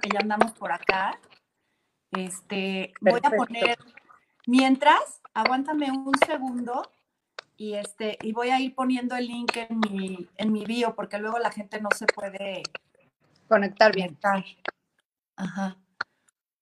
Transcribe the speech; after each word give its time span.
que 0.00 0.10
ya 0.10 0.20
andamos 0.20 0.52
por 0.52 0.72
acá. 0.72 1.20
Este, 2.12 2.92
voy 3.00 3.20
a 3.22 3.30
poner, 3.30 3.78
mientras, 4.46 5.20
aguántame 5.32 5.90
un 5.92 6.12
segundo 6.26 6.82
y 7.56 7.74
este, 7.74 8.18
y 8.22 8.32
voy 8.32 8.50
a 8.50 8.58
ir 8.58 8.74
poniendo 8.74 9.14
el 9.16 9.26
link 9.26 9.56
en 9.56 9.78
mi, 9.78 10.28
en 10.36 10.52
mi 10.52 10.64
bio, 10.64 10.94
porque 10.94 11.18
luego 11.18 11.38
la 11.38 11.52
gente 11.52 11.80
no 11.80 11.90
se 11.94 12.06
puede 12.06 12.62
conectar 13.48 13.94
bien. 13.94 14.18
Ajá. 15.36 15.76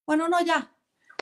Bueno, 0.04 0.28
no, 0.28 0.40
ya, 0.40 0.74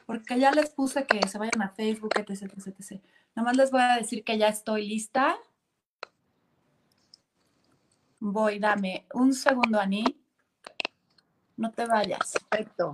porque 0.07 0.39
ya 0.39 0.51
les 0.53 0.71
puse 0.71 1.07
que 1.07 1.27
se 1.29 1.39
vayan 1.39 1.62
a 1.62 1.71
Facebook, 1.71 2.14
etc, 2.17 2.53
etc, 2.57 2.69
etc. 2.69 3.03
Nada 3.35 3.46
más 3.46 3.57
les 3.57 3.71
voy 3.71 3.83
a 3.83 3.96
decir 3.96 4.25
que 4.25 4.39
ya 4.39 4.48
estoy 4.48 4.87
lista. 4.89 5.37
Voy, 8.19 8.59
dame 8.59 9.07
un 9.12 9.35
segundo, 9.35 9.79
Ani. 9.79 10.05
No 11.57 11.70
te 11.70 11.86
vayas. 11.86 12.34
Perfecto. 12.48 12.93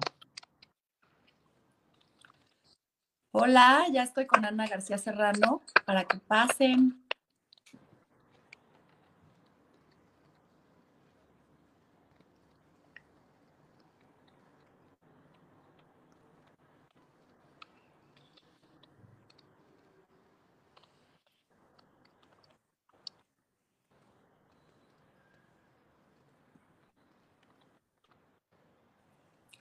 Hola, 3.33 3.87
ya 3.91 4.03
estoy 4.03 4.27
con 4.27 4.45
Ana 4.45 4.67
García 4.67 4.99
Serrano 4.99 5.63
para 5.85 6.05
que 6.05 6.19
pasen. 6.19 7.02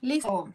Listo. 0.02 0.52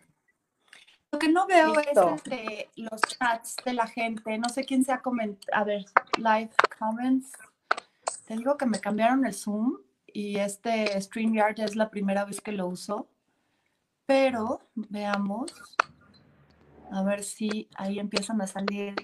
Lo 1.11 1.19
que 1.19 1.29
no 1.29 1.47
veo 1.47 1.73
es 1.79 1.97
este, 1.97 2.69
los 2.75 3.01
chats 3.01 3.55
de 3.63 3.73
la 3.73 3.87
gente. 3.87 4.37
No 4.37 4.49
sé 4.49 4.65
quién 4.65 4.83
se 4.83 4.91
ha 4.91 5.01
comentado. 5.01 5.57
A 5.57 5.63
ver, 5.63 5.85
live 6.17 6.51
comments. 6.77 7.31
Te 8.25 8.35
digo 8.35 8.57
que 8.57 8.65
me 8.65 8.81
cambiaron 8.81 9.25
el 9.25 9.33
Zoom 9.33 9.77
y 10.05 10.37
este 10.37 10.99
StreamYard 10.99 11.61
es 11.61 11.77
la 11.77 11.89
primera 11.89 12.25
vez 12.25 12.41
que 12.41 12.51
lo 12.51 12.67
uso. 12.67 13.07
Pero 14.05 14.59
veamos. 14.75 15.53
A 16.91 17.03
ver 17.03 17.23
si 17.23 17.69
ahí 17.75 17.99
empiezan 17.99 18.41
a 18.41 18.47
salir 18.47 18.95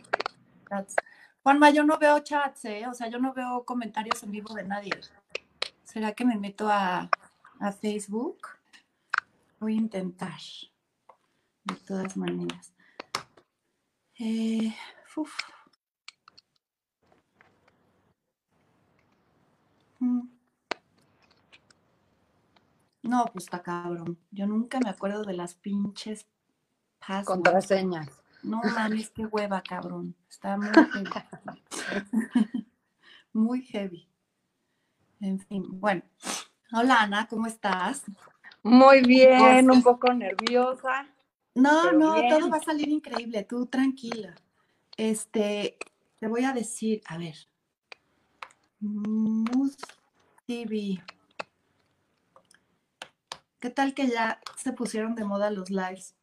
chats. 0.70 0.96
Juanma, 1.42 1.70
yo 1.70 1.86
no 1.86 1.98
veo 1.98 2.20
chats, 2.20 2.66
¿eh? 2.66 2.86
O 2.88 2.94
sea, 2.94 3.08
yo 3.08 3.18
no 3.18 3.34
veo 3.34 3.64
comentarios 3.64 4.22
en 4.24 4.32
vivo 4.32 4.54
de 4.54 4.64
nadie. 4.64 4.92
¿Será 5.84 6.12
que 6.12 6.26
me 6.26 6.38
meto 6.38 6.68
a, 6.70 7.10
a 7.62 7.72
Facebook? 7.72 8.40
Voy 9.64 9.76
a 9.76 9.78
intentar, 9.78 10.42
de 11.64 11.76
todas 11.88 12.18
maneras. 12.18 12.74
Eh, 14.20 14.76
mm. 20.00 20.28
No, 23.04 23.24
pues 23.32 23.46
está 23.46 23.64
cabrón. 23.64 24.20
Yo 24.32 24.48
nunca 24.48 24.82
me 24.82 24.90
acuerdo 24.90 25.24
de 25.24 25.32
las 25.32 25.54
pinches 25.54 26.28
passwords. 27.00 27.28
Contraseñas. 27.28 28.22
No 28.44 28.60
mames, 28.62 29.12
qué 29.12 29.26
hueva, 29.28 29.62
cabrón. 29.62 30.14
Está 30.30 30.58
muy 30.58 30.68
heavy. 30.92 32.66
muy 33.32 33.62
heavy. 33.62 34.10
En 35.22 35.40
fin, 35.40 35.64
bueno. 35.80 36.02
Hola 36.74 37.04
Ana, 37.04 37.28
¿cómo 37.30 37.48
estás? 37.48 38.04
Muy 38.64 39.02
bien, 39.02 39.70
un 39.70 39.84
poco 39.84 40.14
nerviosa. 40.14 41.08
No, 41.54 41.92
no, 41.92 42.16
todo 42.30 42.50
va 42.50 42.58
a 42.58 42.64
salir 42.64 42.90
increíble, 42.90 43.44
tú 43.44 43.66
tranquila. 43.68 44.34
Este, 44.98 45.78
te 46.20 46.28
voy 46.28 46.46
a 46.46 46.54
decir, 46.54 47.02
a 47.08 47.18
ver. 47.18 47.36
Mus 48.80 49.78
TV. 50.48 51.04
¿Qué 53.60 53.70
tal 53.70 53.94
que 53.94 54.08
ya 54.08 54.40
se 54.58 54.74
pusieron 54.74 55.16
de 55.16 55.26
moda 55.26 55.52
los 55.52 55.70
lives? 55.70 56.16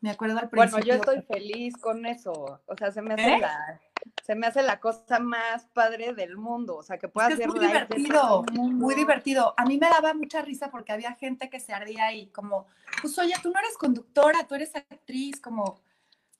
Me 0.00 0.10
acuerdo 0.10 0.38
al 0.38 0.50
principio. 0.50 0.78
Bueno, 0.78 0.86
yo 0.86 0.94
estoy 0.94 1.22
feliz 1.22 1.76
con 1.76 2.04
eso. 2.06 2.60
O 2.66 2.76
sea, 2.76 2.90
se 2.90 3.02
me 3.02 3.14
hace 3.14 3.34
¿Eh? 3.34 3.38
la 3.40 3.80
se 4.24 4.34
me 4.34 4.46
hace 4.46 4.62
la 4.62 4.80
cosa 4.80 5.18
más 5.18 5.66
padre 5.66 6.14
del 6.14 6.36
mundo, 6.36 6.76
o 6.76 6.82
sea, 6.82 6.98
que 6.98 7.08
pueda 7.08 7.34
ser 7.36 7.48
muy 7.48 7.58
divertido, 7.58 8.44
muy 8.52 8.94
divertido. 8.94 9.54
A 9.56 9.64
mí 9.64 9.78
me 9.78 9.88
daba 9.88 10.14
mucha 10.14 10.42
risa 10.42 10.70
porque 10.70 10.92
había 10.92 11.14
gente 11.14 11.50
que 11.50 11.60
se 11.60 11.72
ardía 11.72 12.12
y 12.12 12.28
como, 12.28 12.66
pues 13.00 13.18
oye, 13.18 13.34
tú 13.42 13.50
no 13.50 13.58
eres 13.58 13.76
conductora, 13.76 14.46
tú 14.46 14.54
eres 14.54 14.74
actriz, 14.74 15.40
como, 15.40 15.80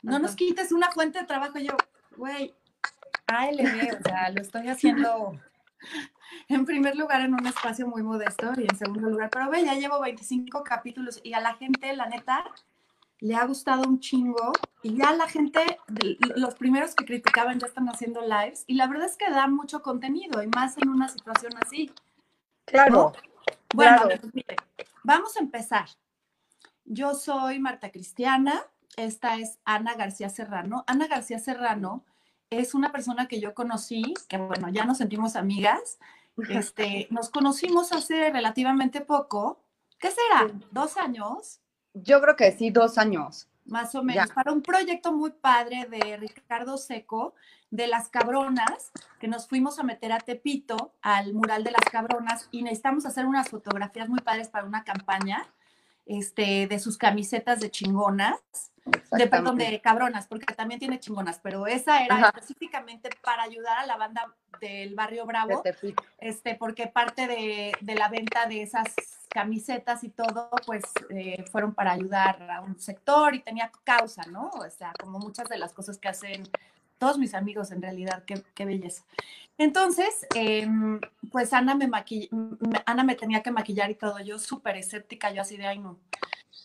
no 0.02 0.18
nos 0.18 0.34
quites 0.34 0.72
una 0.72 0.90
fuente 0.90 1.18
de 1.18 1.26
trabajo. 1.26 1.58
yo, 1.58 1.76
güey, 2.16 2.54
ALB, 3.26 3.98
o 3.98 4.02
sea, 4.02 4.30
lo 4.30 4.40
estoy 4.40 4.68
haciendo 4.68 5.32
en 6.48 6.64
primer 6.64 6.96
lugar 6.96 7.20
en 7.22 7.34
un 7.34 7.46
espacio 7.46 7.86
muy 7.86 8.02
modesto 8.02 8.52
y 8.56 8.62
en 8.62 8.76
segundo 8.76 9.08
lugar, 9.08 9.30
pero 9.30 9.50
ve, 9.50 9.64
ya 9.64 9.74
llevo 9.74 10.00
25 10.00 10.62
capítulos 10.64 11.20
y 11.22 11.32
a 11.32 11.40
la 11.40 11.54
gente, 11.54 11.94
la 11.94 12.06
neta, 12.06 12.44
le 13.20 13.34
ha 13.34 13.44
gustado 13.44 13.82
un 13.88 14.00
chingo 14.00 14.52
y 14.82 14.96
ya 14.96 15.12
la 15.12 15.28
gente, 15.28 15.60
los 16.36 16.54
primeros 16.54 16.94
que 16.94 17.04
criticaban 17.04 17.58
ya 17.58 17.66
están 17.66 17.88
haciendo 17.88 18.22
lives 18.22 18.64
y 18.66 18.74
la 18.74 18.86
verdad 18.86 19.06
es 19.06 19.16
que 19.16 19.30
da 19.30 19.46
mucho 19.46 19.82
contenido 19.82 20.42
y 20.42 20.48
más 20.48 20.78
en 20.78 20.88
una 20.88 21.08
situación 21.08 21.52
así. 21.62 21.90
Claro. 22.64 23.12
Bueno, 23.74 24.08
mire, 24.32 24.56
vamos 25.04 25.36
a 25.36 25.40
empezar. 25.40 25.88
Yo 26.84 27.14
soy 27.14 27.58
Marta 27.58 27.90
Cristiana, 27.90 28.62
esta 28.96 29.36
es 29.36 29.58
Ana 29.64 29.94
García 29.94 30.28
Serrano. 30.28 30.84
Ana 30.86 31.06
García 31.06 31.38
Serrano 31.38 32.04
es 32.48 32.74
una 32.74 32.90
persona 32.90 33.28
que 33.28 33.40
yo 33.40 33.54
conocí, 33.54 34.14
que 34.28 34.38
bueno, 34.38 34.70
ya 34.70 34.84
nos 34.84 34.98
sentimos 34.98 35.36
amigas. 35.36 35.98
Este, 36.48 37.06
nos 37.10 37.28
conocimos 37.28 37.92
hace 37.92 38.30
relativamente 38.30 39.02
poco. 39.02 39.62
¿Qué 39.98 40.10
será? 40.10 40.50
¿Dos 40.70 40.96
años? 40.96 41.60
Yo 41.94 42.20
creo 42.20 42.36
que 42.36 42.52
sí, 42.52 42.70
dos 42.70 42.98
años. 42.98 43.48
Más 43.66 43.94
o 43.94 44.02
menos, 44.02 44.30
para 44.32 44.52
un 44.52 44.62
proyecto 44.62 45.12
muy 45.12 45.30
padre 45.30 45.86
de 45.88 46.16
Ricardo 46.16 46.76
Seco, 46.76 47.34
de 47.70 47.86
las 47.86 48.08
cabronas, 48.08 48.90
que 49.20 49.28
nos 49.28 49.46
fuimos 49.46 49.78
a 49.78 49.84
meter 49.84 50.12
a 50.12 50.18
Tepito, 50.18 50.92
al 51.02 51.34
mural 51.34 51.62
de 51.62 51.70
las 51.70 51.84
cabronas, 51.90 52.48
y 52.50 52.62
necesitamos 52.62 53.06
hacer 53.06 53.26
unas 53.26 53.48
fotografías 53.48 54.08
muy 54.08 54.20
padres 54.20 54.48
para 54.48 54.66
una 54.66 54.82
campaña 54.82 55.46
este, 56.06 56.66
de 56.66 56.78
sus 56.80 56.98
camisetas 56.98 57.60
de 57.60 57.70
chingonas, 57.70 58.40
de, 59.12 59.26
perdón, 59.28 59.56
de 59.56 59.80
cabronas, 59.80 60.26
porque 60.26 60.52
también 60.54 60.80
tiene 60.80 60.98
chingonas, 60.98 61.38
pero 61.40 61.68
esa 61.68 62.04
era 62.04 62.32
específicamente 62.34 63.10
para 63.22 63.44
ayudar 63.44 63.78
a 63.78 63.86
la 63.86 63.96
banda 63.96 64.34
del 64.60 64.94
barrio 64.96 65.26
Bravo, 65.26 65.62
este, 66.18 66.56
porque 66.56 66.88
parte 66.88 67.28
de, 67.28 67.72
de 67.80 67.94
la 67.94 68.08
venta 68.08 68.46
de 68.46 68.62
esas 68.62 68.86
camisetas 69.30 70.04
y 70.04 70.08
todo, 70.10 70.50
pues 70.66 70.82
eh, 71.10 71.44
fueron 71.50 71.72
para 71.72 71.92
ayudar 71.92 72.50
a 72.50 72.60
un 72.60 72.78
sector 72.78 73.34
y 73.34 73.40
tenía 73.40 73.70
causa, 73.84 74.22
¿no? 74.26 74.50
O 74.50 74.68
sea, 74.70 74.92
como 75.00 75.18
muchas 75.18 75.48
de 75.48 75.58
las 75.58 75.72
cosas 75.72 75.98
que 75.98 76.08
hacen 76.08 76.42
todos 76.98 77.16
mis 77.16 77.34
amigos 77.34 77.70
en 77.70 77.80
realidad, 77.80 78.24
qué, 78.26 78.42
qué 78.54 78.64
belleza. 78.64 79.04
Entonces, 79.56 80.26
em, 80.34 81.00
pues 81.30 81.52
Ana 81.52 81.74
me, 81.74 81.88
Ana 82.86 83.04
me 83.04 83.14
tenía 83.14 83.42
que 83.42 83.50
maquillar 83.50 83.90
y 83.90 83.94
todo, 83.94 84.18
yo 84.20 84.38
súper 84.38 84.76
escéptica, 84.76 85.32
yo 85.32 85.42
así 85.42 85.56
de, 85.56 85.66
ay 85.66 85.78
no, 85.78 85.98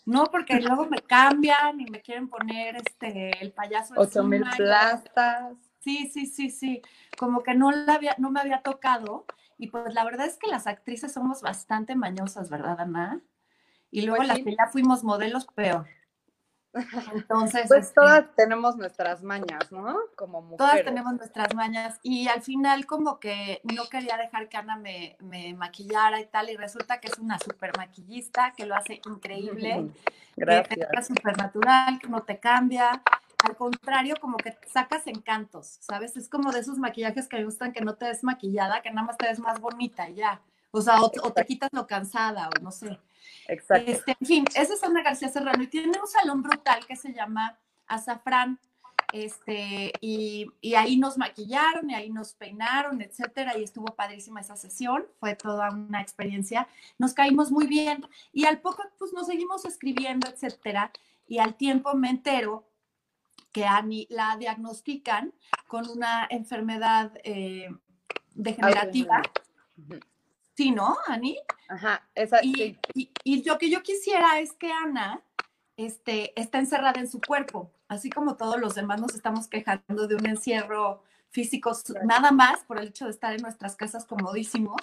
no, 0.06 0.26
porque 0.26 0.60
luego 0.62 0.88
me 0.88 1.02
cambian 1.02 1.80
y 1.80 1.86
me 1.86 2.02
quieren 2.02 2.28
poner 2.28 2.78
este, 2.78 3.32
el 3.42 3.52
payaso. 3.52 3.94
Ocho 3.98 4.24
mil 4.24 4.44
plastas. 4.56 5.56
Sí, 5.82 6.10
sí, 6.12 6.26
sí, 6.26 6.50
sí, 6.50 6.82
como 7.16 7.44
que 7.44 7.54
no, 7.54 7.72
la 7.72 7.94
había, 7.94 8.16
no 8.18 8.32
me 8.32 8.40
había 8.40 8.62
tocado 8.62 9.26
y 9.58 9.68
pues 9.68 9.94
la 9.94 10.04
verdad 10.04 10.28
es 10.28 10.38
que 10.38 10.48
las 10.48 10.68
actrices 10.68 11.14
somos 11.14 11.42
bastante 11.42 11.96
mañosas, 11.96 12.50
¿verdad, 12.50 12.80
Ana? 12.80 13.22
Y 13.92 14.02
luego 14.02 14.18
pues 14.18 14.28
las 14.28 14.40
que 14.40 14.56
ya 14.56 14.68
fuimos 14.68 15.04
modelos, 15.04 15.46
peor. 15.48 15.88
Entonces. 17.14 17.66
Pues 17.68 17.86
este 17.86 17.94
todas 17.96 18.36
tenemos 18.36 18.76
nuestras 18.76 19.24
mañas, 19.24 19.72
¿no? 19.72 19.96
Como 20.16 20.42
mujeres. 20.42 20.58
Todas 20.58 20.84
tenemos 20.84 21.14
nuestras 21.14 21.54
mañas. 21.56 22.00
Y 22.04 22.28
al 22.28 22.42
final, 22.42 22.86
como 22.86 23.20
que 23.20 23.62
no 23.64 23.86
quería 23.86 24.18
dejar 24.18 24.50
que 24.50 24.58
Ana 24.58 24.76
me, 24.76 25.16
me 25.22 25.54
maquillara 25.54 26.20
y 26.20 26.26
tal. 26.26 26.50
Y 26.50 26.58
resulta 26.58 27.00
que 27.00 27.08
es 27.08 27.18
una 27.18 27.40
super 27.40 27.72
maquillista, 27.78 28.54
que 28.58 28.66
lo 28.66 28.76
hace 28.76 29.02
increíble. 29.06 29.92
Gracias. 30.36 30.88
Que 30.92 31.04
súper 31.04 31.38
natural, 31.38 32.00
que 32.00 32.10
no 32.10 32.24
te 32.24 32.40
cambia. 32.40 33.02
Al 33.46 33.56
contrario, 33.56 34.16
como 34.20 34.38
que 34.38 34.58
sacas 34.74 35.06
encantos, 35.06 35.78
¿sabes? 35.80 36.18
Es 36.18 36.28
como 36.28 36.52
de 36.52 36.62
esos 36.62 36.80
maquillajes 36.80 37.28
que 37.28 37.38
me 37.38 37.46
gustan 37.46 37.74
que 37.74 37.82
no 37.82 37.94
te 37.94 38.06
des 38.06 38.24
maquillada, 38.24 38.82
que 38.82 38.90
nada 38.90 39.06
más 39.06 39.18
te 39.18 39.28
ves 39.28 39.40
más 39.40 39.60
bonita 39.62 40.10
y 40.10 40.16
ya. 40.16 40.42
O 40.72 40.82
sea, 40.82 41.00
o, 41.00 41.10
te 41.10 41.46
quitas 41.46 41.70
lo 41.72 41.86
cansada, 41.86 42.50
o 42.50 42.62
no 42.62 42.72
sé. 42.72 43.00
Exacto. 43.48 43.92
Este, 43.92 44.18
en 44.20 44.28
fin, 44.28 44.46
esa 44.56 44.74
es 44.74 44.84
Ana 44.84 45.04
García 45.04 45.30
Serrano 45.30 45.62
y 45.62 45.68
tiene 45.68 46.00
un 46.00 46.08
salón 46.08 46.42
brutal 46.42 46.86
que 46.88 46.96
se 46.96 47.14
llama 47.14 47.58
Azafrán. 47.86 48.60
este, 49.14 49.94
y, 50.02 50.48
y, 50.60 50.74
ahí 50.74 50.98
nos 50.98 51.18
maquillaron 51.18 51.90
y 51.90 51.94
ahí 51.94 52.10
nos 52.10 52.34
peinaron, 52.34 53.02
etcétera, 53.02 53.58
y 53.58 53.64
estuvo 53.64 53.86
padrísima 53.86 54.42
esa 54.42 54.58
sesión, 54.58 55.06
fue 55.20 55.36
toda 55.36 55.70
una 55.70 56.02
experiencia, 56.02 56.68
nos 56.98 57.14
caímos 57.14 57.52
muy 57.52 57.68
bien 57.68 58.06
y 58.34 58.46
al 58.46 58.60
poco 58.60 58.84
pues 58.98 59.14
nos 59.14 59.28
seguimos 59.28 59.64
escribiendo, 59.66 60.28
etcétera, 60.28 60.92
y 61.28 61.38
al 61.38 61.56
tiempo 61.56 61.94
me 61.94 62.10
entero 62.10 62.66
que 63.56 63.66
la 64.10 64.36
diagnostican 64.36 65.34
con 65.66 65.90
una 65.90 66.28
enfermedad 66.30 67.14
eh, 67.24 67.70
degenerativa. 68.34 69.22
Sí, 70.58 70.72
¿no, 70.72 70.98
Ani? 71.08 71.38
Ajá, 71.70 72.06
esa, 72.16 72.44
y, 72.44 72.54
sí. 72.54 72.80
y, 72.94 73.12
y, 73.24 73.44
lo 73.46 73.58
que 73.58 73.70
yo 73.70 73.82
quisiera 73.82 74.40
es 74.40 74.52
que 74.52 74.74
Ana 74.74 75.22
este, 75.78 76.38
está 76.40 76.60
encerrada 76.60 77.00
en 77.00 77.10
su 77.10 77.22
cuerpo, 77.22 77.72
así 77.88 78.10
como 78.10 78.36
todos 78.36 78.60
los 78.60 78.76
demás 78.76 79.00
nos 79.00 79.16
estamos 79.16 79.48
quejando 79.48 80.06
de 80.06 80.16
un 80.16 80.26
encierro 80.26 81.04
físico 81.30 81.72
nada 82.04 82.32
más 82.32 82.62
por 82.66 82.78
el 82.78 82.90
hecho 82.90 83.06
de 83.06 83.12
estar 83.12 83.34
en 83.34 83.42
nuestras 83.42 83.78
casas 83.78 84.06
comodísimos. 84.06 84.82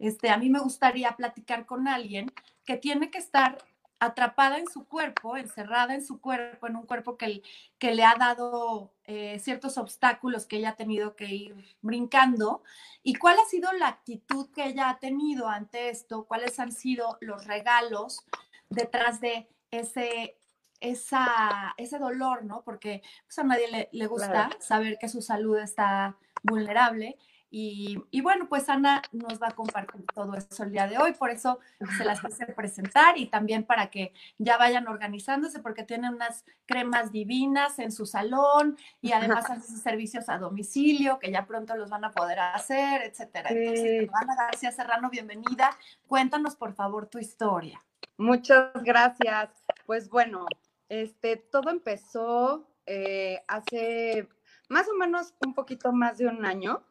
Este, 0.00 0.30
a 0.30 0.38
mí 0.38 0.50
me 0.50 0.58
gustaría 0.58 1.14
platicar 1.14 1.66
con 1.66 1.86
alguien 1.86 2.32
que 2.64 2.76
tiene 2.76 3.12
que 3.12 3.18
estar 3.18 3.58
atrapada 4.00 4.58
en 4.58 4.68
su 4.68 4.86
cuerpo, 4.86 5.36
encerrada 5.36 5.94
en 5.94 6.04
su 6.04 6.20
cuerpo, 6.20 6.66
en 6.66 6.76
un 6.76 6.86
cuerpo 6.86 7.16
que, 7.16 7.42
que 7.78 7.94
le 7.94 8.04
ha 8.04 8.14
dado 8.14 8.92
eh, 9.04 9.38
ciertos 9.40 9.78
obstáculos 9.78 10.46
que 10.46 10.56
ella 10.56 10.70
ha 10.70 10.76
tenido 10.76 11.16
que 11.16 11.26
ir 11.26 11.76
brincando. 11.80 12.62
¿Y 13.02 13.14
cuál 13.14 13.36
ha 13.38 13.48
sido 13.48 13.72
la 13.72 13.88
actitud 13.88 14.50
que 14.52 14.66
ella 14.66 14.90
ha 14.90 14.98
tenido 14.98 15.48
ante 15.48 15.88
esto? 15.88 16.24
¿Cuáles 16.26 16.58
han 16.60 16.72
sido 16.72 17.18
los 17.20 17.46
regalos 17.46 18.24
detrás 18.68 19.20
de 19.20 19.48
ese, 19.70 20.38
esa, 20.80 21.74
ese 21.76 21.98
dolor, 21.98 22.44
¿no? 22.44 22.62
Porque 22.62 23.02
pues, 23.26 23.38
a 23.38 23.44
nadie 23.44 23.70
le, 23.70 23.88
le 23.92 24.06
gusta 24.06 24.30
claro. 24.30 24.56
saber 24.60 24.98
que 24.98 25.08
su 25.08 25.22
salud 25.22 25.58
está 25.58 26.16
vulnerable. 26.42 27.18
Y, 27.50 27.98
y, 28.10 28.20
bueno, 28.20 28.46
pues 28.48 28.68
Ana 28.68 29.02
nos 29.12 29.40
va 29.40 29.48
a 29.48 29.54
compartir 29.54 30.04
todo 30.14 30.34
eso 30.34 30.64
el 30.64 30.72
día 30.72 30.86
de 30.86 30.98
hoy, 30.98 31.12
por 31.12 31.30
eso 31.30 31.60
se 31.96 32.04
las 32.04 32.20
quise 32.20 32.46
presentar 32.56 33.16
y 33.16 33.26
también 33.26 33.64
para 33.64 33.90
que 33.90 34.12
ya 34.36 34.58
vayan 34.58 34.86
organizándose 34.86 35.60
porque 35.60 35.82
tienen 35.82 36.14
unas 36.14 36.44
cremas 36.66 37.10
divinas 37.10 37.78
en 37.78 37.90
su 37.90 38.04
salón 38.04 38.76
y 39.00 39.12
además 39.12 39.44
hacen 39.50 39.78
servicios 39.78 40.28
a 40.28 40.38
domicilio 40.38 41.18
que 41.18 41.30
ya 41.30 41.46
pronto 41.46 41.74
los 41.76 41.88
van 41.88 42.04
a 42.04 42.10
poder 42.10 42.38
hacer, 42.38 43.02
etcétera. 43.02 43.50
Entonces, 43.50 44.10
Ana 44.12 44.34
García 44.36 44.70
Serrano, 44.70 45.08
bienvenida. 45.08 45.70
Cuéntanos 46.06 46.54
por 46.54 46.74
favor 46.74 47.06
tu 47.06 47.18
historia. 47.18 47.82
Muchas 48.18 48.72
gracias. 48.82 49.50
Pues 49.86 50.10
bueno, 50.10 50.46
este, 50.88 51.36
todo 51.36 51.70
empezó 51.70 52.68
eh, 52.86 53.42
hace 53.48 54.28
más 54.68 54.88
o 54.88 54.94
menos 54.94 55.34
un 55.44 55.54
poquito 55.54 55.92
más 55.92 56.18
de 56.18 56.26
un 56.26 56.44
año 56.44 56.82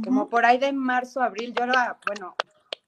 como 0.00 0.28
por 0.28 0.44
ahí 0.44 0.58
de 0.58 0.72
marzo, 0.72 1.20
abril, 1.20 1.52
yo 1.56 1.64
era, 1.64 1.98
bueno, 2.06 2.34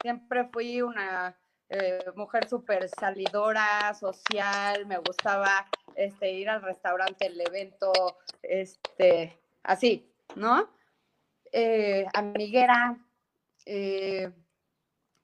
siempre 0.01 0.49
fui 0.53 0.81
una 0.81 1.37
eh, 1.69 2.05
mujer 2.15 2.49
súper 2.49 2.89
salidora, 2.89 3.95
social, 3.95 4.87
me 4.87 4.99
gustaba 4.99 5.67
este, 5.95 6.33
ir 6.33 6.49
al 6.49 6.63
restaurante, 6.63 7.27
el 7.27 7.41
evento, 7.41 7.93
este, 8.43 9.39
así, 9.63 10.11
¿no? 10.37 10.69
Eh, 11.53 12.07
amiguera, 12.15 12.99
eh, 13.67 14.33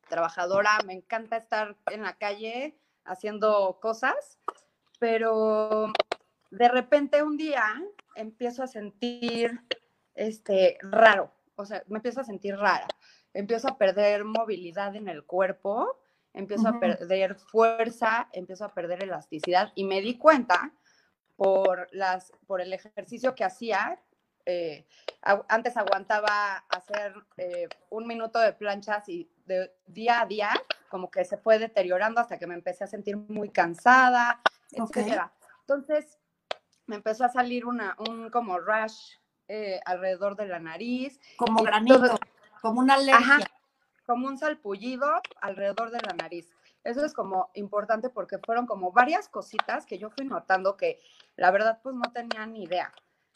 trabajadora, 0.08 0.78
me 0.86 0.94
encanta 0.94 1.36
estar 1.36 1.76
en 1.90 2.02
la 2.02 2.14
calle 2.14 2.78
haciendo 3.04 3.78
cosas, 3.80 4.38
pero 4.98 5.92
de 6.50 6.68
repente 6.68 7.22
un 7.22 7.36
día 7.36 7.64
empiezo 8.14 8.62
a 8.62 8.66
sentir 8.66 9.60
este 10.14 10.78
raro, 10.82 11.32
o 11.60 11.66
sea, 11.66 11.82
me 11.88 11.98
empiezo 11.98 12.20
a 12.20 12.24
sentir 12.24 12.56
rara, 12.56 12.88
empiezo 13.34 13.68
a 13.68 13.78
perder 13.78 14.24
movilidad 14.24 14.94
en 14.96 15.08
el 15.08 15.24
cuerpo, 15.24 15.98
empiezo 16.32 16.64
uh 16.64 16.72
-huh. 16.72 16.76
a 16.76 16.80
perder 16.80 17.34
fuerza, 17.36 18.28
empiezo 18.32 18.64
a 18.64 18.74
perder 18.74 19.04
elasticidad 19.04 19.72
y 19.74 19.84
me 19.84 20.00
di 20.00 20.16
cuenta 20.18 20.72
por, 21.36 21.88
las, 21.92 22.32
por 22.46 22.60
el 22.60 22.72
ejercicio 22.72 23.34
que 23.34 23.44
hacía. 23.44 23.98
Eh, 24.46 24.86
antes 25.48 25.76
aguantaba 25.76 26.64
hacer 26.68 27.14
eh, 27.36 27.68
un 27.90 28.06
minuto 28.06 28.38
de 28.38 28.52
planchas 28.52 29.08
y 29.08 29.30
de 29.46 29.70
día 29.86 30.22
a 30.22 30.26
día 30.26 30.50
como 30.88 31.10
que 31.10 31.24
se 31.24 31.36
fue 31.36 31.58
deteriorando 31.58 32.20
hasta 32.20 32.38
que 32.38 32.46
me 32.46 32.54
empecé 32.54 32.84
a 32.84 32.86
sentir 32.86 33.16
muy 33.16 33.50
cansada, 33.50 34.40
okay. 34.78 35.14
Entonces 35.60 36.18
me 36.86 36.96
empezó 36.96 37.24
a 37.24 37.28
salir 37.28 37.64
una, 37.64 37.96
un 38.08 38.30
como 38.30 38.58
rush 38.58 39.14
eh, 39.52 39.80
alrededor 39.84 40.36
de 40.36 40.46
la 40.46 40.60
nariz. 40.60 41.18
Como 41.36 41.64
granito, 41.64 41.98
todo, 41.98 42.20
como 42.62 42.78
una 42.78 42.94
alergia. 42.94 43.36
Ajá, 43.36 43.50
como 44.06 44.28
un 44.28 44.38
salpullido 44.38 45.08
alrededor 45.40 45.90
de 45.90 46.00
la 46.02 46.12
nariz. 46.14 46.48
Eso 46.84 47.04
es 47.04 47.12
como 47.12 47.50
importante 47.54 48.10
porque 48.10 48.38
fueron 48.38 48.66
como 48.66 48.92
varias 48.92 49.28
cositas 49.28 49.86
que 49.86 49.98
yo 49.98 50.08
fui 50.10 50.24
notando 50.24 50.76
que 50.76 51.00
la 51.34 51.50
verdad 51.50 51.80
pues 51.82 51.96
no 51.96 52.12
tenía 52.12 52.46
ni 52.46 52.62
idea, 52.62 52.92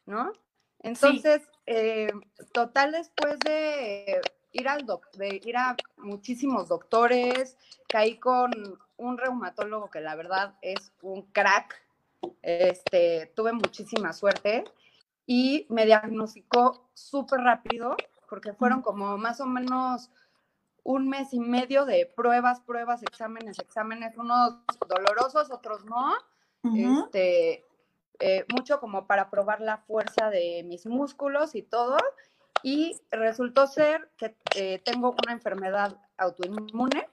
¿no? 0.07 0.33
Entonces, 0.81 1.43
sí. 1.43 1.49
eh, 1.67 2.13
total 2.53 2.93
después 2.93 3.41
de 3.41 4.21
ir 4.53 4.69
al 4.69 4.87
doc 4.87 5.11
de 5.17 5.41
ir 5.45 5.57
a 5.57 5.75
muchísimos 5.97 6.69
doctores, 6.69 7.57
caí 7.89 8.19
con 8.19 8.53
un 8.99 9.19
reumatólogo 9.19 9.91
que 9.91 10.01
la 10.01 10.15
verdad 10.15 10.55
es 10.63 10.93
un 11.03 11.23
crack. 11.33 11.83
Este, 12.41 13.33
tuve 13.35 13.53
muchísima 13.53 14.13
suerte 14.13 14.65
y 15.26 15.67
me 15.71 15.87
diagnosticó 15.87 16.88
súper 16.94 17.41
rápido, 17.41 17.97
porque 18.29 18.53
fueron 18.53 18.82
como 18.82 19.17
más 19.19 19.41
o 19.41 19.47
menos 19.47 20.11
un 20.82 21.09
mes 21.09 21.32
y 21.32 21.41
medio 21.41 21.87
de 21.87 22.12
pruebas, 22.15 22.61
pruebas, 22.61 23.03
exámenes, 23.03 23.59
exámenes, 23.59 24.17
unos 24.17 24.55
dolorosos, 24.87 25.50
otros 25.50 25.85
no. 25.85 26.12
Uh 26.62 26.71
-huh. 26.71 27.05
Este, 27.05 27.65
eh, 28.21 28.44
mucho 28.53 28.81
como 28.81 29.06
para 29.06 29.31
probar 29.31 29.61
la 29.61 29.79
fuerza 29.79 30.31
de 30.31 30.62
mis 30.65 30.87
músculos 30.87 31.55
y 31.55 31.62
todo. 31.62 31.97
Y 32.62 32.97
resultó 33.11 33.67
ser 33.67 34.11
que 34.17 34.37
eh, 34.56 34.81
tengo 34.85 35.15
una 35.25 35.32
enfermedad 35.32 35.99
autoinmune 36.17 37.09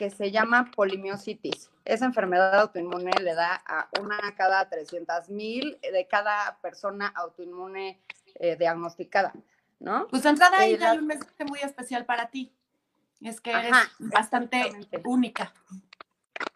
que 0.00 0.08
se 0.08 0.30
llama 0.30 0.70
polimiositis. 0.74 1.70
Esa 1.84 2.06
enfermedad 2.06 2.58
autoinmune 2.58 3.10
le 3.20 3.34
da 3.34 3.62
a 3.66 3.90
una 4.00 4.16
cada 4.34 4.66
300 4.66 5.28
mil 5.28 5.78
de 5.82 6.08
cada 6.08 6.56
persona 6.62 7.08
autoinmune 7.08 8.00
eh, 8.36 8.56
diagnosticada, 8.56 9.34
¿no? 9.78 10.08
Pues 10.08 10.24
entrada 10.24 10.60
ahí 10.60 10.72
eh, 10.72 10.78
la... 10.78 10.92
hay 10.92 10.98
un 11.00 11.06
mensaje 11.06 11.44
muy 11.44 11.58
especial 11.60 12.06
para 12.06 12.30
ti. 12.30 12.50
Es 13.20 13.42
que 13.42 13.50
eres 13.50 13.72
Ajá, 13.72 13.90
bastante 13.98 14.72
única. 15.04 15.52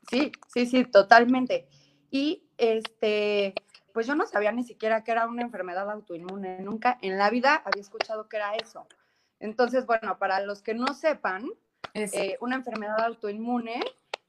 Sí, 0.08 0.32
sí, 0.46 0.64
sí, 0.64 0.87
totalmente. 0.87 1.69
Y 2.11 2.49
este, 2.56 3.53
pues 3.93 4.06
yo 4.06 4.15
no 4.15 4.24
sabía 4.27 4.53
ni 4.53 4.65
siquiera 4.65 5.05
que 5.05 5.13
era 5.13 5.27
una 5.27 5.43
enfermedad 5.43 5.91
autoinmune. 5.91 6.60
Nunca 6.60 6.96
en 7.03 7.19
la 7.19 7.29
vida 7.29 7.56
había 7.67 7.82
escuchado 7.82 8.27
que 8.27 8.39
era 8.39 8.55
eso. 8.55 8.86
Entonces, 9.39 9.84
bueno, 9.84 10.17
para 10.17 10.41
los 10.41 10.63
que 10.63 10.72
no 10.72 10.94
sepan, 10.94 11.51
eh, 11.93 12.36
una 12.41 12.56
enfermedad 12.56 13.05
autoinmune 13.05 13.81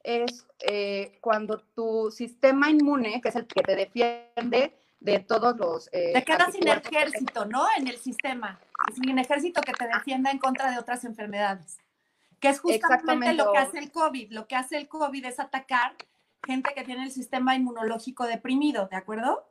es 0.03 0.45
eh, 0.59 1.17
cuando 1.21 1.59
tu 1.59 2.11
sistema 2.11 2.69
inmune, 2.69 3.21
que 3.21 3.29
es 3.29 3.35
el 3.35 3.47
que 3.47 3.61
te 3.63 3.75
defiende 3.75 4.75
de 4.99 5.19
todos 5.19 5.55
los... 5.57 5.89
Eh, 5.91 6.13
te 6.13 6.23
quedas 6.23 6.53
sin 6.53 6.67
ejército, 6.67 7.45
¿no? 7.45 7.65
En 7.77 7.87
el 7.87 7.97
sistema. 7.97 8.59
Sin 8.93 9.17
ejército 9.17 9.61
que 9.61 9.73
te 9.73 9.87
defienda 9.87 10.31
en 10.31 10.39
contra 10.39 10.71
de 10.71 10.77
otras 10.77 11.05
enfermedades. 11.05 11.77
Que 12.39 12.49
es 12.49 12.59
justamente 12.59 13.33
lo 13.33 13.51
que 13.51 13.57
hace 13.57 13.79
el 13.79 13.91
COVID. 13.91 14.31
Lo 14.31 14.47
que 14.47 14.55
hace 14.55 14.77
el 14.77 14.87
COVID 14.87 15.25
es 15.25 15.39
atacar 15.39 15.95
gente 16.45 16.73
que 16.75 16.83
tiene 16.83 17.03
el 17.03 17.11
sistema 17.11 17.55
inmunológico 17.55 18.25
deprimido, 18.25 18.87
¿de 18.87 18.97
acuerdo? 18.97 19.47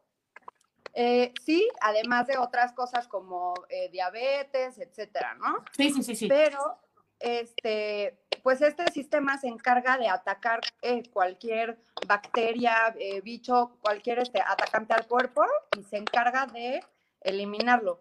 Eh, 0.95 1.33
sí, 1.45 1.69
además 1.81 2.29
de 2.29 2.39
otras 2.39 2.73
cosas 2.73 3.09
como 3.09 3.55
eh, 3.69 3.89
diabetes, 3.91 4.79
etcétera, 4.79 5.35
¿no? 5.35 5.65
Sí, 5.77 5.91
sí, 5.91 6.05
sí, 6.05 6.15
sí. 6.15 6.29
Pero 6.29 6.79
este, 7.25 8.19
pues 8.43 8.61
este 8.61 8.91
sistema 8.93 9.39
se 9.39 9.49
encarga 9.49 9.97
de 9.97 10.09
atacar 10.09 10.61
eh, 10.83 11.03
cualquier 11.11 11.79
bacteria, 12.07 12.95
eh, 12.99 13.23
bicho, 13.23 13.79
cualquier 13.81 14.19
este, 14.19 14.43
atacante 14.43 14.93
al 14.93 15.07
cuerpo 15.07 15.43
y 15.79 15.83
se 15.85 15.97
encarga 15.97 16.47
de 16.47 16.85
eliminarlo. 17.23 17.99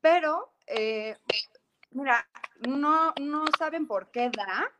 Pero, 0.00 0.54
eh, 0.66 1.16
mira, 1.90 2.26
no, 2.66 3.12
no 3.20 3.44
saben 3.58 3.86
por 3.86 4.10
qué 4.10 4.30
da, 4.30 4.72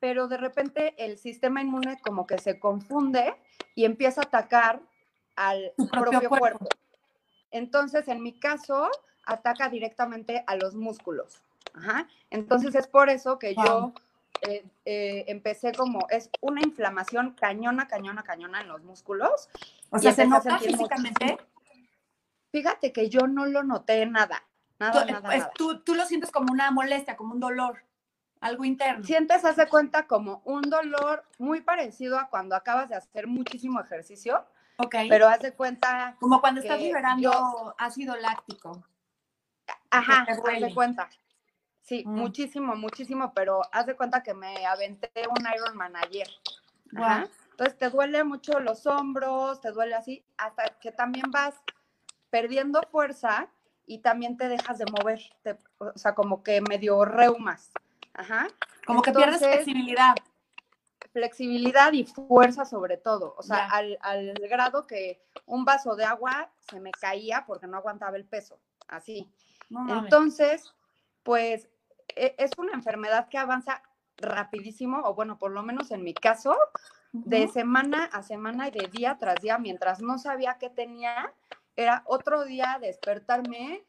pero 0.00 0.28
de 0.28 0.38
repente 0.38 0.94
el 0.96 1.18
sistema 1.18 1.60
inmune 1.60 1.98
como 2.00 2.26
que 2.26 2.38
se 2.38 2.58
confunde 2.58 3.36
y 3.74 3.84
empieza 3.84 4.22
a 4.22 4.24
atacar 4.24 4.80
al 5.34 5.72
propio, 5.76 5.90
propio 5.90 6.28
cuerpo. 6.30 6.38
cuerpo. 6.38 6.68
Entonces, 7.50 8.08
en 8.08 8.22
mi 8.22 8.38
caso, 8.38 8.90
ataca 9.26 9.68
directamente 9.68 10.42
a 10.46 10.56
los 10.56 10.74
músculos. 10.74 11.42
Ajá. 11.76 12.08
Entonces 12.30 12.74
es 12.74 12.86
por 12.86 13.10
eso 13.10 13.38
que 13.38 13.54
yo 13.54 13.92
eh, 14.42 14.64
eh, 14.84 15.24
empecé 15.28 15.72
como, 15.72 16.06
es 16.10 16.30
una 16.40 16.60
inflamación 16.62 17.34
cañona, 17.34 17.86
cañona, 17.86 18.22
cañona 18.22 18.60
en 18.60 18.68
los 18.68 18.82
músculos. 18.82 19.48
O 19.90 19.98
sea, 19.98 20.12
¿se 20.12 20.26
nota 20.26 20.58
físicamente? 20.58 21.38
fíjate 22.52 22.90
que 22.90 23.10
yo 23.10 23.26
no 23.26 23.44
lo 23.44 23.62
noté 23.62 24.06
nada, 24.06 24.42
nada, 24.78 25.04
tú, 25.04 25.12
nada, 25.12 25.28
pues, 25.28 25.38
nada. 25.40 25.52
Tú, 25.54 25.80
tú, 25.80 25.94
lo 25.94 26.06
sientes 26.06 26.30
como 26.30 26.52
una 26.52 26.70
molestia, 26.70 27.14
como 27.14 27.34
un 27.34 27.40
dolor, 27.40 27.84
algo 28.40 28.64
interno. 28.64 29.04
Sientes, 29.04 29.44
hace 29.44 29.68
cuenta, 29.68 30.06
como 30.06 30.40
un 30.46 30.62
dolor 30.62 31.24
muy 31.38 31.60
parecido 31.60 32.18
a 32.18 32.30
cuando 32.30 32.56
acabas 32.56 32.88
de 32.88 32.94
hacer 32.94 33.26
muchísimo 33.26 33.78
ejercicio, 33.78 34.46
Ok. 34.78 34.94
pero 35.08 35.28
haz 35.28 35.40
de 35.40 35.52
cuenta... 35.52 36.16
como 36.18 36.40
cuando 36.40 36.62
estás 36.62 36.80
liberando 36.80 37.30
yo- 37.30 37.74
ácido 37.76 38.16
láctico. 38.16 38.82
Ajá, 39.90 40.26
haz 40.26 40.60
de 40.60 40.74
cuenta. 40.74 41.10
Sí, 41.86 42.02
Mm. 42.04 42.18
muchísimo, 42.18 42.74
muchísimo, 42.74 43.32
pero 43.32 43.62
haz 43.72 43.86
de 43.86 43.94
cuenta 43.96 44.22
que 44.22 44.34
me 44.34 44.66
aventé 44.66 45.10
un 45.28 45.46
Ironman 45.54 45.94
ayer. 45.96 46.28
Entonces 47.50 47.78
te 47.78 47.88
duele 47.90 48.22
mucho 48.24 48.58
los 48.60 48.86
hombros, 48.86 49.60
te 49.60 49.70
duele 49.70 49.94
así, 49.94 50.24
hasta 50.36 50.64
que 50.80 50.90
también 50.92 51.30
vas 51.30 51.54
perdiendo 52.28 52.80
fuerza 52.90 53.48
y 53.86 53.98
también 53.98 54.36
te 54.36 54.48
dejas 54.48 54.78
de 54.78 54.84
mover, 54.86 55.20
te- 55.42 55.56
o 55.78 55.96
sea, 55.96 56.14
como 56.14 56.42
que 56.42 56.60
medio 56.60 57.04
reumas. 57.04 57.70
Ajá. 58.14 58.48
Como 58.84 59.00
que 59.02 59.12
pierdes 59.12 59.38
flexibilidad. 59.38 60.14
Flexibilidad 61.12 61.92
y 61.92 62.04
fuerza 62.04 62.64
sobre 62.64 62.96
todo, 62.98 63.34
o 63.38 63.42
sea, 63.42 63.68
al, 63.70 63.96
al 64.02 64.34
grado 64.50 64.86
que 64.86 65.22
un 65.46 65.64
vaso 65.64 65.96
de 65.96 66.04
agua 66.04 66.50
se 66.68 66.78
me 66.80 66.90
caía 66.90 67.44
porque 67.46 67.66
no 67.66 67.76
aguantaba 67.78 68.16
el 68.16 68.24
peso, 68.24 68.58
así. 68.88 69.30
No. 69.70 70.00
Entonces, 70.04 70.74
pues 71.22 71.68
es 72.14 72.50
una 72.58 72.72
enfermedad 72.72 73.28
que 73.28 73.38
avanza 73.38 73.82
rapidísimo, 74.18 75.00
o 75.04 75.14
bueno, 75.14 75.38
por 75.38 75.50
lo 75.50 75.62
menos 75.62 75.90
en 75.90 76.02
mi 76.02 76.14
caso, 76.14 76.56
de 77.12 77.48
semana 77.48 78.04
a 78.12 78.22
semana 78.22 78.68
y 78.68 78.70
de 78.70 78.88
día 78.88 79.16
tras 79.18 79.40
día, 79.40 79.58
mientras 79.58 80.00
no 80.00 80.18
sabía 80.18 80.58
qué 80.58 80.70
tenía, 80.70 81.32
era 81.74 82.02
otro 82.06 82.44
día 82.44 82.78
despertarme 82.80 83.84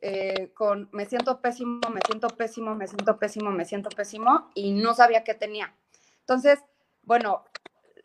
eh, 0.00 0.52
con 0.54 0.88
me 0.92 1.06
siento 1.06 1.40
pésimo, 1.40 1.80
me 1.90 2.00
siento 2.04 2.28
pésimo, 2.28 2.74
me 2.74 2.88
siento 2.88 3.18
pésimo, 3.18 3.50
me 3.52 3.64
siento 3.64 3.88
pésimo 3.90 4.50
y 4.54 4.72
no 4.72 4.94
sabía 4.94 5.22
qué 5.22 5.34
tenía. 5.34 5.72
Entonces, 6.20 6.58
bueno, 7.02 7.44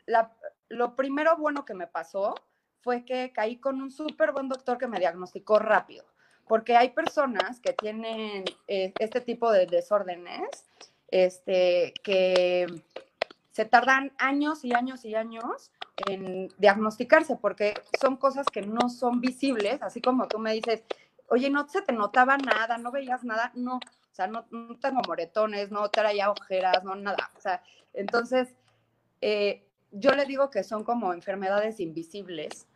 la- 0.06 0.32
lo 0.68 0.94
primero 0.94 1.36
bueno 1.36 1.64
que 1.64 1.74
me 1.74 1.88
pasó 1.88 2.34
fue 2.82 3.04
que 3.04 3.32
caí 3.32 3.56
con 3.58 3.82
un 3.82 3.90
súper 3.90 4.30
buen 4.32 4.48
doctor 4.48 4.78
que 4.78 4.86
me 4.86 5.00
diagnosticó 5.00 5.58
rápido, 5.58 6.04
porque 6.48 6.76
hay 6.76 6.90
personas 6.90 7.60
que 7.60 7.72
tienen 7.72 8.44
eh, 8.66 8.92
este 8.98 9.20
tipo 9.20 9.52
de 9.52 9.66
desórdenes, 9.66 10.66
este, 11.10 11.92
que 12.02 12.66
se 13.50 13.64
tardan 13.64 14.12
años 14.18 14.64
y 14.64 14.72
años 14.72 15.04
y 15.04 15.14
años 15.14 15.70
en 16.08 16.48
diagnosticarse, 16.58 17.36
porque 17.36 17.74
son 18.00 18.16
cosas 18.16 18.46
que 18.46 18.62
no 18.62 18.88
son 18.88 19.20
visibles, 19.20 19.82
así 19.82 20.00
como 20.00 20.28
tú 20.28 20.38
me 20.38 20.52
dices, 20.52 20.84
oye, 21.28 21.50
no 21.50 21.68
se 21.68 21.82
te 21.82 21.92
notaba 21.92 22.38
nada, 22.38 22.78
no 22.78 22.92
veías 22.92 23.24
nada, 23.24 23.50
no, 23.54 23.76
o 23.76 24.14
sea, 24.14 24.26
no, 24.28 24.46
no 24.50 24.76
tengo 24.78 25.00
moretones, 25.06 25.70
no 25.70 25.88
traía 25.90 26.30
ojeras, 26.30 26.84
no 26.84 26.94
nada, 26.94 27.30
o 27.36 27.40
sea, 27.40 27.62
entonces, 27.94 28.48
eh, 29.20 29.64
yo 29.90 30.12
le 30.12 30.24
digo 30.24 30.50
que 30.50 30.62
son 30.62 30.84
como 30.84 31.12
enfermedades 31.12 31.80
invisibles, 31.80 32.66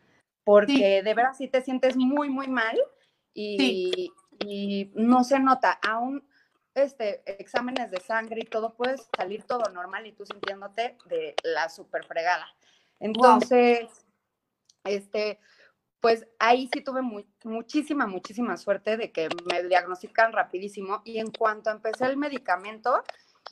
porque 0.45 1.03
de 1.03 1.15
veras 1.15 1.39
sí 1.39 1.47
te 1.47 1.63
sientes 1.63 1.97
muy, 1.97 2.29
muy 2.29 2.49
mal 2.49 2.77
y, 3.35 4.13
y 4.41 4.91
no 4.95 5.25
se 5.25 5.39
nota, 5.39 5.79
aún 5.83 6.25
este, 6.75 7.23
exámenes 7.41 7.91
de 7.91 8.01
sangre 8.01 8.41
y 8.43 8.47
todo, 8.47 8.75
puedes 8.75 9.09
salir 9.17 9.45
todo 9.45 9.69
normal 9.71 10.07
y 10.07 10.13
tú 10.13 10.25
sintiéndote 10.25 10.97
de 11.07 11.35
la 11.43 11.69
super 11.69 12.05
fregada. 12.07 12.47
Entonces, 12.99 13.89
este, 14.85 15.39
pues 16.01 16.27
ahí 16.39 16.69
sí 16.73 16.81
tuve 16.83 17.03
mu- 17.03 17.25
muchísima, 17.45 18.07
muchísima 18.07 18.57
suerte 18.57 18.97
de 18.97 19.13
que 19.13 19.29
me 19.51 19.63
diagnostican 19.65 20.33
rapidísimo 20.33 21.03
y 21.05 21.19
en 21.19 21.31
cuanto 21.31 21.71
empecé 21.71 22.07
el 22.07 22.17
medicamento, 22.17 23.03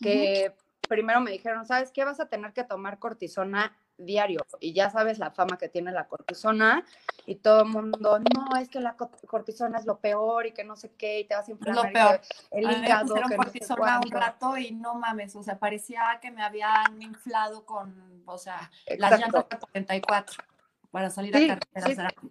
que 0.00 0.54
primero 0.88 1.20
me 1.20 1.30
dijeron, 1.30 1.66
¿sabes 1.66 1.92
qué? 1.92 2.04
Vas 2.04 2.20
a 2.20 2.28
tener 2.28 2.52
que 2.52 2.64
tomar 2.64 2.98
cortisona 2.98 3.76
diario 4.04 4.40
y 4.60 4.72
ya 4.72 4.90
sabes 4.90 5.18
la 5.18 5.30
fama 5.30 5.58
que 5.58 5.68
tiene 5.68 5.92
la 5.92 6.06
cortisona 6.08 6.84
y 7.26 7.36
todo 7.36 7.62
el 7.62 7.68
mundo, 7.68 8.18
no, 8.18 8.56
es 8.56 8.68
que 8.68 8.80
la 8.80 8.96
co- 8.96 9.10
cortisona 9.26 9.78
es 9.78 9.84
lo 9.86 9.98
peor 9.98 10.46
y 10.46 10.52
que 10.52 10.64
no 10.64 10.76
sé 10.76 10.90
qué 10.96 11.20
y 11.20 11.24
te 11.24 11.34
vas 11.34 11.48
a 11.48 11.50
inflamar 11.52 11.90
y 11.90 11.94
peor. 11.94 12.20
el 12.50 12.66
A 12.66 12.70
me 12.70 12.80
que 12.80 12.88
no 12.88 13.24
sé 13.28 13.36
cortisona 13.36 13.76
un 13.76 14.10
cuánto. 14.10 14.18
rato 14.18 14.56
y 14.56 14.72
no 14.72 14.94
mames, 14.94 15.36
o 15.36 15.42
sea, 15.42 15.58
parecía 15.58 16.18
que 16.20 16.30
me 16.30 16.42
habían 16.42 17.00
inflado 17.02 17.64
con, 17.66 18.22
o 18.26 18.38
sea, 18.38 18.70
las 18.98 19.12
Exacto. 19.12 19.18
llantas 19.20 19.48
de 19.48 19.58
44 19.58 20.44
para 20.90 21.10
salir 21.10 21.36
Sí, 21.36 21.48
a 21.50 21.58
carretera. 21.60 22.10
sí. 22.10 22.26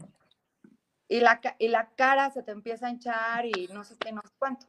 Y 1.08 1.20
la, 1.22 1.42
y 1.58 1.68
la 1.70 1.90
cara 1.96 2.30
se 2.30 2.44
te 2.44 2.52
empieza 2.52 2.88
a 2.88 2.90
hinchar 2.92 3.46
y 3.46 3.68
no 3.74 3.84
sé 3.84 3.96
qué, 3.98 4.12
no 4.12 4.22
sé 4.22 4.30
cuánto. 4.38 4.68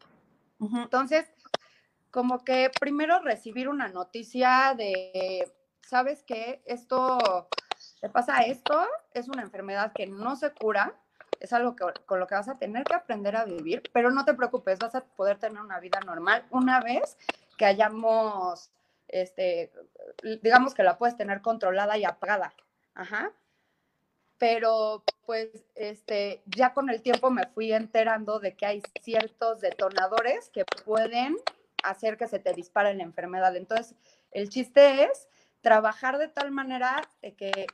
Entonces, 0.61 1.30
como 2.11 2.45
que 2.45 2.71
primero 2.80 3.21
recibir 3.21 3.69
una 3.69 3.88
noticia 3.88 4.75
de, 4.76 5.50
¿sabes 5.90 6.23
qué? 6.23 6.62
Esto, 6.66 7.49
te 8.00 8.09
pasa 8.09 8.42
esto, 8.42 8.80
es 9.12 9.28
una 9.28 9.42
enfermedad 9.42 9.92
que 9.92 10.06
no 10.06 10.37
se 10.37 10.52
cura, 10.52 10.94
es 11.40 11.52
algo 11.52 11.75
que, 11.75 11.85
con 12.06 12.20
lo 12.20 12.28
que 12.28 12.37
vas 12.37 12.49
a 12.49 12.59
tener 12.59 12.85
que 12.85 12.94
aprender 12.94 13.35
a 13.35 13.44
vivir, 13.44 13.82
pero 13.92 14.12
no 14.12 14.25
te 14.25 14.35
preocupes, 14.35 14.78
vas 14.78 14.94
a 14.94 15.00
poder 15.00 15.38
tener 15.38 15.61
una 15.61 15.80
vida 15.80 15.99
normal 16.06 16.44
una 16.50 16.80
vez 16.80 17.18
que 17.59 17.64
hayamos, 17.64 18.70
este, 19.09 19.73
digamos 20.42 20.75
que 20.75 20.85
la 20.85 20.97
puedes 20.97 21.16
tener 21.16 21.42
controlada 21.42 21.99
y 21.99 22.04
apagada. 22.04 22.54
Ajá. 22.94 23.32
Pero 24.38 25.02
pues 25.26 25.50
este, 25.75 26.40
ya 26.47 26.73
con 26.73 26.88
el 26.88 27.02
tiempo 27.02 27.30
me 27.30 27.47
fui 27.49 27.73
enterando 27.73 28.38
de 28.38 28.54
que 28.54 28.64
hay 28.64 28.82
ciertos 29.02 29.61
detonadores 29.61 30.50
que 30.50 30.64
pueden 30.85 31.37
hacer 31.82 32.16
que 32.16 32.28
se 32.28 32.38
te 32.38 32.52
dispare 32.52 32.94
la 32.94 33.02
enfermedad. 33.02 33.56
Entonces, 33.56 33.97
el 34.30 34.49
chiste 34.49 35.04
es 35.04 35.28
trabajar 35.60 36.18
de 36.18 36.28
tal 36.28 36.50
manera 36.50 37.02
de 37.22 37.34
que 37.34 37.66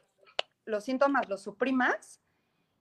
los 0.65 0.85
síntomas 0.85 1.29
los 1.29 1.43
suprimas 1.43 2.21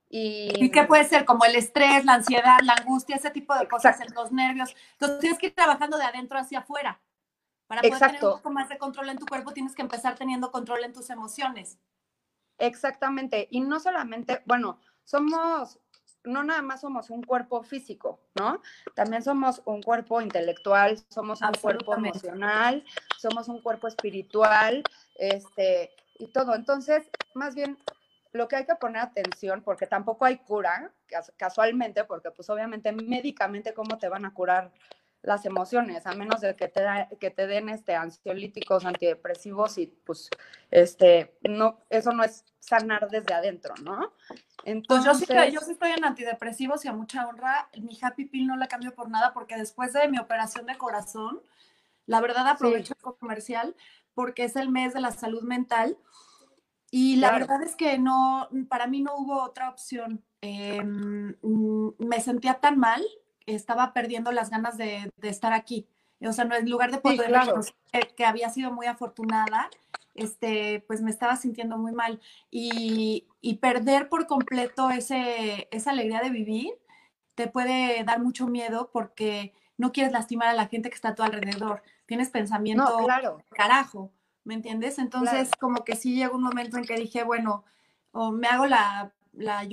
y... 0.08 0.52
¿Y 0.56 0.70
qué 0.70 0.84
puede 0.84 1.04
ser? 1.04 1.24
Como 1.24 1.44
el 1.44 1.56
estrés, 1.56 2.04
la 2.04 2.14
ansiedad, 2.14 2.58
la 2.62 2.74
angustia, 2.74 3.16
ese 3.16 3.30
tipo 3.30 3.54
de 3.56 3.66
cosas, 3.68 4.00
Exacto. 4.00 4.22
los 4.22 4.32
nervios. 4.32 4.74
Entonces 4.92 5.20
tienes 5.20 5.38
que 5.38 5.46
ir 5.46 5.54
trabajando 5.54 5.98
de 5.98 6.04
adentro 6.04 6.38
hacia 6.38 6.60
afuera. 6.60 7.00
Para 7.66 7.80
poder 7.80 7.98
tener 7.98 8.04
Exacto. 8.04 8.30
un 8.30 8.36
poco 8.38 8.50
más 8.50 8.68
de 8.68 8.78
control 8.78 9.08
en 9.08 9.18
tu 9.18 9.26
cuerpo, 9.26 9.52
tienes 9.52 9.74
que 9.74 9.82
empezar 9.82 10.14
teniendo 10.14 10.52
control 10.52 10.84
en 10.84 10.92
tus 10.92 11.10
emociones. 11.10 11.78
Exactamente. 12.58 13.48
Y 13.50 13.60
no 13.60 13.80
solamente, 13.80 14.42
bueno, 14.46 14.78
somos, 15.04 15.80
no 16.26 16.42
nada 16.44 16.62
más 16.62 16.80
somos 16.82 17.10
un 17.10 17.22
cuerpo 17.22 17.62
físico, 17.62 18.20
¿no? 18.34 18.60
También 18.94 19.22
somos 19.22 19.62
un 19.64 19.82
cuerpo 19.82 20.20
intelectual, 20.20 20.98
somos 21.08 21.40
un 21.40 21.52
cuerpo 21.54 21.94
emocional, 21.94 22.84
somos 23.18 23.48
un 23.48 23.60
cuerpo 23.62 23.88
espiritual, 23.88 24.82
este, 25.14 25.90
y 26.18 26.26
todo. 26.28 26.54
Entonces, 26.54 27.04
más 27.34 27.54
bien, 27.54 27.78
lo 28.32 28.48
que 28.48 28.56
hay 28.56 28.66
que 28.66 28.74
poner 28.74 29.02
atención, 29.02 29.62
porque 29.62 29.86
tampoco 29.86 30.24
hay 30.24 30.38
cura, 30.38 30.92
cas- 31.06 31.32
casualmente, 31.36 32.04
porque 32.04 32.30
pues 32.30 32.50
obviamente 32.50 32.92
médicamente, 32.92 33.72
¿cómo 33.72 33.98
te 33.98 34.08
van 34.08 34.24
a 34.26 34.34
curar 34.34 34.72
las 35.26 35.44
emociones? 35.44 36.06
A 36.06 36.12
menos 36.14 36.40
de 36.40 36.54
que 36.56 36.68
te, 36.68 36.80
da- 36.82 37.08
que 37.20 37.30
te 37.30 37.46
den 37.46 37.68
este, 37.68 37.94
ansiolíticos, 37.94 38.84
antidepresivos 38.86 39.76
y 39.76 39.88
pues, 39.88 40.30
este, 40.70 41.36
no, 41.42 41.80
eso 41.90 42.12
no 42.12 42.22
es 42.22 42.44
sanar 42.60 43.08
desde 43.10 43.34
adentro, 43.34 43.74
¿no? 43.82 44.12
Pues 44.28 44.40
Entonces, 44.64 45.04
yo 45.12 45.14
sí, 45.18 45.26
que- 45.26 45.50
yo 45.52 45.60
sí 45.60 45.72
estoy 45.72 45.90
en 45.90 46.04
antidepresivos 46.04 46.84
y 46.84 46.88
a 46.88 46.92
mucha 46.92 47.26
honra. 47.26 47.68
Mi 47.80 47.98
Happy 48.00 48.24
Pill 48.24 48.46
no 48.46 48.56
la 48.56 48.68
cambio 48.68 48.94
por 48.94 49.10
nada 49.10 49.32
porque 49.34 49.56
después 49.56 49.92
de 49.92 50.08
mi 50.08 50.18
operación 50.18 50.66
de 50.66 50.78
corazón, 50.78 51.40
la 52.06 52.20
verdad 52.20 52.46
aprovecho 52.48 52.94
el 52.94 53.14
comercial 53.18 53.74
porque 54.14 54.44
es 54.44 54.54
el 54.56 54.68
mes 54.70 54.94
de 54.94 55.00
la 55.00 55.10
salud 55.10 55.42
mental 55.42 55.98
y 56.92 57.16
la 57.16 57.28
Claro. 57.30 57.46
verdad 57.46 57.62
es 57.64 57.74
que 57.74 57.98
no, 57.98 58.48
para 58.68 58.86
mí 58.86 59.02
no 59.02 59.16
hubo 59.16 59.42
otra 59.42 59.68
opción. 59.70 60.22
Eh, 60.40 60.82
mm, 60.84 61.90
me 61.98 62.20
sentía 62.20 62.54
tan 62.54 62.78
mal, 62.78 63.04
estaba 63.46 63.92
perdiendo 63.92 64.32
las 64.32 64.50
ganas 64.50 64.76
de, 64.76 65.10
de 65.16 65.28
estar 65.28 65.52
aquí. 65.52 65.86
O 66.20 66.32
sea, 66.32 66.44
no, 66.44 66.54
en 66.54 66.68
lugar 66.68 66.90
de 66.90 66.98
poder 66.98 67.26
claro. 67.26 67.46
reconocer 67.46 67.74
que, 68.16 68.24
había 68.24 68.48
sido 68.48 68.72
muy 68.72 68.86
afortunada, 68.86 69.68
este, 70.14 70.82
pues 70.86 71.02
me 71.02 71.10
estaba 71.10 71.36
sintiendo 71.36 71.76
muy 71.76 71.92
mal. 71.92 72.20
Y, 72.50 73.26
y 73.40 73.56
perder 73.56 74.08
por 74.08 74.26
completo 74.26 74.90
ese, 74.90 75.68
esa 75.70 75.90
alegría 75.90 76.20
de 76.20 76.30
vivir 76.30 76.72
te 77.34 77.48
puede 77.48 78.02
dar 78.04 78.20
mucho 78.20 78.46
miedo 78.46 78.90
porque 78.92 79.52
no 79.76 79.92
quieres 79.92 80.12
lastimar 80.12 80.48
a 80.48 80.54
la 80.54 80.68
gente 80.68 80.88
que 80.88 80.94
está 80.94 81.10
a 81.10 81.14
tu 81.14 81.22
alrededor. 81.22 81.82
Tienes 82.06 82.30
pensamiento 82.30 82.98
no, 82.98 83.04
claro, 83.04 83.42
carajo, 83.50 84.10
¿me 84.42 84.54
entiendes? 84.54 84.98
Entonces, 84.98 85.50
como 85.60 85.84
que 85.84 85.96
sí 85.96 86.14
llegó 86.14 86.36
un 86.36 86.44
momento 86.44 86.78
en 86.78 86.84
que 86.84 86.96
dije, 86.96 87.24
bueno, 87.24 87.64
o 88.12 88.32
me 88.32 88.48
hago 88.48 88.66
la, 88.66 89.12
la 89.32 89.68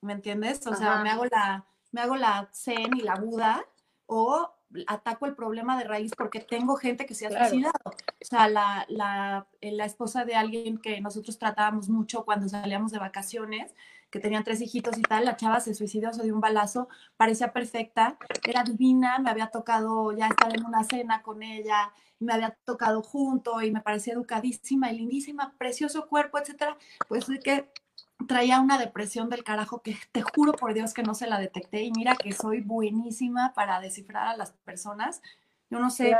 ¿me 0.00 0.12
entiendes? 0.14 0.66
O 0.66 0.74
sea, 0.74 1.02
me 1.02 1.10
hago 1.10 1.26
la, 1.26 1.66
me 1.92 2.00
hago 2.00 2.16
la 2.16 2.48
Zen 2.52 2.96
y 2.96 3.02
la 3.02 3.16
Buda, 3.16 3.64
o 4.06 4.50
ataco 4.86 5.26
el 5.26 5.34
problema 5.34 5.78
de 5.78 5.84
raíz 5.84 6.12
porque 6.16 6.40
tengo 6.40 6.76
gente 6.76 7.06
que 7.06 7.14
se 7.14 7.26
ha 7.26 7.48
suicidado. 7.48 7.78
O 7.84 8.24
sea, 8.24 8.48
la, 8.48 8.84
la, 8.88 9.46
la, 9.60 9.84
esposa 9.84 10.24
de 10.24 10.34
alguien 10.34 10.78
que 10.78 11.00
nosotros 11.00 11.38
tratábamos 11.38 11.88
mucho 11.88 12.24
cuando 12.24 12.48
salíamos 12.48 12.92
de 12.92 12.98
vacaciones, 12.98 13.74
que 14.10 14.20
tenían 14.20 14.44
tres 14.44 14.60
hijitos 14.60 14.98
y 14.98 15.02
tal, 15.02 15.24
la 15.24 15.36
chava 15.36 15.60
se 15.60 15.74
suicidó, 15.74 16.12
se 16.12 16.22
dio 16.24 16.34
un 16.34 16.40
balazo, 16.40 16.88
parecía 17.16 17.52
perfecta, 17.52 18.18
era 18.46 18.64
divina, 18.64 19.18
me 19.18 19.30
había 19.30 19.48
tocado 19.48 20.12
ya 20.12 20.28
estar 20.28 20.54
en 20.54 20.64
una 20.64 20.84
cena 20.84 21.22
con 21.22 21.42
ella, 21.42 21.92
me 22.18 22.32
había 22.32 22.56
tocado 22.64 23.02
junto 23.02 23.62
y 23.62 23.70
me 23.70 23.80
parecía 23.80 24.14
educadísima 24.14 24.92
y 24.92 24.98
lindísima, 24.98 25.54
precioso 25.56 26.06
cuerpo, 26.06 26.38
etcétera. 26.38 26.76
Pues 27.08 27.26
que 27.42 27.70
traía 28.26 28.60
una 28.60 28.78
depresión 28.78 29.28
del 29.28 29.44
carajo 29.44 29.82
que 29.82 29.96
te 30.12 30.22
juro 30.22 30.52
por 30.52 30.74
Dios 30.74 30.94
que 30.94 31.02
no 31.02 31.14
se 31.14 31.26
la 31.26 31.38
detecté 31.38 31.82
y 31.82 31.92
mira 31.92 32.16
que 32.16 32.32
soy 32.32 32.60
buenísima 32.60 33.52
para 33.54 33.80
descifrar 33.80 34.28
a 34.28 34.36
las 34.36 34.52
personas. 34.52 35.22
Yo 35.70 35.78
no 35.78 35.90
sé, 35.90 36.16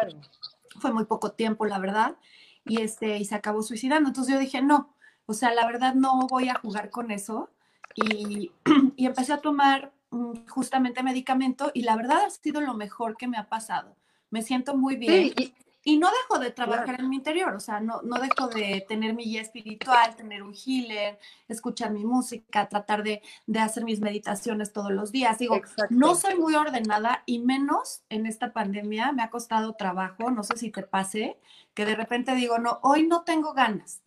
fue 0.78 0.92
muy 0.92 1.04
poco 1.04 1.32
tiempo, 1.32 1.66
la 1.66 1.78
verdad, 1.78 2.16
y 2.64 2.80
este 2.80 3.18
y 3.18 3.24
se 3.24 3.34
acabó 3.34 3.62
suicidando. 3.62 4.08
Entonces 4.08 4.34
yo 4.34 4.40
dije, 4.40 4.62
"No, 4.62 4.94
o 5.26 5.34
sea, 5.34 5.52
la 5.52 5.66
verdad 5.66 5.94
no 5.94 6.26
voy 6.28 6.48
a 6.48 6.54
jugar 6.54 6.90
con 6.90 7.10
eso." 7.10 7.50
Y, 7.94 8.52
y 8.96 9.06
empecé 9.06 9.32
a 9.32 9.40
tomar 9.40 9.92
mm, 10.10 10.46
justamente 10.48 11.02
medicamento 11.02 11.70
y 11.74 11.82
la 11.82 11.96
verdad 11.96 12.24
ha 12.26 12.30
sido 12.30 12.60
lo 12.60 12.74
mejor 12.74 13.16
que 13.16 13.28
me 13.28 13.38
ha 13.38 13.48
pasado. 13.48 13.96
Me 14.30 14.42
siento 14.42 14.76
muy 14.76 14.96
bien. 14.96 15.32
Sí, 15.34 15.34
y 15.36 15.54
no 15.84 16.08
dejo 16.10 16.38
de 16.38 16.50
trabajar 16.50 17.00
en 17.00 17.08
mi 17.08 17.16
interior, 17.16 17.54
o 17.54 17.60
sea, 17.60 17.80
no, 17.80 18.02
no 18.02 18.18
dejo 18.18 18.48
de 18.48 18.84
tener 18.86 19.14
mi 19.14 19.24
guía 19.24 19.40
espiritual, 19.40 20.14
tener 20.14 20.42
un 20.42 20.54
healer, 20.54 21.18
escuchar 21.48 21.90
mi 21.90 22.04
música, 22.04 22.68
tratar 22.68 23.02
de, 23.02 23.22
de 23.46 23.58
hacer 23.60 23.84
mis 23.84 24.00
meditaciones 24.00 24.72
todos 24.72 24.92
los 24.92 25.10
días. 25.10 25.38
Digo, 25.38 25.60
no 25.88 26.14
soy 26.14 26.36
muy 26.36 26.54
ordenada 26.54 27.22
y 27.24 27.38
menos 27.38 28.02
en 28.10 28.26
esta 28.26 28.52
pandemia 28.52 29.12
me 29.12 29.22
ha 29.22 29.30
costado 29.30 29.74
trabajo, 29.74 30.30
no 30.30 30.42
sé 30.42 30.56
si 30.58 30.70
te 30.70 30.82
pase, 30.82 31.38
que 31.72 31.86
de 31.86 31.96
repente 31.96 32.34
digo, 32.34 32.58
no, 32.58 32.78
hoy 32.82 33.06
no 33.06 33.22
tengo 33.22 33.54
ganas, 33.54 34.02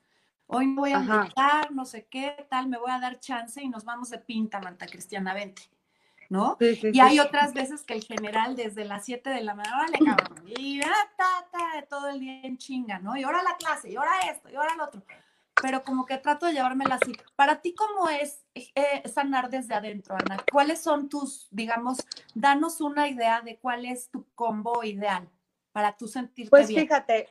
hoy 0.46 0.68
no 0.68 0.82
voy 0.82 0.92
a 0.92 1.00
meditar, 1.00 1.72
no 1.72 1.86
sé 1.86 2.06
qué, 2.06 2.46
tal, 2.50 2.68
me 2.68 2.78
voy 2.78 2.92
a 2.92 3.00
dar 3.00 3.20
chance 3.20 3.62
y 3.64 3.70
nos 3.70 3.84
vamos 3.84 4.10
de 4.12 4.20
pinta, 4.20 4.60
Manta 4.60 4.86
Cristiana, 4.86 5.34
vente. 5.34 5.73
¿No? 6.34 6.58
y 6.60 7.00
hay 7.00 7.20
otras 7.20 7.54
veces 7.54 7.84
que 7.84 7.94
el 7.94 8.04
general 8.04 8.56
desde 8.56 8.86
las 8.86 9.06
7 9.06 9.30
de 9.30 9.42
la 9.42 9.54
mañana, 9.54 9.78
vale, 9.78 10.00
cabrón, 10.04 10.44
y 10.48 10.82
ah, 10.82 11.12
ta, 11.16 11.48
ta, 11.52 11.86
todo 11.88 12.10
el 12.10 12.20
día 12.20 12.42
en 12.42 12.58
chinga, 12.58 12.98
¿no? 12.98 13.16
Y 13.16 13.22
ahora 13.22 13.44
la 13.44 13.56
clase, 13.56 13.92
y 13.92 13.96
ahora 13.96 14.20
esto, 14.32 14.50
y 14.50 14.56
ahora 14.56 14.76
lo 14.76 14.86
otro. 14.86 15.04
Pero 15.62 15.84
como 15.84 16.08
que 16.08 16.18
trato 16.18 16.48
de 16.48 16.54
llevármela 16.54 16.96
así. 16.96 17.16
Para 17.36 17.62
ti, 17.62 17.76
¿cómo 17.76 18.10
es 18.10 18.44
eh, 18.56 19.08
sanar 19.08 19.52
desde 19.52 19.76
adentro, 19.76 20.16
Ana? 20.16 20.44
¿Cuáles 20.52 20.82
son 20.82 21.08
tus, 21.08 21.48
digamos, 21.52 22.00
danos 22.34 22.82
una 22.82 23.08
idea 23.08 23.42
de 23.42 23.60
cuál 23.60 23.86
es 23.86 24.10
tu 24.10 24.26
combo 24.34 24.84
ideal 24.84 25.30
para 25.72 25.96
tú 25.96 26.08
sentirte 26.08 26.50
pues 26.50 26.68
bien? 26.68 26.88
Pues 26.88 27.06
fíjate, 27.06 27.30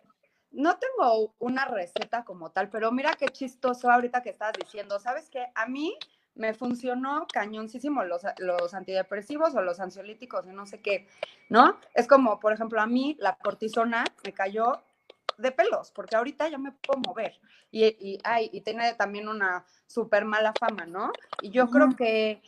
no 0.53 0.79
tengo 0.79 1.35
una 1.41 1.65
receta 1.65 2.25
como 2.25 2.53
tal, 2.53 2.71
pero 2.71 2.93
mira 2.93 3.15
qué 3.15 3.27
chistoso 3.27 3.91
ahorita 3.91 4.23
que 4.23 4.31
estás 4.31 4.53
diciendo. 4.53 5.01
¿Sabes 5.01 5.29
qué? 5.29 5.49
A 5.57 5.67
mí 5.67 5.99
me 6.35 6.55
funcionó 6.55 7.27
cañoncísimo 7.33 8.05
los, 8.05 8.23
los 8.39 8.75
antidepresivos 8.75 9.55
o 9.55 9.63
los 9.63 9.81
ansiolíticos 9.81 10.47
y 10.47 10.51
no 10.51 10.67
sé 10.67 10.81
qué, 10.81 11.07
¿no? 11.49 11.79
Es 11.95 12.07
como, 12.07 12.41
por 12.41 12.53
ejemplo, 12.53 12.81
a 12.81 12.87
mí 12.87 13.17
la 13.21 13.37
cortisona 13.37 14.05
me 14.25 14.33
cayó 14.33 14.83
de 15.39 15.53
pelos, 15.53 15.91
porque 15.91 16.17
ahorita 16.17 16.49
ya 16.49 16.59
me 16.59 16.73
puedo 16.73 17.01
mover 17.01 17.39
y, 17.71 17.85
y, 17.85 18.19
y 18.53 18.61
tiene 18.63 18.95
también 18.95 19.29
una 19.29 19.65
súper 19.87 20.25
mala 20.25 20.53
fama, 20.59 20.87
¿no? 20.87 21.13
Y 21.43 21.51
yo 21.51 21.69
creo 21.69 21.95
que 21.97 22.43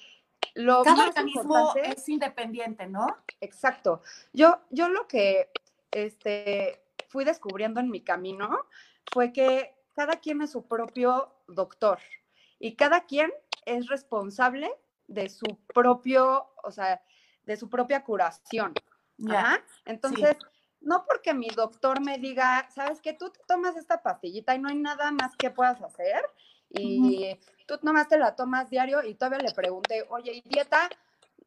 lo 0.54 0.82
Cada 0.82 1.08
organismo 1.08 1.74
es 1.76 2.08
independiente, 2.08 2.86
¿no? 2.86 3.06
Exacto. 3.40 4.02
Yo, 4.32 4.60
yo 4.70 4.88
lo 4.88 5.06
que 5.08 5.50
este, 5.90 6.82
fui 7.08 7.24
descubriendo 7.24 7.80
en 7.80 7.90
mi 7.90 8.00
camino 8.02 8.66
fue 9.12 9.32
que 9.32 9.74
cada 9.94 10.16
quien 10.16 10.42
es 10.42 10.52
su 10.52 10.66
propio 10.66 11.32
doctor 11.48 11.98
y 12.58 12.76
cada 12.76 13.04
quien 13.04 13.32
es 13.66 13.88
responsable 13.88 14.70
de 15.06 15.28
su 15.28 15.46
propio, 15.72 16.52
o 16.62 16.70
sea, 16.70 17.02
de 17.44 17.56
su 17.56 17.68
propia 17.68 18.04
curación. 18.04 18.74
ya 19.16 19.62
Entonces, 19.84 20.36
no 20.80 21.04
porque 21.04 21.34
mi 21.34 21.48
doctor 21.48 22.00
me 22.00 22.18
diga, 22.18 22.68
sabes 22.70 23.00
que 23.00 23.12
tú 23.14 23.30
te 23.30 23.40
tomas 23.46 23.76
esta 23.76 24.02
pastillita 24.02 24.54
y 24.54 24.58
no 24.58 24.68
hay 24.68 24.76
nada 24.76 25.10
más 25.10 25.34
que 25.36 25.50
puedas 25.50 25.80
hacer 25.82 26.24
y 26.68 27.38
tú 27.66 27.78
nomás 27.82 28.08
te 28.08 28.18
la 28.18 28.34
tomas 28.34 28.70
diario 28.70 29.02
y 29.02 29.14
todavía 29.14 29.38
le 29.38 29.54
pregunté, 29.54 30.06
oye, 30.10 30.32
¿y 30.32 30.48
dieta? 30.48 30.88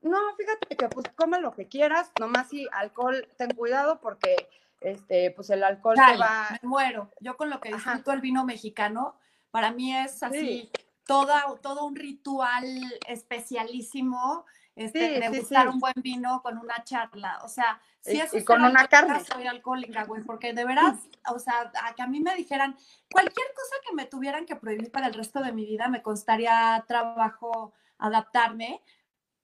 No, 0.02 0.18
fíjate 0.36 0.76
que 0.76 0.88
pues 0.90 1.08
come 1.16 1.40
lo 1.40 1.52
que 1.52 1.68
quieras, 1.68 2.12
nomás 2.20 2.50
si 2.50 2.68
alcohol, 2.72 3.28
ten 3.38 3.52
cuidado 3.52 4.00
porque 4.00 4.36
este, 4.80 5.32
pues 5.32 5.50
el 5.50 5.64
alcohol 5.64 5.96
te 5.96 6.18
va. 6.18 6.48
Me 6.62 6.68
muero. 6.68 7.12
Yo 7.20 7.36
con 7.36 7.50
lo 7.50 7.60
que 7.60 7.74
disfruto 7.74 8.12
el 8.12 8.22
vino 8.22 8.46
mexicano, 8.46 9.16
para 9.52 9.72
mí 9.72 9.96
es 9.96 10.22
así, 10.24 10.72
todo 11.08 11.86
un 11.86 11.96
ritual 11.96 12.66
especialísimo 13.08 14.46
este, 14.78 15.20
de 15.20 15.30
gustar 15.30 15.68
un 15.70 15.80
buen 15.80 15.96
vino 15.98 16.42
con 16.44 16.58
una 16.60 16.84
charla. 16.84 17.40
O 17.44 17.48
sea, 17.48 17.82
si 18.00 18.20
es 18.20 18.46
con 18.46 18.64
una 18.64 18.88
carne. 18.88 19.20
Soy 19.26 19.48
alcohólica, 19.48 20.04
güey, 20.06 20.24
porque 20.24 20.54
de 20.54 20.66
veras, 20.66 21.00
o 21.34 21.40
sea, 21.40 21.72
a 21.84 21.96
que 21.96 22.04
a 22.04 22.08
mí 22.08 22.20
me 22.20 22.36
dijeran 22.36 22.78
cualquier 23.12 23.48
cosa 23.56 23.76
que 23.88 23.96
me 23.96 24.06
tuvieran 24.06 24.46
que 24.46 24.56
prohibir 24.56 24.92
para 24.92 25.08
el 25.08 25.16
resto 25.16 25.42
de 25.42 25.52
mi 25.52 25.66
vida, 25.66 25.88
me 25.88 26.04
costaría 26.04 26.86
trabajo 26.88 27.74
adaptarme, 27.98 28.84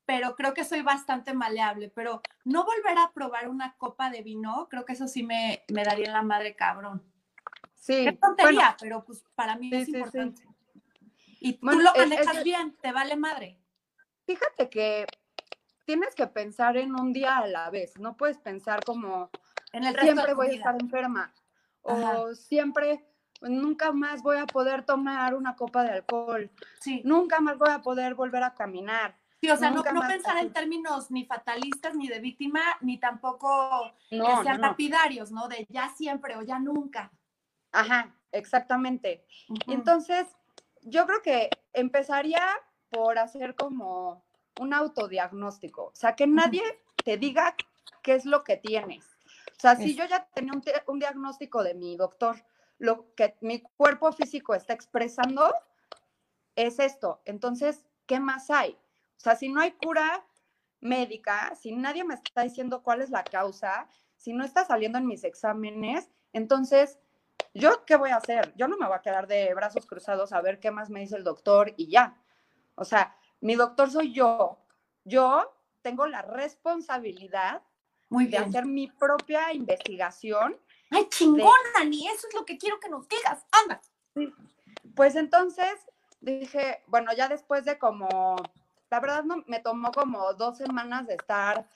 pero 0.06 0.36
creo 0.36 0.54
que 0.54 0.66
soy 0.66 0.84
bastante 0.84 1.34
maleable. 1.34 1.90
Pero 1.90 2.22
no 2.46 2.64
volver 2.64 3.00
a 3.00 3.12
probar 3.12 3.50
una 3.50 3.76
copa 3.78 4.12
de 4.12 4.22
vino, 4.22 4.68
creo 4.70 4.86
que 4.86 4.94
eso 4.94 5.08
sí 5.08 5.24
me, 5.24 5.64
me 5.70 5.84
daría 5.84 6.12
la 6.12 6.22
madre 6.22 6.56
cabrón. 6.56 7.02
Sí. 7.74 8.06
Qué 8.06 8.12
tontería, 8.14 8.78
pero 8.80 9.04
pues 9.04 9.26
para 9.34 9.56
mí 9.56 9.72
es 9.74 9.90
importante. 9.90 10.44
Y 11.44 11.54
tú 11.56 11.68
lo 11.68 11.94
manejas 11.94 12.42
bien, 12.44 12.74
te 12.82 12.94
vale 12.94 13.18
madre. 13.18 13.60
Fíjate 14.26 14.70
que 14.70 15.06
tienes 15.86 16.16
que 16.16 16.26
pensar 16.28 16.78
en 16.78 16.98
un 16.98 17.12
día 17.12 17.40
a 17.40 17.48
la 17.48 17.70
vez, 17.70 18.00
no 18.00 18.16
puedes 18.16 18.38
pensar 18.38 18.82
como 18.86 19.30
en 19.74 19.84
el 19.84 20.00
siempre 20.00 20.34
voy 20.34 20.48
a 20.48 20.54
estar 20.54 20.76
enferma 20.80 21.34
o 21.82 22.34
siempre 22.34 23.06
nunca 23.42 23.92
más 23.92 24.22
voy 24.22 24.38
a 24.38 24.46
poder 24.46 24.86
tomar 24.86 25.36
una 25.36 25.58
copa 25.58 25.84
de 25.84 25.90
alcohol. 25.90 26.50
Sí. 26.80 27.02
Nunca 27.04 27.42
más 27.42 27.58
voy 27.58 27.72
a 27.72 27.82
poder 27.82 28.16
volver 28.16 28.44
a 28.44 28.54
caminar. 28.54 29.18
Sí, 29.42 29.50
o 29.50 29.58
sea, 29.58 29.70
no, 29.72 29.84
pensar 29.84 30.38
en 30.38 30.54
términos 30.54 31.12
ni 31.12 31.26
fatalistas, 31.26 31.94
ni 31.96 32.08
de 32.08 32.22
víctima, 32.22 32.62
ni 32.80 32.98
tampoco 32.98 33.92
que 34.10 34.18
sean 34.44 34.62
lapidarios, 34.62 35.30
¿no? 35.32 35.50
De 35.50 35.68
ya 35.70 35.90
siempre 35.90 36.38
o 36.38 36.42
ya 36.42 36.58
nunca. 36.60 37.12
Ajá, 37.74 38.16
exactamente. 38.32 39.26
Entonces, 39.68 40.26
yo 40.86 41.06
creo 41.06 41.22
que 41.22 41.50
empezaría 41.74 42.44
por 42.90 43.18
hacer 43.18 43.56
como 43.56 44.24
un 44.60 44.74
autodiagnóstico, 44.74 45.86
o 45.86 45.96
sea, 45.96 46.16
que 46.16 46.28
nadie 46.28 46.62
te 47.04 47.18
diga 47.18 47.56
qué 48.02 48.16
es 48.16 48.26
lo 48.26 48.44
que 48.44 48.58
tienes. 48.58 49.06
O 49.58 49.60
sea, 49.60 49.76
si 49.76 49.96
yo 49.96 50.06
ya 50.06 50.28
tenía 50.34 50.54
un, 50.88 51.00
diagnóstico 51.00 51.64
de 51.64 51.74
mi 51.74 51.96
doctor, 51.96 52.36
lo 52.78 53.14
que 53.16 53.36
mi 53.42 53.62
cuerpo 53.62 54.12
físico 54.12 54.54
está 54.54 54.74
expresando 54.74 55.54
es 56.56 56.80
esto. 56.80 57.22
Entonces, 57.26 57.86
¿qué 58.06 58.20
más 58.20 58.50
hay? 58.52 58.72
O 58.72 59.20
sea, 59.20 59.36
si 59.36 59.50
no 59.50 59.62
hay 59.62 59.72
cura 59.72 60.26
médica, 60.82 61.56
si 61.56 61.72
nadie 61.72 62.04
me 62.04 62.16
está 62.16 62.44
diciendo 62.44 62.84
cuál 62.84 63.02
es 63.02 63.10
la 63.10 63.24
causa, 63.24 63.88
si 64.18 64.34
no 64.34 64.44
está 64.44 64.66
saliendo 64.66 64.98
en 64.98 65.08
mis 65.08 65.24
exámenes, 65.24 66.10
entonces 66.34 67.00
¿Yo 67.54 67.86
qué 67.86 67.96
voy 67.96 68.10
a 68.10 68.18
hacer? 68.18 68.54
Yo 68.56 68.68
no 68.68 68.78
me 68.78 68.88
voy 68.88 68.96
a 68.96 69.02
quedar 69.02 69.28
de 69.28 69.54
brazos 69.54 69.86
cruzados 69.86 70.34
a 70.34 70.42
ver 70.42 70.60
qué 70.60 70.72
más 70.72 70.90
me 70.90 71.02
dice 71.02 71.16
el 71.16 71.24
doctor 71.24 71.74
y 71.78 71.88
ya. 71.88 72.18
O 72.76 72.84
sea, 72.84 73.16
mi 73.42 73.56
doctor 73.56 73.92
soy 73.92 74.12
yo. 74.12 74.58
Yo 75.04 75.54
tengo 75.82 76.08
la 76.08 76.22
responsabilidad 76.22 77.62
de 78.10 78.38
hacer 78.38 78.66
mi 78.66 78.88
propia 78.88 79.54
investigación. 79.54 80.58
¡Ay, 80.90 81.08
chingona, 81.10 81.84
Ni 81.86 82.08
Eso 82.08 82.28
es 82.28 82.34
lo 82.34 82.46
que 82.46 82.58
quiero 82.58 82.80
que 82.80 82.90
nos 82.90 83.08
digas. 83.08 83.46
Anda. 83.52 83.82
Pues 84.96 85.16
entonces 85.16 85.74
dije, 86.22 86.84
bueno, 86.88 87.12
ya 87.14 87.28
después 87.28 87.66
de 87.66 87.78
como, 87.78 88.36
la 88.90 89.00
verdad 89.00 89.24
no, 89.24 89.44
me 89.48 89.60
tomó 89.60 89.92
como 89.92 90.34
dos 90.34 90.58
semanas 90.58 91.08
de 91.08 91.16
estar 91.16 91.68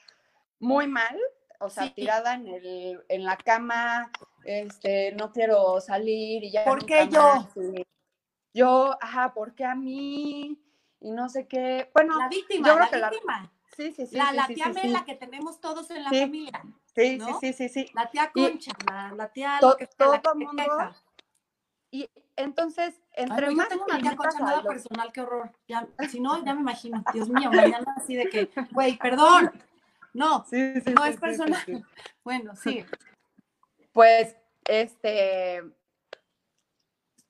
muy 0.60 0.88
mal, 0.88 1.18
o 1.60 1.70
sea, 1.70 1.94
tirada 1.94 2.36
en, 2.36 2.48
el, 2.48 3.04
en 3.10 3.24
la 3.24 3.38
cama, 3.38 4.12
este, 4.48 5.12
no 5.14 5.32
quiero 5.32 5.80
salir 5.82 6.44
y 6.44 6.52
ya. 6.52 6.64
¿Por 6.64 6.86
qué 6.86 7.08
yo? 7.12 7.48
yo, 8.54 8.98
ajá, 9.02 9.34
¿por 9.34 9.54
qué 9.54 9.66
a 9.66 9.76
mí? 9.76 10.60
Y 11.02 11.12
no 11.12 11.30
sé 11.30 11.48
qué. 11.48 11.92
Bueno, 11.94 12.18
la 12.18 12.30
víctima, 12.30 12.76
la 12.76 13.10
víctima. 13.10 13.54
sí, 13.76 13.92
sí, 13.92 14.08
sí. 14.08 14.16
La, 14.16 14.32
la 14.32 14.48
tía 14.48 14.70
Mela 14.70 15.06
que 15.06 15.16
tenemos 15.16 15.60
todos 15.60 15.92
en 15.92 16.04
la 16.04 16.10
familia. 16.10 16.64
Sí, 16.96 17.20
sí, 17.42 17.54
sí, 17.54 17.70
sí, 17.70 17.86
La 17.94 18.10
tía 18.10 18.32
Concha, 18.34 18.72
la, 19.16 19.30
tía 19.30 19.60
todo 19.60 20.14
el 20.14 20.46
mundo. 20.46 20.64
Y 21.92 22.10
entonces, 22.36 22.96
entre 23.14 23.52
más. 23.52 23.66
Yo 23.66 23.70
tengo 23.70 23.86
una 23.86 24.00
tía 24.00 24.16
Concha 24.16 24.40
nada 24.40 24.64
personal, 24.64 25.12
qué 25.12 25.22
horror. 25.22 25.52
Ya, 25.68 25.88
si 26.10 26.20
no, 26.20 26.44
ya 26.44 26.56
me 26.56 26.62
imagino. 26.62 27.04
Dios 27.14 27.30
mío, 27.30 27.52
mañana 27.52 27.94
así 27.98 28.16
de 28.16 28.30
que, 28.30 28.50
güey, 28.72 28.98
perdón 28.98 29.52
No, 30.18 30.46
no 30.96 31.06
es 31.06 31.18
personal. 31.18 31.62
bueno, 32.24 32.56
sí. 32.56 32.84
Pues, 33.94 34.37
este, 34.68 35.64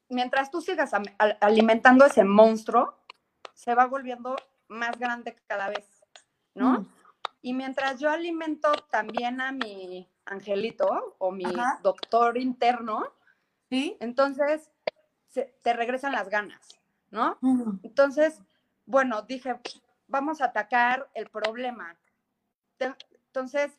mientras 0.10 0.52
tú 0.52 0.62
sigas 0.62 0.92
alimentando 1.40 2.06
ese 2.06 2.24
monstruo, 2.24 2.98
se 3.54 3.76
va 3.76 3.86
volviendo 3.86 4.36
más 4.68 4.98
grande 5.00 5.36
cada 5.48 5.70
vez, 5.70 6.04
¿no? 6.54 6.82
Mm. 6.82 6.88
Y 7.42 7.54
mientras 7.54 8.00
yo 8.00 8.10
alimento 8.10 8.72
también 8.90 9.40
a 9.42 9.52
mi 9.52 10.10
angelito 10.26 11.16
o 11.20 11.32
mi 11.32 11.46
doctor 11.82 12.38
interno, 12.38 13.04
¿Sí? 13.70 13.96
entonces 14.00 14.70
te 15.62 15.74
regresan 15.74 16.14
las 16.14 16.30
ganas, 16.30 16.80
¿no? 17.12 17.38
Entonces, 17.84 18.42
bueno, 18.86 19.22
dije, 19.22 19.60
vamos 20.08 20.42
a 20.42 20.46
atacar 20.46 21.10
el 21.14 21.30
problema. 21.30 21.96
Entonces, 22.80 23.72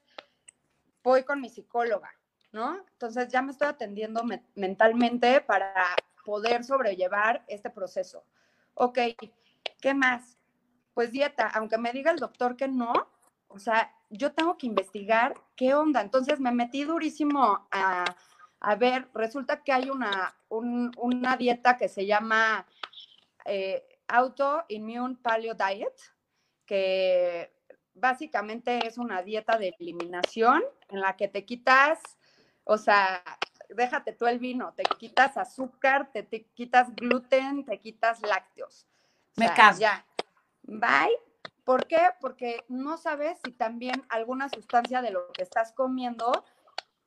voy 1.03 1.25
con 1.25 1.41
mi 1.41 1.49
psicóloga, 1.49 2.13
¿no? 2.53 2.77
Entonces 2.93 3.29
ya 3.29 3.43
me 3.43 3.53
estoy 3.53 3.69
atendiendo 3.69 4.23
mentalmente 4.55 5.41
para 5.41 5.73
poder 6.25 6.65
sobrellevar 6.65 7.45
este 7.49 7.71
proceso. 7.71 8.25
Ok, 8.75 8.99
¿qué 9.81 9.95
más? 9.95 10.39
Pues 10.95 11.13
dieta, 11.13 11.49
aunque 11.49 11.79
me 11.79 11.93
diga 11.93 12.11
el 12.11 12.19
doctor 12.19 12.57
que 12.57 12.69
no, 12.69 12.93
o 13.49 13.59
sea, 13.59 13.93
yo 14.11 14.33
tengo 14.33 14.57
que 14.57 14.67
investigar 14.67 15.35
qué 15.57 15.75
onda. 15.75 16.01
Entonces 16.01 16.41
me 16.41 16.53
metí 16.53 16.85
durísimo 16.85 17.67
a, 17.71 18.05
ver, 18.77 19.09
resulta 19.15 19.63
que 19.63 19.73
hay 19.73 19.91
una, 19.91 20.35
una 20.49 21.37
dieta 21.37 21.77
que 21.77 21.89
se 21.89 22.07
llama 22.07 22.67
eh, 23.45 23.85
Autoimmune 24.09 25.17
Paleo 25.17 25.55
Diet, 25.55 25.95
que 26.67 27.53
básicamente 27.95 28.87
es 28.87 28.99
una 28.99 29.23
dieta 29.23 29.59
de 29.59 29.75
eliminación 29.79 30.63
en 30.89 31.01
la 31.01 31.17
que 31.17 31.29
te 31.29 31.45
quitas, 31.45 32.18
o 32.69 32.77
sea, 32.77 33.23
déjate 33.71 34.13
tú 34.13 34.27
el 34.27 34.39
vino, 34.39 34.75
te 34.75 34.83
quitas 34.83 35.39
azúcar, 35.39 36.11
te, 36.13 36.27
quitas 36.55 36.95
gluten, 36.95 37.65
te 37.65 37.79
quitas 37.81 38.21
lácteos. 38.21 38.87
Me 39.37 39.53
cago. 39.55 39.79
Ya. 39.79 40.05
Bye. 40.63 41.17
¿Por 41.65 41.87
qué? 41.87 42.11
Porque 42.21 42.65
no 42.69 42.99
sabes 42.99 43.39
si 43.43 43.53
también 43.53 44.05
alguna 44.11 44.51
sustancia 44.51 45.01
de 45.01 45.11
lo 45.11 45.33
que 45.33 45.43
estás 45.43 45.73
comiendo 45.73 46.45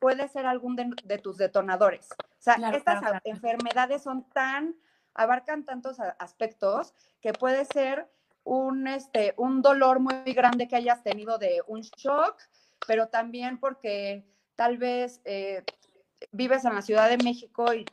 puede 0.00 0.26
ser 0.26 0.46
algún 0.46 0.74
de, 0.74 1.18
tus 1.18 1.36
detonadores. 1.36 2.08
O 2.10 2.40
sea, 2.40 2.56
estas 2.74 3.00
enfermedades 3.22 4.02
son 4.02 4.28
tan, 4.30 4.74
abarcan 5.14 5.64
tantos 5.64 6.00
aspectos 6.18 6.92
que 7.20 7.32
puede 7.32 7.64
ser 7.66 8.10
un, 8.42 8.88
este, 8.88 9.34
un 9.36 9.62
dolor 9.62 10.00
muy 10.00 10.32
grande 10.32 10.66
que 10.66 10.74
hayas 10.74 11.04
tenido 11.04 11.38
de 11.38 11.62
un 11.68 11.82
shock, 11.82 12.36
pero 12.84 13.06
también 13.06 13.58
porque 13.58 14.26
tal 14.56 14.78
vez 14.78 15.20
eh, 15.24 15.64
vives 16.30 16.64
en 16.64 16.74
la 16.74 16.82
Ciudad 16.82 17.08
de 17.08 17.18
México 17.18 17.66
y, 17.74 17.86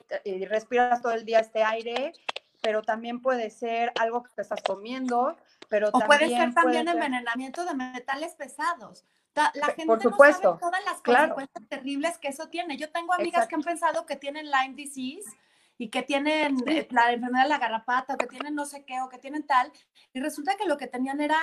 respiras 0.45 1.01
todo 1.01 1.13
el 1.13 1.25
día 1.25 1.39
este 1.39 1.63
aire, 1.63 2.13
pero 2.61 2.81
también 2.81 3.21
puede 3.21 3.49
ser 3.49 3.91
algo 3.99 4.23
que 4.23 4.31
te 4.35 4.41
estás 4.41 4.61
comiendo, 4.61 5.37
pero 5.69 5.89
o 5.91 5.99
puede 5.99 6.29
ser 6.29 6.53
también 6.53 6.87
envenenamiento 6.87 7.65
de 7.65 7.73
metales 7.73 8.35
pesados. 8.35 9.05
La 9.35 9.67
gente 9.67 9.85
no 9.85 9.99
sabe 9.99 10.41
todas 10.41 10.83
las 10.83 11.01
consecuencias 11.01 11.69
terribles 11.69 12.17
que 12.17 12.27
eso 12.29 12.49
tiene. 12.49 12.77
Yo 12.77 12.91
tengo 12.91 13.13
amigas 13.13 13.47
que 13.47 13.55
han 13.55 13.63
pensado 13.63 14.05
que 14.05 14.17
tienen 14.17 14.51
Lyme 14.51 14.75
disease 14.75 15.29
y 15.77 15.89
que 15.89 16.03
tienen 16.03 16.57
eh, 16.67 16.87
la 16.91 17.13
enfermedad 17.13 17.43
de 17.43 17.49
la 17.49 17.57
garrapata, 17.57 18.15
o 18.15 18.17
que 18.17 18.27
tienen 18.27 18.53
no 18.53 18.65
sé 18.65 18.83
qué, 18.83 18.99
o 19.01 19.07
que 19.07 19.17
tienen 19.17 19.47
tal, 19.47 19.71
y 20.13 20.19
resulta 20.19 20.57
que 20.57 20.65
lo 20.65 20.77
que 20.77 20.87
tenían 20.87 21.21
era, 21.21 21.39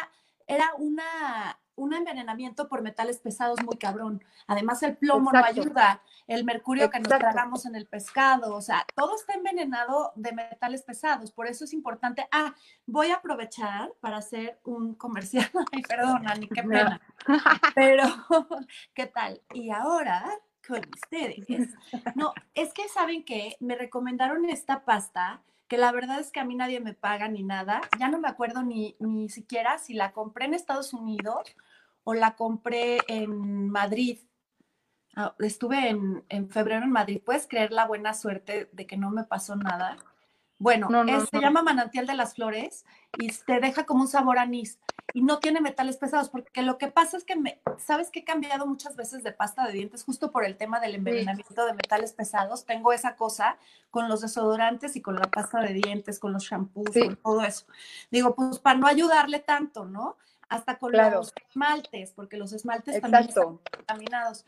era 0.47 0.73
una, 0.77 1.59
un 1.77 1.95
envenenamiento 1.95 2.69
por 2.69 2.83
metales 2.83 3.19
pesados 3.19 3.63
muy 3.63 3.77
cabrón. 3.77 4.25
Además, 4.47 4.83
el 4.83 4.97
plomo 4.97 5.31
no 5.33 5.45
ayuda, 5.45 6.03
el 6.27 6.45
mercurio 6.45 6.91
que 6.91 6.99
nos 6.99 7.09
tragamos 7.09 7.67
en 7.67 7.77
el 7.77 7.87
pescado, 7.87 8.55
o 8.55 8.61
sea, 8.61 8.85
todo 8.95 9.15
está 9.15 9.35
envenenado 9.35 10.13
de 10.17 10.33
metales 10.33 10.83
pesados. 10.83 11.31
Por 11.31 11.47
eso 11.47 11.65
es 11.65 11.73
importante. 11.73 12.27
Ah, 12.33 12.55
voy 12.87 13.11
a 13.11 13.17
aprovechar 13.17 13.93
para 14.01 14.17
hacer 14.17 14.59
un 14.65 14.95
comercial. 14.95 15.49
Ay, 15.73 15.83
perdona, 15.83 16.35
ni 16.35 16.49
qué 16.49 16.63
pena. 16.63 17.01
Pero, 17.75 18.05
¿qué 18.95 19.07
tal? 19.07 19.41
Y 19.53 19.71
ahora 19.71 20.25
con 20.67 20.81
ustedes. 20.95 21.47
No, 22.17 22.33
es 22.55 22.73
que 22.73 22.89
saben 22.89 23.25
que 23.25 23.57
me 23.61 23.77
recomendaron 23.77 24.45
esta 24.47 24.85
pasta 24.85 25.43
que 25.69 25.79
la 25.79 25.93
verdad 25.93 26.21
es 26.21 26.31
que 26.31 26.41
a 26.41 26.45
mí 26.45 26.55
nadie 26.55 26.81
me 26.81 26.95
paga 26.95 27.29
ni 27.29 27.43
nada. 27.43 27.81
Ya 27.99 28.09
no 28.09 28.19
me 28.19 28.29
acuerdo 28.29 28.63
ni, 28.63 28.97
ni 28.99 29.29
siquiera 29.29 29.79
si 29.79 29.95
la 29.95 30.13
compré 30.13 30.47
en 30.47 30.55
Estados 30.55 30.93
Unidos 30.93 31.57
o 32.07 32.15
la 32.15 32.37
compré 32.37 32.99
en 33.09 33.69
Madrid. 33.69 34.21
Ah, 35.17 35.35
estuve 35.41 35.89
en, 35.89 36.25
en, 36.29 36.49
febrero 36.49 36.85
en 36.85 36.93
Madrid. 36.93 37.21
¿Puedes 37.25 37.49
creer 37.49 37.73
la 37.73 37.85
buena 37.85 38.15
suerte 38.15 38.71
de 38.73 38.87
que 38.87 38.97
no 38.97 39.11
me 39.11 39.25
pasó 39.25 39.57
nada? 39.57 39.97
Bueno, 40.59 40.89
se 41.31 41.41
llama 41.41 41.63
manantial 41.63 42.07
de 42.07 42.15
las 42.15 42.35
flores 42.35 42.87
y 43.19 43.29
te 43.29 43.61
deja 43.61 43.85
como 43.85 44.03
un 44.03 44.09
sabor 44.09 44.39
anís 44.39 44.79
y 45.13 45.23
no 45.23 45.39
tiene 45.39 45.61
metales 45.61 45.97
pesados, 45.97 46.31
porque 46.31 46.63
lo 46.63 46.79
que 46.79 46.89
pasa 46.89 47.17
es 47.17 47.25
que, 47.25 47.35
me, 47.35 47.61
¿sabes 47.77 48.11
que 48.11 48.21
he 48.21 48.25
cambiado 48.25 48.67
muchas 48.67 48.95
veces 48.95 49.23
de 49.25 49.33
pasta 49.33 49.67
de 49.67 49.73
dientes 49.73 50.05
justo 50.05 50.31
por 50.31 50.45
el 50.45 50.57
tema 50.57 50.79
del 50.79 50.95
envenenamiento 50.95 51.67
de 51.67 51.75
metales 51.75 52.13
pesados? 52.13 52.65
Tengo 52.65 52.93
esa 52.93 53.17
cosa 53.17 53.59
con 53.91 54.09
los 54.09 54.21
desodorantes 54.21 54.95
y 54.95 55.03
con 55.03 55.17
la 55.17 55.31
pasta 55.31 55.61
de 55.61 55.75
dientes, 55.75 56.19
con 56.19 56.33
los 56.33 56.45
shampoos, 56.45 56.91
con 56.95 57.17
todo 57.17 57.43
eso. 57.43 57.67
Digo, 58.11 58.35
pues 58.35 58.59
para 58.61 58.79
no 58.79 58.87
ayudarle 58.87 59.41
tanto, 59.41 59.85
¿no? 59.85 60.17
Hasta 60.49 60.79
con 60.79 60.93
los 60.93 61.33
esmaltes, 61.49 62.13
porque 62.13 62.37
los 62.37 62.53
esmaltes 62.53 63.01
también 63.01 63.29
están 63.29 63.59
contaminados 63.75 64.45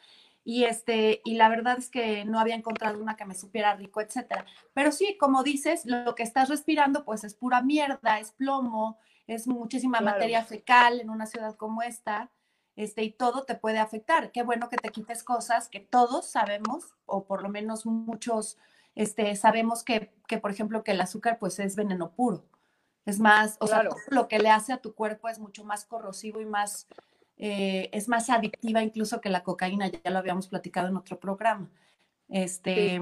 y 0.48 0.64
este 0.64 1.20
y 1.26 1.34
la 1.34 1.50
verdad 1.50 1.76
es 1.78 1.90
que 1.90 2.24
no 2.24 2.40
había 2.40 2.54
encontrado 2.54 3.02
una 3.02 3.16
que 3.16 3.26
me 3.26 3.34
supiera 3.34 3.74
rico, 3.74 4.00
etcétera. 4.00 4.46
Pero 4.72 4.92
sí, 4.92 5.18
como 5.18 5.42
dices, 5.42 5.84
lo 5.84 6.14
que 6.14 6.22
estás 6.22 6.48
respirando 6.48 7.04
pues 7.04 7.22
es 7.24 7.34
pura 7.34 7.61
mierda, 7.61 8.18
es 8.18 8.32
plomo, 8.32 8.98
es 9.26 9.46
muchísima 9.46 10.00
materia 10.00 10.42
fecal 10.44 11.02
en 11.02 11.11
una 11.11 11.26
ciudad 11.26 11.54
como 11.56 11.82
esta. 11.82 12.30
Este, 12.76 13.02
y 13.02 13.11
todo 13.11 13.42
te 13.42 13.56
puede 13.56 13.78
afectar. 13.78 14.32
Qué 14.32 14.42
bueno 14.42 14.70
que 14.70 14.78
te 14.78 14.88
quites 14.88 15.22
cosas 15.22 15.68
que 15.68 15.80
todos 15.80 16.30
sabemos, 16.30 16.94
o 17.04 17.24
por 17.24 17.42
lo 17.42 17.50
menos 17.50 17.84
muchos 17.84 18.56
este, 18.94 19.37
sabemos 19.37 19.82
que, 19.82 20.14
que, 20.28 20.38
por 20.38 20.50
ejemplo, 20.50 20.82
que 20.82 20.92
el 20.92 21.00
azúcar 21.02 21.38
pues 21.38 21.58
es 21.58 21.76
veneno 21.76 22.12
puro. 22.12 22.44
Es 23.08 23.20
más, 23.20 23.56
o 23.60 23.66
sea, 23.66 23.88
lo 24.10 24.28
que 24.28 24.38
le 24.38 24.50
hace 24.50 24.70
a 24.70 24.82
tu 24.82 24.94
cuerpo 24.94 25.30
es 25.30 25.38
mucho 25.38 25.64
más 25.64 25.86
corrosivo 25.86 26.42
y 26.42 26.44
más 26.44 26.86
eh, 27.38 27.88
es 27.94 28.06
más 28.06 28.28
adictiva 28.28 28.82
incluso 28.82 29.22
que 29.22 29.30
la 29.30 29.42
cocaína, 29.42 29.86
ya 29.88 30.10
lo 30.10 30.18
habíamos 30.18 30.48
platicado 30.48 30.88
en 30.88 30.96
otro 30.98 31.18
programa. 31.18 31.70
Este, 32.28 33.00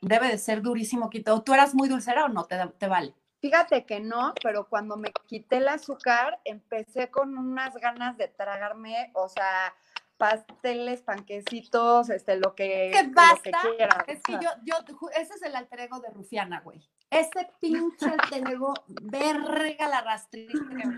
debe 0.00 0.28
de 0.28 0.38
ser 0.38 0.62
durísimo 0.62 1.10
quito. 1.10 1.42
¿Tú 1.42 1.52
eras 1.52 1.74
muy 1.74 1.90
dulcera 1.90 2.24
o 2.24 2.28
no? 2.30 2.46
¿Te, 2.46 2.56
te 2.78 2.88
vale? 2.88 3.12
Fíjate 3.42 3.84
que 3.84 4.00
no, 4.00 4.32
pero 4.42 4.70
cuando 4.70 4.96
me 4.96 5.12
quité 5.26 5.58
el 5.58 5.68
azúcar, 5.68 6.40
empecé 6.46 7.10
con 7.10 7.36
unas 7.36 7.74
ganas 7.74 8.16
de 8.16 8.28
tragarme, 8.28 9.10
o 9.12 9.28
sea, 9.28 9.74
pasteles, 10.22 11.02
panquecitos, 11.02 12.08
este, 12.08 12.36
lo 12.36 12.54
que, 12.54 12.92
¿Qué 12.92 13.10
basta? 13.12 13.58
Es 14.06 14.22
que 14.22 14.34
yo, 14.34 14.50
yo, 14.62 14.76
ese 15.16 15.34
es 15.34 15.42
el 15.42 15.56
alter 15.56 15.80
ego 15.80 15.98
de 15.98 16.10
Rufiana, 16.10 16.60
güey. 16.60 16.80
Ese 17.10 17.50
pinche 17.60 18.06
alter 18.06 18.48
ego, 18.48 18.72
verga 18.86 19.88
la 19.88 20.00
rastrita. 20.00 20.54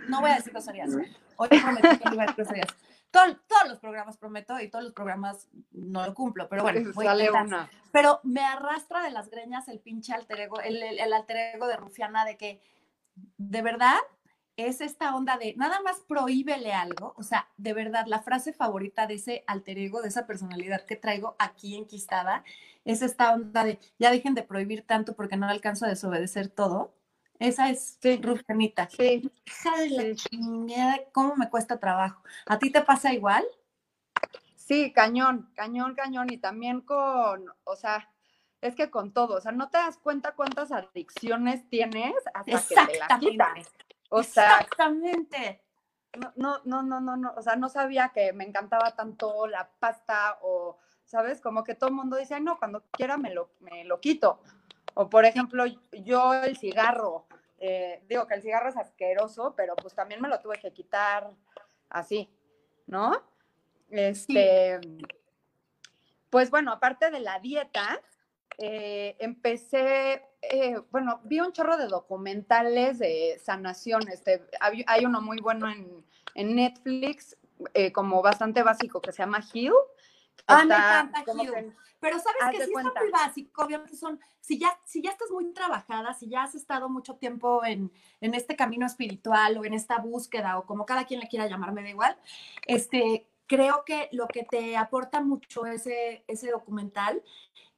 No 0.09 0.21
voy 0.21 0.31
a 0.31 0.35
decir 0.35 0.53
groserías. 0.53 0.91
Hoy 1.37 1.49
prometí 1.49 1.99
que 2.01 2.05
no 2.05 2.15
iba 2.15 2.25
a 2.25 2.27
decir 2.27 2.45
groserías. 2.45 2.77
todos 3.11 3.67
los 3.67 3.79
programas 3.79 4.19
prometo 4.19 4.61
y 4.61 4.69
todos 4.69 4.85
los 4.85 4.93
programas 4.93 5.49
no 5.73 6.05
lo 6.05 6.13
cumplo, 6.13 6.47
pero 6.51 6.63
bueno, 6.63 6.93
voy 6.95 7.07
a 7.07 7.15
una. 7.43 7.71
Pero 7.93 8.21
me 8.25 8.45
arrastra 8.45 9.03
de 9.03 9.11
las 9.11 9.31
greñas 9.31 9.69
el 9.69 9.81
pinche 9.81 10.13
alter 10.13 10.39
ego, 10.39 10.61
el, 10.61 10.83
el, 10.83 10.99
el 10.99 11.13
alter 11.15 11.55
ego 11.55 11.67
de 11.67 11.79
Rufiana 11.79 12.27
de 12.27 12.37
que, 12.37 12.61
de 13.39 13.63
verdad, 13.63 13.97
es 14.57 14.81
esta 14.81 15.15
onda 15.15 15.37
de 15.37 15.55
nada 15.57 15.81
más 15.83 16.01
prohíbele 16.01 16.73
algo, 16.73 17.15
o 17.17 17.23
sea, 17.23 17.49
de 17.57 17.73
verdad, 17.73 18.07
la 18.07 18.23
frase 18.23 18.53
favorita 18.53 19.07
de 19.07 19.15
ese 19.15 19.45
alter 19.47 19.79
ego, 19.79 20.03
de 20.03 20.09
esa 20.09 20.27
personalidad 20.27 20.85
que 20.85 20.97
traigo 20.97 21.35
aquí 21.39 21.77
enquistada, 21.77 22.45
es 22.85 23.03
esta 23.03 23.35
onda 23.35 23.65
de 23.65 23.79
ya 23.99 24.11
dejen 24.11 24.35
de 24.35 24.43
prohibir 24.43 24.87
tanto 24.87 25.15
porque 25.15 25.37
no 25.37 25.49
alcanzo 25.49 25.87
a 25.87 25.89
desobedecer 25.89 26.49
todo. 26.49 26.95
Esa 27.41 27.69
es 27.71 27.99
sí. 28.01 28.21
Sí. 28.97 29.31
Hija 29.45 29.81
de 29.81 29.91
la 29.91 30.15
chingada, 30.15 31.01
cómo 31.13 31.35
me 31.37 31.51
cuesta 31.51 31.81
trabajo. 31.81 32.23
¿A 32.47 32.59
ti 32.59 32.71
te 32.71 32.83
pasa 32.83 33.13
igual? 33.13 33.45
Sí, 34.55 34.93
cañón, 34.93 35.51
cañón, 35.55 35.95
cañón. 35.95 36.33
Y 36.33 36.39
también 36.39 36.81
con, 36.81 37.45
o 37.65 37.77
sea, 37.77 38.09
es 38.61 38.75
que 38.75 38.91
con 38.91 39.13
todo, 39.13 39.37
o 39.37 39.41
sea, 39.41 39.53
no 39.53 39.69
te 39.69 39.79
das 39.79 39.99
cuenta 39.99 40.33
cuántas 40.33 40.73
adicciones 40.73 41.69
tienes 41.69 42.15
hasta 42.33 42.63
que 42.63 42.93
te 42.93 42.99
la 42.99 43.19
quitas. 43.19 43.73
O 44.11 44.23
sea, 44.23 44.59
Exactamente. 44.61 45.61
No, 46.37 46.61
no, 46.65 46.83
no, 46.83 47.01
no, 47.01 47.17
no, 47.17 47.35
o 47.37 47.43
sea, 47.43 47.57
no 47.57 47.69
sabía 47.69 48.13
que 48.15 48.33
me 48.33 48.45
encantaba 48.45 48.95
tanto 48.95 49.49
la 49.49 49.69
pasta 49.81 50.39
o, 50.43 50.79
¿sabes? 51.05 51.41
Como 51.41 51.65
que 51.65 51.75
todo 51.75 51.89
el 51.89 51.97
mundo 51.97 52.17
dice, 52.17 52.41
no, 52.41 52.59
cuando 52.59 52.85
quiera 52.93 53.17
me 53.17 53.35
lo, 53.35 53.51
me 53.61 53.85
lo 53.85 54.01
quito. 54.01 54.41
O, 54.95 55.11
por 55.11 55.25
ejemplo, 55.25 55.65
yo 55.91 56.35
el 56.35 56.57
cigarro, 56.57 57.27
eh, 57.59 58.05
digo 58.09 58.27
que 58.29 58.35
el 58.35 58.43
cigarro 58.43 58.69
es 58.69 58.77
asqueroso, 58.77 59.55
pero 59.57 59.75
pues 59.75 59.95
también 59.95 60.21
me 60.21 60.29
lo 60.29 60.41
tuve 60.41 60.59
que 60.61 60.73
quitar 60.73 61.33
así, 61.89 62.31
¿no? 62.87 63.23
Este, 63.91 64.81
pues 66.31 66.51
bueno, 66.51 66.73
aparte 66.73 67.11
de 67.11 67.21
la 67.21 67.39
dieta, 67.41 68.01
eh, 68.59 69.17
empecé, 69.19 70.23
eh, 70.51 70.81
bueno, 70.91 71.21
vi 71.25 71.41
un 71.41 71.53
chorro 71.53 71.77
de 71.77 71.87
documentales 71.87 72.99
de 72.99 73.41
sanación. 73.43 74.09
Este, 74.09 74.47
hay, 74.61 75.05
uno 75.05 75.21
muy 75.21 75.39
bueno 75.39 75.69
en, 75.71 76.55
Netflix, 76.55 77.37
eh, 77.73 77.93
como 77.93 78.23
bastante 78.23 78.63
básico, 78.63 79.01
que 79.01 79.13
se 79.13 79.23
llama 79.23 79.45
Heal. 79.53 79.73
Ah, 80.47 80.65
me 80.65 80.75
encanta 80.75 81.25
Heal. 81.33 81.75
Pero 82.01 82.19
sabes 82.19 82.59
que 82.59 82.67
sí 82.67 82.73
está 82.77 83.01
muy 83.01 83.11
básico, 83.11 83.65
obviamente 83.65 83.97
son, 83.97 84.21
si 84.43 84.59
ya, 84.59 84.79
si 84.85 85.01
ya 85.01 85.11
estás 85.11 85.31
muy 85.31 85.51
trabajada, 85.55 86.13
si 86.13 86.29
ya 86.29 86.43
has 86.43 86.55
estado 86.55 86.91
mucho 86.91 87.15
tiempo 87.15 87.65
en, 87.65 87.91
en 88.21 88.35
este 88.35 88.57
camino 88.57 88.85
espiritual 88.85 89.57
o 89.57 89.65
en 89.65 89.73
esta 89.73 89.97
búsqueda 90.01 90.59
o 90.59 90.67
como 90.67 90.85
cada 90.85 91.07
quien 91.07 91.21
le 91.21 91.29
quiera 91.29 91.47
llamar, 91.47 91.73
me 91.73 91.83
da 91.83 91.89
igual, 91.89 92.19
este, 92.67 93.27
creo 93.47 93.85
que 93.85 94.09
lo 94.13 94.27
que 94.29 94.45
te 94.45 94.77
aporta 94.77 95.21
mucho 95.21 95.67
ese, 95.67 96.25
ese 96.27 96.51
documental 96.51 97.23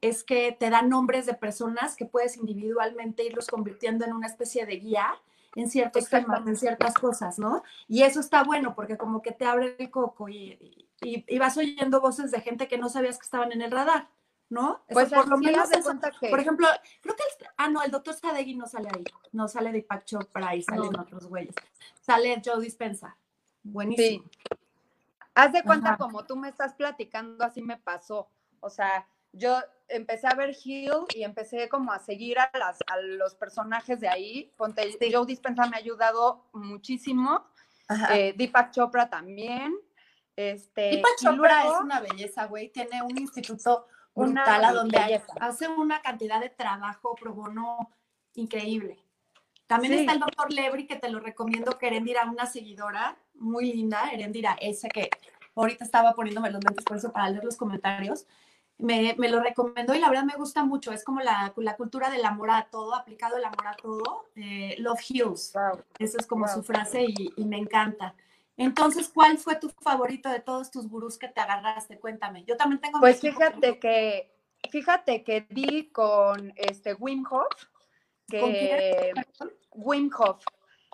es 0.01 0.23
que 0.23 0.55
te 0.57 0.69
da 0.69 0.81
nombres 0.81 1.25
de 1.25 1.33
personas 1.33 1.95
que 1.95 2.05
puedes 2.05 2.37
individualmente 2.37 3.23
irlos 3.23 3.47
convirtiendo 3.47 4.05
en 4.05 4.13
una 4.13 4.27
especie 4.27 4.65
de 4.65 4.77
guía 4.77 5.15
en 5.55 5.69
ciertos 5.69 6.07
temas, 6.07 6.45
en 6.45 6.55
ciertas 6.55 6.93
cosas, 6.93 7.39
¿no? 7.39 7.63
Y 7.87 8.03
eso 8.03 8.19
está 8.19 8.43
bueno 8.43 8.75
porque 8.75 8.97
como 8.97 9.23
que 9.23 9.31
te 9.31 9.45
abre 9.45 9.75
el 9.79 9.89
coco 9.89 10.29
y, 10.29 10.87
y, 11.01 11.39
vas 11.39 11.57
oyendo 11.57 11.99
voces 11.99 12.29
de 12.29 12.41
gente 12.41 12.67
que 12.67 12.77
no 12.77 12.89
sabías 12.89 13.17
que 13.17 13.25
estaban 13.25 13.51
en 13.51 13.63
el 13.63 13.71
radar, 13.71 14.07
¿no? 14.49 14.83
Pues 14.87 15.09
por 15.11 15.27
lo 15.27 15.37
menos 15.37 15.69
cuenta 15.83 16.11
que... 16.11 16.29
Por 16.29 16.39
ejemplo, 16.39 16.67
creo 17.01 17.15
que 17.15 17.23
el, 17.23 17.47
ah, 17.57 17.69
no, 17.69 17.81
el 17.81 17.89
doctor 17.89 18.13
Sadegui 18.13 18.53
no 18.53 18.67
sale 18.67 18.89
ahí, 18.93 19.03
no 19.31 19.47
sale 19.47 19.71
de 19.71 19.81
Pacho 19.81 20.19
para 20.31 20.49
ahí, 20.49 20.61
salen 20.61 20.99
otros 20.99 21.25
güeyes. 21.27 21.55
Sale 22.01 22.39
Joe 22.45 22.61
Dispensa. 22.61 23.17
Buenísimo. 23.63 24.25
Sí. 24.29 24.56
Haz 25.37 25.53
de 25.53 25.61
cuenta 25.61 25.97
como 25.97 26.25
tú 26.25 26.35
me 26.35 26.49
estás 26.49 26.73
platicando, 26.73 27.45
así 27.45 27.61
me 27.61 27.77
pasó. 27.77 28.27
O 28.59 28.71
sea, 28.71 29.07
yo 29.31 29.59
empecé 29.87 30.25
a 30.25 30.33
ver 30.33 30.55
Hill 30.63 30.91
y 31.13 31.23
empecé 31.23 31.69
como 31.69 31.91
a 31.91 31.99
seguir 31.99 32.39
a, 32.39 32.49
las, 32.57 32.79
a 32.87 32.97
los 32.97 33.35
personajes 33.35 33.99
de 33.99 34.07
ahí. 34.07 34.51
Ponte, 34.57 34.81
Joe 35.11 35.27
Dispenza 35.27 35.67
me 35.67 35.75
ha 35.75 35.79
ayudado 35.79 36.49
muchísimo. 36.53 37.45
Eh, 38.11 38.33
Deepak 38.35 38.71
Chopra 38.71 39.09
también. 39.09 39.75
Este, 40.35 40.81
Deepak 40.81 41.17
Chopra 41.21 41.67
es 41.67 41.81
una 41.81 41.99
belleza, 41.99 42.45
güey. 42.45 42.69
Tiene 42.69 43.03
un 43.03 43.15
instituto 43.17 43.85
brutal 44.15 44.65
a 44.65 44.73
donde 44.73 45.21
hace 45.39 45.67
una 45.67 46.01
cantidad 46.01 46.41
de 46.41 46.49
trabajo 46.49 47.13
pro 47.13 47.33
bono 47.33 47.91
increíble. 48.33 49.06
También 49.67 49.93
está 49.93 50.13
el 50.13 50.19
doctor 50.19 50.51
Lebri, 50.51 50.87
que 50.87 50.95
te 50.95 51.09
lo 51.09 51.19
recomiendo, 51.19 51.77
que 51.77 51.87
Erendira, 51.87 52.25
una 52.25 52.45
seguidora 52.45 53.17
muy 53.35 53.73
linda, 53.73 54.09
Erendira, 54.11 54.57
ese 54.61 54.87
que 54.87 55.09
ahorita 55.55 55.83
estaba 55.83 56.13
poniéndome 56.13 56.51
los 56.51 56.63
lentes 56.63 56.85
por 56.85 56.97
eso 56.97 57.11
para 57.11 57.29
leer 57.29 57.43
los 57.43 57.57
comentarios. 57.57 58.25
Me, 58.77 59.15
me, 59.17 59.27
lo 59.27 59.41
recomendó 59.41 59.95
y 59.95 59.99
la 59.99 60.09
verdad 60.09 60.23
me 60.23 60.35
gusta 60.35 60.63
mucho. 60.63 60.91
Es 60.91 61.03
como 61.03 61.19
la, 61.19 61.51
la 61.57 61.75
cultura 61.75 62.09
del 62.09 62.23
amor 62.23 62.51
a 62.51 62.67
todo, 62.69 62.95
aplicado 62.95 63.35
el 63.35 63.43
amor 63.43 63.67
a 63.67 63.75
todo. 63.75 64.27
Eh, 64.35 64.75
love 64.77 64.99
heals. 65.01 65.53
Esa 65.99 66.17
es 66.19 66.27
como 66.27 66.47
su 66.47 66.63
frase 66.63 67.03
y, 67.03 67.33
y, 67.35 67.45
me 67.45 67.57
encanta. 67.57 68.13
Entonces, 68.55 69.09
¿cuál 69.09 69.37
fue 69.39 69.55
tu 69.55 69.69
favorito 69.69 70.29
de 70.29 70.39
todos 70.39 70.69
tus 70.71 70.87
gurús 70.87 71.17
que 71.17 71.27
te 71.27 71.41
agarraste? 71.41 71.99
Cuéntame. 71.99 72.43
Yo 72.45 72.55
también 72.55 72.79
tengo. 72.79 72.99
Pues 72.99 73.19
fíjate 73.19 73.79
que, 73.79 74.31
fíjate 74.69 75.23
que 75.23 75.47
di 75.49 75.89
con 75.91 76.53
este 76.55 76.93
Wim 76.93 77.25
Hof 77.29 77.47
que 78.27 79.13
Wim 79.71 80.09
Hof 80.17 80.43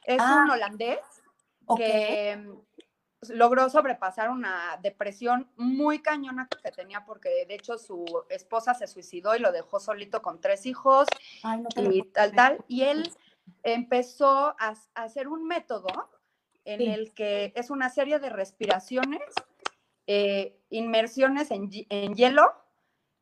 es 0.06 0.20
un 0.22 0.22
ah. 0.22 0.48
holandés 0.52 1.00
que 1.78 2.46
logró 3.30 3.70
sobrepasar 3.70 4.30
una 4.30 4.78
depresión 4.82 5.50
muy 5.56 6.02
cañona 6.02 6.48
que 6.62 6.72
tenía 6.72 7.06
porque 7.06 7.46
de 7.48 7.56
hecho 7.56 7.78
su 7.78 8.06
esposa 8.30 8.74
se 8.74 8.88
suicidó 8.88 9.36
y 9.36 9.40
lo 9.40 9.52
dejó 9.52 9.80
solito 9.80 10.22
con 10.22 10.42
tres 10.42 10.66
hijos 10.66 11.08
y 11.78 12.04
tal, 12.04 12.34
tal. 12.34 12.66
Y 12.68 12.84
él 12.84 13.10
empezó 13.64 14.56
a, 14.60 14.76
hacer 14.96 15.28
un 15.28 15.46
método 15.46 16.10
en 16.66 16.82
el 16.82 17.14
que 17.14 17.52
es 17.56 17.70
una 17.70 17.90
serie 17.90 18.20
de 18.20 18.30
respiraciones, 18.30 19.22
eh, 20.08 20.58
inmersiones 20.70 21.52
en, 21.52 21.70
en, 21.90 22.16
hielo 22.16 22.54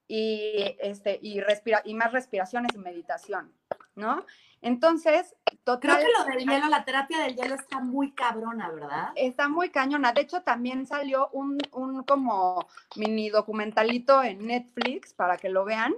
y, 0.08 0.76
este, 0.80 1.20
y, 1.22 1.42
respira, 1.42 1.82
y 1.86 1.94
más 1.94 2.12
respiraciones 2.12 2.74
y 2.76 2.78
meditación. 2.78 3.54
¿No? 3.96 4.26
Entonces, 4.62 5.36
total. 5.64 5.98
Creo 5.98 5.98
que 5.98 6.12
lo 6.20 6.36
del 6.36 6.48
hielo, 6.48 6.70
la 6.70 6.86
terapia 6.86 7.20
del 7.20 7.36
hielo 7.36 7.56
está 7.56 7.80
muy 7.80 8.12
cabrona, 8.12 8.70
¿verdad? 8.70 9.10
Está 9.16 9.50
muy 9.50 9.70
cañona. 9.70 10.14
De 10.14 10.22
hecho, 10.22 10.44
también 10.44 10.86
salió 10.86 11.30
un, 11.30 11.58
un 11.72 12.04
como 12.04 12.68
mini 12.96 13.30
documentalito 13.30 14.22
en 14.22 14.46
Netflix 14.46 15.14
para 15.14 15.38
que 15.38 15.50
lo 15.50 15.66
vean. 15.66 15.96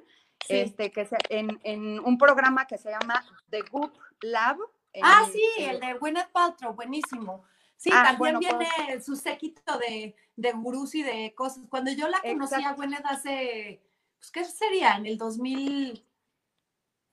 Este, 0.49 0.91
que 0.91 1.05
se, 1.05 1.15
en, 1.29 1.59
en, 1.63 1.99
un 1.99 2.17
programa 2.17 2.67
que 2.67 2.77
se 2.77 2.91
llama 2.91 3.23
The 3.49 3.61
Goop 3.71 3.93
Lab. 4.21 4.57
ah, 5.01 5.25
sí, 5.31 5.41
el 5.57 5.79
de 5.79 5.93
Gwyneth 5.93 6.31
Paltrow, 6.31 6.73
buenísimo. 6.73 7.45
Sí, 7.77 7.89
ah, 7.93 8.03
también 8.03 8.39
viene 8.39 8.67
pues 8.87 9.05
su 9.05 9.15
séquito 9.15 9.77
de, 9.77 10.15
de 10.35 10.51
gurús 10.53 10.95
y 10.95 11.03
de 11.03 11.33
cosas. 11.33 11.63
Cuando 11.69 11.91
yo 11.91 12.07
la 12.07 12.21
conocí 12.21 12.61
a 12.63 12.73
Gwyneth 12.73 13.05
hace, 13.05 13.81
pues, 14.17 14.31
¿qué 14.31 14.43
sería? 14.43 14.95
En 14.95 15.05
el 15.05 15.17
2000 15.17 16.05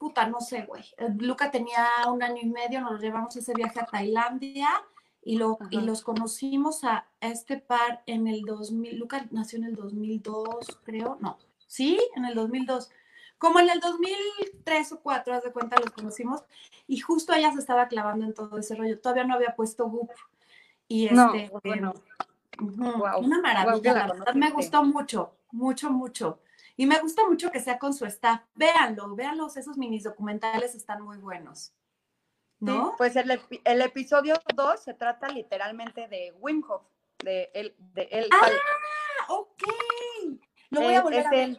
puta, 0.00 0.26
no 0.26 0.40
sé, 0.40 0.62
güey. 0.62 0.82
Eh, 0.96 1.10
Luca 1.18 1.50
tenía 1.50 1.86
un 2.10 2.22
año 2.22 2.38
y 2.40 2.48
medio, 2.48 2.80
nos 2.80 3.00
llevamos 3.02 3.36
ese 3.36 3.52
viaje 3.52 3.78
a 3.80 3.84
Tailandia 3.84 4.70
y, 5.22 5.36
lo, 5.36 5.58
y 5.70 5.82
los 5.82 6.02
conocimos 6.02 6.84
a 6.84 7.06
este 7.20 7.58
par 7.58 8.02
en 8.06 8.26
el 8.26 8.40
2000. 8.46 8.98
Luca 8.98 9.26
nació 9.30 9.58
en 9.58 9.66
el 9.66 9.76
2002, 9.76 10.80
creo, 10.84 11.18
no, 11.20 11.38
sí, 11.66 12.00
en 12.16 12.24
el 12.24 12.34
2002. 12.34 12.90
Como 13.36 13.60
en 13.60 13.68
el 13.68 13.80
2003 13.80 14.92
o 14.92 15.00
4, 15.00 15.34
haz 15.34 15.44
de 15.44 15.52
cuenta, 15.52 15.76
los 15.78 15.90
conocimos 15.90 16.44
y 16.86 16.98
justo 17.00 17.34
ella 17.34 17.52
se 17.52 17.58
estaba 17.58 17.86
clavando 17.88 18.24
en 18.24 18.32
todo 18.32 18.58
ese 18.58 18.74
rollo. 18.74 18.98
Todavía 18.98 19.24
no 19.24 19.34
había 19.34 19.54
puesto 19.54 19.86
Goop. 19.86 20.10
Y 20.88 21.08
este, 21.08 21.50
bueno, 21.62 21.92
una 22.58 23.40
maravilla, 23.42 23.94
la 23.94 24.12
verdad 24.14 24.34
me 24.34 24.50
gustó 24.50 24.82
mucho, 24.82 25.34
mucho, 25.52 25.90
mucho. 25.90 26.40
Y 26.80 26.86
me 26.86 26.98
gusta 26.98 27.28
mucho 27.28 27.50
que 27.50 27.60
sea 27.60 27.78
con 27.78 27.92
su 27.92 28.06
staff. 28.06 28.40
Véanlo, 28.54 29.14
véanlos, 29.14 29.58
esos 29.58 29.76
mini 29.76 29.98
documentales 29.98 30.74
están 30.74 31.02
muy 31.02 31.18
buenos. 31.18 31.74
¿No? 32.58 32.94
pues 32.96 33.16
el, 33.16 33.38
el, 33.64 33.82
episodio 33.82 34.34
2 34.54 34.82
se 34.82 34.94
trata 34.94 35.28
literalmente 35.28 36.08
de 36.08 36.32
Wim 36.40 36.64
Hof, 36.66 36.82
de 37.22 37.50
él. 37.52 37.74
De 37.76 38.08
él 38.10 38.30
ah, 38.32 38.48
ok. 39.28 39.62
Lo 40.70 40.80
voy 40.80 40.94
a 40.94 41.02
volver 41.02 41.20
es 41.20 41.26
a 41.26 41.30
ver. 41.30 41.50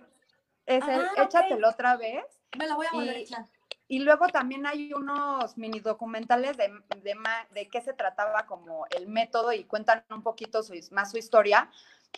es 0.66 0.88
el, 0.88 1.02
ah, 1.02 1.24
échatelo 1.24 1.70
otra 1.70 1.98
vez. 1.98 2.26
Me 2.58 2.68
lo 2.68 2.76
voy 2.76 2.88
a 2.88 2.92
volver 2.92 3.18
a 3.18 3.20
echar. 3.20 3.46
Y 3.88 4.00
luego 4.00 4.28
también 4.30 4.66
hay 4.66 4.92
unos 4.92 5.56
mini 5.56 5.82
documentales 5.82 6.58
de, 6.58 6.70
de, 6.98 7.16
de, 7.52 7.70
qué 7.70 7.82
se 7.82 7.94
trataba 7.94 8.48
como 8.48 8.88
el 8.90 9.08
método 9.08 9.54
y 9.54 9.66
cuentan 9.66 10.04
un 10.10 10.24
poquito 10.24 10.64
su, 10.64 10.74
más 10.90 11.12
su 11.12 11.20
historia, 11.20 11.70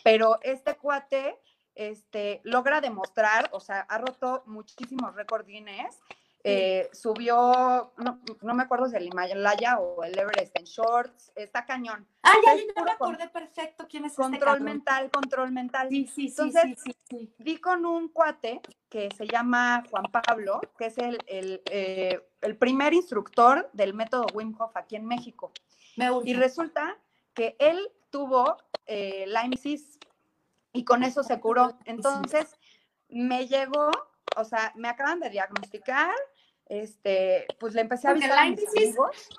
pero 0.02 0.38
este 0.40 0.74
cuate 0.78 1.38
este, 1.74 2.40
logra 2.44 2.80
demostrar, 2.80 3.48
o 3.52 3.60
sea, 3.60 3.80
ha 3.80 3.98
roto 3.98 4.42
muchísimos 4.46 5.14
récords 5.14 5.46
Guinness. 5.46 6.00
Eh, 6.46 6.90
subió, 6.92 7.94
no, 7.96 8.54
me 8.54 8.62
acuerdo 8.62 8.86
si 8.86 8.96
el 8.96 9.06
Himalaya 9.06 9.78
o 9.78 10.04
el 10.04 10.18
Everest 10.18 10.54
en 10.58 10.64
shorts, 10.64 11.32
está 11.34 11.64
cañón. 11.64 12.06
Ah, 12.22 12.34
ya, 12.44 12.54
ya 12.54 12.84
me 12.84 12.90
acordé 12.90 13.28
perfecto 13.28 13.86
quién 13.88 14.04
es 14.04 14.12
este 14.12 14.22
Control 14.22 14.60
mental, 14.60 15.10
control 15.10 15.52
mental. 15.52 15.88
Sí, 15.88 16.06
sí, 16.06 16.28
sí, 16.28 16.42
Entonces, 16.42 16.78
sí, 16.84 16.94
sí, 17.08 17.34
Vi 17.38 17.56
con 17.56 17.86
un 17.86 18.08
cuate 18.08 18.60
que 18.90 19.08
se 19.16 19.26
llama 19.26 19.84
Juan 19.90 20.04
Pablo, 20.12 20.60
que 20.76 20.86
es 20.86 20.98
el, 20.98 21.18
el, 21.28 21.62
eh, 21.70 22.20
el 22.42 22.58
primer 22.58 22.92
instructor 22.92 23.70
del 23.72 23.94
método 23.94 24.26
Wim 24.34 24.54
Hof 24.58 24.76
aquí 24.76 24.96
en 24.96 25.06
México. 25.06 25.50
Me 25.96 26.10
y 26.24 26.34
resulta 26.34 26.98
que 27.32 27.56
él 27.58 27.90
tuvo 28.10 28.58
eh, 28.86 29.24
Lyme 29.26 29.56
y 30.74 30.84
con 30.84 31.02
eso 31.02 31.22
se 31.22 31.40
curó. 31.40 31.78
Entonces, 31.86 32.58
me 33.08 33.46
llegó, 33.46 33.90
o 34.36 34.44
sea, 34.44 34.72
me 34.74 34.88
acaban 34.88 35.20
de 35.20 35.30
diagnosticar, 35.30 36.14
este, 36.66 37.46
pues 37.60 37.74
le 37.74 37.82
empecé 37.82 38.08
a 38.08 38.10
avisar 38.10 38.38
a 38.38 38.44
mis 38.46 38.60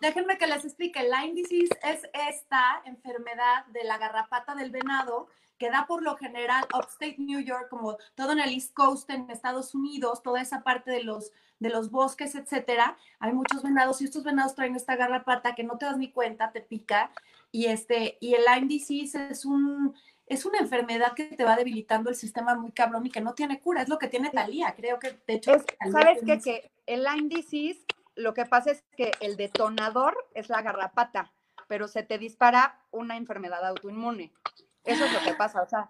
Déjenme 0.02 0.38
que 0.38 0.48
les 0.48 0.64
explique, 0.64 1.04
Lyme 1.04 1.34
disease 1.34 1.78
es 1.84 2.10
esta 2.30 2.82
enfermedad 2.86 3.66
de 3.68 3.84
la 3.84 3.98
garrapata 3.98 4.56
del 4.56 4.72
venado 4.72 5.28
que 5.58 5.70
da 5.70 5.86
por 5.88 6.04
lo 6.04 6.18
general 6.18 6.66
upstate 6.74 7.16
New 7.18 7.40
York, 7.40 7.68
como 7.70 7.98
todo 8.16 8.32
en 8.32 8.40
el 8.40 8.54
East 8.54 8.74
Coast 8.74 9.10
en 9.10 9.30
Estados 9.30 9.74
Unidos, 9.74 10.22
toda 10.22 10.42
esa 10.42 10.64
parte 10.64 10.92
de 10.92 11.04
los, 11.04 11.32
de 11.60 11.70
los 11.70 11.92
bosques, 11.92 12.36
etcétera. 12.36 12.98
Hay 13.20 13.34
muchos 13.34 13.64
venados 13.64 14.02
y 14.02 14.06
estos 14.06 14.24
venados 14.24 14.56
traen 14.56 14.76
esta 14.76 14.96
garrapata 14.96 15.56
que 15.56 15.64
no 15.64 15.78
te 15.78 15.86
das 15.86 15.98
ni 15.98 16.12
cuenta, 16.12 16.52
te 16.52 16.62
pica. 16.62 17.12
Y, 17.52 17.68
este, 17.68 18.18
y 18.20 18.34
el 18.34 18.44
Lyme 18.44 18.68
disease 18.68 19.30
es 19.30 19.46
un, 19.46 19.96
es 20.28 20.46
una 20.46 20.60
enfermedad 20.60 21.14
que 21.14 21.26
te 21.26 21.44
va 21.44 21.56
debilitando 21.56 22.10
el 22.10 22.16
sistema 22.16 22.56
muy 22.56 22.72
cabrón 22.72 23.06
y 23.06 23.12
que 23.12 23.22
no 23.22 23.34
tiene 23.34 23.60
cura. 23.60 23.82
Es 23.82 23.90
lo 23.90 24.00
que 24.00 24.08
tiene 24.08 24.32
Talía, 24.32 24.74
creo 24.76 25.00
que 25.00 25.20
de 25.28 25.34
hecho. 25.34 25.52
¿Sabes 25.92 26.20
qué? 26.26 26.40
Que 26.40 26.72
el 26.86 27.04
Lyme 27.04 27.30
disease, 27.30 27.86
lo 28.16 28.34
que 28.34 28.46
pasa 28.46 28.72
es 28.72 28.84
que 28.96 29.12
el 29.20 29.38
detonador 29.38 30.16
es 30.34 30.50
la 30.50 30.62
garrapata, 30.62 31.32
pero 31.68 31.88
se 31.88 32.04
te 32.04 32.18
dispara 32.18 32.80
una 32.92 33.18
enfermedad 33.18 33.66
autoinmune. 33.66 34.32
Eso 34.84 35.06
es 35.06 35.14
lo 35.14 35.20
que 35.20 35.34
pasa, 35.34 35.64
o 35.64 35.68
sea, 35.68 35.90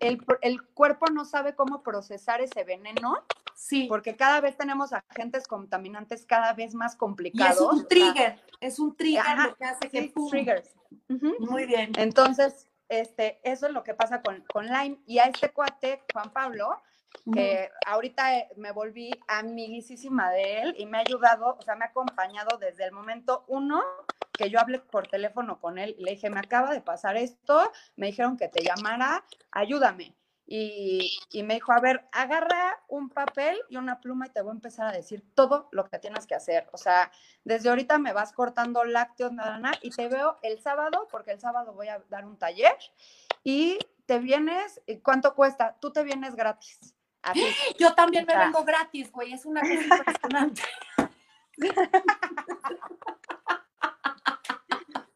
el, 0.00 0.18
el, 0.40 0.62
cuerpo 0.68 1.06
no 1.12 1.26
sabe 1.26 1.54
cómo 1.54 1.82
procesar 1.82 2.40
ese 2.40 2.64
veneno. 2.64 3.22
Sí. 3.58 3.86
Porque 3.88 4.14
cada 4.14 4.40
vez 4.40 4.56
tenemos 4.56 4.92
agentes 4.92 5.48
contaminantes 5.48 6.24
cada 6.24 6.52
vez 6.52 6.74
más 6.74 6.94
complicados. 6.94 7.56
es 7.56 7.60
un 7.60 7.88
trigger, 7.88 8.40
es 8.60 8.78
un 8.78 8.96
trigger 8.96 9.36
lo 9.36 9.56
que 9.56 9.64
hace 9.64 9.90
que... 9.90 10.12
triggers. 10.30 10.70
Muy 11.40 11.66
bien. 11.66 11.90
Entonces, 11.96 12.68
este, 12.88 13.40
eso 13.42 13.66
es 13.66 13.72
lo 13.72 13.82
que 13.82 13.94
pasa 13.94 14.22
con, 14.22 14.44
con 14.52 14.66
Lyme. 14.66 15.00
Y 15.06 15.18
a 15.18 15.24
este 15.24 15.50
cuate, 15.50 16.04
Juan 16.12 16.32
Pablo, 16.32 16.80
que 17.32 17.68
ahorita 17.84 18.38
eh, 18.38 18.48
me 18.56 18.70
volví 18.70 19.10
amiguísima 19.26 20.30
de 20.30 20.62
él 20.62 20.74
y 20.78 20.86
me 20.86 20.98
ha 20.98 21.00
ayudado, 21.00 21.56
o 21.58 21.62
sea, 21.62 21.74
me 21.74 21.84
ha 21.84 21.88
acompañado 21.88 22.58
desde 22.58 22.84
el 22.84 22.92
momento 22.92 23.44
uno 23.48 23.82
que 24.32 24.50
yo 24.50 24.60
hablé 24.60 24.78
por 24.78 25.08
teléfono 25.08 25.60
con 25.60 25.78
él 25.78 25.96
y 25.98 26.04
le 26.04 26.12
dije, 26.12 26.30
me 26.30 26.38
acaba 26.38 26.72
de 26.72 26.80
pasar 26.80 27.16
esto, 27.16 27.72
me 27.96 28.06
dijeron 28.06 28.36
que 28.36 28.48
te 28.48 28.62
llamara, 28.62 29.24
ayúdame. 29.50 30.14
Y, 30.50 31.18
y, 31.30 31.42
me 31.42 31.54
dijo, 31.54 31.72
a 31.72 31.80
ver, 31.80 32.08
agarra 32.10 32.82
un 32.88 33.10
papel 33.10 33.60
y 33.68 33.76
una 33.76 34.00
pluma 34.00 34.26
y 34.26 34.30
te 34.30 34.40
voy 34.40 34.52
a 34.52 34.54
empezar 34.54 34.86
a 34.86 34.96
decir 34.96 35.22
todo 35.34 35.68
lo 35.72 35.84
que 35.84 35.98
tienes 35.98 36.26
que 36.26 36.34
hacer. 36.34 36.66
O 36.72 36.78
sea, 36.78 37.12
desde 37.44 37.68
ahorita 37.68 37.98
me 37.98 38.14
vas 38.14 38.32
cortando 38.32 38.82
lácteos, 38.84 39.30
nada, 39.32 39.58
nada, 39.58 39.78
y 39.82 39.90
te 39.90 40.08
veo 40.08 40.38
el 40.42 40.58
sábado, 40.58 41.06
porque 41.10 41.32
el 41.32 41.40
sábado 41.40 41.74
voy 41.74 41.88
a 41.88 42.02
dar 42.08 42.24
un 42.24 42.38
taller, 42.38 42.74
y 43.44 43.78
te 44.06 44.18
vienes, 44.20 44.80
¿cuánto 45.02 45.34
cuesta? 45.34 45.76
Tú 45.80 45.92
te 45.92 46.02
vienes 46.02 46.34
gratis. 46.34 46.94
Yo 47.78 47.94
también 47.94 48.24
me 48.26 48.36
vengo 48.36 48.64
gratis, 48.64 49.12
güey, 49.12 49.34
es 49.34 49.44
una 49.44 49.60
cosa 49.60 49.74
impresionante. 49.74 50.62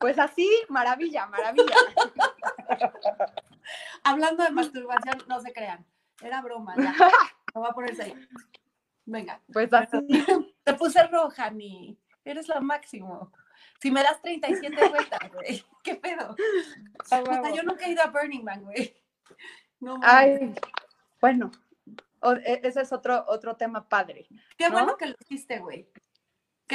Pues 0.02 0.18
así, 0.18 0.50
maravilla, 0.68 1.26
maravilla. 1.26 1.76
Hablando 4.02 4.42
de 4.42 4.50
masturbación, 4.50 5.22
no 5.28 5.40
se 5.40 5.52
crean. 5.52 5.86
Era 6.20 6.42
broma, 6.42 6.74
ya. 6.76 6.92
Me 7.54 7.60
voy 7.60 7.68
a 7.70 7.72
poner 7.72 7.94
serio. 7.94 8.16
Venga. 9.04 9.40
Pues 9.52 9.72
así. 9.72 9.98
Te 10.64 10.74
puse 10.74 11.06
roja, 11.06 11.50
ni. 11.52 11.96
Eres 12.24 12.48
lo 12.48 12.60
máximo. 12.60 13.32
Si 13.80 13.92
me 13.92 14.02
das 14.02 14.20
37 14.22 14.88
vueltas, 14.88 15.32
güey. 15.32 15.64
¿Qué 15.84 15.94
pedo? 15.94 16.34
O 17.00 17.04
sea, 17.04 17.22
yo 17.54 17.62
nunca 17.62 17.86
he 17.86 17.92
ido 17.92 18.02
a 18.02 18.06
Burning 18.06 18.42
Man, 18.42 18.64
güey. 18.64 19.00
No, 19.78 20.00
Ay, 20.02 20.52
bueno, 21.20 21.52
e, 22.44 22.60
ese 22.64 22.80
es 22.80 22.92
otro, 22.92 23.24
otro 23.28 23.56
tema 23.56 23.88
padre. 23.88 24.26
Qué 24.56 24.68
bueno 24.68 24.96
que 24.96 25.06
lo 25.06 25.14
hiciste, 25.20 25.60
güey. 25.60 25.88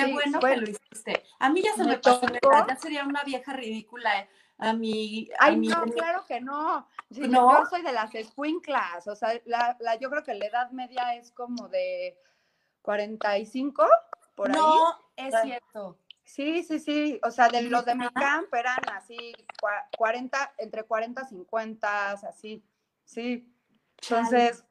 Qué 0.05 0.13
bueno, 0.13 0.39
que 0.39 0.57
lo 0.57 0.69
hiciste. 0.69 1.23
A 1.39 1.49
mí 1.49 1.61
ya 1.61 1.73
se 1.73 1.83
me, 1.83 1.97
pasó, 1.97 2.21
ya 2.67 2.75
sería 2.75 3.03
una 3.03 3.23
vieja 3.23 3.53
ridícula. 3.53 4.19
Eh, 4.19 4.29
a 4.59 4.73
mí. 4.73 5.29
Ay, 5.39 5.57
no, 5.57 5.83
claro 5.83 6.25
que 6.27 6.41
no. 6.41 6.87
no. 7.09 7.59
Yo 7.59 7.65
soy 7.69 7.81
de 7.81 7.93
las 7.93 8.13
escuinclas. 8.15 9.07
O 9.07 9.15
sea, 9.15 9.39
la, 9.45 9.77
la, 9.79 9.95
yo 9.95 10.09
creo 10.09 10.23
que 10.23 10.33
la 10.33 10.45
edad 10.45 10.71
media 10.71 11.15
es 11.15 11.31
como 11.31 11.67
de 11.69 12.17
45, 12.81 13.85
por 14.35 14.49
ahí. 14.49 14.55
No, 14.55 14.97
es 15.15 15.33
cierto. 15.43 15.99
Sí, 16.23 16.63
sí, 16.63 16.79
sí. 16.79 17.19
O 17.23 17.31
sea, 17.31 17.47
de 17.47 17.61
los 17.63 17.85
de 17.85 17.95
mi 17.95 18.07
camp 18.09 18.53
eran 18.53 18.81
así, 18.93 19.33
40, 19.97 20.55
entre 20.57 20.83
40 20.83 21.21
y 21.21 21.25
50, 21.25 22.11
así. 22.11 22.63
Sí. 23.05 23.53
Entonces, 24.01 24.65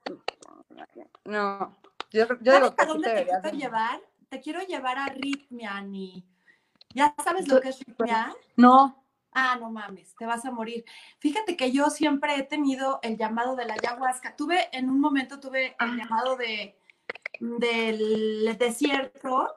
no. 1.24 1.74
Yo, 2.10 2.26
yo 2.40 2.54
digo 2.54 2.76
que 2.76 2.86
dónde 2.86 3.10
te, 3.10 3.24
quiero 3.24 3.50
llevar? 3.50 4.00
Te 4.28 4.40
quiero 4.40 4.60
llevar 4.62 4.98
a 4.98 5.06
Ritmiani. 5.06 6.24
¿Ya 6.94 7.14
sabes 7.22 7.48
lo 7.48 7.60
que 7.60 7.68
es 7.70 7.78
Ritmia? 7.84 8.34
No. 8.56 9.02
Ah, 9.32 9.58
no 9.60 9.70
mames, 9.70 10.14
te 10.16 10.24
vas 10.24 10.46
a 10.46 10.50
morir. 10.50 10.84
Fíjate 11.18 11.56
que 11.56 11.70
yo 11.70 11.90
siempre 11.90 12.36
he 12.36 12.42
tenido 12.42 13.00
el 13.02 13.18
llamado 13.18 13.54
de 13.54 13.66
la 13.66 13.74
ayahuasca. 13.74 14.34
Tuve, 14.34 14.68
en 14.72 14.88
un 14.88 14.98
momento 14.98 15.40
tuve 15.40 15.66
el 15.66 15.74
ah. 15.78 15.96
llamado 15.96 16.36
de 16.36 16.78
del 17.40 18.56
desierto 18.58 19.54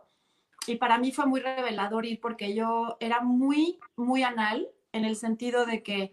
y 0.67 0.75
para 0.75 0.97
mí 0.97 1.11
fue 1.11 1.25
muy 1.25 1.39
revelador 1.39 2.05
ir 2.05 2.19
porque 2.19 2.53
yo 2.53 2.97
era 2.99 3.21
muy, 3.21 3.79
muy 3.95 4.23
anal 4.23 4.69
en 4.91 5.05
el 5.05 5.15
sentido 5.15 5.65
de 5.65 5.81
que 5.81 6.11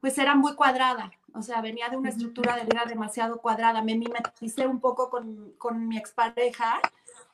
pues 0.00 0.18
era 0.18 0.34
muy 0.34 0.54
cuadrada. 0.54 1.10
O 1.34 1.42
sea, 1.42 1.60
venía 1.60 1.88
de 1.88 1.96
una 1.96 2.08
estructura 2.08 2.56
de 2.56 2.64
vida 2.64 2.84
demasiado 2.86 3.40
cuadrada. 3.40 3.82
Me 3.82 3.96
mimeticé 3.96 4.66
un 4.66 4.80
poco 4.80 5.10
con, 5.10 5.52
con 5.58 5.86
mi 5.86 5.96
expareja, 5.96 6.80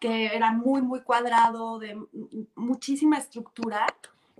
que 0.01 0.27
era 0.27 0.53
muy, 0.53 0.83
muy 0.83 1.03
cuadrado, 1.03 1.79
de 1.79 1.99
muchísima 2.55 3.19
estructura. 3.19 3.87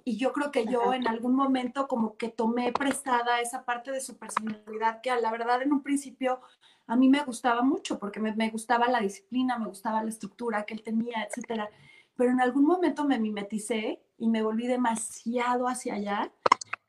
Y 0.05 0.17
yo 0.19 0.33
creo 0.33 0.53
que 0.53 0.67
yo 0.67 0.95
en 0.95 1.09
algún 1.09 1.35
momento 1.35 1.89
como 1.89 2.17
que 2.17 2.29
tomé 2.29 2.73
prestada 2.73 3.41
esa 3.41 3.65
parte 3.65 3.91
de 3.91 4.01
su 4.01 4.17
personalidad 4.17 5.01
que 5.01 5.11
a 5.11 5.21
la 5.21 5.33
verdad 5.33 5.63
en 5.63 5.73
un 5.73 5.83
principio 5.83 6.41
a 6.87 6.95
mí 6.95 7.09
me 7.09 7.25
gustaba 7.25 7.63
mucho 7.63 7.99
porque 7.99 8.21
me, 8.21 8.33
me 8.37 8.51
gustaba 8.51 8.87
la 8.87 9.01
disciplina, 9.01 9.59
me 9.59 9.67
gustaba 9.67 10.05
la 10.05 10.11
estructura 10.11 10.65
que 10.65 10.75
él 10.75 10.83
tenía, 10.83 11.25
etcétera. 11.25 11.69
Pero 12.17 12.31
en 12.31 12.41
algún 12.41 12.65
momento 12.65 13.05
me 13.05 13.19
mimeticé 13.19 14.01
y 14.17 14.29
me 14.29 14.43
volví 14.43 14.69
demasiado 14.69 15.67
hacia 15.67 15.95
allá. 15.95 16.33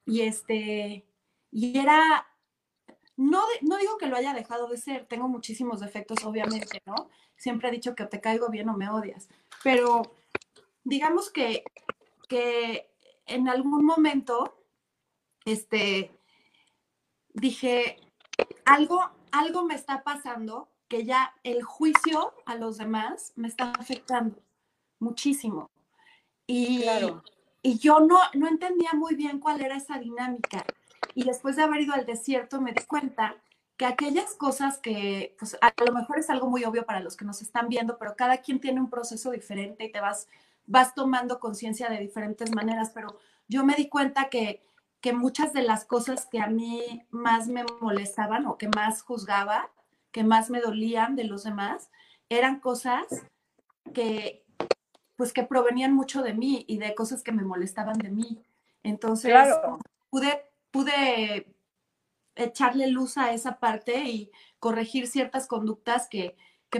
Y 0.06 0.22
este, 0.22 1.06
y 1.52 1.78
era 1.78 2.28
no, 3.18 3.42
no 3.62 3.78
digo 3.78 3.98
que 3.98 4.06
lo 4.06 4.16
haya 4.16 4.34
dejado 4.34 4.68
de 4.68 4.78
ser, 4.78 5.08
tengo 5.08 5.28
muchísimos 5.28 5.80
defectos, 5.80 6.24
obviamente, 6.24 6.82
¿no? 6.86 7.10
Siempre 7.38 7.70
he 7.70 7.72
dicho 7.72 7.96
que 7.96 8.06
te 8.06 8.20
caigo 8.20 8.50
bien 8.50 8.70
o 8.70 8.78
me 8.78 8.90
odias, 8.90 9.30
pero 9.64 10.16
digamos 10.84 11.30
que, 11.30 11.64
que 12.28 12.90
en 13.26 13.48
algún 13.48 13.86
momento, 13.86 14.58
este, 15.46 16.12
dije, 17.34 17.98
algo, 18.66 19.10
algo 19.32 19.66
me 19.66 19.76
está 19.76 20.04
pasando 20.04 20.70
que 20.88 21.06
ya 21.06 21.34
el 21.44 21.64
juicio 21.64 22.34
a 22.46 22.56
los 22.56 22.78
demás 22.78 23.34
me 23.36 23.48
está 23.48 23.72
afectando 23.72 24.42
muchísimo. 25.00 25.70
Y, 26.46 26.86
y 27.62 27.78
yo 27.78 28.00
no, 28.00 28.20
no 28.34 28.48
entendía 28.48 28.94
muy 28.94 29.16
bien 29.16 29.40
cuál 29.40 29.62
era 29.62 29.76
esa 29.76 30.00
dinámica. 30.00 30.66
Y 31.14 31.24
después 31.26 31.56
de 31.56 31.64
haber 31.64 31.82
ido 31.82 31.94
al 31.94 32.06
desierto 32.06 32.62
me 32.62 32.72
di 32.72 32.84
cuenta 32.86 33.36
que 33.78 33.86
aquellas 33.86 34.34
cosas 34.34 34.80
que, 34.80 35.36
pues 35.38 35.56
a 35.62 35.72
lo 35.86 35.94
mejor 35.94 36.18
es 36.18 36.30
algo 36.32 36.50
muy 36.50 36.66
obvio 36.66 36.86
para 36.86 37.00
los 37.00 37.16
que 37.16 37.26
nos 37.26 37.42
están 37.44 37.70
viendo, 37.70 37.98
pero 38.00 38.16
cada 38.16 38.38
quien 38.38 38.60
tiene 38.60 38.82
un 38.82 38.90
proceso 38.90 39.30
diferente 39.32 39.86
y 39.86 39.92
te 39.92 40.02
vas, 40.02 40.28
vas 40.66 40.96
tomando 40.96 41.40
conciencia 41.40 41.88
de 41.88 42.00
diferentes 42.00 42.54
maneras, 42.54 42.92
pero 42.94 43.20
yo 43.48 43.64
me 43.64 43.76
di 43.76 43.88
cuenta 43.88 44.30
que, 44.30 44.64
que 45.00 45.14
muchas 45.14 45.54
de 45.54 45.62
las 45.62 45.86
cosas 45.86 46.26
que 46.26 46.40
a 46.40 46.48
mí 46.48 47.06
más 47.12 47.48
me 47.48 47.64
molestaban 47.80 48.48
o 48.48 48.58
que 48.58 48.68
más 48.68 49.04
juzgaba, 49.04 49.70
que 50.12 50.24
más 50.24 50.50
me 50.50 50.60
dolían 50.60 51.16
de 51.16 51.26
los 51.26 51.44
demás, 51.44 51.92
eran 52.30 52.60
cosas 52.60 53.06
que, 53.94 54.44
pues 55.16 55.34
que 55.34 55.44
provenían 55.44 55.94
mucho 55.94 56.24
de 56.24 56.34
mí 56.34 56.66
y 56.68 56.80
de 56.80 56.96
cosas 56.96 57.22
que 57.22 57.32
me 57.32 57.44
molestaban 57.44 58.00
de 58.00 58.10
mí. 58.10 58.42
Entonces, 58.82 59.36
pude 60.10 60.48
pude 60.72 61.48
echarle 62.38 62.88
luz 62.88 63.18
a 63.18 63.32
esa 63.34 63.60
parte 63.60 64.04
y 64.06 64.32
corregir 64.60 65.08
ciertas 65.08 65.48
conductas 65.48 66.08
que, 66.10 66.36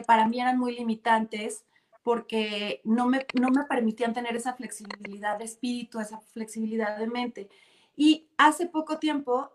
para 0.06 0.28
mí 0.28 0.40
eran 0.40 0.60
muy 0.60 0.76
limitantes 0.76 1.64
porque 2.04 2.82
no 2.84 3.08
me, 3.08 3.26
no 3.34 3.50
me 3.50 3.64
permitían 3.64 4.14
tener 4.14 4.36
esa 4.36 4.54
flexibilidad 4.54 5.38
de 5.38 5.46
espíritu, 5.46 6.00
esa 6.00 6.20
flexibilidad 6.20 6.98
de 6.98 7.08
mente. 7.08 7.50
Y 7.96 8.28
hace 8.38 8.68
poco 8.68 9.00
tiempo 9.00 9.52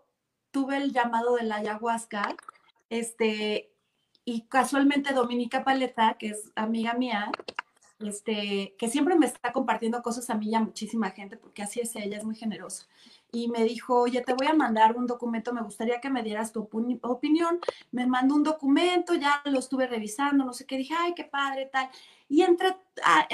tuve 0.51 0.77
el 0.77 0.91
llamado 0.91 1.35
de 1.35 1.43
la 1.43 1.55
ayahuasca, 1.57 2.35
este, 2.89 3.71
y 4.25 4.41
casualmente 4.41 5.13
Dominica 5.13 5.63
Paleta, 5.63 6.15
que 6.19 6.27
es 6.27 6.51
amiga 6.55 6.93
mía, 6.93 7.31
este, 7.99 8.75
que 8.77 8.89
siempre 8.89 9.15
me 9.15 9.25
está 9.25 9.51
compartiendo 9.51 10.01
cosas 10.03 10.29
a 10.29 10.35
mí 10.35 10.49
y 10.49 10.55
a 10.55 10.59
muchísima 10.59 11.11
gente, 11.11 11.37
porque 11.37 11.63
así 11.63 11.79
es 11.79 11.95
ella, 11.95 12.17
es 12.17 12.23
muy 12.23 12.35
generosa 12.35 12.85
y 13.33 13.47
me 13.47 13.63
dijo, 13.63 14.01
oye, 14.01 14.21
te 14.21 14.33
voy 14.33 14.45
a 14.45 14.53
mandar 14.53 14.95
un 14.95 15.07
documento, 15.07 15.53
me 15.53 15.63
gustaría 15.63 15.99
que 15.99 16.11
me 16.11 16.21
dieras 16.21 16.51
tu 16.51 16.69
opinión. 17.01 17.59
Me 17.91 18.05
mandó 18.05 18.35
un 18.35 18.43
documento, 18.43 19.15
ya 19.15 19.41
lo 19.45 19.57
estuve 19.57 19.87
revisando, 19.87 20.45
no 20.45 20.53
sé 20.53 20.67
qué, 20.67 20.77
dije, 20.77 20.93
ay, 20.95 21.15
qué 21.15 21.23
padre, 21.23 21.65
tal. 21.65 21.89
Y 22.29 22.43
entre 22.43 22.77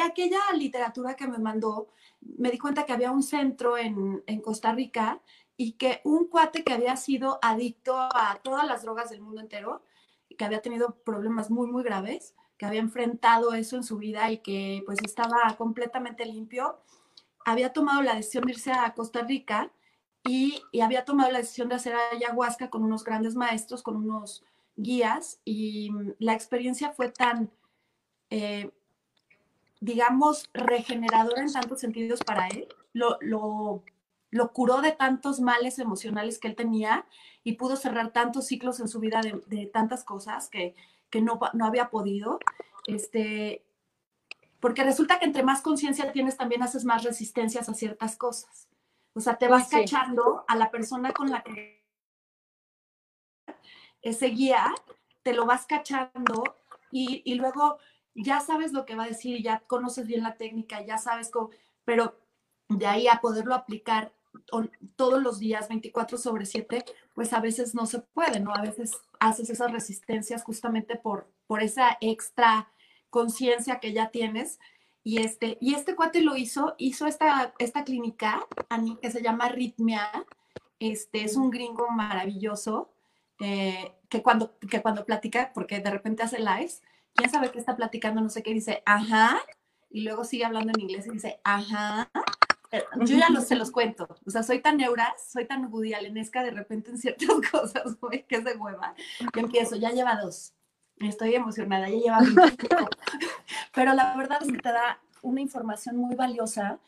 aquella 0.01 0.39
literatura 0.55 1.17
que 1.17 1.27
me 1.27 1.37
mandó, 1.37 1.89
me 2.21 2.49
di 2.49 2.57
cuenta 2.57 2.85
que 2.85 2.93
había 2.93 3.11
un 3.11 3.23
centro 3.23 3.77
en, 3.77 4.23
en 4.25 4.41
Costa 4.41 4.71
Rica 4.71 5.19
y 5.57 5.73
que 5.73 5.99
un 6.05 6.27
cuate 6.27 6.63
que 6.63 6.71
había 6.71 6.95
sido 6.95 7.37
adicto 7.41 7.97
a 7.99 8.39
todas 8.41 8.65
las 8.65 8.83
drogas 8.83 9.09
del 9.09 9.19
mundo 9.19 9.41
entero, 9.41 9.83
que 10.37 10.45
había 10.45 10.61
tenido 10.61 10.95
problemas 11.03 11.51
muy, 11.51 11.67
muy 11.67 11.83
graves, 11.83 12.35
que 12.57 12.65
había 12.65 12.79
enfrentado 12.79 13.53
eso 13.53 13.75
en 13.75 13.83
su 13.83 13.97
vida 13.97 14.31
y 14.31 14.37
que 14.37 14.81
pues 14.85 14.99
estaba 15.03 15.57
completamente 15.57 16.25
limpio, 16.25 16.79
había 17.43 17.73
tomado 17.73 18.01
la 18.01 18.15
decisión 18.15 18.45
de 18.45 18.53
irse 18.53 18.71
a 18.71 18.93
Costa 18.93 19.23
Rica 19.23 19.73
y, 20.29 20.79
había 20.79 21.05
tomado 21.05 21.31
la 21.31 21.39
decisión 21.39 21.69
de 21.69 21.75
hacer 21.75 21.95
ayahuasca 22.13 22.69
con 22.69 22.83
unos 22.83 23.03
grandes 23.03 23.35
maestros, 23.35 23.81
con 23.81 23.95
unos 23.95 24.43
guías, 24.75 25.39
y 25.43 25.89
mm, 25.89 26.13
la 26.19 26.33
experiencia 26.33 26.91
fue 26.91 27.09
tan, 27.09 27.49
eh, 28.29 28.69
digamos, 29.81 30.49
regeneradora 30.53 31.41
en 31.41 31.51
tantos 31.51 31.79
sentidos 31.79 32.19
para 32.23 32.47
él. 32.47 32.67
Lo, 32.93 33.17
lo, 33.21 33.83
lo 34.29 34.53
curó 34.53 34.81
de 34.81 34.91
tantos 34.91 35.39
males 35.39 35.79
emocionales 35.79 36.37
que 36.37 36.47
él 36.47 36.55
tenía 36.55 37.05
y 37.43 37.53
pudo 37.53 37.75
cerrar 37.75 38.11
tantos 38.13 38.45
ciclos 38.45 38.79
en 38.79 38.87
su 38.87 38.99
vida 38.99 39.21
de, 39.47 39.65
tantas 39.65 40.03
cosas 40.03 40.47
que, 40.49 40.75
no, 41.21 41.39
no, 41.53 41.65
había 41.65 41.89
podido. 41.89 42.39
Este, 42.85 43.65
porque 44.59 44.83
resulta 44.83 45.17
que 45.17 45.25
entre 45.25 45.41
más 45.41 45.61
conciencia 45.61 46.11
tienes, 46.11 46.37
también 46.37 46.61
haces 46.61 46.85
más 46.85 47.03
resistencias 47.03 47.67
a 47.67 47.73
ciertas 47.73 48.15
cosas. 48.15 48.68
O 49.19 49.21
sea, 49.21 49.37
te 49.37 49.49
vas 49.49 49.67
cachando 49.67 50.45
a 50.47 50.55
la 50.55 50.71
persona 50.71 51.11
con 51.11 51.29
la 51.29 51.43
que 51.43 51.85
ese 54.01 54.27
guía, 54.27 54.73
te 55.23 55.33
lo 55.33 55.45
vas 55.45 55.65
cachando 55.65 56.55
y, 56.89 57.21
y 57.25 57.35
luego 57.35 57.79
ya 58.15 58.39
sabes 58.39 58.71
lo 58.71 58.85
que 58.85 58.95
va 58.95 59.03
a 59.03 59.07
decir, 59.07 59.43
ya 59.43 59.59
conoces 59.67 60.07
bien 60.07 60.23
la 60.23 60.37
técnica, 60.37 60.81
ya 60.85 60.97
sabes 60.97 61.31
cómo, 61.31 61.49
pero 61.83 62.17
de 62.69 62.87
ahí 62.87 63.09
a 63.09 63.19
poderlo 63.19 63.55
aplicar 63.55 64.13
todos 64.95 65.21
los 65.21 65.37
días, 65.37 65.67
24 65.67 66.17
sobre 66.17 66.45
7, 66.45 66.85
pues 67.13 67.33
a 67.33 67.41
veces 67.41 67.75
no 67.75 67.85
se 67.87 67.99
puede, 67.99 68.39
¿no? 68.39 68.55
A 68.55 68.61
veces 68.61 68.93
haces 69.19 69.49
esas 69.49 69.73
resistencias 69.73 70.43
justamente 70.45 70.95
por, 70.95 71.27
por 71.45 71.61
esa 71.61 71.97
extra 71.99 72.71
conciencia 73.09 73.81
que 73.81 73.91
ya 73.91 74.11
tienes. 74.11 74.59
Y 75.03 75.19
este, 75.19 75.57
y 75.61 75.75
este 75.75 75.95
cuate 75.95 76.21
lo 76.21 76.35
hizo, 76.35 76.75
hizo 76.77 77.07
esta, 77.07 77.53
esta 77.59 77.83
clínica 77.83 78.45
que 79.01 79.11
se 79.11 79.21
llama 79.21 79.49
Ritmia. 79.49 80.09
Este 80.79 81.23
es 81.23 81.35
un 81.35 81.49
gringo 81.49 81.89
maravilloso 81.89 82.93
eh, 83.39 83.93
que, 84.09 84.21
cuando, 84.21 84.57
que 84.59 84.81
cuando 84.81 85.05
platica, 85.05 85.51
porque 85.53 85.79
de 85.79 85.89
repente 85.89 86.23
hace 86.23 86.39
lives, 86.39 86.81
quién 87.15 87.29
sabe 87.29 87.51
qué 87.51 87.59
está 87.59 87.75
platicando, 87.75 88.21
no 88.21 88.29
sé 88.29 88.43
qué, 88.43 88.53
dice, 88.53 88.83
ajá, 88.85 89.39
y 89.89 90.01
luego 90.01 90.23
sigue 90.23 90.45
hablando 90.45 90.71
en 90.75 90.81
inglés 90.81 91.07
y 91.07 91.11
dice, 91.11 91.39
ajá, 91.43 92.09
eh, 92.71 92.83
yo 93.05 93.17
ya 93.17 93.27
se 93.41 93.55
los 93.55 93.71
cuento. 93.71 94.07
O 94.25 94.29
sea, 94.29 94.43
soy 94.43 94.61
tan 94.61 94.77
neura, 94.77 95.15
soy 95.31 95.45
tan 95.45 95.69
budialenesca 95.69 96.43
de 96.43 96.51
repente 96.51 96.91
en 96.91 96.97
ciertas 96.97 97.29
cosas, 97.51 97.99
güey, 97.99 98.25
que 98.27 98.37
es 98.37 98.43
de 98.43 98.55
hueva. 98.55 98.93
Que 99.33 99.39
empiezo, 99.39 99.75
ya 99.75 99.91
lleva 99.91 100.21
dos. 100.21 100.53
Estoy 100.99 101.35
emocionada, 101.35 101.89
ya 101.89 101.95
lleva 101.95 102.19
Pero 103.73 103.93
la 103.93 104.15
verdad 104.15 104.39
es 104.41 104.51
que 104.51 104.57
te 104.57 104.71
da 104.71 104.99
una 105.21 105.41
información 105.41 105.97
muy 105.97 106.15
valiosa 106.15 106.79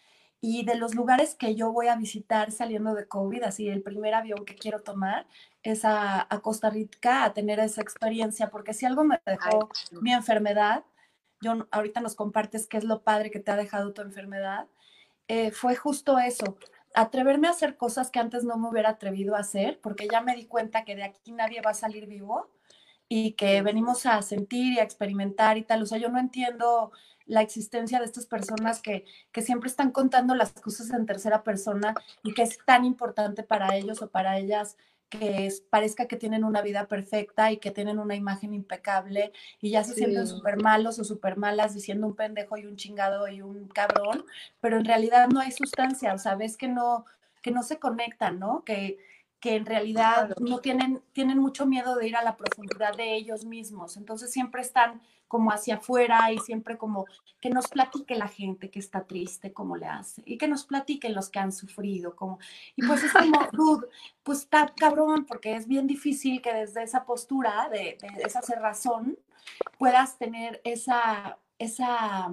y 0.42 0.66
de 0.66 0.76
los 0.76 0.96
lugares 0.96 1.36
que 1.36 1.56
yo 1.56 1.72
voy 1.72 1.88
a 1.88 1.96
visitar 1.96 2.52
saliendo 2.52 2.96
de 2.96 3.08
COVID, 3.08 3.44
así 3.44 3.70
el 3.70 3.84
primer 3.84 4.16
avión 4.16 4.44
que 4.44 4.56
quiero 4.56 4.80
tomar 4.80 5.28
es 5.62 5.86
a, 5.86 6.28
Costa 6.42 6.72
Rica 6.72 7.24
a 7.24 7.34
tener 7.34 7.60
esa 7.60 7.82
experiencia, 7.82 8.50
porque 8.50 8.74
si 8.74 8.88
algo 8.88 9.04
me 9.04 9.22
dejó 9.26 9.70
mi 10.02 10.12
enfermedad, 10.12 10.84
yo 11.42 11.68
ahorita 11.70 12.02
nos 12.02 12.16
compartes 12.16 12.68
qué 12.68 12.78
es 12.78 12.84
lo 12.84 13.04
padre 13.04 13.30
que 13.30 13.40
te 13.40 13.52
ha 13.52 13.56
dejado 13.56 13.94
tu 13.94 14.02
enfermedad, 14.02 14.68
eh, 15.28 15.52
fue 15.52 15.76
justo 15.76 16.18
eso, 16.18 16.58
atreverme 16.96 17.48
a 17.48 17.52
hacer 17.52 17.78
cosas 17.78 18.10
que 18.10 18.20
antes 18.20 18.44
no 18.44 18.58
me 18.58 18.68
hubiera 18.70 18.90
atrevido 18.90 19.36
a 19.36 19.40
hacer, 19.40 19.80
porque 19.80 20.08
ya 20.12 20.22
me 20.22 20.36
di 20.36 20.46
cuenta 20.46 20.84
que 20.84 20.96
de 20.96 21.04
aquí 21.04 21.32
nadie 21.32 21.62
va 21.62 21.72
a 21.72 21.76
salir 21.76 22.08
vivo 22.08 22.50
y 23.14 23.34
que 23.34 23.62
venimos 23.62 24.06
a 24.06 24.22
sentir 24.22 24.72
y 24.72 24.80
a 24.80 24.84
experimentar 24.84 25.58
y 25.58 25.64
tal. 25.64 25.84
O 25.84 25.86
sea, 25.86 25.98
yo 25.98 26.08
no 26.08 26.18
entiendo 26.18 26.94
la 27.26 27.42
existencia 27.42 28.00
de 28.00 28.06
estas 28.06 28.26
personas 28.26 28.82
que, 28.82 29.04
que 29.34 29.42
siempre 29.42 29.70
están 29.70 29.92
contando 29.92 30.34
las 30.34 30.54
cosas 30.54 30.92
en 30.92 31.06
tercera 31.06 31.44
persona 31.44 31.94
y 32.24 32.34
que 32.34 32.44
es 32.44 32.58
tan 32.66 32.86
importante 32.86 33.44
para 33.44 33.76
ellos 33.76 34.02
o 34.02 34.10
para 34.10 34.38
ellas 34.38 34.78
que 35.10 35.50
parezca 35.70 36.08
que 36.08 36.16
tienen 36.16 36.46
una 36.46 36.62
vida 36.62 36.88
perfecta 36.88 37.52
y 37.52 37.58
que 37.58 37.72
tienen 37.72 38.00
una 38.00 38.16
imagen 38.16 38.54
impecable 38.54 39.34
y 39.60 39.72
ya 39.72 39.84
se 39.84 39.94
sienten 39.94 40.26
súper 40.26 40.64
malos 40.64 40.98
o 40.98 41.04
súper 41.04 41.36
malas 41.36 41.74
diciendo 41.74 42.08
un 42.08 42.16
pendejo 42.16 42.56
y 42.56 42.66
un 42.66 42.78
chingado 42.78 43.28
y 43.28 43.42
un 43.42 43.68
cabrón, 43.68 44.24
pero 44.62 44.78
en 44.78 44.86
realidad 44.86 45.28
no 45.28 45.42
hay 45.42 45.52
sustancia, 45.52 46.14
o 46.14 46.18
sea, 46.18 46.36
ves 46.36 46.56
que 46.56 46.70
no, 46.70 47.04
que 47.42 47.52
no 47.52 47.62
se 47.62 47.78
conectan, 47.78 48.40
¿no? 48.40 48.64
Que, 48.64 49.00
que 49.42 49.56
en 49.56 49.66
realidad 49.66 50.36
no 50.40 50.60
tienen, 50.60 51.02
tienen 51.14 51.40
mucho 51.40 51.66
miedo 51.66 51.96
de 51.96 52.08
ir 52.08 52.16
a 52.16 52.24
la 52.24 52.38
profundidad 52.38 52.96
de 52.96 53.16
ellos 53.16 53.44
mismos. 53.44 53.98
Entonces 53.98 54.32
siempre 54.32 54.62
están 54.62 55.02
como 55.28 55.52
hacia 55.52 55.76
afuera 55.76 56.32
y 56.32 56.38
siempre 56.38 56.78
como 56.78 57.06
que 57.40 57.50
nos 57.50 57.68
platique 57.68 58.16
la 58.16 58.28
gente 58.28 58.70
que 58.70 58.80
está 58.80 59.08
triste, 59.08 59.52
cómo 59.52 59.78
le 59.78 59.88
hace, 59.88 60.22
y 60.26 60.38
que 60.38 60.48
nos 60.48 60.66
platiquen 60.66 61.16
los 61.16 61.30
que 61.30 61.40
han 61.40 61.54
sufrido, 61.54 62.16
como, 62.16 62.38
y 62.76 62.86
pues 62.86 63.04
es 63.04 63.14
como, 63.14 63.40
dude, 63.54 63.88
pues 64.24 64.40
está 64.40 64.72
cabrón, 64.76 65.26
porque 65.26 65.56
es 65.56 65.68
bien 65.68 65.88
difícil 65.88 66.42
que 66.42 66.54
desde 66.54 66.84
esa 66.84 67.06
postura, 67.06 67.70
de, 67.70 67.98
de 68.00 68.24
esa 68.24 68.42
cerrazón, 68.42 69.18
puedas 69.80 70.18
tener 70.18 70.62
esa, 70.66 71.40
esa 71.58 72.32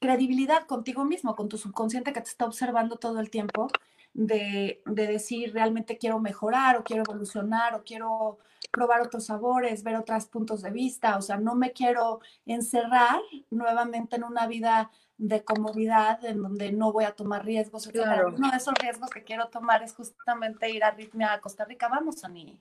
credibilidad 0.00 0.66
contigo 0.66 1.04
mismo, 1.04 1.36
con 1.36 1.48
tu 1.48 1.56
subconsciente 1.56 2.12
que 2.12 2.20
te 2.20 2.28
está 2.28 2.44
observando 2.44 2.96
todo 2.96 3.20
el 3.20 3.30
tiempo 3.30 3.68
de, 4.16 4.80
decir 4.86 5.52
realmente 5.52 5.98
quiero 5.98 6.18
mejorar 6.18 6.76
o 6.76 6.84
quiero 6.84 7.02
evolucionar 7.02 7.74
o 7.74 7.84
quiero 7.84 8.38
probar 8.70 9.02
otros 9.02 9.26
sabores, 9.26 9.82
ver 9.84 9.96
otros 9.96 10.26
puntos 10.26 10.62
de 10.62 10.70
vista, 10.70 11.16
o 11.18 11.22
sea, 11.22 11.36
no 11.36 11.54
me 11.54 11.72
quiero 11.72 12.20
encerrar 12.46 13.20
nuevamente 13.50 14.16
en 14.16 14.24
una 14.24 14.46
vida 14.46 14.90
de 15.18 15.44
comodidad 15.44 16.24
en 16.24 16.42
donde 16.42 16.72
no 16.72 16.92
voy 16.92 17.04
a 17.04 17.12
tomar 17.12 17.44
riesgos. 17.44 17.88
Claro. 17.88 18.34
Uno 18.34 18.50
de 18.50 18.56
esos 18.56 18.74
riesgos 18.74 19.10
que 19.10 19.22
quiero 19.22 19.48
tomar 19.48 19.82
es 19.82 19.94
justamente 19.94 20.70
ir 20.70 20.82
a 20.82 20.90
Ritmia 20.90 21.34
a 21.34 21.40
Costa 21.40 21.64
Rica. 21.64 21.88
Vamos, 21.88 22.24
Ani. 22.24 22.58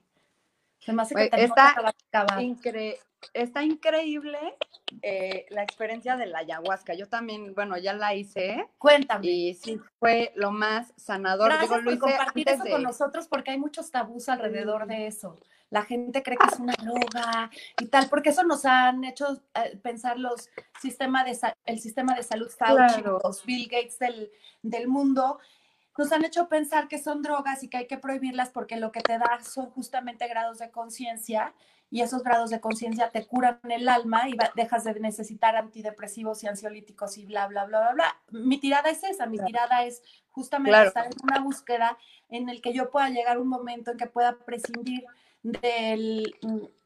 Se 0.86 0.94
me 0.94 1.02
hace 1.02 1.16
que 1.16 1.30
está, 1.44 1.76
está 3.34 3.64
increíble 3.64 4.38
eh, 5.02 5.46
la 5.50 5.64
experiencia 5.64 6.16
de 6.16 6.28
la 6.28 6.40
ayahuasca. 6.40 6.94
Yo 6.94 7.08
también, 7.08 7.56
bueno, 7.56 7.78
ya 7.78 7.94
la 7.94 8.14
hice. 8.14 8.68
Cuéntame. 8.78 9.28
Y 9.28 9.54
sí, 9.56 9.80
fue 10.00 10.32
lo 10.36 10.52
más 10.52 10.94
sanador. 10.96 11.50
Gracias 11.52 11.82
por 11.82 12.00
compartir 12.00 12.50
eso 12.50 12.64
con 12.70 12.84
nosotros 12.84 13.28
porque 13.28 13.52
hay 13.52 13.58
muchos 13.58 13.90
tabús 13.90 14.30
alrededor 14.30 14.86
de 14.86 15.08
eso. 15.08 15.40
La 15.72 15.84
gente 15.84 16.22
cree 16.22 16.38
que 16.38 16.46
es 16.54 16.60
una 16.60 16.76
droga 16.76 17.50
y 17.82 17.88
tal, 17.88 18.08
porque 18.08 18.30
eso 18.30 18.44
nos 18.44 18.66
han 18.66 19.04
hecho 19.04 19.42
eh, 19.56 19.78
pensar 19.82 20.20
los 20.20 20.50
sistema 20.80 21.24
de 21.24 21.36
el 21.66 21.80
sistema 21.80 22.14
de 22.14 22.22
salud 22.22 22.50
Fauci, 22.50 23.02
los 23.02 23.44
Bill 23.44 23.68
Gates 23.68 23.98
del, 23.98 24.32
del 24.62 24.88
mundo, 24.88 25.40
nos 25.98 26.12
han 26.12 26.26
hecho 26.26 26.48
pensar 26.50 26.88
que 26.88 26.98
son 26.98 27.22
drogas 27.22 27.64
y 27.64 27.70
que 27.70 27.78
hay 27.78 27.88
que 27.88 27.98
prohibirlas 27.98 28.50
porque 28.50 28.78
lo 28.78 28.92
que 28.92 29.02
te 29.02 29.18
da 29.18 29.40
son 29.44 29.70
justamente 29.70 30.28
grados 30.28 30.60
de 30.60 30.70
conciencia 30.72 31.54
y 31.90 32.02
esos 32.02 32.24
grados 32.24 32.50
de 32.50 32.60
conciencia 32.60 33.12
te 33.12 33.26
curan 33.26 33.60
el 33.70 33.88
alma 33.88 34.28
y 34.28 34.36
dejas 34.56 34.84
de 34.84 35.00
necesitar 35.00 35.56
antidepresivos 35.56 36.44
y 36.44 36.48
ansiolíticos 36.48 37.18
y 37.18 37.26
bla, 37.26 37.48
bla, 37.48 37.66
bla, 37.66 37.80
bla, 37.80 37.94
bla. 37.94 38.22
Mi 38.32 38.60
tirada 38.60 38.90
es 38.90 39.04
esa, 39.04 39.28
mi 39.28 39.38
tirada 39.38 39.86
es 39.86 40.02
justamente 40.32 40.84
estar 40.84 41.06
en 41.06 41.14
una 41.24 41.40
búsqueda 41.40 41.98
en 42.30 42.50
el 42.50 42.62
que 42.62 42.74
yo 42.74 42.90
pueda 42.90 43.10
llegar 43.10 43.38
un 43.40 43.48
momento 43.48 43.92
en 43.92 43.98
que 43.98 44.08
pueda 44.08 44.38
prescindir 44.40 45.06
del, 45.44 46.36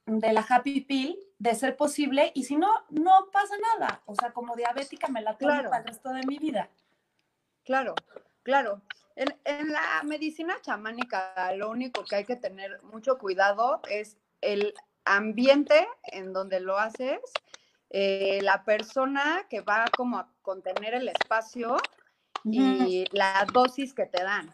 de 0.05 0.33
la 0.33 0.45
happy 0.47 0.81
pill 0.81 1.17
de 1.39 1.55
ser 1.55 1.77
posible 1.77 2.31
y 2.35 2.43
si 2.43 2.57
no, 2.57 2.69
no 2.89 3.29
pasa 3.31 3.55
nada. 3.79 4.01
O 4.05 4.13
sea, 4.13 4.31
como 4.31 4.55
diabética 4.55 5.07
me 5.07 5.21
la 5.21 5.37
tomo 5.37 5.63
para 5.63 5.77
el 5.77 5.85
resto 5.85 6.09
de 6.09 6.25
mi 6.27 6.37
vida. 6.37 6.69
Claro, 7.63 7.95
claro. 8.49 8.81
En, 9.15 9.71
la 9.71 10.01
medicina 10.05 10.55
chamánica 10.61 11.53
lo 11.55 11.69
único 11.69 12.03
que 12.03 12.15
hay 12.15 12.25
que 12.25 12.35
tener 12.35 12.81
mucho 12.83 13.17
cuidado 13.19 13.81
es 13.89 14.17
el 14.41 14.73
ambiente 15.05 15.87
en 16.03 16.33
donde 16.33 16.59
lo 16.59 16.79
haces, 16.79 17.19
eh, 17.91 18.39
la 18.41 18.63
persona 18.63 19.45
que 19.49 19.61
va 19.61 19.85
como 19.95 20.17
a 20.17 20.29
contener 20.41 20.95
el 20.95 21.09
espacio 21.09 21.77
y 22.43 23.05
la 23.11 23.45
dosis 23.53 23.93
que 23.93 24.05
te 24.05 24.23
dan. 24.23 24.51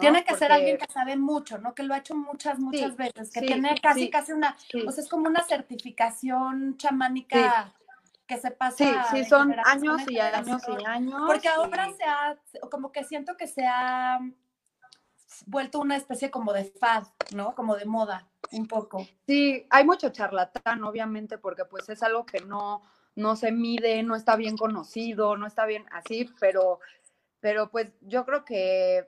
Tiene 0.00 0.24
que 0.24 0.34
ser 0.34 0.50
alguien 0.50 0.78
que 0.78 0.92
sabe 0.92 1.16
mucho, 1.16 1.58
¿no? 1.58 1.74
Que 1.74 1.82
lo 1.84 1.94
ha 1.94 1.98
hecho 1.98 2.16
muchas, 2.16 2.58
muchas 2.58 2.96
veces, 2.96 3.30
que 3.30 3.42
tiene 3.42 3.76
casi, 3.80 4.10
casi 4.10 4.32
una, 4.32 4.56
o 4.86 4.90
sea, 4.90 5.04
es 5.04 5.08
como 5.08 5.28
una 5.28 5.42
certificación 5.44 6.76
chamánica 6.78 7.72
que 8.26 8.38
se 8.38 8.50
pasa. 8.50 8.76
Sí, 8.76 8.92
sí, 9.10 9.24
son 9.24 9.54
años 9.64 10.02
y 10.08 10.18
años 10.18 10.62
y 10.68 10.84
años. 10.84 11.22
Porque 11.26 11.48
ahora 11.48 11.92
se 11.96 12.04
ha, 12.04 12.36
como 12.70 12.92
que 12.92 13.04
siento 13.04 13.36
que 13.36 13.46
se 13.46 13.66
ha 13.66 14.18
vuelto 15.46 15.80
una 15.80 15.96
especie 15.96 16.30
como 16.30 16.52
de 16.52 16.64
fad, 16.64 17.04
¿no? 17.34 17.54
Como 17.54 17.76
de 17.76 17.84
moda, 17.84 18.28
un 18.52 18.66
poco. 18.66 19.06
Sí, 19.26 19.66
hay 19.70 19.84
mucho 19.84 20.10
charlatán, 20.10 20.82
obviamente, 20.84 21.38
porque 21.38 21.64
pues 21.64 21.88
es 21.88 22.02
algo 22.02 22.24
que 22.26 22.40
no, 22.40 22.82
no 23.14 23.36
se 23.36 23.52
mide, 23.52 24.02
no 24.02 24.16
está 24.16 24.36
bien 24.36 24.56
conocido, 24.56 25.36
no 25.36 25.46
está 25.46 25.66
bien 25.66 25.86
así, 25.90 26.28
pero, 26.40 26.80
pero 27.40 27.70
pues 27.70 27.92
yo 28.00 28.24
creo 28.24 28.44
que 28.44 29.04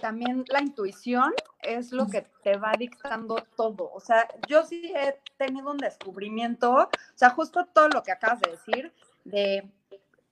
también 0.00 0.44
la 0.48 0.60
intuición 0.60 1.32
es 1.62 1.92
lo 1.92 2.06
que 2.06 2.22
te 2.42 2.56
va 2.56 2.72
dictando 2.78 3.36
todo. 3.56 3.90
O 3.92 4.00
sea, 4.00 4.26
yo 4.48 4.64
sí 4.64 4.92
he 4.94 5.18
tenido 5.36 5.70
un 5.70 5.78
descubrimiento, 5.78 6.72
o 6.72 6.88
sea, 7.14 7.30
justo 7.30 7.66
todo 7.66 7.88
lo 7.88 8.02
que 8.02 8.12
acabas 8.12 8.40
de 8.40 8.50
decir, 8.50 8.92
de 9.24 9.70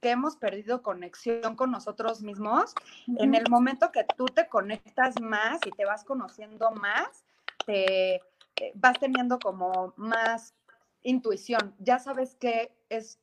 que 0.01 0.11
hemos 0.11 0.37
perdido 0.37 0.83
conexión 0.83 1.57
con 1.57 1.71
nosotros 1.71 2.23
mismos, 2.23 2.75
en 3.19 3.35
el 3.35 3.49
momento 3.51 3.91
que 3.91 4.05
tú 4.16 4.27
te 4.27 4.47
conectas 4.47 5.21
más 5.21 5.59
y 5.66 5.71
te 5.73 5.85
vas 5.85 6.05
conociendo 6.05 6.71
más, 6.71 7.25
te 7.66 8.14
eh, 8.14 8.73
vas 8.75 8.99
teniendo 8.99 9.39
como 9.39 9.93
más 9.97 10.55
intuición. 11.03 11.75
Ya 11.79 11.99
sabes 11.99 12.37
que 12.37 12.73
es, 12.89 13.19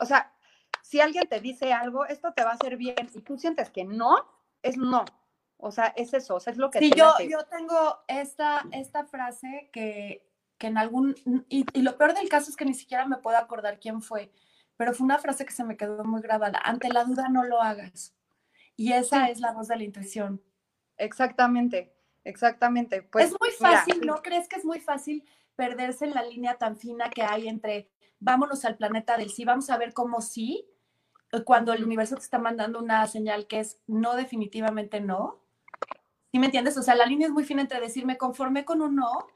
o 0.00 0.06
sea, 0.06 0.32
si 0.82 1.00
alguien 1.00 1.28
te 1.28 1.40
dice 1.40 1.72
algo, 1.72 2.06
esto 2.06 2.32
te 2.32 2.44
va 2.44 2.50
a 2.50 2.54
hacer 2.54 2.76
bien 2.76 3.10
y 3.14 3.20
tú 3.20 3.36
sientes 3.36 3.70
que 3.70 3.84
no, 3.84 4.26
es 4.62 4.76
no. 4.76 5.04
O 5.58 5.70
sea, 5.72 5.92
es 5.96 6.14
eso, 6.14 6.36
o 6.36 6.40
sea, 6.40 6.52
es 6.52 6.58
lo 6.58 6.70
que 6.70 6.78
sí, 6.78 6.92
yo, 6.96 7.12
yo 7.28 7.44
tengo 7.44 7.98
esta, 8.06 8.64
esta 8.70 9.04
frase 9.04 9.68
que, 9.72 10.24
que 10.56 10.68
en 10.68 10.78
algún, 10.78 11.16
y, 11.48 11.66
y, 11.72 11.82
lo 11.82 11.98
peor 11.98 12.14
del 12.14 12.28
caso 12.28 12.50
es 12.50 12.56
que 12.56 12.64
ni 12.64 12.74
siquiera 12.74 13.06
me 13.06 13.16
puedo 13.16 13.36
acordar 13.36 13.80
quién 13.80 14.00
fue, 14.00 14.32
pero 14.76 14.94
fue 14.94 15.04
una 15.04 15.18
frase 15.18 15.44
que 15.44 15.52
se 15.52 15.64
me 15.64 15.76
quedó 15.76 16.04
muy 16.04 16.22
grabada. 16.22 16.60
Ante 16.64 16.88
la 16.88 17.04
duda 17.04 17.28
no 17.28 17.42
lo 17.42 17.60
hagas. 17.60 18.14
Y 18.76 18.92
esa 18.92 19.28
es 19.28 19.40
la 19.40 19.50
voz 19.50 19.66
de 19.66 19.76
la 19.76 19.82
intuición. 19.82 20.40
Exactamente, 20.96 21.92
exactamente. 22.22 23.02
Pues, 23.02 23.26
es 23.26 23.36
muy 23.40 23.50
fácil, 23.50 24.00
¿no 24.06 24.22
crees 24.22 24.48
que 24.48 24.56
es 24.56 24.64
muy 24.64 24.78
fácil 24.78 25.24
perderse 25.56 26.04
en 26.04 26.14
la 26.14 26.22
línea 26.22 26.56
tan 26.58 26.76
fina 26.76 27.10
que 27.10 27.24
hay 27.24 27.48
entre 27.48 27.90
vámonos 28.20 28.64
al 28.64 28.76
planeta 28.76 29.16
del 29.16 29.30
sí, 29.30 29.44
vamos 29.44 29.70
a 29.70 29.78
ver 29.78 29.92
cómo 29.92 30.20
sí, 30.20 30.68
cuando 31.44 31.72
el 31.72 31.84
universo 31.84 32.16
te 32.16 32.22
está 32.22 32.38
mandando 32.38 32.78
una 32.78 33.06
señal 33.06 33.46
que 33.46 33.60
es 33.60 33.80
no, 33.86 34.14
definitivamente 34.14 35.00
no. 35.00 35.40
¿Sí 36.30 36.38
me 36.38 36.46
entiendes? 36.46 36.76
O 36.76 36.82
sea, 36.82 36.94
la 36.94 37.06
línea 37.06 37.26
es 37.26 37.32
muy 37.32 37.44
fina 37.44 37.62
entre 37.62 37.80
decir 37.80 38.04
me 38.04 38.18
conformé 38.18 38.64
con 38.64 38.82
un 38.82 38.96
no 38.96 39.28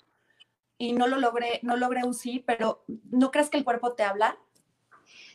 y 0.76 0.93
no 0.93 1.07
lo 1.07 1.18
logré, 1.18 1.61
no 1.62 1.76
logré 1.76 2.05
un 2.05 2.14
sí, 2.14 2.43
pero 2.47 2.84
¿no 3.11 3.30
crees 3.30 3.49
que 3.49 3.57
el 3.57 3.64
cuerpo 3.64 3.95
te 3.95 4.03
habla? 4.03 4.36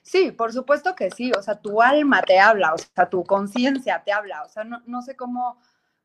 Sí, 0.01 0.31
por 0.31 0.53
supuesto 0.53 0.95
que 0.95 1.09
sí, 1.11 1.31
o 1.37 1.41
sea, 1.41 1.59
tu 1.59 1.81
alma 1.81 2.21
te 2.21 2.39
habla, 2.39 2.73
o 2.73 2.77
sea, 2.77 3.09
tu 3.09 3.23
conciencia 3.23 4.03
te 4.03 4.11
habla, 4.11 4.43
o 4.43 4.49
sea, 4.49 4.63
no, 4.63 4.81
no 4.85 5.01
sé 5.01 5.15
cómo, 5.15 5.59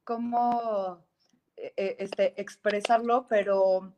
cómo 0.04 1.04
eh, 1.56 1.72
eh, 1.76 1.96
este, 1.98 2.40
expresarlo, 2.40 3.26
pero 3.28 3.92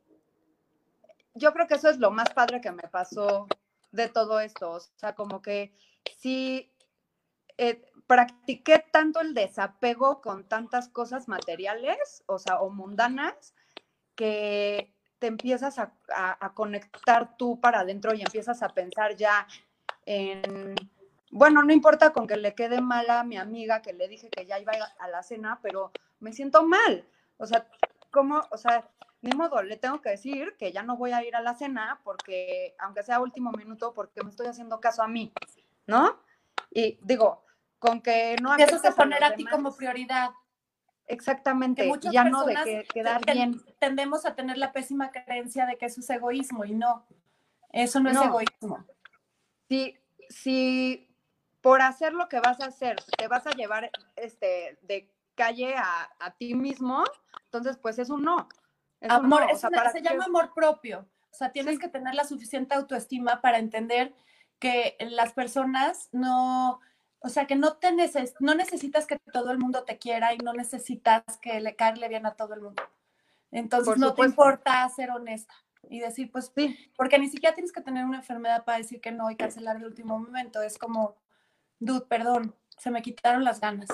yo 1.33 1.53
creo 1.53 1.67
que 1.67 1.75
eso 1.75 1.89
es 1.89 1.97
lo 1.97 2.11
más 2.11 2.29
padre 2.33 2.61
que 2.61 2.71
me 2.71 2.83
pasó 2.83 3.47
de 3.91 4.09
todo 4.09 4.39
esto, 4.39 4.71
o 4.71 4.79
sea, 4.79 5.15
como 5.15 5.41
que 5.41 5.73
sí 6.17 6.71
eh, 7.57 7.83
practiqué 8.07 8.85
tanto 8.91 9.19
el 9.21 9.33
desapego 9.33 10.21
con 10.21 10.43
tantas 10.47 10.89
cosas 10.89 11.27
materiales, 11.27 12.23
o 12.27 12.39
sea, 12.39 12.61
o 12.61 12.69
mundanas, 12.69 13.53
que 14.15 14.93
te 15.19 15.27
empiezas 15.27 15.79
a, 15.79 15.91
conectar 16.53 17.35
tú 17.37 17.59
para 17.59 17.79
adentro 17.79 18.13
y 18.13 18.21
empiezas 18.21 18.61
a 18.61 18.69
pensar 18.69 19.15
ya 19.15 19.47
en, 20.05 20.75
bueno, 21.31 21.63
no 21.63 21.73
importa 21.73 22.13
con 22.13 22.27
que 22.27 22.37
le 22.37 22.53
quede 22.53 22.81
mala 22.81 23.21
a 23.21 23.23
mi 23.23 23.37
amiga 23.37 23.81
que 23.81 23.93
le 23.93 24.07
dije 24.07 24.29
que 24.29 24.45
ya 24.45 24.59
iba 24.59 24.73
a 24.99 25.07
la 25.07 25.23
cena, 25.23 25.59
pero 25.61 25.91
me 26.19 26.31
siento 26.31 26.63
mal. 26.63 27.05
O 27.37 27.45
sea, 27.45 27.67
¿cómo? 28.11 28.41
O 28.51 28.57
sea, 28.57 28.89
ni 29.21 29.35
modo, 29.35 29.63
le 29.63 29.77
tengo 29.77 30.01
que 30.01 30.11
decir 30.11 30.55
que 30.57 30.71
ya 30.71 30.83
no 30.83 30.97
voy 30.97 31.11
a 31.11 31.23
ir 31.23 31.35
a 31.35 31.41
la 31.41 31.55
cena 31.55 31.99
porque, 32.03 32.75
aunque 32.79 33.03
sea 33.03 33.19
último 33.19 33.51
minuto, 33.51 33.93
porque 33.93 34.23
me 34.23 34.29
estoy 34.29 34.47
haciendo 34.47 34.79
caso 34.79 35.01
a 35.01 35.07
mí, 35.07 35.33
¿no? 35.87 36.19
Y 36.69 36.99
digo, 37.01 37.44
con 37.79 38.01
que 38.01 38.35
no 38.41 38.51
Empiezas 38.51 38.85
a 38.85 38.91
poner 38.91 39.23
a, 39.23 39.35
ti 39.35 39.45
como 39.45 39.75
prioridad. 39.75 40.31
Exactamente, 41.07 41.91
ya 42.11 42.23
no 42.23 42.45
de 42.45 42.55
que 42.55 42.87
quedar 42.91 43.23
bien. 43.25 43.61
Tendemos 43.79 44.25
a 44.25 44.33
tener 44.33 44.57
la 44.57 44.71
pésima 44.71 45.11
creencia 45.11 45.65
de 45.65 45.77
que 45.77 45.85
eso 45.85 46.01
es 46.01 46.09
egoísmo 46.09 46.65
y 46.65 46.73
no, 46.73 47.05
eso 47.71 47.99
no, 47.99 48.09
es 48.09 48.17
egoísmo. 48.17 48.85
Si, 49.69 49.97
si 50.29 51.15
por 51.61 51.81
hacer 51.81 52.13
lo 52.13 52.27
que 52.27 52.39
vas 52.39 52.59
a 52.61 52.67
hacer 52.67 52.97
te 53.17 53.27
vas 53.27 53.45
a 53.45 53.51
llevar 53.51 53.91
este, 54.15 54.79
de 54.81 55.11
calle 55.35 55.75
a, 55.75 56.09
a 56.19 56.31
ti 56.31 56.55
mismo, 56.55 57.03
entonces 57.45 57.77
pues 57.77 57.99
es 57.99 58.09
un 58.09 58.23
no. 58.23 58.47
amor, 59.07 59.43
se 59.55 60.01
llama 60.01 60.25
amor 60.25 60.53
propio. 60.55 61.07
O 61.31 61.37
sea, 61.37 61.51
tienes 61.51 61.77
que 61.79 61.89
tener 61.89 62.15
la 62.15 62.23
suficiente 62.23 62.75
autoestima 62.75 63.41
para 63.41 63.59
entender 63.59 64.13
que 64.57 64.95
las 64.99 65.33
personas 65.33 66.07
no, 66.13 66.79
o 67.19 67.29
sea, 67.29 67.47
que 67.47 67.55
no, 67.55 67.73
te 67.73 67.91
no 68.39 68.55
necesitas 68.55 69.07
que 69.07 69.17
todo 69.31 69.51
el 69.51 69.57
mundo 69.57 69.83
te 69.83 69.97
quiera 69.97 70.33
y 70.33 70.37
no 70.37 70.53
necesitas 70.53 71.23
que 71.41 71.59
le 71.59 71.75
caerle 71.75 72.07
bien 72.07 72.25
a 72.25 72.35
todo 72.35 72.53
el 72.53 72.61
mundo. 72.61 72.83
Entonces, 73.51 73.97
no 73.97 74.13
te 74.13 74.23
importa 74.23 74.87
ser 74.89 75.11
honesta 75.11 75.53
y 75.89 75.99
decir, 75.99 76.31
pues, 76.31 76.51
sí. 76.55 76.77
porque 76.95 77.19
ni 77.19 77.29
siquiera 77.29 77.55
tienes 77.55 77.71
que 77.71 77.81
tener 77.81 78.05
una 78.05 78.17
enfermedad 78.17 78.63
para 78.65 78.77
decir 78.77 79.01
que 79.01 79.11
no 79.11 79.29
y 79.31 79.35
cancelar 79.35 79.79
de 79.79 79.85
último 79.85 80.19
momento. 80.19 80.61
Es 80.61 80.77
como, 80.77 81.15
dude, 81.79 82.05
perdón, 82.05 82.55
se 82.77 82.91
me 82.91 83.01
quitaron 83.01 83.43
las 83.43 83.59
ganas. 83.59 83.89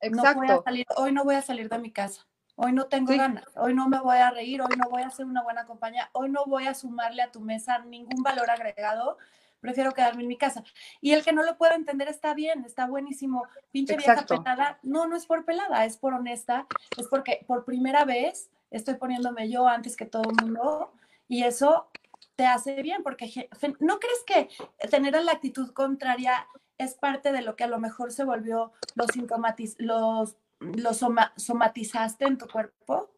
Exacto. 0.00 0.40
No 0.40 0.46
voy 0.46 0.50
a 0.50 0.62
salir, 0.62 0.86
hoy 0.96 1.12
no 1.12 1.24
voy 1.24 1.34
a 1.36 1.42
salir 1.42 1.68
de 1.68 1.78
mi 1.78 1.92
casa. 1.92 2.26
Hoy 2.58 2.72
no 2.72 2.86
tengo 2.86 3.14
ganas, 3.14 3.44
hoy 3.54 3.74
no 3.74 3.86
me 3.86 4.00
voy 4.00 4.16
a 4.16 4.30
reír, 4.30 4.62
hoy 4.62 4.74
no 4.78 4.88
voy 4.88 5.02
a 5.02 5.08
hacer 5.08 5.26
una 5.26 5.42
buena 5.42 5.66
compañía, 5.66 6.08
hoy 6.14 6.30
no 6.30 6.46
voy 6.46 6.66
a 6.66 6.72
sumarle 6.72 7.20
a 7.20 7.30
tu 7.30 7.40
mesa 7.40 7.80
ningún 7.80 8.22
valor 8.22 8.50
agregado 8.50 9.18
prefiero 9.66 9.92
quedarme 9.92 10.22
en 10.22 10.28
mi 10.28 10.38
casa. 10.38 10.62
Y 11.00 11.10
el 11.12 11.24
que 11.24 11.32
no 11.32 11.42
lo 11.42 11.58
pueda 11.58 11.74
entender 11.74 12.08
está 12.08 12.34
bien, 12.34 12.64
está 12.64 12.86
buenísimo. 12.86 13.42
Pinche 13.72 13.96
vieja 13.96 14.24
pelada. 14.24 14.78
No, 14.84 15.08
no 15.08 15.16
es 15.16 15.26
por 15.26 15.44
pelada, 15.44 15.84
es 15.84 15.96
por 15.96 16.14
honesta, 16.14 16.68
es 16.96 17.08
porque 17.08 17.44
por 17.48 17.64
primera 17.64 18.04
vez 18.04 18.48
estoy 18.70 18.94
poniéndome 18.94 19.50
yo 19.50 19.66
antes 19.66 19.96
que 19.96 20.06
todo 20.06 20.22
el 20.30 20.36
mundo 20.40 20.92
y 21.26 21.42
eso 21.42 21.88
te 22.36 22.46
hace 22.46 22.80
bien, 22.80 23.02
porque 23.02 23.48
¿no 23.80 23.98
crees 23.98 24.22
que 24.24 24.48
tener 24.88 25.20
la 25.24 25.32
actitud 25.32 25.72
contraria 25.72 26.46
es 26.78 26.94
parte 26.94 27.32
de 27.32 27.42
lo 27.42 27.56
que 27.56 27.64
a 27.64 27.68
lo 27.68 27.80
mejor 27.80 28.12
se 28.12 28.24
volvió 28.24 28.72
los 28.94 29.08
sintomatiz 29.12 29.74
los, 29.78 30.36
los 30.60 31.04
somatizaste 31.36 32.24
en 32.26 32.38
tu 32.38 32.46
cuerpo? 32.46 33.10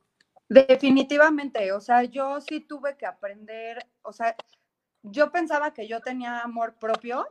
Definitivamente, 0.48 1.72
o 1.72 1.80
sea, 1.80 2.04
yo 2.04 2.40
sí 2.40 2.60
tuve 2.60 2.96
que 2.96 3.04
aprender, 3.04 3.86
o 4.00 4.14
sea, 4.14 4.34
yo 5.02 5.30
pensaba 5.30 5.72
que 5.72 5.86
yo 5.86 6.00
tenía 6.00 6.40
amor 6.40 6.74
propio, 6.74 7.26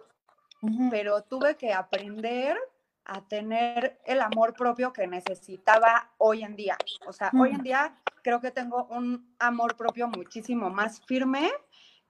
pero 0.89 1.21
tuve 1.23 1.55
que 1.55 1.73
aprender 1.73 2.57
a 3.05 3.21
tener 3.21 3.99
el 4.05 4.21
amor 4.21 4.53
propio 4.53 4.91
que 4.91 5.07
necesitaba 5.07 6.11
hoy 6.17 6.43
en 6.43 6.55
día. 6.55 6.77
O 7.05 7.13
sea, 7.13 7.31
hoy 7.39 7.51
en 7.51 7.63
día 7.63 7.95
creo 8.21 8.41
que 8.41 8.51
tengo 8.51 8.85
un 8.85 9.33
amor 9.39 9.77
propio 9.77 10.07
muchísimo 10.07 10.69
más 10.69 11.01
firme 11.05 11.49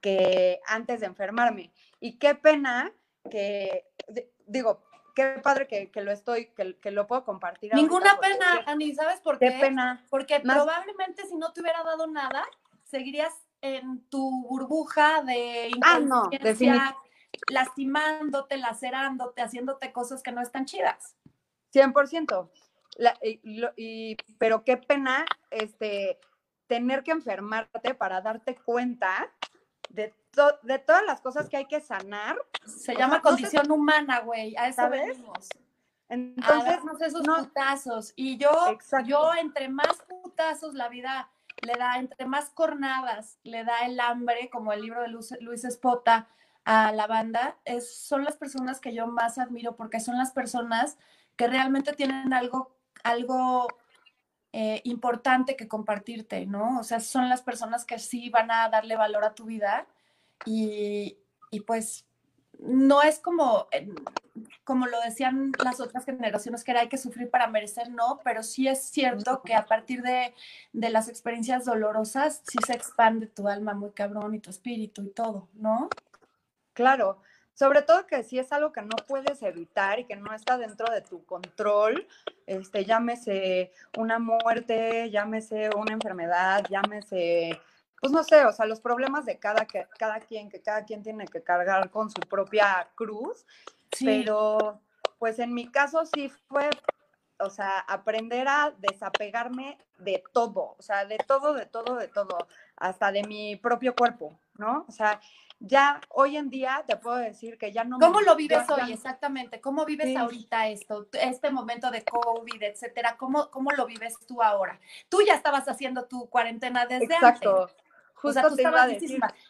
que 0.00 0.60
antes 0.66 1.00
de 1.00 1.06
enfermarme. 1.06 1.72
Y 2.00 2.18
qué 2.18 2.34
pena 2.34 2.92
que, 3.30 3.86
digo, 4.46 4.82
qué 5.14 5.40
padre 5.42 5.66
que, 5.66 5.90
lo 6.00 6.10
estoy, 6.10 6.46
que, 6.46 6.90
lo 6.90 7.06
puedo 7.06 7.24
compartir. 7.24 7.74
Ninguna 7.74 8.18
pena, 8.18 8.64
Ani, 8.66 8.94
¿sabes 8.94 9.20
por 9.20 9.38
qué? 9.38 9.50
Qué 9.50 9.58
pena. 9.60 10.04
Porque 10.10 10.40
probablemente 10.40 11.26
si 11.26 11.36
no 11.36 11.52
te 11.52 11.60
hubiera 11.60 11.82
dado 11.82 12.06
nada, 12.06 12.44
seguirías 12.84 13.34
en 13.60 14.00
tu 14.08 14.46
burbuja 14.48 15.22
de 15.22 15.70
ah, 15.82 15.98
no, 16.00 16.30
lastimándote, 17.50 18.56
lacerándote, 18.56 19.42
haciéndote 19.42 19.92
cosas 19.92 20.22
que 20.22 20.32
no 20.32 20.40
están 20.40 20.64
chidas. 20.64 21.16
100%. 21.72 22.50
y, 23.76 24.16
pero 24.38 24.64
qué 24.64 24.76
pena 24.76 25.26
este, 25.50 26.18
tener 26.66 27.02
que 27.02 27.12
enfermarte 27.12 27.94
para 27.94 28.20
darte 28.20 28.56
cuenta 28.56 29.30
de, 29.90 30.14
de 30.62 30.78
todas 30.78 31.04
las 31.04 31.20
cosas 31.20 31.48
que 31.48 31.56
hay 31.56 31.66
que 31.66 31.80
sanar. 31.80 32.36
Se 32.66 32.94
llama 32.94 33.22
condición 33.22 33.70
humana, 33.70 34.20
güey, 34.20 34.56
a 34.56 34.68
eso 34.68 34.88
venimos. 34.88 35.48
Entonces, 36.08 36.78
esos 37.00 37.22
putazos. 37.22 38.12
Y 38.16 38.38
yo, 38.38 38.50
yo 39.04 39.34
entre 39.34 39.68
más 39.68 40.02
putazos 40.08 40.74
la 40.74 40.88
vida 40.88 41.30
le 41.62 41.74
da, 41.78 41.98
entre 41.98 42.26
más 42.26 42.50
cornadas, 42.50 43.38
le 43.42 43.64
da 43.64 43.86
el 43.86 43.98
hambre, 44.00 44.50
como 44.50 44.72
el 44.72 44.82
libro 44.82 45.02
de 45.02 45.08
Luis, 45.08 45.34
Luis 45.40 45.64
Espota, 45.64 46.28
a 46.64 46.92
la 46.92 47.06
banda, 47.06 47.56
son 47.80 48.24
las 48.24 48.36
personas 48.36 48.78
que 48.78 48.92
yo 48.92 49.06
más 49.06 49.38
admiro 49.38 49.74
porque 49.74 50.00
son 50.00 50.18
las 50.18 50.32
personas 50.32 50.98
que 51.34 51.46
realmente 51.46 51.94
tienen 51.94 52.34
algo, 52.34 52.76
algo 53.04 53.68
eh, 54.52 54.82
importante 54.84 55.56
que 55.56 55.66
compartirte, 55.66 56.44
¿no? 56.44 56.78
O 56.78 56.82
sea, 56.82 57.00
son 57.00 57.30
las 57.30 57.40
personas 57.40 57.86
que 57.86 57.98
sí 57.98 58.28
van 58.28 58.50
a 58.50 58.68
darle 58.68 58.96
valor 58.96 59.24
a 59.24 59.34
tu 59.34 59.46
vida 59.46 59.86
y, 60.44 61.16
y 61.50 61.60
pues 61.60 62.07
no 62.58 63.02
es 63.02 63.18
como, 63.18 63.68
como 64.64 64.86
lo 64.86 65.00
decían 65.00 65.52
las 65.62 65.80
otras 65.80 66.04
generaciones, 66.04 66.64
que 66.64 66.72
era 66.72 66.80
hay 66.80 66.88
que 66.88 66.98
sufrir 66.98 67.30
para 67.30 67.46
merecer, 67.46 67.90
no, 67.90 68.20
pero 68.24 68.42
sí 68.42 68.68
es 68.68 68.82
cierto 68.82 69.42
que 69.42 69.54
a 69.54 69.66
partir 69.66 70.02
de, 70.02 70.34
de, 70.72 70.90
las 70.90 71.08
experiencias 71.08 71.64
dolorosas, 71.64 72.42
sí 72.46 72.58
se 72.66 72.74
expande 72.74 73.26
tu 73.26 73.48
alma 73.48 73.74
muy 73.74 73.90
cabrón 73.90 74.34
y 74.34 74.40
tu 74.40 74.50
espíritu 74.50 75.02
y 75.02 75.10
todo, 75.10 75.48
¿no? 75.54 75.88
Claro, 76.72 77.20
sobre 77.58 77.82
todo 77.82 78.06
que 78.06 78.22
si 78.22 78.38
es 78.38 78.52
algo 78.52 78.72
que 78.72 78.82
no 78.82 78.94
puedes 79.08 79.42
evitar 79.42 79.98
y 79.98 80.04
que 80.04 80.14
no 80.14 80.32
está 80.32 80.56
dentro 80.56 80.92
de 80.92 81.00
tu 81.00 81.24
control, 81.24 82.06
este, 82.46 82.84
llámese 82.84 83.72
una 83.96 84.20
muerte, 84.20 85.10
llámese 85.10 85.70
una 85.76 85.92
enfermedad, 85.92 86.64
llámese 86.70 87.60
pues 88.00 88.12
no 88.12 88.22
sé, 88.22 88.44
o 88.44 88.52
sea, 88.52 88.66
los 88.66 88.80
problemas 88.80 89.24
de 89.24 89.38
cada, 89.38 89.66
cada 89.66 90.20
quien, 90.20 90.48
que 90.48 90.62
cada 90.62 90.84
quien 90.84 91.02
tiene 91.02 91.26
que 91.26 91.42
cargar 91.42 91.90
con 91.90 92.10
su 92.10 92.20
propia 92.20 92.88
cruz, 92.94 93.44
pero 94.00 94.80
pues 95.18 95.38
en 95.38 95.52
mi 95.52 95.68
caso 95.70 96.06
sí 96.06 96.28
fue, 96.48 96.70
o 97.40 97.50
sea, 97.50 97.80
aprender 97.80 98.46
a 98.46 98.72
desapegarme 98.78 99.78
de 99.98 100.22
todo, 100.32 100.76
o 100.78 100.82
sea, 100.82 101.04
de 101.06 101.18
todo, 101.18 101.54
de 101.54 101.66
todo, 101.66 101.96
de 101.96 102.08
todo, 102.08 102.46
hasta 102.76 103.10
de 103.10 103.24
mi 103.24 103.56
propio 103.56 103.94
cuerpo, 103.94 104.38
¿no? 104.54 104.84
O 104.88 104.92
sea, 104.92 105.20
ya 105.60 106.00
hoy 106.10 106.36
en 106.36 106.50
día 106.50 106.84
te 106.86 106.96
puedo 106.96 107.16
decir 107.16 107.58
que 107.58 107.72
ya 107.72 107.82
no. 107.82 107.98
¿Cómo 107.98 108.20
lo 108.20 108.36
vives 108.36 108.70
hoy 108.70 108.92
exactamente? 108.92 109.60
¿Cómo 109.60 109.84
vives 109.84 110.16
ahorita 110.16 110.68
esto, 110.68 111.08
este 111.12 111.50
momento 111.50 111.90
de 111.90 112.04
COVID, 112.04 112.62
etcétera? 112.62 113.16
¿Cómo, 113.16 113.50
¿Cómo 113.50 113.72
lo 113.72 113.84
vives 113.86 114.16
tú 114.26 114.40
ahora? 114.40 114.78
Tú 115.08 115.20
ya 115.26 115.34
estabas 115.34 115.68
haciendo 115.68 116.04
tu 116.04 116.28
cuarentena 116.30 116.86
desde 116.86 117.06
Exacto. 117.06 117.62
antes. 117.62 117.87
Justo 118.20 118.28
o 118.28 118.32
sea, 118.32 118.42
tú 118.48 118.54
estabas 118.56 118.90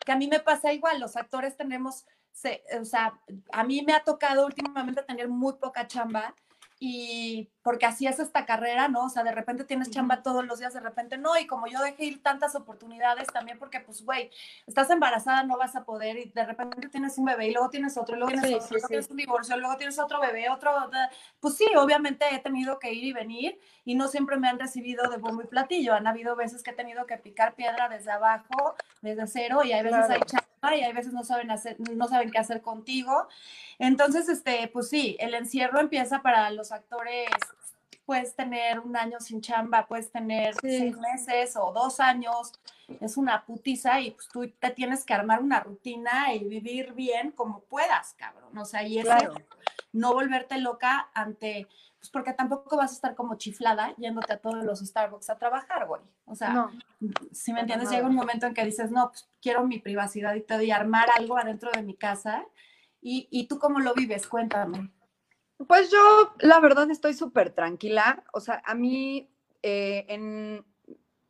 que 0.04 0.12
a 0.12 0.16
mí 0.16 0.28
me 0.28 0.40
pasa 0.40 0.72
igual, 0.72 1.00
los 1.00 1.16
actores 1.16 1.56
tenemos, 1.56 2.04
o 2.80 2.84
sea, 2.84 3.18
a 3.52 3.64
mí 3.64 3.82
me 3.82 3.94
ha 3.94 4.04
tocado 4.04 4.44
últimamente 4.44 5.02
tener 5.02 5.28
muy 5.28 5.54
poca 5.54 5.86
chamba 5.86 6.34
y 6.80 7.50
porque 7.62 7.86
así 7.86 8.06
es 8.06 8.18
esta 8.18 8.46
carrera, 8.46 8.88
¿no? 8.88 9.04
O 9.04 9.08
sea, 9.08 9.24
de 9.24 9.32
repente 9.32 9.64
tienes 9.64 9.90
chamba 9.90 10.22
todos 10.22 10.44
los 10.44 10.58
días, 10.58 10.72
de 10.72 10.80
repente 10.80 11.18
no, 11.18 11.36
y 11.36 11.46
como 11.46 11.66
yo 11.66 11.82
dejé 11.82 12.04
ir 12.04 12.22
tantas 12.22 12.54
oportunidades 12.54 13.26
también 13.28 13.58
porque, 13.58 13.80
pues, 13.80 14.04
güey, 14.04 14.30
estás 14.66 14.88
embarazada, 14.90 15.42
no 15.42 15.58
vas 15.58 15.76
a 15.76 15.84
poder, 15.84 16.16
y 16.16 16.30
de 16.30 16.44
repente 16.44 16.88
tienes 16.88 17.18
un 17.18 17.26
bebé, 17.26 17.48
y 17.48 17.52
luego 17.52 17.68
tienes 17.68 17.96
otro, 17.98 18.16
y 18.16 18.18
luego 18.18 18.32
tienes 18.32 18.54
otro, 18.54 18.68
luego 18.70 18.88
tienes 18.88 19.10
un 19.10 19.16
divorcio, 19.16 19.56
luego 19.56 19.76
tienes 19.76 19.98
otro 19.98 20.20
bebé, 20.20 20.48
otro, 20.50 20.72
pues 21.40 21.56
sí, 21.56 21.66
obviamente 21.76 22.24
he 22.32 22.38
tenido 22.38 22.78
que 22.78 22.92
ir 22.92 23.04
y 23.04 23.12
venir, 23.12 23.60
y 23.84 23.94
no 23.94 24.08
siempre 24.08 24.36
me 24.36 24.48
han 24.48 24.58
recibido 24.58 25.10
de 25.10 25.18
bombo 25.18 25.42
y 25.42 25.46
platillo, 25.46 25.94
han 25.94 26.06
habido 26.06 26.36
veces 26.36 26.62
que 26.62 26.70
he 26.70 26.74
tenido 26.74 27.06
que 27.06 27.16
picar 27.18 27.54
piedra 27.54 27.88
desde 27.88 28.12
abajo, 28.12 28.76
desde 29.02 29.26
cero, 29.26 29.62
y 29.64 29.72
hay 29.72 29.82
veces 29.82 30.08
hay 30.08 30.20
chamba, 30.20 30.47
y 30.76 30.82
hay 30.82 30.92
veces 30.92 31.12
no 31.12 31.24
saben 31.24 31.50
hacer, 31.50 31.76
no 31.78 32.08
saben 32.08 32.30
qué 32.30 32.38
hacer 32.38 32.62
contigo, 32.62 33.28
entonces, 33.78 34.28
este, 34.28 34.68
pues 34.68 34.88
sí, 34.88 35.16
el 35.20 35.34
encierro 35.34 35.80
empieza 35.80 36.22
para 36.22 36.50
los 36.50 36.72
actores, 36.72 37.28
puedes 38.04 38.34
tener 38.34 38.80
un 38.80 38.96
año 38.96 39.20
sin 39.20 39.40
chamba, 39.40 39.86
puedes 39.86 40.10
tener 40.10 40.54
seis 40.60 40.96
meses 40.96 41.56
o 41.56 41.72
dos 41.72 42.00
años, 42.00 42.52
es 43.00 43.18
una 43.18 43.44
putiza 43.44 44.00
y 44.00 44.12
pues 44.12 44.28
tú 44.28 44.50
te 44.58 44.70
tienes 44.70 45.04
que 45.04 45.12
armar 45.12 45.42
una 45.42 45.60
rutina 45.60 46.32
y 46.32 46.42
vivir 46.44 46.94
bien 46.94 47.32
como 47.32 47.60
puedas, 47.60 48.14
cabrón. 48.14 48.56
O 48.56 48.64
sea, 48.64 48.82
y 48.82 48.98
es 48.98 49.06
no 49.92 50.14
volverte 50.14 50.58
loca 50.58 51.10
ante, 51.14 51.66
pues 51.98 52.10
porque 52.10 52.32
tampoco 52.32 52.76
vas 52.76 52.92
a 52.92 52.94
estar 52.94 53.14
como 53.14 53.36
chiflada 53.36 53.94
yéndote 53.96 54.32
a 54.32 54.38
todos 54.38 54.64
los 54.64 54.80
Starbucks 54.80 55.30
a 55.30 55.38
trabajar, 55.38 55.86
güey. 55.86 56.02
O 56.26 56.34
sea, 56.34 56.70
si 57.32 57.52
me 57.52 57.60
entiendes, 57.60 57.90
llega 57.90 58.06
un 58.06 58.14
momento 58.14 58.46
en 58.46 58.54
que 58.54 58.64
dices, 58.64 58.90
no, 58.90 59.08
pues 59.10 59.28
quiero 59.40 59.64
mi 59.66 59.78
privacidad 59.78 60.34
y 60.34 60.42
todo 60.42 60.62
y 60.62 60.70
armar 60.70 61.08
algo 61.16 61.36
adentro 61.38 61.70
de 61.72 61.82
mi 61.82 61.94
casa 61.94 62.46
¿Y, 63.00 63.46
tú 63.46 63.58
cómo 63.58 63.80
lo 63.80 63.94
vives? 63.94 64.26
Cuéntame. 64.26 64.90
Pues 65.66 65.90
yo, 65.90 66.34
la 66.40 66.60
verdad, 66.60 66.90
estoy 66.90 67.14
súper 67.14 67.50
tranquila. 67.50 68.22
O 68.32 68.40
sea, 68.40 68.62
a 68.64 68.74
mí, 68.74 69.30
eh, 69.62 70.04
en, 70.08 70.64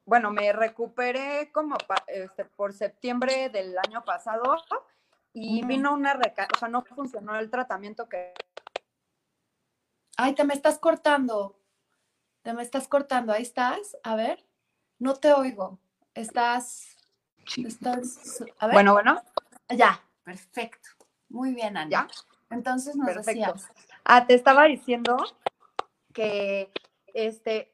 bueno, 0.04 0.30
me 0.30 0.52
recuperé 0.52 1.50
como 1.52 1.76
este, 2.08 2.44
por 2.44 2.72
septiembre 2.72 3.48
del 3.50 3.76
año 3.78 4.04
pasado 4.04 4.56
y 5.40 5.64
vino 5.64 5.92
una 5.92 6.14
recaída, 6.14 6.48
o 6.54 6.58
sea, 6.58 6.68
no 6.68 6.82
funcionó 6.82 7.36
el 7.36 7.50
tratamiento 7.50 8.08
que... 8.08 8.34
Ay, 10.16 10.34
te 10.34 10.44
me 10.44 10.54
estás 10.54 10.78
cortando. 10.78 11.58
Te 12.42 12.52
me 12.52 12.62
estás 12.62 12.88
cortando. 12.88 13.32
Ahí 13.32 13.42
estás. 13.42 13.96
A 14.02 14.16
ver. 14.16 14.44
No 14.98 15.14
te 15.14 15.32
oigo. 15.32 15.78
Estás... 16.14 16.96
Estás... 17.56 18.42
A 18.58 18.66
ver. 18.66 18.74
Bueno, 18.74 18.92
bueno. 18.94 19.22
Ya, 19.68 20.02
perfecto. 20.24 20.88
Muy 21.28 21.54
bien, 21.54 21.76
Ana. 21.76 21.90
¿Ya? 21.90 22.08
Entonces 22.50 22.96
nos 22.96 23.06
Perfecto. 23.06 23.54
Ah, 24.04 24.26
te 24.26 24.34
estaba 24.34 24.64
diciendo 24.64 25.16
que 26.12 26.72
este 27.14 27.72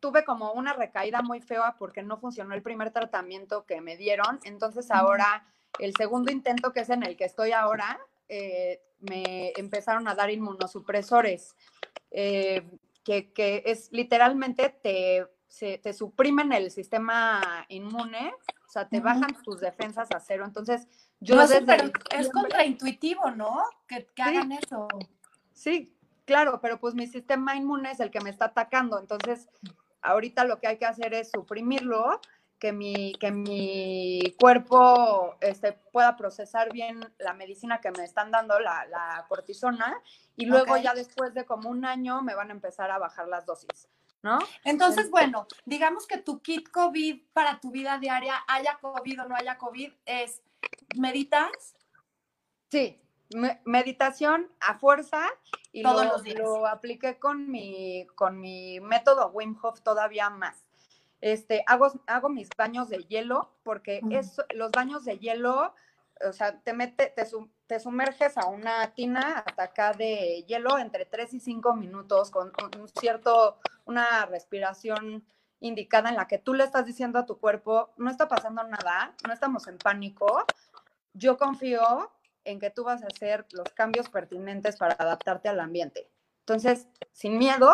tuve 0.00 0.24
como 0.24 0.52
una 0.52 0.72
recaída 0.72 1.22
muy 1.22 1.40
fea 1.40 1.76
porque 1.78 2.02
no 2.02 2.18
funcionó 2.18 2.54
el 2.54 2.62
primer 2.62 2.90
tratamiento 2.90 3.64
que 3.64 3.80
me 3.80 3.96
dieron. 3.96 4.40
Entonces 4.42 4.90
ahora 4.90 5.46
el 5.78 5.94
segundo 5.96 6.32
intento 6.32 6.72
que 6.72 6.80
es 6.80 6.90
en 6.90 7.02
el 7.02 7.16
que 7.16 7.24
estoy 7.24 7.52
ahora, 7.52 7.98
eh, 8.28 8.82
me 9.00 9.52
empezaron 9.56 10.06
a 10.08 10.14
dar 10.14 10.30
inmunosupresores, 10.30 11.54
eh, 12.10 12.62
que, 13.04 13.32
que, 13.32 13.62
es 13.66 13.90
literalmente 13.92 14.68
te, 14.68 15.26
te 15.78 15.92
suprimen 15.92 16.52
el 16.52 16.70
sistema 16.70 17.66
inmune, 17.68 18.32
o 18.66 18.70
sea, 18.70 18.88
te 18.88 19.00
bajan 19.00 19.34
tus 19.42 19.60
defensas 19.60 20.08
a 20.14 20.20
cero. 20.20 20.44
Entonces, 20.46 20.88
yo 21.20 21.40
es 21.42 22.30
contraintuitivo, 22.30 23.30
¿no? 23.32 23.62
Que, 23.86 24.08
hagan 24.22 24.52
eso. 24.52 24.88
Sí, 25.52 25.94
claro, 26.24 26.60
pero 26.60 26.80
pues 26.80 26.94
mi 26.94 27.06
sistema 27.06 27.54
inmune 27.54 27.90
es 27.90 28.00
el 28.00 28.10
que 28.10 28.20
me 28.20 28.30
está 28.30 28.46
atacando. 28.46 28.98
Entonces, 28.98 29.48
ahorita 30.00 30.44
lo 30.44 30.58
que 30.58 30.68
hay 30.68 30.78
que 30.78 30.86
hacer 30.86 31.12
es 31.12 31.30
suprimirlo, 31.30 32.20
que 32.62 32.72
mi, 32.72 33.12
que 33.14 33.32
mi 33.32 34.36
cuerpo 34.38 35.34
este, 35.40 35.72
pueda 35.72 36.16
procesar 36.16 36.72
bien 36.72 37.12
la 37.18 37.34
medicina 37.34 37.80
que 37.80 37.90
me 37.90 38.04
están 38.04 38.30
dando, 38.30 38.60
la, 38.60 39.26
cortisona, 39.28 40.00
y 40.36 40.46
luego 40.46 40.76
ya 40.76 40.94
después 40.94 41.34
de 41.34 41.44
como 41.44 41.70
un 41.70 41.84
año 41.84 42.22
me 42.22 42.36
van 42.36 42.50
a 42.50 42.52
empezar 42.52 42.92
a 42.92 42.98
bajar 42.98 43.26
las 43.26 43.46
dosis. 43.46 43.88
¿No? 44.22 44.38
Entonces, 44.62 45.10
bueno, 45.10 45.48
digamos 45.64 46.06
que 46.06 46.18
tu 46.18 46.40
kit 46.40 46.70
COVID 46.70 47.22
para 47.32 47.58
tu 47.58 47.72
vida 47.72 47.98
diaria, 47.98 48.36
haya 48.46 48.78
COVID 48.80 49.22
o 49.22 49.28
no 49.28 49.34
haya 49.34 49.58
COVID, 49.58 49.92
es 50.06 50.40
¿Meditas? 50.96 51.74
Sí, 52.70 53.02
meditación 53.64 54.52
a 54.60 54.78
fuerza 54.78 55.26
y 55.72 55.82
Todos 55.82 56.04
lo, 56.04 56.12
los 56.12 56.22
días. 56.22 56.38
lo 56.38 56.68
apliqué 56.68 57.18
con 57.18 57.50
mi, 57.50 58.06
con 58.14 58.38
mi 58.38 58.78
método 58.78 59.30
Wim 59.30 59.58
Hof 59.60 59.80
todavía 59.80 60.30
más. 60.30 60.64
Este, 61.22 61.62
hago, 61.68 61.92
hago 62.08 62.28
mis 62.28 62.48
baños 62.58 62.88
de 62.88 62.98
hielo 63.04 63.54
porque 63.62 64.00
es, 64.10 64.42
los 64.56 64.72
baños 64.72 65.04
de 65.04 65.20
hielo, 65.20 65.72
o 66.28 66.32
sea, 66.32 66.60
te, 66.60 66.72
mete, 66.72 67.14
te, 67.14 67.78
sumerges 67.78 68.36
a 68.36 68.48
una 68.48 68.92
tina 68.92 69.44
hasta 69.46 69.62
acá 69.62 69.92
de 69.92 70.44
hielo 70.48 70.78
entre 70.78 71.04
3 71.04 71.34
y 71.34 71.40
5 71.40 71.76
minutos 71.76 72.32
con 72.32 72.52
un 72.76 72.88
cierto, 72.88 73.60
una 73.84 74.26
respiración 74.26 75.24
indicada 75.60 76.10
en 76.10 76.16
la 76.16 76.26
que 76.26 76.38
tú 76.38 76.54
le 76.54 76.64
estás 76.64 76.86
diciendo 76.86 77.20
a 77.20 77.24
tu 77.24 77.38
cuerpo, 77.38 77.90
no 77.98 78.10
está 78.10 78.26
pasando 78.26 78.64
nada, 78.64 79.14
no 79.24 79.32
estamos 79.32 79.68
en 79.68 79.78
pánico, 79.78 80.44
yo 81.14 81.38
confío 81.38 82.10
en 82.42 82.58
que 82.58 82.70
tú 82.70 82.82
vas 82.82 83.04
a 83.04 83.06
hacer 83.06 83.46
los 83.52 83.68
cambios 83.74 84.08
pertinentes 84.08 84.76
para 84.76 84.96
adaptarte 84.98 85.48
al 85.48 85.60
ambiente. 85.60 86.10
Entonces, 86.40 86.88
sin 87.12 87.38
miedo, 87.38 87.72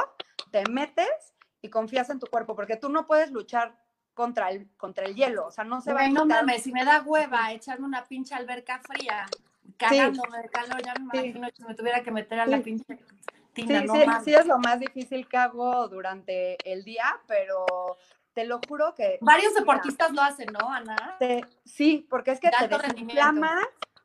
te 0.51 0.65
metes 0.71 1.28
y 1.63 1.71
confías 1.71 2.11
en 2.11 2.19
tu 2.19 2.27
cuerpo, 2.27 2.55
porque 2.55 2.77
tú 2.77 2.89
no 2.89 3.07
puedes 3.07 3.31
luchar 3.31 3.77
contra 4.15 4.51
el, 4.51 4.69
contra 4.77 5.07
el 5.07 5.15
hielo, 5.15 5.47
o 5.47 5.51
sea, 5.51 5.65
no 5.65 5.81
se 5.81 5.93
va 5.93 6.03
a 6.03 6.09
No 6.09 6.27
mames, 6.27 6.63
si 6.63 6.73
me 6.73 6.85
da 6.85 7.03
hueva 7.03 7.53
echarme 7.53 7.87
una 7.87 8.05
pinche 8.05 8.35
alberca 8.35 8.81
fría, 8.81 9.27
cagándome 9.77 10.43
de 10.43 10.49
calor, 10.49 10.83
ya 10.83 10.95
me 10.95 11.05
imagino 11.05 11.49
que 11.51 11.65
me 11.65 11.75
tuviera 11.75 12.03
que 12.03 12.11
meter 12.11 12.41
a 12.41 12.47
la 12.47 12.61
pinche 12.61 12.99
tina, 13.53 13.83
sí, 13.83 13.89
sí, 13.89 14.05
sí, 14.25 14.35
es 14.35 14.47
lo 14.47 14.59
más 14.59 14.81
difícil 14.81 15.29
que 15.29 15.37
hago 15.37 15.89
durante 15.89 16.57
el 16.71 16.85
día, 16.85 17.21
pero 17.27 17.65
te 18.33 18.45
lo 18.45 18.61
juro 18.69 18.95
que... 18.95 19.19
Varios 19.21 19.55
deportistas 19.55 20.13
lo 20.13 20.23
hacen, 20.23 20.49
¿no, 20.53 20.69
Ana? 20.69 21.17
sí, 21.65 22.07
porque 22.09 22.33
es 22.33 22.41
que 22.41 22.51
te 22.51 22.69
desinflama, 22.69 23.61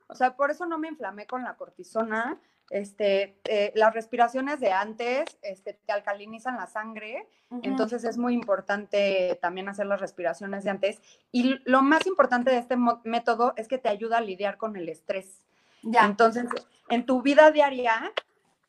o 0.08 0.16
sea, 0.16 0.36
por 0.36 0.52
eso 0.52 0.66
no 0.66 0.78
me 0.78 0.90
inflamé 0.90 1.26
con 1.26 1.44
la 1.44 1.56
cortisona. 1.56 2.40
Este, 2.74 3.40
eh, 3.44 3.72
las 3.76 3.94
respiraciones 3.94 4.60
de 4.60 4.72
antes 4.72 5.38
este, 5.44 5.74
te 5.74 5.92
alcalinizan 5.92 6.58
la 6.58 6.66
sangre, 6.66 7.28
entonces 7.62 8.04
es 8.04 8.18
muy 8.18 8.34
importante 8.34 9.38
también 9.44 9.70
hacer 9.70 9.86
las 9.86 10.02
respiraciones 10.02 10.64
de 10.64 10.72
antes. 10.72 11.00
Y 11.32 11.60
lo 11.70 11.84
más 11.84 12.08
importante 12.08 12.50
de 12.50 12.58
este 12.58 12.76
método 13.04 13.54
es 13.58 13.68
que 13.68 13.78
te 13.78 13.90
ayuda 13.90 14.18
a 14.18 14.22
lidiar 14.22 14.58
con 14.58 14.76
el 14.76 14.90
estrés. 14.90 15.44
Ya. 15.84 16.04
Entonces, 16.06 16.46
en 16.90 17.06
tu 17.06 17.22
vida 17.22 17.52
diaria, 17.52 18.12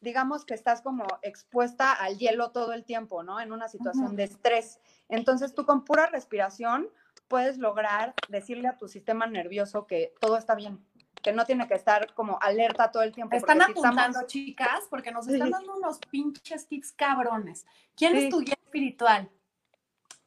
digamos 0.03 0.45
que 0.45 0.53
estás 0.53 0.83
como 0.83 1.07
expuesta 1.23 1.95
al 1.95 2.19
hielo 2.19 2.51
todo 2.51 2.75
el 2.75 2.85
tiempo, 2.85 3.23
¿no? 3.23 3.41
En 3.41 3.53
una 3.53 3.69
situación 3.69 4.17
de 4.17 4.25
estrés. 4.25 4.81
Entonces 5.09 5.55
tú 5.55 5.65
con 5.65 5.83
pura 5.83 6.09
respiración 6.09 6.91
puedes 7.27 7.57
lograr 7.57 8.13
decirle 8.29 8.69
a 8.69 8.77
tu 8.77 8.87
sistema 8.87 9.27
nervioso 9.27 9.87
que 9.87 10.13
todo 10.21 10.37
está 10.37 10.55
bien, 10.55 10.85
que 11.25 11.33
no 11.33 11.47
tiene 11.47 11.67
que 11.67 11.75
estar 11.75 12.13
como 12.13 12.39
alerta 12.41 12.93
todo 12.93 13.03
el 13.03 13.11
tiempo. 13.11 13.35
Están 13.35 13.63
apuntando, 13.63 14.21
chicas, 14.27 14.85
porque 14.91 15.11
nos 15.11 15.27
están 15.27 15.51
dando 15.51 15.75
unos 15.75 15.99
pinches 16.11 16.69
tips 16.69 16.93
cabrones. 16.93 17.65
¿Quién 17.97 18.15
es 18.15 18.29
tu 18.29 18.41
guía 18.41 18.59
espiritual? 18.63 19.31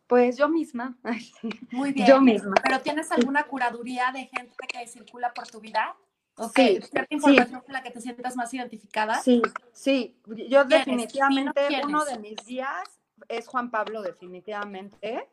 Pues 0.08 0.38
yo 0.38 0.50
misma. 0.50 0.98
Muy 1.72 1.94
bien. 1.94 2.08
Yo 2.08 2.20
misma. 2.20 2.56
¿Pero 2.64 2.82
tienes 2.82 3.12
alguna 3.12 3.44
curaduría 3.44 4.12
de 4.12 4.26
gente 4.26 4.56
que 4.68 4.88
circula 4.88 5.34
por 5.34 5.48
tu 5.48 5.62
vida? 5.62 5.96
Okay. 6.36 6.82
Sí, 6.82 6.88
¿Cierta 6.90 7.14
información 7.14 7.62
con 7.62 7.74
la 7.74 7.84
que 7.84 7.92
te 7.92 8.02
sientas 8.02 8.36
más 8.36 8.52
identificada? 8.54 9.22
Sí, 9.22 9.42
sí. 9.74 10.20
Yo 10.50 10.66
definitivamente, 10.66 11.62
uno 11.84 12.06
de 12.06 12.18
mis 12.18 12.38
días 12.44 13.00
es 13.28 13.48
Juan 13.48 13.70
Pablo, 13.70 14.02
definitivamente. 14.02 15.30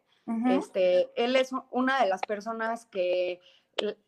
este, 0.49 1.09
él 1.23 1.37
es 1.37 1.53
una 1.71 2.03
de 2.03 2.09
las 2.09 2.21
personas 2.23 2.85
que, 2.87 3.41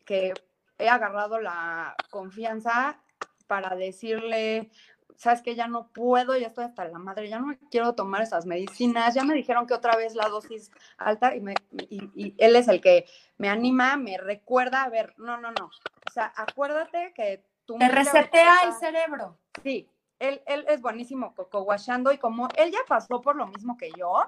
que 0.05 0.33
he 0.77 0.89
agarrado 0.89 1.39
la 1.39 1.95
confianza 2.09 2.99
para 3.47 3.75
decirle 3.75 4.69
sabes 5.17 5.41
que 5.41 5.55
ya 5.55 5.67
no 5.67 5.87
puedo, 5.87 6.37
ya 6.37 6.47
estoy 6.47 6.65
hasta 6.65 6.85
la 6.85 6.99
madre, 6.99 7.27
ya 7.27 7.39
no 7.39 7.47
me 7.47 7.57
quiero 7.71 7.93
tomar 7.95 8.21
esas 8.21 8.45
medicinas, 8.45 9.15
ya 9.15 9.23
me 9.23 9.33
dijeron 9.33 9.65
que 9.65 9.73
otra 9.73 9.95
vez 9.97 10.15
la 10.15 10.29
dosis 10.29 10.71
alta 10.97 11.35
y, 11.35 11.41
me, 11.41 11.55
y, 11.89 12.35
él 12.37 12.55
es 12.55 12.67
el 12.67 12.79
que 12.79 13.05
me 13.37 13.49
anima, 13.49 13.97
me 13.97 14.17
recuerda, 14.17 14.83
a 14.83 14.89
ver, 14.89 15.15
no, 15.17 15.37
no, 15.37 15.51
no, 15.51 15.65
o 15.65 16.11
sea, 16.13 16.31
acuérdate 16.35 17.13
que 17.13 17.43
tú... 17.65 17.77
Te 17.77 17.89
resetea 17.89 18.59
el 18.65 18.73
cerebro. 18.73 19.37
Sí, 19.63 19.89
él, 20.19 20.41
él 20.45 20.65
es 20.69 20.81
buenísimo 20.81 21.33
coco 21.33 21.65
y 22.13 22.17
como 22.19 22.47
él 22.55 22.71
ya 22.71 22.79
pasó 22.87 23.19
por 23.19 23.35
lo 23.35 23.47
mismo 23.47 23.75
que 23.75 23.89
yo, 23.97 24.23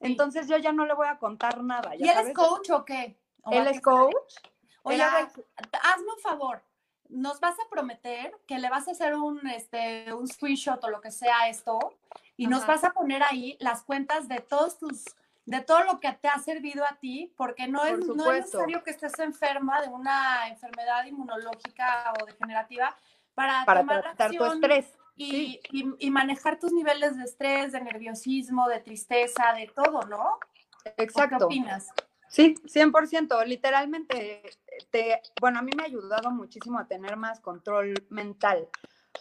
entonces 0.00 0.48
yo 0.48 0.56
ya 0.56 0.72
no 0.72 0.86
le 0.86 0.94
voy 0.94 1.08
a 1.08 1.18
contar 1.18 1.62
nada. 1.62 1.94
¿Y 1.94 2.08
él 2.08 2.28
es 2.28 2.34
coach 2.34 2.70
o 2.70 2.84
qué? 2.84 3.18
él 3.50 3.66
es 3.66 3.80
coach. 3.82 4.34
Oye, 4.82 5.02
hazme 5.02 6.12
un 6.16 6.20
favor, 6.22 6.62
nos 7.10 7.40
vas 7.40 7.58
a 7.58 7.68
prometer 7.68 8.34
que 8.46 8.58
le 8.58 8.70
vas 8.70 8.88
a 8.88 8.92
hacer 8.92 9.14
un, 9.14 9.46
este, 9.48 10.12
un 10.14 10.26
screenshot 10.28 10.82
o 10.82 10.90
lo 10.90 11.00
que 11.00 11.10
sea 11.10 11.48
esto 11.48 11.78
y 12.36 12.46
nos 12.46 12.66
vas 12.66 12.84
a 12.84 12.92
poner 12.92 13.22
ahí 13.22 13.56
las 13.60 13.82
cuentas 13.82 14.28
de 14.28 14.38
todos 14.38 14.78
tus, 14.78 15.04
de 15.44 15.60
todo 15.60 15.84
lo 15.84 16.00
que 16.00 16.12
te 16.12 16.28
ha 16.28 16.38
servido 16.38 16.84
a 16.84 16.96
ti, 16.96 17.34
porque 17.36 17.68
no 17.68 17.84
es, 17.84 17.98
no 18.06 18.32
es 18.32 18.46
necesario 18.46 18.82
que 18.82 18.90
estés 18.90 19.18
enferma 19.18 19.82
de 19.82 19.88
una 19.88 20.48
enfermedad 20.48 21.04
inmunológica 21.04 22.12
o 22.20 22.24
degenerativa 22.24 22.96
para, 23.34 23.64
para 23.64 23.84
tratar 23.84 24.30
tu 24.30 24.44
estrés. 24.44 24.86
Y, 25.16 25.60
y, 25.70 26.10
manejar 26.10 26.58
tus 26.58 26.72
niveles 26.72 27.14
de 27.18 27.24
estrés, 27.24 27.72
de 27.72 27.82
nerviosismo, 27.82 28.68
de 28.68 28.80
tristeza, 28.80 29.52
de 29.52 29.66
todo, 29.66 30.00
¿no? 30.06 30.38
Exacto. 30.96 31.36
¿Qué 31.36 31.44
opinas? 31.44 31.92
Sí, 32.30 32.54
100%. 32.64 33.44
Literalmente, 33.44 34.42
te, 34.90 35.20
bueno, 35.40 35.58
a 35.58 35.62
mí 35.62 35.72
me 35.76 35.82
ha 35.82 35.86
ayudado 35.86 36.30
muchísimo 36.30 36.78
a 36.78 36.86
tener 36.86 37.16
más 37.16 37.40
control 37.40 37.94
mental, 38.08 38.68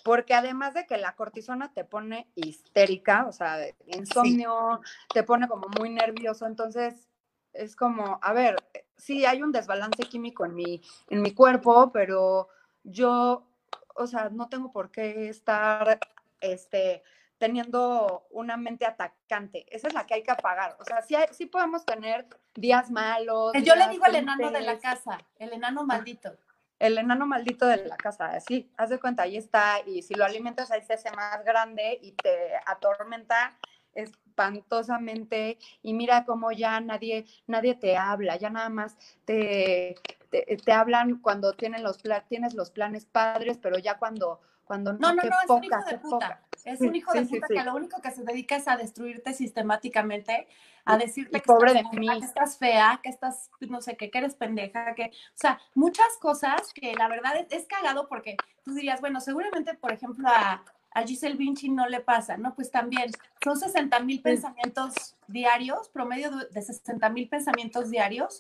porque 0.06 0.36
además 0.36 0.76
de 0.76 0.86
que 0.86 0.98
la 0.98 1.16
cortisona 1.16 1.74
te 1.74 1.84
pone 1.84 2.30
histérica, 2.36 3.26
o 3.28 3.32
sea, 3.32 3.58
insomnio, 3.88 4.82
te 5.12 5.24
pone 5.24 5.48
como 5.48 5.68
muy 5.80 5.90
nervioso, 5.90 6.46
entonces 6.46 7.10
es 7.52 7.76
como, 7.76 8.20
a 8.22 8.32
ver, 8.32 8.56
sí 8.96 9.26
hay 9.26 9.42
un 9.42 9.52
desbalance 9.52 10.04
químico 10.04 10.46
en 10.46 10.54
mi, 10.54 10.82
en 11.10 11.24
mi 11.24 11.34
cuerpo, 11.34 11.92
pero 11.92 12.48
yo, 12.84 13.48
o 13.96 14.06
sea, 14.06 14.30
no 14.30 14.50
tengo 14.50 14.72
por 14.72 14.92
qué 14.92 15.30
estar, 15.30 16.00
este, 16.42 17.02
teniendo 17.40 18.28
una 18.30 18.58
mente 18.58 18.86
atacante. 18.86 19.66
Esa 19.76 19.88
es 19.88 19.94
la 19.94 20.06
que 20.06 20.14
hay 20.14 20.24
que 20.24 20.32
apagar. 20.32 20.76
O 20.80 20.84
sea, 20.84 21.02
sí, 21.02 21.16
sí 21.32 21.48
podemos 21.48 21.86
tener 21.86 22.28
días 22.54 22.92
malos. 22.92 23.54
Yo 23.64 23.76
le 23.76 23.88
digo 23.88 24.06
al 24.06 24.16
enano 24.16 24.52
de 24.52 24.62
la 24.62 24.78
casa, 24.78 25.18
el 25.38 25.54
enano 25.54 25.84
maldito. 25.86 26.38
El 26.78 26.98
enano 26.98 27.26
maldito 27.26 27.66
de 27.66 27.88
la 27.88 27.98
casa, 27.98 28.40
sí, 28.40 28.72
haz 28.78 28.90
de 28.90 29.00
cuenta, 29.00 29.24
ahí 29.24 29.36
está, 29.36 29.82
y 29.86 30.02
si 30.02 30.14
lo 30.14 30.24
alimentas 30.24 30.72
ahí 30.72 30.82
se 30.82 30.94
hace 30.94 31.12
más 31.12 31.44
grande 31.44 32.00
y 32.02 32.14
te 32.14 32.56
atormenta 32.66 33.58
espantosamente, 33.94 35.58
y 35.82 35.94
mira 35.94 36.24
cómo 36.24 36.54
ya 36.54 36.80
nadie, 36.80 37.26
nadie 37.48 37.76
te 37.76 37.98
habla, 37.98 38.38
ya 38.38 38.50
nada 38.50 38.70
más 38.70 38.98
te, 39.26 39.96
te, 40.30 40.72
hablan 40.72 41.20
cuando 41.20 41.52
tienen 41.52 41.84
los, 41.84 42.02
tienes 42.30 42.54
los 42.54 42.72
planes 42.72 43.06
padres, 43.06 43.58
pero 43.58 43.78
ya 43.78 43.98
cuando 43.98 44.40
cuando 44.70 44.94
no, 44.94 45.14
no, 45.16 45.16
no, 45.16 45.22
es 45.24 45.50
un 45.50 45.64
hijo 45.64 45.84
de 45.90 45.98
puta. 45.98 46.42
Es 46.64 46.80
un 46.80 46.96
hijo 46.96 47.12
de 47.12 47.26
puta 47.26 47.48
que 47.48 47.64
lo 47.64 47.74
único 47.74 48.00
que 48.04 48.12
se 48.12 48.24
dedica 48.24 48.56
es 48.56 48.68
a 48.68 48.78
destruirte 48.78 49.34
sistemáticamente, 49.34 50.48
a 50.86 50.96
decirte 50.96 51.40
que, 51.40 51.46
pobre 51.48 51.72
estás, 51.72 51.92
de 51.92 52.00
mí. 52.00 52.08
que 52.08 52.24
estás 52.24 52.58
fea, 52.60 53.00
que 53.02 53.10
estás, 53.10 53.50
no 53.62 53.82
sé, 53.82 53.98
que, 53.98 54.12
eres 54.14 54.36
pendeja, 54.36 54.94
que, 54.94 55.06
o 55.06 55.34
sea, 55.34 55.60
muchas 55.74 56.16
cosas 56.22 56.72
que 56.72 56.94
la 56.94 57.08
verdad 57.08 57.48
es, 57.50 57.66
cagado 57.66 58.08
porque 58.08 58.38
tú 58.64 58.76
dirías, 58.76 59.02
bueno, 59.02 59.22
seguramente, 59.22 59.74
por 59.74 59.92
ejemplo, 59.92 60.30
a, 60.30 60.64
a 60.92 61.02
Giselle 61.02 61.36
Vinci 61.36 61.70
no 61.70 61.90
le 61.90 62.02
pasa, 62.02 62.38
¿no? 62.38 62.54
Pues 62.54 62.70
también 62.70 63.10
son 63.44 63.60
60 63.60 64.00
mil 64.02 64.22
pensamientos 64.22 65.16
diarios, 65.26 65.90
promedio 65.90 66.30
de 66.30 66.62
60 66.62 67.10
mil 67.10 67.28
pensamientos 67.28 67.90
diarios, 67.90 68.40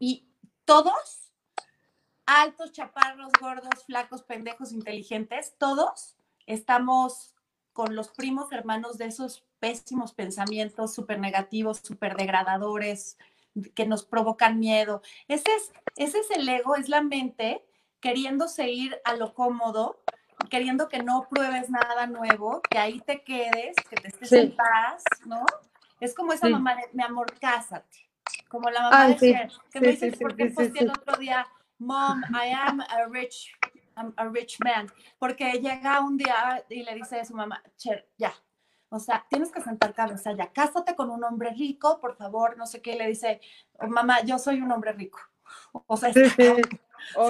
y 0.00 0.26
todos 0.64 1.29
altos, 2.30 2.70
chaparros, 2.70 3.32
gordos, 3.40 3.84
flacos, 3.86 4.22
pendejos, 4.22 4.72
inteligentes, 4.72 5.54
todos 5.58 6.16
estamos 6.46 7.34
con 7.72 7.96
los 7.96 8.08
primos 8.10 8.52
hermanos 8.52 8.98
de 8.98 9.06
esos 9.06 9.44
pésimos 9.58 10.12
pensamientos 10.12 10.94
súper 10.94 11.18
negativos, 11.18 11.80
súper 11.82 12.16
degradadores, 12.16 13.18
que 13.74 13.84
nos 13.84 14.04
provocan 14.04 14.60
miedo. 14.60 15.02
Ese 15.26 15.52
es, 15.56 15.72
ese 15.96 16.20
es 16.20 16.30
el 16.30 16.48
ego, 16.48 16.76
es 16.76 16.88
la 16.88 17.02
mente 17.02 17.64
queriéndose 17.98 18.70
ir 18.70 18.96
a 19.04 19.16
lo 19.16 19.34
cómodo, 19.34 20.00
queriendo 20.50 20.88
que 20.88 21.02
no 21.02 21.26
pruebes 21.28 21.68
nada 21.68 22.06
nuevo, 22.06 22.62
que 22.70 22.78
ahí 22.78 23.00
te 23.00 23.24
quedes, 23.24 23.74
que 23.88 23.96
te 23.96 24.08
estés 24.08 24.32
en 24.32 24.54
paz, 24.54 25.02
¿no? 25.26 25.44
Es 25.98 26.14
como 26.14 26.32
esa 26.32 26.48
mamá 26.48 26.76
de, 26.76 26.82
mi 26.92 27.02
amor, 27.02 27.26
cásate. 27.40 28.08
Como 28.48 28.70
la 28.70 28.82
mamá 28.82 29.08
de 29.08 29.16
que 29.72 29.80
me 29.80 29.88
dice, 29.88 30.12
¿por 30.12 30.36
qué 30.36 30.52
el 30.76 30.90
otro 30.90 31.16
día? 31.16 31.46
Mom, 31.80 32.22
I 32.30 32.52
am 32.52 32.80
a 32.80 33.06
rich, 33.06 33.52
a 33.96 34.28
rich 34.28 34.58
man. 34.62 34.86
Porque 35.18 35.52
llega 35.54 36.00
un 36.00 36.16
día 36.16 36.64
y 36.68 36.82
le 36.82 36.94
dice 36.94 37.20
a 37.20 37.24
su 37.24 37.34
mamá, 37.34 37.62
Cher, 37.76 38.06
ya. 38.18 38.32
O 38.90 38.98
sea, 38.98 39.24
tienes 39.30 39.50
que 39.50 39.62
sentar 39.62 39.94
cabeza 39.94 40.32
ya. 40.32 40.52
Cásate 40.52 40.94
con 40.94 41.10
un 41.10 41.24
hombre 41.24 41.50
rico, 41.50 41.98
por 42.00 42.16
favor, 42.16 42.56
no 42.58 42.66
sé 42.66 42.82
qué. 42.82 42.96
le 42.96 43.06
dice, 43.06 43.40
oh, 43.78 43.86
mamá, 43.86 44.20
yo 44.22 44.38
soy 44.38 44.60
un 44.60 44.70
hombre 44.70 44.92
rico. 44.92 45.20
O 45.86 45.96
sea, 45.96 46.12
sí, 46.12 46.28
sí. 46.28 46.42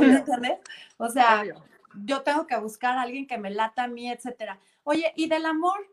entiendes? 0.01 0.59
O 0.96 1.09
sea, 1.09 1.44
yo 2.05 2.22
tengo 2.22 2.46
que 2.46 2.57
buscar 2.59 2.98
a 2.98 3.03
alguien 3.03 3.26
que 3.26 3.38
me 3.38 3.51
lata 3.51 3.84
a 3.84 3.88
mí, 3.88 4.11
etcétera. 4.11 4.59
Oye, 4.82 5.12
¿y 5.16 5.28
del 5.28 5.46
amor? 5.46 5.86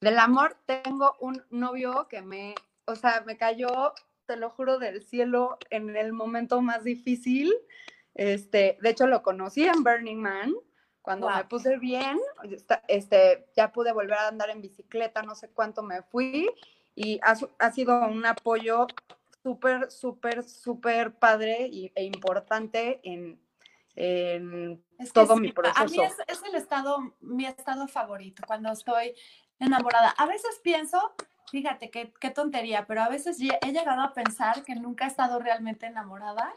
Del 0.00 0.18
amor 0.18 0.56
tengo 0.64 1.16
un 1.20 1.44
novio 1.50 2.08
que 2.08 2.22
me, 2.22 2.54
o 2.86 2.94
sea, 2.94 3.22
me 3.26 3.36
cayó 3.36 3.92
te 4.32 4.38
lo 4.38 4.48
juro 4.48 4.78
del 4.78 5.02
cielo, 5.02 5.58
en 5.68 5.94
el 5.94 6.14
momento 6.14 6.62
más 6.62 6.84
difícil. 6.84 7.52
Este, 8.14 8.78
de 8.80 8.88
hecho, 8.88 9.06
lo 9.06 9.22
conocí 9.22 9.62
en 9.64 9.84
Burning 9.84 10.16
Man. 10.16 10.54
Cuando 11.02 11.28
me 11.28 11.44
puse 11.44 11.76
bien, 11.76 12.18
este, 12.88 13.46
ya 13.54 13.72
pude 13.72 13.92
volver 13.92 14.14
a 14.14 14.28
andar 14.28 14.48
en 14.48 14.62
bicicleta, 14.62 15.22
no 15.22 15.34
sé 15.34 15.50
cuánto 15.50 15.82
me 15.82 16.00
fui, 16.00 16.48
y 16.94 17.20
ha, 17.22 17.36
ha 17.58 17.72
sido 17.72 18.06
un 18.06 18.24
apoyo 18.24 18.86
súper, 19.42 19.90
súper, 19.90 20.44
súper 20.44 21.12
padre 21.12 21.68
y, 21.70 21.92
e 21.94 22.04
importante 22.04 23.00
en, 23.02 23.38
en 23.96 24.82
todo 25.12 25.36
mi 25.36 25.52
proceso. 25.52 25.78
A 25.78 25.84
mí 25.84 25.98
es, 26.02 26.16
es, 26.26 26.42
el 26.44 26.54
estado, 26.54 27.16
mi 27.20 27.44
estado 27.44 27.86
favorito, 27.86 28.44
cuando 28.46 28.72
estoy 28.72 29.14
enamorada. 29.58 30.14
A 30.16 30.24
veces 30.24 30.58
pienso 30.62 31.14
Fíjate, 31.50 31.90
qué, 31.90 32.12
qué 32.20 32.30
tontería, 32.30 32.86
pero 32.86 33.02
a 33.02 33.08
veces 33.08 33.38
he 33.40 33.72
llegado 33.72 34.02
a 34.02 34.12
pensar 34.12 34.62
que 34.64 34.74
nunca 34.74 35.04
he 35.04 35.08
estado 35.08 35.38
realmente 35.38 35.86
enamorada. 35.86 36.52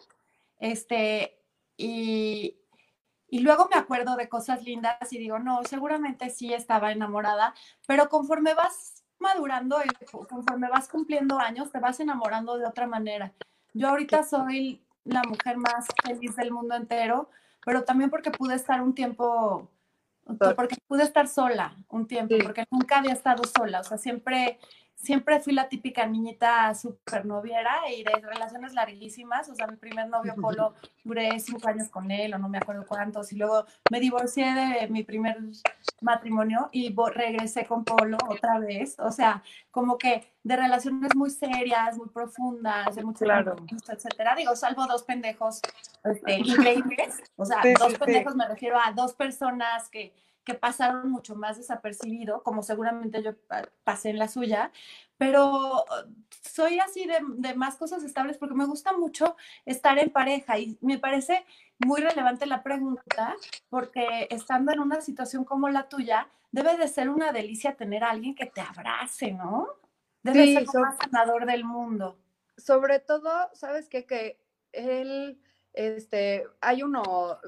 Este, 0.60 1.38
y, 1.78 2.58
y 3.28 3.40
luego 3.40 3.68
me 3.74 3.80
acuerdo 3.80 4.16
de 4.16 4.30
cosas 4.30 4.64
lindas 4.64 5.12
y 5.12 5.18
digo, 5.18 5.40
no, 5.40 5.64
seguramente 5.64 6.30
sí 6.30 6.54
estaba 6.54 6.92
enamorada, 6.92 7.54
pero 7.88 8.08
conforme 8.10 8.54
vas 8.54 9.04
madurando 9.20 9.78
y 9.84 10.06
conforme 10.28 10.70
vas 10.70 10.88
cumpliendo 10.88 11.40
años, 11.40 11.72
te 11.72 11.80
vas 11.80 12.00
enamorando 12.00 12.58
de 12.58 12.66
otra 12.66 12.88
manera. 12.88 13.34
Yo 13.74 13.90
ahorita 13.90 14.24
soy 14.24 14.86
la 15.04 15.22
mujer 15.24 15.58
más 15.58 15.88
feliz 16.04 16.36
del 16.36 16.52
mundo 16.52 16.76
entero, 16.76 17.30
pero 17.66 17.84
también 17.84 18.10
porque 18.10 18.32
pude 18.32 18.56
estar 18.56 18.82
un 18.82 18.94
tiempo, 18.94 19.70
porque 20.56 20.78
pude 20.88 21.04
estar 21.04 21.28
sola 21.28 21.76
un 21.90 22.08
tiempo, 22.08 22.36
porque 22.44 22.66
nunca 22.72 22.98
había 22.98 23.14
estado 23.14 23.44
sola, 23.44 23.82
o 23.82 23.84
sea, 23.84 23.98
siempre 23.98 24.60
siempre 24.96 25.40
fui 25.40 25.54
la 25.54 25.70
típica 25.70 26.06
niñita 26.06 26.74
súper 26.74 27.26
noviera 27.26 27.90
y 27.96 28.04
de 28.04 28.12
relaciones 28.22 28.74
larguísimas. 28.74 29.50
O 29.50 29.56
sea, 29.56 29.68
mi 29.68 29.76
primer 29.76 30.10
novio 30.10 30.36
Polo 30.36 30.74
duré 31.04 31.40
cinco 31.40 31.68
años 31.68 31.90
con 31.90 32.10
él 32.12 32.34
o 32.34 32.38
no 32.40 32.50
me 32.50 32.58
acuerdo 32.58 32.86
cuántos. 32.88 33.32
Y 33.32 33.36
luego 33.36 33.66
me 33.92 34.00
divorcié 34.00 34.54
de 34.54 34.88
mi 34.88 35.04
primer 35.04 35.38
matrimonio 36.02 36.70
y 36.72 36.94
regresé 37.14 37.66
con 37.66 37.84
Polo 37.84 38.18
otra 38.28 38.60
vez. 38.60 38.96
O 39.00 39.12
sea, 39.12 39.44
como 39.72 39.98
que 39.98 40.34
de 40.44 40.56
relaciones 40.56 41.16
muy 41.16 41.30
serias, 41.30 41.98
muy 41.98 42.10
profundas, 42.10 42.96
de 42.96 43.04
mucho 43.04 43.26
claro. 43.26 43.56
etcétera. 43.88 44.36
Digo, 44.36 44.56
salvo 44.56 44.86
dos 44.88 45.04
pendejos 45.04 45.62
este, 46.04 46.34
increíbles. 46.40 47.22
O 47.36 47.46
sea, 47.46 47.62
dos 47.80 47.98
pendejos 47.98 48.36
me 48.36 48.48
refiero 48.48 48.78
a 48.78 48.92
dos 48.92 49.14
personas 49.14 49.90
que 49.90 50.14
que 50.46 50.54
pasaron 50.54 51.10
mucho 51.10 51.36
más 51.36 51.58
desapercibido, 51.58 52.44
como 52.44 52.64
seguramente 52.64 53.22
yo 53.24 53.32
pasé 53.84 54.12
en 54.12 54.20
la 54.20 54.28
suya, 54.28 54.72
pero 55.18 55.86
soy 56.42 56.80
así 56.80 57.06
de, 57.06 57.56
más 57.56 57.76
cosas 57.76 58.04
estables 58.04 58.38
porque 58.38 58.56
me 58.56 58.66
gusta 58.66 58.96
mucho 58.96 59.36
estar 59.66 59.98
en 59.98 60.12
pareja 60.12 60.60
y 60.60 60.78
me 60.82 61.00
parece 61.00 61.46
muy 61.80 62.02
relevante 62.02 62.46
la 62.46 62.64
pregunta 62.64 63.36
porque 63.70 64.28
estando 64.30 64.72
en 64.72 64.80
una 64.80 65.02
situación 65.02 65.44
como 65.44 65.68
la 65.68 65.90
tuya, 65.90 66.30
debe 66.52 66.78
de 66.78 66.88
ser 66.88 67.10
una 67.10 67.32
delicia 67.32 67.76
tener 67.76 68.04
a 68.04 68.12
alguien 68.12 68.36
que 68.36 68.46
te 68.46 68.62
abrace, 68.62 69.32
¿no? 69.32 69.68
Debe 70.24 70.54
ser 70.54 70.64
el 70.64 70.82
más 70.82 70.98
sanador 70.98 71.46
del 71.46 71.66
mundo. 71.66 72.18
Sobre 72.58 73.00
todo, 73.00 73.30
¿sabes 73.54 73.90
qué? 73.90 74.06
Que 74.06 74.40
él, 74.72 75.40
este, 75.74 76.46
hay 76.62 76.84
uno, 76.84 77.40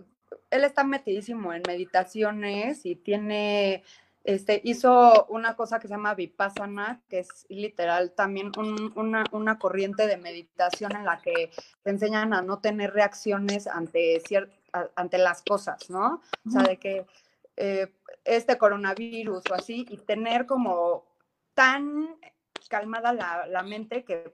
él 0.50 0.64
está 0.64 0.84
metidísimo 0.84 1.54
en 1.54 1.64
meditaciones 1.68 2.86
y 2.86 2.96
tiene, 2.96 3.84
este, 4.24 4.62
hizo 4.64 5.26
una 5.30 5.56
cosa 5.56 5.80
que 5.80 5.88
se 5.88 5.94
llama 5.94 6.16
Vipassana, 6.16 7.02
que 7.10 7.20
es 7.20 7.46
literal 7.50 8.12
también 8.12 8.52
una, 8.96 9.26
una, 9.32 9.60
corriente 9.60 10.08
de 10.08 10.18
meditación 10.18 10.96
en 10.96 11.06
la 11.06 11.20
que 11.22 11.52
te 11.84 11.90
enseñan 11.90 12.34
a 12.34 12.42
no 12.42 12.60
tener 12.60 12.94
reacciones 12.94 13.68
ante, 13.68 14.22
ante 14.96 15.18
las 15.18 15.42
cosas, 15.42 15.90
¿no? 15.90 16.22
O 16.46 16.50
sea, 16.50 16.64
de 16.64 16.78
que 16.78 17.06
eh, 17.58 17.94
este 18.24 18.58
coronavirus 18.58 19.44
o 19.50 19.54
así, 19.54 19.86
y 19.90 19.98
tener 19.98 20.46
como 20.46 21.06
tan 21.54 22.16
calmada 22.70 23.14
la, 23.14 23.48
la 23.48 23.64
mente 23.64 24.04
que 24.04 24.34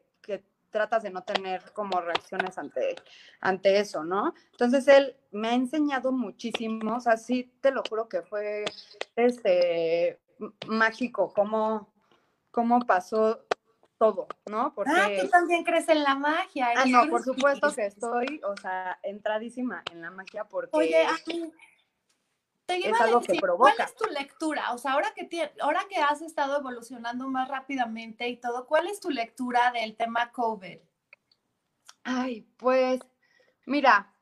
tratas 0.74 1.04
de 1.04 1.12
no 1.12 1.22
tener 1.24 1.72
como 1.72 2.02
reacciones 2.02 2.58
ante, 2.58 2.96
ante 3.40 3.80
eso, 3.80 4.04
¿no? 4.04 4.34
Entonces 4.52 4.88
él 4.90 5.16
me 5.32 5.50
ha 5.50 5.54
enseñado 5.54 6.12
muchísimo, 6.12 6.98
o 6.98 7.00
sea, 7.00 7.16
sí 7.16 7.54
te 7.62 7.72
lo 7.72 7.84
juro 7.88 8.10
que 8.10 8.24
fue 8.24 8.66
este 9.16 10.20
mágico 10.68 11.32
cómo, 11.34 11.94
cómo 12.52 12.80
pasó 12.82 13.46
todo, 13.98 14.28
¿no? 14.50 14.74
Porque... 14.74 14.92
Ah, 14.94 15.10
tú 15.22 15.30
también 15.30 15.64
crees 15.64 15.88
en 15.88 16.04
la 16.04 16.16
magia. 16.16 16.70
Ah, 16.76 16.86
no, 16.86 17.08
por 17.08 17.24
supuesto 17.24 17.74
que 17.74 17.86
estoy, 17.86 18.42
o 18.44 18.58
sea, 18.58 19.00
entradísima 19.04 19.84
en 19.92 20.02
la 20.02 20.12
magia 20.12 20.44
porque... 20.44 20.70
Oye, 20.74 21.06
es 22.68 23.02
algo 23.02 23.22
que 23.22 23.40
provoca. 23.40 23.74
¿Cuál 23.76 23.88
es 23.88 23.96
tu 23.96 24.06
lectura? 24.08 24.74
O 24.74 24.78
sea, 24.78 24.94
ahora 24.94 25.14
que, 25.14 25.52
ahora 25.60 25.86
que 25.90 25.98
has 25.98 26.22
estado 26.22 26.60
evolucionando 26.60 27.28
más 27.28 27.48
rápidamente 27.48 28.28
y 28.28 28.38
todo, 28.38 28.66
¿cuál 28.66 28.88
es 28.88 29.00
tu 29.00 29.10
lectura 29.10 29.72
del 29.72 29.96
tema 29.96 30.32
COVID? 30.32 30.80
Ay, 32.04 32.48
pues, 32.58 33.02
mira, 33.66 34.14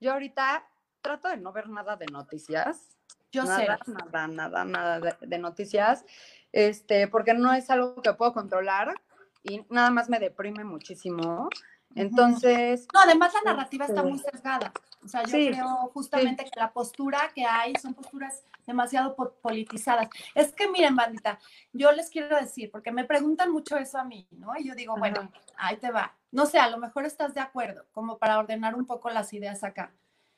yo 0.00 0.12
ahorita 0.12 0.66
trato 1.00 1.28
de 1.28 1.36
no 1.36 1.52
ver 1.52 1.68
nada 1.68 1.96
de 1.96 2.06
noticias. 2.06 2.96
Yo 3.30 3.44
sé. 3.44 3.66
Nada, 3.86 4.26
nada, 4.26 4.64
nada 4.64 5.00
de, 5.00 5.14
de, 5.20 5.38
noticias, 5.38 6.04
este, 6.50 7.08
porque 7.08 7.34
no 7.34 7.52
es 7.52 7.68
algo 7.68 8.00
que 8.00 8.14
puedo 8.14 8.32
controlar 8.32 8.94
y 9.42 9.66
nada 9.68 9.90
más 9.90 10.08
me 10.08 10.18
deprime 10.18 10.64
muchísimo. 10.64 11.50
Entonces. 11.94 12.86
No, 12.92 13.00
además 13.00 13.32
la 13.34 13.52
narrativa 13.52 13.86
está 13.86 14.02
muy 14.02 14.16
este, 14.16 14.30
sesgada. 14.30 14.72
O 15.04 15.08
sea, 15.08 15.22
yo 15.24 15.30
creo 15.30 15.90
justamente 15.94 16.44
que 16.44 16.60
la 16.60 16.72
postura 16.72 17.30
que 17.34 17.44
hay 17.44 17.74
son 17.76 17.94
posturas 17.94 18.42
demasiado 18.66 19.14
politizadas. 19.40 20.08
Es 20.34 20.52
que 20.52 20.68
miren, 20.68 20.96
bandita, 20.96 21.38
yo 21.72 21.92
les 21.92 22.10
quiero 22.10 22.36
decir, 22.36 22.70
porque 22.70 22.92
me 22.92 23.04
preguntan 23.04 23.50
mucho 23.50 23.76
eso 23.76 23.98
a 23.98 24.04
mí, 24.04 24.26
¿no? 24.30 24.52
Y 24.58 24.68
yo 24.68 24.74
digo, 24.74 24.96
bueno, 24.96 25.30
ahí 25.56 25.76
te 25.76 25.90
va. 25.90 26.14
No 26.30 26.46
sé, 26.46 26.58
a 26.58 26.68
lo 26.68 26.78
mejor 26.78 27.06
estás 27.06 27.32
de 27.34 27.40
acuerdo, 27.40 27.86
como 27.92 28.18
para 28.18 28.38
ordenar 28.38 28.74
un 28.74 28.86
poco 28.86 29.08
las 29.08 29.32
ideas 29.32 29.64
acá. 29.64 29.92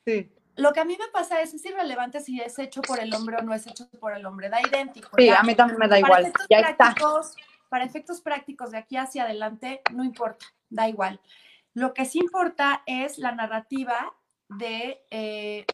Sí. 0.07 0.33
Lo 0.57 0.73
que 0.73 0.81
a 0.81 0.85
mí 0.85 0.97
me 0.99 1.09
pasa 1.13 1.41
es, 1.41 1.55
es 1.55 1.65
irrelevante 1.65 2.21
si 2.21 2.41
es 2.41 2.59
hecho 2.59 2.83
por 2.83 3.01
el 3.01 3.13
hombre 3.15 3.37
o 3.39 3.43
no 3.43 3.55
es 3.55 3.67
hecho 3.67 3.89
por 3.99 4.15
el 4.15 4.27
hombre, 4.27 4.49
da 4.49 4.61
idéntico. 4.61 5.11
Sí, 5.17 5.29
a 5.29 5.43
mí 5.43 5.55
también 5.55 5.79
me 5.79 5.89
da 5.89 5.99
igual. 5.99 6.33
Ya 6.49 6.61
está. 6.61 6.95
Para 7.71 7.85
efectos 7.85 8.21
prácticos 8.21 8.73
de 8.73 8.79
aquí 8.79 8.99
hacia 8.99 9.23
adelante, 9.23 9.81
no 9.93 10.05
importa, 10.05 10.45
da 10.69 10.89
igual. 10.89 11.21
Lo 11.73 11.95
que 11.95 12.05
sí 12.05 12.19
importa 12.19 12.83
es 12.85 13.17
la 13.17 13.33
narrativa 13.33 14.13
de, 14.49 15.01
eh, 15.11 15.65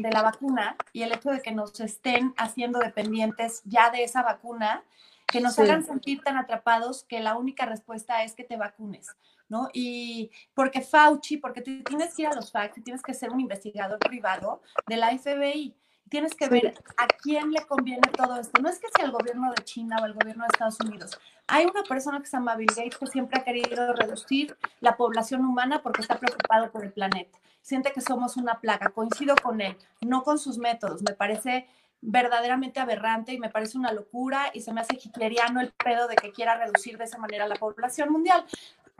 de 0.00 0.10
la 0.10 0.22
vacuna 0.22 0.76
y 0.92 1.02
el 1.02 1.12
hecho 1.12 1.30
de 1.30 1.40
que 1.40 1.52
nos 1.52 1.80
estén 1.80 2.34
haciendo 2.36 2.78
dependientes 2.78 3.62
ya 3.64 3.90
de 3.90 4.04
esa 4.04 4.22
vacuna, 4.22 4.84
que 5.26 5.40
nos 5.40 5.58
hagan 5.58 5.84
sentir 5.84 6.20
tan 6.22 6.36
atrapados 6.36 7.04
que 7.04 7.20
la 7.20 7.36
única 7.36 7.66
respuesta 7.66 8.22
es 8.22 8.34
que 8.34 8.44
te 8.44 8.56
vacunes, 8.56 9.08
¿no? 9.48 9.68
Y 9.72 10.30
porque 10.54 10.82
Fauci, 10.82 11.38
porque 11.38 11.62
tienes 11.62 12.14
que 12.14 12.22
ir 12.22 12.28
a 12.28 12.34
los 12.34 12.52
facts, 12.52 12.84
tienes 12.84 13.02
que 13.02 13.14
ser 13.14 13.30
un 13.30 13.40
investigador 13.40 13.98
privado 13.98 14.62
de 14.86 14.96
la 14.96 15.16
FBI 15.18 15.74
tienes 16.08 16.34
que 16.34 16.48
ver 16.48 16.74
a 16.96 17.06
quién 17.06 17.50
le 17.50 17.64
conviene 17.66 18.08
todo 18.16 18.38
esto. 18.38 18.60
No 18.60 18.68
es 18.68 18.78
que 18.78 18.88
sea 18.94 19.06
el 19.06 19.12
gobierno 19.12 19.52
de 19.52 19.64
China 19.64 19.98
o 20.00 20.06
el 20.06 20.14
gobierno 20.14 20.44
de 20.44 20.48
Estados 20.52 20.78
Unidos. 20.80 21.18
Hay 21.46 21.64
una 21.66 21.82
persona 21.82 22.20
que 22.20 22.26
se 22.26 22.36
llama 22.36 22.56
Bill 22.56 22.68
Gates 22.74 22.98
que 22.98 23.06
siempre 23.06 23.40
ha 23.40 23.44
querido 23.44 23.92
reducir 23.92 24.56
la 24.80 24.96
población 24.96 25.44
humana 25.44 25.82
porque 25.82 26.02
está 26.02 26.18
preocupado 26.18 26.70
por 26.70 26.84
el 26.84 26.92
planeta. 26.92 27.38
Siente 27.60 27.92
que 27.92 28.00
somos 28.00 28.36
una 28.36 28.60
plaga. 28.60 28.90
Coincido 28.90 29.34
con 29.42 29.60
él, 29.60 29.76
no 30.00 30.22
con 30.22 30.38
sus 30.38 30.58
métodos. 30.58 31.02
Me 31.02 31.14
parece 31.14 31.66
verdaderamente 32.00 32.78
aberrante 32.78 33.32
y 33.32 33.38
me 33.38 33.50
parece 33.50 33.78
una 33.78 33.92
locura 33.92 34.50
y 34.54 34.60
se 34.60 34.72
me 34.72 34.80
hace 34.80 34.94
hitleriano 34.94 35.60
el 35.60 35.72
pedo 35.72 36.06
de 36.06 36.14
que 36.14 36.30
quiera 36.30 36.56
reducir 36.56 36.98
de 36.98 37.04
esa 37.04 37.18
manera 37.18 37.48
la 37.48 37.56
población 37.56 38.12
mundial. 38.12 38.44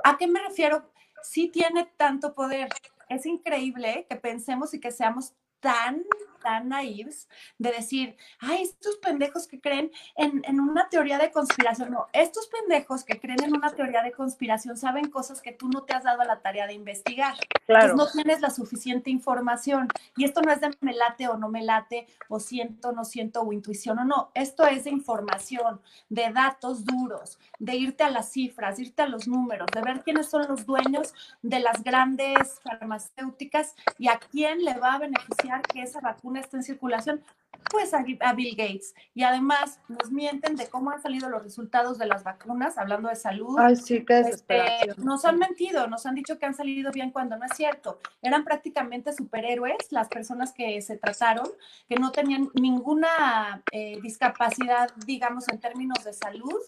¿A 0.03 0.17
qué 0.17 0.27
me 0.27 0.41
refiero? 0.41 0.91
Sí 1.23 1.49
tiene 1.49 1.85
tanto 1.97 2.35
poder. 2.35 2.69
Es 3.09 3.27
increíble 3.27 4.07
que 4.09 4.17
pensemos 4.17 4.75
y 4.75 4.81
que 4.81 4.91
seamos 4.91 5.35
tan, 5.61 6.03
tan 6.47 6.69
naives 6.69 7.29
de 7.59 7.73
decir, 7.73 8.17
ay, 8.39 8.63
estos 8.63 8.99
pendejos 8.99 9.49
que 9.49 9.61
creen 9.61 9.91
en, 10.15 10.61
una 10.61 10.89
teoría 10.89 11.19
de 11.19 11.33
conspiración. 11.33 11.91
No, 11.91 12.07
estos 12.13 12.47
pendejos 12.47 13.03
que 13.03 13.19
creen 13.19 13.43
en 13.43 13.53
una 13.53 13.71
teoría 13.71 14.01
de 14.01 14.13
conspiración 14.13 14.77
saben 14.77 15.11
cosas 15.11 15.41
que 15.43 15.51
tú 15.51 15.69
no 15.69 15.83
te 15.83 15.95
has 15.95 16.05
dado 16.05 16.21
a 16.21 16.25
la 16.25 16.43
tarea 16.43 16.69
de 16.69 16.75
investigar. 16.75 17.35
Claro. 17.67 17.97
no 17.97 18.07
tienes 18.09 18.41
la 18.41 18.51
suficiente 18.51 19.11
información. 19.11 19.89
Y 20.17 20.25
esto 20.25 20.41
no 20.41 20.53
es 20.53 20.61
de 20.61 20.71
me 20.81 20.95
late 20.95 21.27
o 21.27 21.37
no 21.37 21.49
me 21.49 21.65
late, 21.65 22.07
o 22.29 22.39
siento, 22.39 22.93
no 22.93 23.05
siento, 23.05 23.43
o 23.43 23.53
intuición 23.53 23.99
o 23.99 24.05
no. 24.05 24.31
Esto 24.35 24.65
es 24.69 24.85
de 24.85 24.91
información, 24.91 25.81
de 26.09 26.31
datos 26.31 26.85
duros, 26.85 27.41
de 27.59 27.75
irte 27.75 28.05
a 28.05 28.11
las 28.11 28.31
cifras, 28.31 28.79
irte 28.79 29.03
a 29.03 29.09
los 29.09 29.27
números, 29.27 29.67
de 29.75 29.83
ver 29.83 30.05
quiénes 30.05 30.29
son 30.29 30.47
los 30.47 30.65
dueños 30.65 31.13
de 31.43 31.59
las 31.59 31.83
grandes 31.83 32.61
farmacéuticas 32.63 33.75
y 33.99 34.07
a 34.07 34.21
quién 34.21 34.65
le 34.65 34.75
va 34.75 34.95
a 34.95 34.99
beneficiar 35.01 35.63
que 35.63 35.83
esa 35.83 36.01
vacuna 36.01 36.36
esté 36.41 36.57
en 36.57 36.63
circulación? 36.63 37.23
Pues 37.71 37.93
a, 37.95 38.33
Bill 38.33 38.55
Gates. 38.57 38.95
Y 39.15 39.25
además 39.25 39.81
nos 39.89 40.11
mienten 40.11 40.57
de 40.57 40.69
cómo 40.69 40.91
han 40.91 41.03
salido 41.03 41.29
los 41.29 41.43
resultados 41.43 41.99
de 41.99 42.07
las 42.07 42.23
vacunas, 42.23 42.79
hablando 42.79 43.09
de 43.09 43.17
salud. 43.17 43.59
Ay, 43.59 43.77
sí, 43.77 44.05
qué 44.05 44.21
este, 44.21 44.95
nos 44.99 45.25
han 45.25 45.39
mentido, 45.39 45.87
nos 45.89 46.07
han 46.07 46.15
dicho 46.15 46.39
que 46.39 46.47
han 46.47 46.55
salido 46.55 46.93
bien 46.93 47.11
cuando 47.11 47.37
no 47.37 47.45
es 47.45 47.57
cierto. 47.57 47.99
Eran 48.23 48.45
prácticamente 48.45 49.13
superhéroes 49.13 49.91
las 49.91 50.09
personas 50.09 50.53
que 50.53 50.81
se 50.83 50.97
trataron, 50.97 51.49
que 51.89 51.97
no 51.97 52.13
tenían 52.13 52.51
ninguna 52.55 53.63
eh, 53.73 53.99
discapacidad, 54.01 54.91
digamos, 55.07 55.49
en 55.49 55.59
términos 55.59 56.05
de 56.05 56.13
salud 56.13 56.61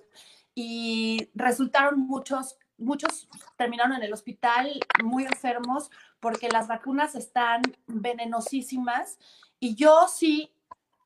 y 0.55 1.31
resultaron 1.35 2.01
muchos 2.01 2.59
muchos 2.79 3.29
terminaron 3.57 3.97
en 3.97 4.05
el 4.05 4.13
hospital 4.13 4.81
muy 5.05 5.25
enfermos 5.25 5.91
porque 6.21 6.49
las 6.49 6.69
vacunas 6.69 7.15
están 7.15 7.63
venenosísimas 7.87 9.19
y 9.61 9.75
yo 9.75 10.07
sí 10.09 10.53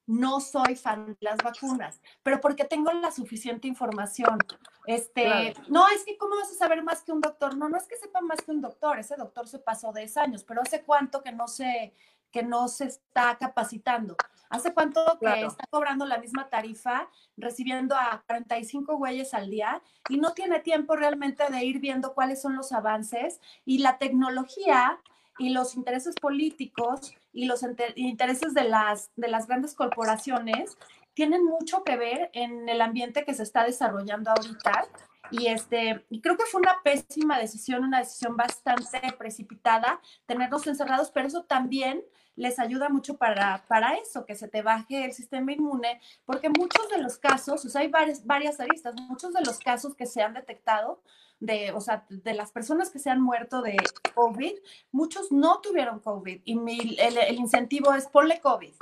no 0.07 0.41
soy 0.41 0.77
fan 0.77 1.07
de 1.07 1.17
las 1.21 1.39
vacunas, 1.39 2.01
pero 2.23 2.41
porque 2.41 2.65
tengo 2.65 2.93
la 2.93 3.11
suficiente 3.11 3.69
información. 3.69 4.39
Este, 4.87 5.55
no, 5.69 5.89
es 5.89 6.05
que 6.05 6.19
cómo 6.19 6.37
vas 6.37 6.51
a 6.51 6.55
saber 6.55 6.83
más 6.83 7.03
que 7.03 7.13
un 7.13 7.21
doctor. 7.21 7.57
No, 7.57 7.69
no 7.69 7.77
es 7.77 7.87
que 7.87 7.97
sepa 7.97 8.21
más 8.21 8.41
que 8.41 8.51
un 8.51 8.61
doctor, 8.61 8.99
ese 8.99 9.17
doctor 9.17 9.47
se 9.49 9.59
pasó 9.59 9.93
10 9.93 10.17
años, 10.17 10.45
pero 10.45 10.61
hace 10.61 10.83
cuánto 10.83 11.23
que 11.23 11.33
no 11.33 11.49
se 11.49 11.95
que 12.33 12.43
no 12.43 12.67
se 12.67 12.87
está 12.87 13.37
capacitando. 13.37 14.17
¿Hace 14.49 14.75
cuánto 14.75 15.19
que 15.19 15.45
está 15.45 15.65
cobrando 15.71 16.05
la 16.05 16.19
misma 16.19 16.51
tarifa, 16.51 17.09
recibiendo 17.37 17.95
a 17.95 18.23
45 18.27 18.97
güeyes 18.97 19.33
al 19.33 19.49
día 19.49 19.83
y 20.09 20.19
no 20.19 20.33
tiene 20.33 20.61
tiempo 20.61 20.97
realmente 20.97 21.45
de 21.51 21.65
ir 21.65 21.79
viendo 21.79 22.13
cuáles 22.13 22.43
son 22.43 22.57
los 22.57 22.73
avances 22.73 23.41
y 23.65 23.79
la 23.79 23.99
tecnología 23.99 24.99
y 25.39 25.51
los 25.51 25.75
intereses 25.75 26.15
políticos 26.15 27.15
y 27.33 27.47
los 27.47 27.65
intereses 27.97 28.55
de 28.55 28.65
las, 28.65 29.11
de 29.17 29.29
las 29.29 29.47
grandes 29.47 29.75
corporaciones 29.75 30.77
tienen 31.15 31.45
mucho 31.45 31.85
que 31.85 31.97
ver 31.97 32.31
en 32.33 32.69
el 32.69 32.81
ambiente 32.81 33.25
que 33.25 33.35
se 33.35 33.43
está 33.43 33.65
desarrollando 33.65 34.31
ahorita. 34.31 34.87
Y, 35.31 35.47
este, 35.47 36.05
creo 36.23 36.37
que 36.37 36.45
fue 36.45 36.61
una 36.61 36.83
pésima 36.83 37.39
decisión, 37.39 37.85
una 37.85 38.01
decisión 38.01 38.37
bastante 38.37 39.01
precipitada 39.19 40.01
tenernos 40.27 40.67
encerrados, 40.67 41.11
pero 41.11 41.29
eso 41.29 41.45
también 41.45 42.03
les 42.35 42.59
ayuda 42.59 42.89
mucho 42.89 43.17
para, 43.17 43.65
para 43.69 43.95
eso, 43.95 44.25
que 44.25 44.35
se 44.35 44.49
te 44.49 44.63
baje 44.63 45.05
el 45.05 45.13
sistema 45.13 45.53
inmune, 45.53 46.01
porque 46.25 46.49
muchos 46.49 46.89
de 46.89 46.99
los 46.99 47.19
casos, 47.19 47.65
o 47.65 47.69
sea, 47.69 47.83
hay 47.83 47.89
varias, 47.89 48.25
varias 48.27 48.59
aristas, 48.61 48.95
muchos 49.09 49.33
de 49.35 49.43
los 49.43 49.59
casos 49.59 49.95
que 49.95 50.07
se 50.07 50.23
han 50.23 50.35
detectado, 50.35 51.03
de, 51.43 51.73
o 51.73 51.81
sea, 51.81 52.07
de 52.09 52.35
las 52.35 52.53
personas 52.53 52.91
que 52.91 53.01
se 53.01 53.11
han 53.11 53.21
muerto 53.21 53.63
de 53.63 53.77
COVID, 54.15 54.55
muchos 54.93 55.33
no 55.33 55.61
tuvieron 55.61 55.99
COVID 55.99 56.41
y 56.45 56.99
el, 57.01 57.19
el, 57.19 57.35
incentivo 57.35 57.93
es 57.95 58.07
ponle 58.07 58.41
COVID, 58.41 58.73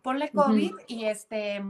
ponle 0.00 0.30
COVID 0.30 0.72
y 0.86 1.04
este 1.04 1.62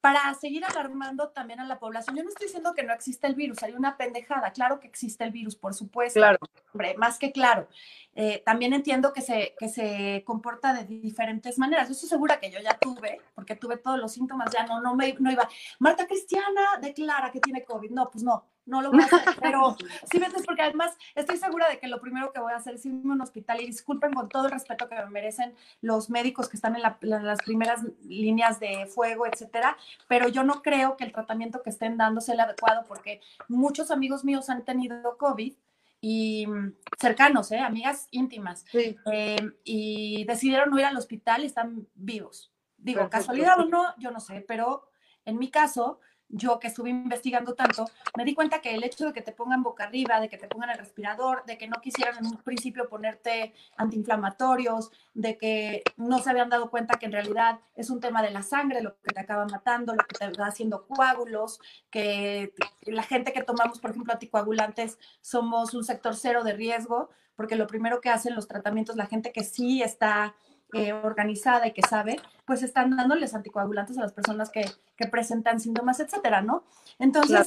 para 0.00 0.34
seguir 0.34 0.62
alarmando 0.66 1.30
también 1.30 1.60
a 1.60 1.64
la 1.66 1.78
población. 1.78 2.14
Yo 2.14 2.22
no 2.22 2.28
estoy 2.28 2.46
diciendo 2.46 2.74
que 2.74 2.82
no 2.82 2.92
existe 2.92 3.26
el 3.26 3.34
virus, 3.34 3.62
hay 3.62 3.72
una 3.72 3.96
pendejada. 3.96 4.52
Claro 4.52 4.78
que 4.78 4.86
existe 4.86 5.24
el 5.24 5.30
virus, 5.30 5.56
por 5.56 5.72
supuesto. 5.72 6.20
Claro. 6.20 6.38
Hombre, 6.74 6.94
más 6.98 7.18
que 7.18 7.32
claro. 7.32 7.68
Eh, 8.14 8.42
también 8.44 8.74
entiendo 8.74 9.14
que 9.14 9.22
se, 9.22 9.54
que 9.58 9.70
se 9.70 10.22
comporta 10.26 10.74
de 10.74 10.84
diferentes 10.84 11.58
maneras. 11.58 11.88
Yo 11.88 11.92
estoy 11.92 12.10
segura 12.10 12.38
que 12.38 12.50
yo 12.50 12.60
ya 12.60 12.76
tuve, 12.78 13.18
porque 13.34 13.56
tuve 13.56 13.78
todos 13.78 13.98
los 13.98 14.12
síntomas, 14.12 14.52
ya 14.52 14.66
no, 14.66 14.82
no, 14.82 14.94
me, 14.94 15.14
no 15.18 15.32
iba. 15.32 15.48
Marta 15.78 16.06
Cristiana 16.06 16.78
declara 16.82 17.32
que 17.32 17.40
tiene 17.40 17.64
COVID. 17.64 17.90
No, 17.90 18.10
pues 18.10 18.22
no, 18.22 18.44
no 18.66 18.82
lo 18.82 18.90
voy 18.90 19.02
a 19.02 19.04
hacer, 19.04 19.20
pero 19.42 19.76
sí 20.10 20.18
me 20.18 20.28
porque 20.44 20.62
además 20.62 20.96
estoy 21.14 21.36
segura 21.36 21.68
de 21.68 21.78
que 21.78 21.88
lo 21.88 22.00
primero 22.00 22.32
que 22.32 22.40
voy 22.40 22.52
a 22.52 22.56
hacer 22.56 22.74
es 22.74 22.86
irme 22.86 23.12
a 23.12 23.14
un 23.14 23.20
hospital 23.20 23.60
y 23.60 23.66
disculpen 23.66 24.12
con 24.12 24.28
todo 24.28 24.46
el 24.46 24.52
respeto 24.52 24.88
que 24.88 24.94
me 24.94 25.06
merecen 25.06 25.54
los 25.80 26.10
médicos 26.10 26.48
que 26.48 26.56
están 26.56 26.76
en, 26.76 26.82
las 26.82 27.38
primeras 27.42 27.82
líneas 28.02 28.60
de 28.60 28.86
fuego, 28.86 29.26
etcétera, 29.26 29.76
pero 30.08 30.28
yo 30.28 30.44
no 30.44 30.62
creo 30.62 30.96
que 30.96 31.04
el 31.04 31.12
tratamiento 31.12 31.62
que 31.62 31.70
estén 31.70 31.96
dando 31.96 32.20
sea 32.20 32.34
el 32.34 32.40
adecuado 32.40 32.84
porque 32.86 33.20
muchos 33.48 33.90
amigos 33.90 34.24
míos 34.24 34.50
han 34.50 34.64
tenido 34.64 35.16
COVID 35.18 35.54
y 36.00 36.46
mm, 36.46 36.74
cercanos, 36.98 37.50
¿eh? 37.52 37.60
amigas 37.60 38.08
íntimas, 38.10 38.66
eh, 38.74 39.38
y 39.64 40.24
decidieron 40.24 40.70
no 40.70 40.78
ir 40.78 40.84
al 40.84 40.96
hospital 40.96 41.42
y 41.42 41.46
están 41.46 41.86
vivos. 41.94 42.52
Digo, 42.76 43.08
casualidad 43.08 43.58
o 43.60 43.64
no, 43.64 43.94
yo 43.96 44.10
no 44.10 44.20
sé, 44.20 44.44
pero 44.46 44.86
en 45.24 45.38
mi 45.38 45.50
caso, 45.50 46.00
yo 46.34 46.58
que 46.58 46.66
estuve 46.66 46.90
investigando 46.90 47.54
tanto, 47.54 47.86
me 48.16 48.24
di 48.24 48.34
cuenta 48.34 48.60
que 48.60 48.74
el 48.74 48.82
hecho 48.82 49.06
de 49.06 49.12
que 49.12 49.22
te 49.22 49.32
pongan 49.32 49.62
boca 49.62 49.84
arriba, 49.84 50.20
de 50.20 50.28
que 50.28 50.36
te 50.36 50.48
pongan 50.48 50.70
el 50.70 50.78
respirador, 50.78 51.44
de 51.46 51.56
que 51.56 51.68
no 51.68 51.80
quisieran 51.80 52.18
en 52.18 52.26
un 52.26 52.36
principio 52.38 52.88
ponerte 52.88 53.54
antiinflamatorios, 53.76 54.90
de 55.14 55.38
que 55.38 55.82
no 55.96 56.18
se 56.18 56.30
habían 56.30 56.50
dado 56.50 56.70
cuenta 56.70 56.98
que 56.98 57.06
en 57.06 57.12
realidad 57.12 57.60
es 57.76 57.88
un 57.88 58.00
tema 58.00 58.20
de 58.20 58.30
la 58.30 58.42
sangre 58.42 58.82
lo 58.82 58.96
que 59.00 59.12
te 59.14 59.20
acaba 59.20 59.46
matando, 59.46 59.94
lo 59.94 60.04
que 60.04 60.18
te 60.18 60.40
va 60.40 60.46
haciendo 60.48 60.86
coágulos, 60.86 61.60
que 61.90 62.52
la 62.82 63.04
gente 63.04 63.32
que 63.32 63.44
tomamos, 63.44 63.78
por 63.78 63.90
ejemplo, 63.90 64.12
anticoagulantes, 64.12 64.98
somos 65.20 65.72
un 65.74 65.84
sector 65.84 66.16
cero 66.16 66.42
de 66.42 66.54
riesgo, 66.54 67.10
porque 67.36 67.56
lo 67.56 67.66
primero 67.66 68.00
que 68.00 68.10
hacen 68.10 68.34
los 68.34 68.48
tratamientos, 68.48 68.96
la 68.96 69.06
gente 69.06 69.32
que 69.32 69.44
sí 69.44 69.82
está 69.82 70.34
eh, 70.74 70.92
organizada 70.92 71.66
y 71.66 71.72
que 71.72 71.82
sabe, 71.82 72.20
pues 72.44 72.62
están 72.62 72.96
dándoles 72.96 73.34
anticoagulantes 73.34 73.96
a 73.98 74.02
las 74.02 74.12
personas 74.12 74.50
que, 74.50 74.64
que 74.96 75.06
presentan 75.06 75.60
síntomas, 75.60 76.00
etcétera, 76.00 76.42
¿no? 76.42 76.64
Entonces, 76.98 77.46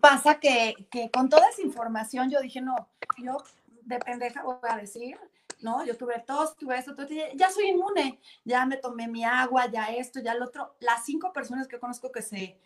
pasa 0.00 0.40
que, 0.40 0.88
que, 0.90 1.10
con 1.10 1.28
toda 1.28 1.48
esa 1.48 1.62
información 1.62 2.30
yo 2.30 2.40
dije, 2.40 2.60
no, 2.60 2.88
yo 3.18 3.36
de 3.82 3.98
pendeja 3.98 4.42
voy 4.42 4.56
a 4.62 4.76
decir, 4.76 5.18
¿no? 5.60 5.84
Yo 5.84 5.96
tuve 5.96 6.22
tos, 6.26 6.56
tuve 6.56 6.78
esto, 6.78 6.94
ya 7.34 7.50
soy 7.50 7.68
inmune, 7.68 8.20
ya 8.44 8.66
me 8.66 8.76
tomé 8.76 9.08
mi 9.08 9.24
agua, 9.24 9.66
ya 9.70 9.86
esto, 9.86 10.20
ya 10.20 10.34
lo 10.34 10.46
otro. 10.46 10.76
Las 10.80 11.04
cinco 11.04 11.32
personas 11.32 11.68
que 11.68 11.78
conozco 11.78 12.10
que 12.12 12.22
se, 12.22 12.58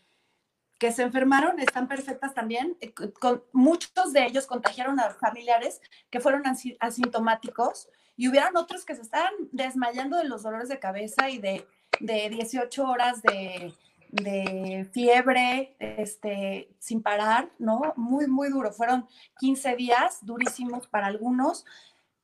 que 0.78 0.92
se 0.92 1.02
enfermaron 1.02 1.60
están 1.60 1.88
perfectas 1.88 2.34
también. 2.34 2.76
Eh, 2.80 2.92
con, 2.92 3.44
muchos 3.52 4.12
de 4.12 4.24
ellos 4.24 4.46
contagiaron 4.46 4.98
a 5.00 5.10
familiares 5.10 5.80
que 6.10 6.20
fueron 6.20 6.42
asintomáticos 6.80 7.88
y 8.16 8.28
hubieran 8.28 8.56
otros 8.56 8.84
que 8.84 8.94
se 8.94 9.02
estaban 9.02 9.32
desmayando 9.52 10.16
de 10.16 10.24
los 10.24 10.42
dolores 10.42 10.68
de 10.68 10.78
cabeza 10.78 11.28
y 11.28 11.38
de, 11.38 11.66
de 12.00 12.30
18 12.30 12.84
horas 12.84 13.22
de, 13.22 13.74
de, 14.10 14.88
fiebre 14.92 15.76
este, 15.78 16.74
sin 16.78 17.02
parar, 17.02 17.50
¿no? 17.58 17.92
Muy, 17.96 18.26
muy 18.26 18.48
duro. 18.48 18.72
Fueron 18.72 19.06
15 19.38 19.76
días 19.76 20.18
durísimos 20.22 20.86
para 20.86 21.06
algunos, 21.06 21.64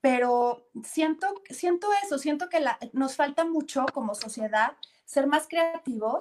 pero 0.00 0.66
siento, 0.82 1.26
siento 1.50 1.88
eso, 2.04 2.18
siento 2.18 2.48
que 2.48 2.60
la, 2.60 2.78
nos 2.92 3.16
falta 3.16 3.44
mucho 3.44 3.84
como 3.92 4.14
sociedad 4.14 4.72
ser 5.04 5.26
más 5.26 5.46
creativos 5.46 6.18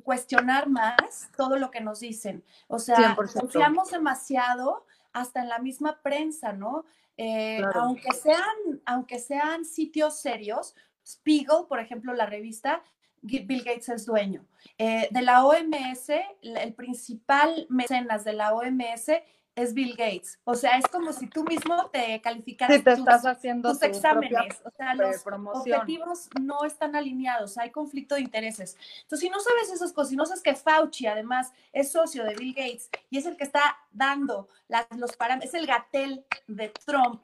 cuestionar 0.00 0.68
más 0.68 1.30
todo 1.36 1.56
lo 1.56 1.70
que 1.70 1.80
nos 1.80 2.00
dicen. 2.00 2.44
O 2.68 2.78
sea, 2.78 3.16
confiamos 3.16 3.90
demasiado 3.90 4.86
hasta 5.12 5.42
en 5.42 5.48
la 5.48 5.58
misma 5.58 6.00
prensa, 6.02 6.52
¿no? 6.52 6.84
Eh, 7.16 7.62
aunque, 7.74 8.12
sean, 8.12 8.82
aunque 8.86 9.18
sean 9.18 9.64
sitios 9.64 10.20
serios, 10.20 10.74
Spiegel, 11.04 11.66
por 11.68 11.80
ejemplo, 11.80 12.14
la 12.14 12.26
revista, 12.26 12.82
Bill 13.22 13.62
Gates 13.62 13.88
es 13.88 14.06
dueño. 14.06 14.44
Eh, 14.78 15.08
de 15.10 15.22
la 15.22 15.44
OMS, 15.44 16.10
el 16.42 16.74
principal 16.74 17.66
mecenas 17.68 18.24
de 18.24 18.32
la 18.32 18.54
OMS 18.54 19.10
es 19.54 19.74
Bill 19.74 19.94
Gates. 19.96 20.38
O 20.44 20.54
sea, 20.54 20.78
es 20.78 20.86
como 20.86 21.12
si 21.12 21.26
tú 21.26 21.44
mismo 21.44 21.90
te 21.90 22.20
calificaras 22.20 22.76
sí, 22.76 22.82
te 22.82 22.92
estás 22.92 23.26
haciendo 23.26 23.70
tus 23.70 23.82
exámenes. 23.82 24.62
O 24.64 24.70
sea, 24.70 24.94
los 24.94 25.24
objetivos 25.26 26.30
no 26.40 26.64
están 26.64 26.96
alineados, 26.96 27.58
hay 27.58 27.70
conflicto 27.70 28.14
de 28.14 28.22
intereses. 28.22 28.76
Entonces, 29.02 29.20
si 29.20 29.30
no 29.30 29.40
sabes 29.40 29.70
esas 29.70 29.92
cosas, 29.92 30.10
si 30.10 30.16
no 30.16 30.24
sabes 30.24 30.42
que 30.42 30.54
Fauci 30.54 31.06
además 31.06 31.52
es 31.72 31.92
socio 31.92 32.24
de 32.24 32.34
Bill 32.34 32.54
Gates 32.54 32.90
y 33.10 33.18
es 33.18 33.26
el 33.26 33.36
que 33.36 33.44
está 33.44 33.78
dando 33.90 34.48
las, 34.68 34.86
los 34.96 35.16
parámetros, 35.16 35.54
es 35.54 35.60
el 35.60 35.66
gatel 35.66 36.24
de 36.46 36.70
Trump. 36.84 37.22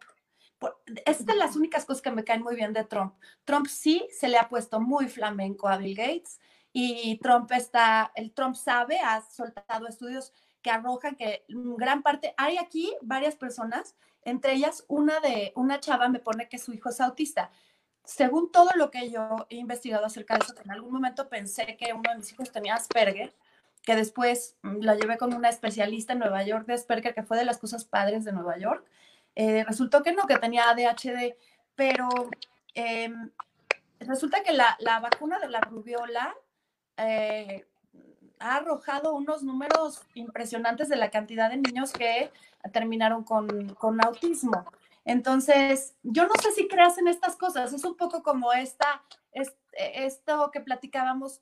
Es 1.07 1.25
de 1.25 1.37
las 1.37 1.55
únicas 1.55 1.85
cosas 1.85 2.03
que 2.03 2.11
me 2.11 2.25
caen 2.25 2.43
muy 2.43 2.57
bien 2.57 2.73
de 2.73 2.85
Trump. 2.85 3.15
Trump 3.45 3.67
sí 3.69 4.07
se 4.11 4.29
le 4.29 4.39
ha 4.39 4.49
puesto 4.49 4.81
muy 4.81 5.09
flamenco 5.09 5.69
a 5.69 5.77
Bill 5.77 5.97
Gates 5.97 6.41
y 6.73 7.19
Trump 7.19 7.51
está, 7.53 8.13
el 8.15 8.33
Trump 8.33 8.55
sabe, 8.55 8.99
ha 8.99 9.23
soltado 9.23 9.87
estudios 9.87 10.33
que 10.63 10.71
arrojan 10.71 11.17
que 11.17 11.45
gran 11.49 12.03
parte, 12.03 12.35
hay 12.37 12.59
aquí 12.59 12.95
varias 13.01 13.37
personas, 13.37 13.95
entre 14.25 14.55
ellas 14.55 14.85
una 14.89 15.21
de, 15.21 15.53
una 15.55 15.81
chava 15.81 16.09
me 16.09 16.19
pone 16.19 16.49
que 16.49 16.59
su 16.59 16.73
hijo 16.73 16.89
es 16.89 17.01
autista. 17.01 17.51
Según 18.05 18.51
todo 18.51 18.71
lo 18.75 18.91
que 18.91 19.11
yo 19.11 19.47
he 19.51 19.57
investigado 19.57 20.07
acerca 20.07 20.35
de 20.35 20.45
eso, 20.45 20.55
en 20.65 20.71
algún 20.71 20.93
momento 20.93 21.29
pensé 21.29 21.77
que 21.77 21.93
uno 21.93 22.11
de 22.11 22.17
mis 22.17 22.33
hijos 22.33 22.51
tenía 22.51 22.75
Asperger, 22.75 23.35
que 23.83 23.95
después 23.95 24.57
mm, 24.63 24.81
lo 24.83 24.95
llevé 24.95 25.19
con 25.19 25.35
una 25.35 25.49
especialista 25.49 26.13
en 26.13 26.19
Nueva 26.21 26.43
York 26.43 26.67
de 26.67 26.75
Asperger, 26.75 27.15
que 27.15 27.23
fue 27.23 27.37
de 27.37 27.45
las 27.45 27.59
cosas 27.59 27.85
padres 27.85 28.25
de 28.25 28.33
Nueva 28.33 28.59
York. 28.59 28.85
Eh, 29.35 29.65
resultó 29.65 30.03
que 30.03 30.13
no, 30.13 30.27
que 30.27 30.39
tenía 30.39 30.69
ADHD, 30.71 31.37
pero 31.75 32.09
em, 32.75 33.31
resulta 34.01 34.43
que 34.43 34.53
la, 34.53 34.77
la, 34.81 35.01
vacuna 35.01 35.39
de 35.39 35.49
la 35.49 35.61
rubiola 35.61 36.35
eh, 36.97 37.68
ha 38.41 38.57
arrojado 38.57 39.15
unos 39.15 39.43
números 39.43 40.03
impresionantes 40.15 40.89
de 40.89 40.97
la 40.97 41.11
cantidad 41.11 41.51
de 41.51 41.57
niños 41.57 41.93
que 41.93 42.31
terminaron 42.73 43.25
con, 43.25 43.75
con 43.75 44.05
autismo. 44.05 44.65
Entonces, 45.05 45.95
yo 46.03 46.27
no 46.27 46.35
sé 46.43 46.53
si 46.53 46.69
creas 46.69 46.99
en 46.99 47.09
estas 47.09 47.37
cosas, 47.37 47.73
es 47.73 47.85
un 47.85 47.97
poco 47.97 48.23
como 48.23 48.53
esta, 48.53 49.03
es, 49.33 49.55
esto 49.73 50.51
que 50.53 50.61
platicábamos, 50.61 51.41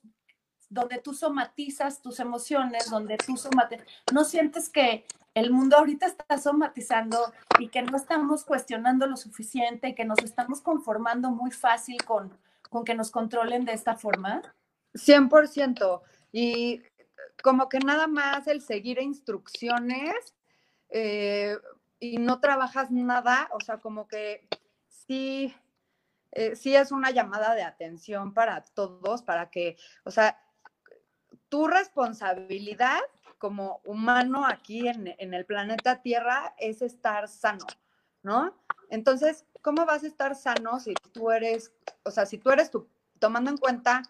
donde 0.69 0.99
tú 0.99 1.13
somatizas 1.13 2.01
tus 2.01 2.19
emociones, 2.19 2.89
donde 2.89 3.17
tú 3.17 3.35
somatizas, 3.37 3.85
no 4.13 4.23
sientes 4.23 4.69
que 4.69 5.05
el 5.33 5.51
mundo 5.51 5.77
ahorita 5.77 6.05
está 6.07 6.37
somatizando 6.37 7.33
y 7.59 7.67
que 7.67 7.81
no 7.81 7.95
estamos 7.97 8.43
cuestionando 8.43 9.05
lo 9.05 9.17
suficiente, 9.17 9.95
que 9.95 10.05
nos 10.05 10.19
estamos 10.23 10.61
conformando 10.61 11.29
muy 11.29 11.51
fácil 11.51 12.03
con, 12.05 12.35
con 12.69 12.83
que 12.83 12.95
nos 12.95 13.11
controlen 13.11 13.65
de 13.65 13.73
esta 13.73 13.95
forma. 13.95 14.41
100%. 14.93 16.01
Y 16.31 16.81
como 17.41 17.69
que 17.69 17.79
nada 17.79 18.07
más 18.07 18.47
el 18.47 18.61
seguir 18.61 18.99
instrucciones 18.99 20.35
eh, 20.89 21.57
y 21.99 22.17
no 22.17 22.39
trabajas 22.39 22.91
nada, 22.91 23.49
o 23.51 23.59
sea, 23.59 23.77
como 23.77 24.07
que 24.07 24.47
sí, 24.87 25.53
eh, 26.31 26.55
sí 26.55 26.75
es 26.75 26.91
una 26.91 27.11
llamada 27.11 27.55
de 27.55 27.63
atención 27.63 28.33
para 28.33 28.61
todos, 28.63 29.21
para 29.23 29.49
que, 29.49 29.77
o 30.03 30.11
sea, 30.11 30.39
tu 31.49 31.67
responsabilidad 31.67 32.99
como 33.37 33.81
humano 33.85 34.45
aquí 34.45 34.87
en, 34.87 35.15
en 35.17 35.33
el 35.33 35.45
planeta 35.45 36.01
Tierra 36.01 36.53
es 36.57 36.81
estar 36.81 37.27
sano, 37.27 37.65
¿no? 38.23 38.53
Entonces, 38.89 39.45
¿cómo 39.61 39.85
vas 39.85 40.03
a 40.03 40.07
estar 40.07 40.35
sano 40.35 40.79
si 40.79 40.93
tú 41.11 41.31
eres, 41.31 41.71
o 42.03 42.11
sea, 42.11 42.25
si 42.25 42.37
tú 42.37 42.49
eres 42.51 42.71
tú, 42.71 42.87
tomando 43.19 43.49
en 43.51 43.57
cuenta 43.57 44.03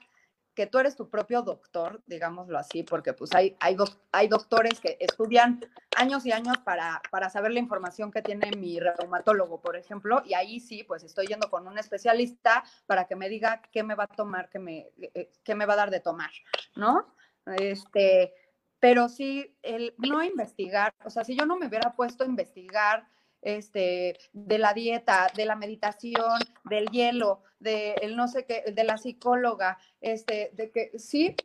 que 0.58 0.66
tú 0.66 0.80
eres 0.80 0.96
tu 0.96 1.08
propio 1.08 1.44
doctor, 1.44 2.02
digámoslo 2.08 2.58
así, 2.58 2.82
porque 2.82 3.14
pues 3.14 3.30
hay, 3.36 3.56
hay, 3.60 3.78
hay 4.12 4.28
doctores 4.28 4.80
que 4.80 4.98
estudian 5.00 5.64
años 5.96 6.26
y 6.26 6.32
años 6.32 6.58
para, 6.66 7.00
para 7.12 7.30
saber 7.30 7.52
la 7.52 7.60
información 7.60 8.10
que 8.10 8.24
tiene 8.24 8.50
mi 8.58 8.80
reumatólogo, 8.80 9.62
por 9.62 9.76
ejemplo, 9.76 10.24
y 10.26 10.34
ahí 10.34 10.60
sí, 10.60 10.84
pues 10.84 11.04
estoy 11.04 11.28
yendo 11.28 11.52
con 11.52 11.68
un 11.68 11.78
especialista 11.78 12.64
para 12.88 13.06
que 13.06 13.16
me 13.16 13.30
diga 13.30 13.62
qué 13.72 13.84
me 13.84 13.94
va 13.94 14.06
a 14.06 14.08
tomar, 14.08 14.50
qué 14.50 14.58
me, 14.58 14.90
eh, 15.14 15.30
qué 15.44 15.54
me 15.54 15.68
va 15.68 15.76
a 15.76 15.78
dar 15.78 15.92
de 15.92 16.00
tomar, 16.00 16.32
¿no? 16.76 17.14
Este, 17.46 18.34
pero 18.80 19.10
sí, 19.10 19.56
el 19.62 19.94
no 20.00 20.24
investigar, 20.24 20.92
o 21.06 21.12
sea, 21.12 21.24
si 21.24 21.38
yo 21.38 21.46
no 21.46 21.56
me 21.58 21.68
hubiera 21.68 21.94
puesto 21.96 22.24
a 22.24 22.28
investigar 22.28 23.08
este, 23.42 24.18
de 24.34 24.58
la 24.58 24.74
dieta, 24.74 25.28
de 25.36 25.46
la 25.46 25.56
meditación, 25.56 26.40
del 26.66 26.88
hielo, 26.88 27.44
de 27.60 27.94
el 28.02 28.16
no 28.16 28.28
sé 28.28 28.46
qué, 28.46 28.64
de 28.72 28.84
la 28.84 28.98
psicóloga, 28.98 29.78
este, 30.02 30.52
de 30.54 30.72
que 30.72 30.92
sí, 30.98 31.36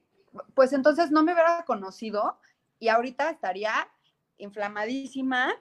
pues 0.55 0.73
entonces 0.73 1.11
no 1.11 1.23
me 1.23 1.33
hubiera 1.33 1.65
conocido 1.65 2.39
y 2.79 2.89
ahorita 2.89 3.31
estaría 3.31 3.89
inflamadísima. 4.39 5.53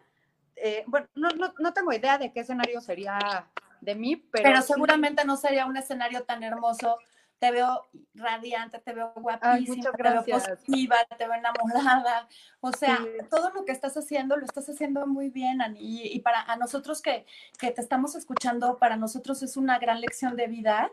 Eh, 0.56 0.84
bueno, 0.88 1.08
no, 1.16 1.30
no, 1.30 1.54
no, 1.60 1.74
tengo 1.74 1.94
idea 1.94 2.18
de 2.18 2.32
qué 2.32 2.42
escenario 2.42 2.82
sería 2.82 3.48
de 3.80 3.96
mí, 3.96 4.16
pero... 4.16 4.44
Pero 4.44 4.62
seguramente 4.62 5.26
no 5.26 5.38
sería 5.38 5.66
un 5.66 5.78
escenario 5.78 6.24
tan 6.24 6.44
hermoso 6.44 6.98
te 7.42 7.50
veo 7.50 7.88
radiante, 8.14 8.78
te 8.78 8.94
veo 8.94 9.14
guapísima, 9.16 9.92
te 9.92 10.04
veo 10.04 10.24
positiva, 10.24 10.96
te 11.18 11.26
veo 11.26 11.34
enamorada. 11.34 12.28
O 12.60 12.72
sea, 12.72 13.00
todo 13.32 13.50
lo 13.50 13.66
que 13.66 13.72
estás 13.72 13.98
haciendo 13.98 14.38
lo 14.38 14.46
estás 14.46 14.70
haciendo 14.70 15.08
muy 15.08 15.32
bien, 15.32 15.60
Ani. 15.60 15.80
Y, 15.82 16.20
para 16.20 16.44
a 16.44 16.56
nosotros 16.56 17.02
que, 17.02 17.26
que, 17.58 17.72
te 17.72 17.82
estamos 17.82 18.14
escuchando, 18.14 18.78
para 18.78 18.96
nosotros 18.96 19.42
es 19.42 19.58
una 19.58 19.80
gran 19.80 20.02
lección 20.02 20.36
de 20.36 20.46
vida, 20.46 20.92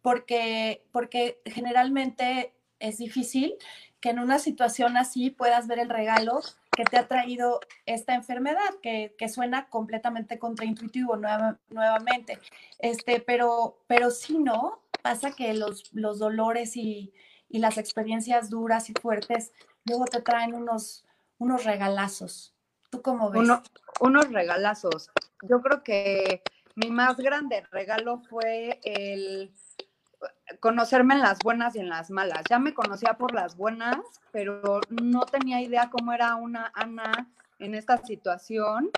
porque, 0.00 0.84
porque 0.92 1.40
generalmente 1.44 2.54
es 2.78 2.98
difícil 2.98 3.56
que 4.00 4.10
en 4.10 4.20
una 4.20 4.38
situación 4.38 4.96
así 4.96 5.30
puedas 5.30 5.66
ver 5.66 5.80
el 5.80 5.90
regalo 5.90 6.40
que 6.70 6.84
te 6.84 6.98
ha 6.98 7.08
traído 7.08 7.58
esta 7.84 8.14
enfermedad, 8.14 8.76
que, 8.80 9.12
suena 9.28 9.66
completamente 9.68 10.38
contraintuitivo 10.38 11.16
nuevamente. 11.68 12.38
Este, 12.78 13.18
pero, 13.18 13.76
pero 13.88 14.12
sí, 14.12 14.38
¿no? 14.38 14.78
Pasa 15.02 15.32
que 15.32 15.54
los, 15.54 15.92
los 15.92 16.18
dolores 16.18 16.76
y, 16.76 17.12
las 17.48 17.78
experiencias 17.78 18.48
duras 18.48 18.90
y 18.90 18.92
fuertes 18.92 19.52
luego 19.84 20.04
te 20.04 20.22
traen 20.22 20.54
unos, 20.54 21.04
unos 21.38 21.64
regalazos. 21.64 22.54
¿Tú 22.90 23.02
cómo 23.02 23.30
ves? 23.30 23.48
unos 24.00 24.32
regalazos. 24.32 25.10
Yo 25.42 25.60
creo 25.60 25.82
que 25.82 26.42
mi 26.76 26.90
más 26.90 27.16
grande 27.16 27.64
regalo 27.70 28.18
fue 28.18 28.80
el 28.84 29.52
conocerme 30.60 31.14
en 31.14 31.20
las 31.20 31.38
buenas 31.38 31.76
y 31.76 31.80
en 31.80 31.88
las 31.88 32.10
malas. 32.10 32.42
Ya 32.48 32.58
me 32.58 32.74
conocía 32.74 33.14
por 33.14 33.34
las 33.34 33.56
buenas, 33.56 33.98
pero 34.32 34.80
no 34.88 35.26
tenía 35.26 35.60
idea 35.60 35.90
cómo 35.90 36.12
era 36.12 36.34
una 36.36 36.72
Ana 36.74 37.28
en 37.58 37.74
esta 37.74 37.98
situación. 37.98 38.90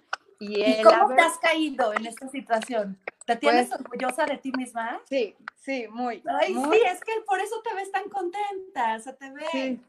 ¿Y, 0.45 0.82
cómo 0.82 1.14
te 1.14 1.20
has 1.20 1.38
caído 1.38 1.95
en 1.95 2.05
esta 2.05 2.28
situación? 2.28 2.99
¿Te 3.26 3.36
tienes 3.36 3.68
pues 3.68 3.80
orgullosa 3.80 4.26
de 4.26 4.38
ti 4.38 4.51
misma? 4.51 5.01
Sí, 5.09 5.36
sí, 5.55 5.86
muy. 5.88 6.20
Ay, 6.40 6.55
sí, 6.55 6.80
es 6.84 7.01
que 7.01 7.12
por 7.26 7.38
eso 7.38 7.62
te 7.62 7.72
ves 7.74 7.93
tan 7.93 8.09
contenta, 8.09 8.97
o 8.97 9.01
sea, 9.01 9.14
te 9.14 9.30
ves. 9.30 9.49
Sí. 9.53 9.80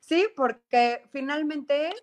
sí, 0.00 0.26
porque 0.34 1.06
finalmente, 1.12 1.94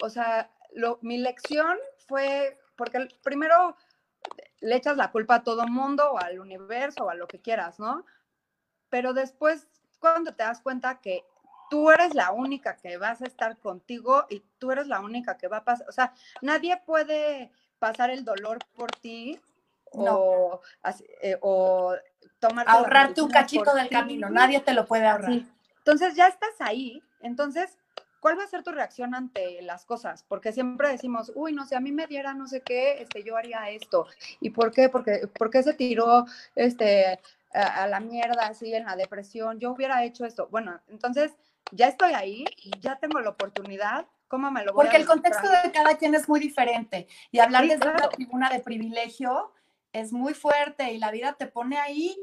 o 0.00 0.08
sea, 0.08 0.52
lo, 0.72 1.00
mi 1.02 1.18
lección 1.18 1.76
fue, 2.06 2.60
porque 2.76 3.08
primero 3.24 3.76
le 4.60 4.76
echas 4.76 4.96
la 4.96 5.10
culpa 5.10 5.36
a 5.36 5.42
todo 5.42 5.66
mundo 5.66 6.12
o 6.12 6.18
al 6.18 6.38
universo 6.38 7.06
o 7.06 7.10
a 7.10 7.16
lo 7.16 7.26
que 7.26 7.40
quieras, 7.40 7.80
¿no? 7.80 8.06
Pero 8.88 9.14
después, 9.14 9.66
cuando 9.98 10.32
te 10.36 10.44
das 10.44 10.60
cuenta 10.60 11.00
que 11.00 11.24
tú 11.72 11.90
eres 11.90 12.14
la 12.14 12.32
única 12.32 12.76
que 12.76 12.98
vas 12.98 13.22
a 13.22 13.24
estar 13.24 13.56
contigo 13.56 14.26
y 14.28 14.42
tú 14.58 14.72
eres 14.72 14.88
la 14.88 15.00
única 15.00 15.38
que 15.38 15.48
va 15.48 15.56
a 15.56 15.64
pasar, 15.64 15.88
o 15.88 15.92
sea, 15.92 16.12
nadie 16.42 16.76
puede 16.84 17.50
pasar 17.78 18.10
el 18.10 18.26
dolor 18.26 18.58
por 18.76 18.90
ti 18.90 19.40
o, 19.92 20.60
eh, 21.22 21.38
o 21.40 21.94
tomar... 22.38 22.68
Ahorrarte 22.68 23.22
un 23.22 23.30
cachito 23.30 23.74
del 23.74 23.88
camino, 23.88 24.28
nadie 24.28 24.60
te 24.60 24.74
lo 24.74 24.84
puede 24.84 25.06
ahorrar. 25.06 25.32
Entonces 25.78 26.14
ya 26.14 26.26
estás 26.26 26.60
ahí, 26.60 27.02
entonces 27.22 27.78
¿cuál 28.20 28.38
va 28.38 28.44
a 28.44 28.48
ser 28.48 28.62
tu 28.62 28.72
reacción 28.72 29.14
ante 29.14 29.62
las 29.62 29.86
cosas? 29.86 30.26
Porque 30.28 30.52
siempre 30.52 30.90
decimos, 30.90 31.32
uy, 31.34 31.54
no 31.54 31.64
sé, 31.64 31.74
a 31.74 31.80
mí 31.80 31.90
me 31.90 32.06
diera 32.06 32.34
no 32.34 32.48
sé 32.48 32.60
qué, 32.60 33.00
este, 33.00 33.24
yo 33.24 33.34
haría 33.38 33.70
esto. 33.70 34.06
¿Y 34.40 34.50
por 34.50 34.72
qué? 34.72 34.90
Porque, 34.90 35.26
¿por 35.26 35.48
qué 35.48 35.62
se 35.62 35.72
tiró 35.72 36.26
este, 36.54 37.18
a, 37.54 37.86
la 37.86 38.00
mierda 38.00 38.46
así 38.48 38.74
en 38.74 38.84
la 38.84 38.94
depresión? 38.94 39.58
Yo 39.58 39.72
hubiera 39.72 40.04
hecho 40.04 40.26
esto. 40.26 40.48
Bueno, 40.50 40.78
entonces 40.88 41.32
ya 41.70 41.88
estoy 41.88 42.12
ahí 42.12 42.44
y 42.56 42.78
ya 42.80 42.96
tengo 42.96 43.20
la 43.20 43.30
oportunidad. 43.30 44.06
¿Cómo 44.28 44.50
me 44.50 44.64
lo 44.64 44.72
voy 44.72 44.84
Porque 44.84 44.96
el 44.96 45.06
contexto 45.06 45.46
de 45.48 45.72
cada 45.72 45.96
quien 45.96 46.14
es 46.14 46.28
muy 46.28 46.40
diferente. 46.40 47.06
Y 47.30 47.38
hablar 47.38 47.68
desde 47.68 47.88
una 47.88 48.08
tribuna 48.08 48.50
de 48.50 48.60
privilegio 48.60 49.52
es 49.92 50.12
muy 50.12 50.32
fuerte 50.32 50.92
y 50.92 50.98
la 50.98 51.10
vida 51.10 51.34
te 51.34 51.46
pone 51.46 51.76
ahí 51.76 52.16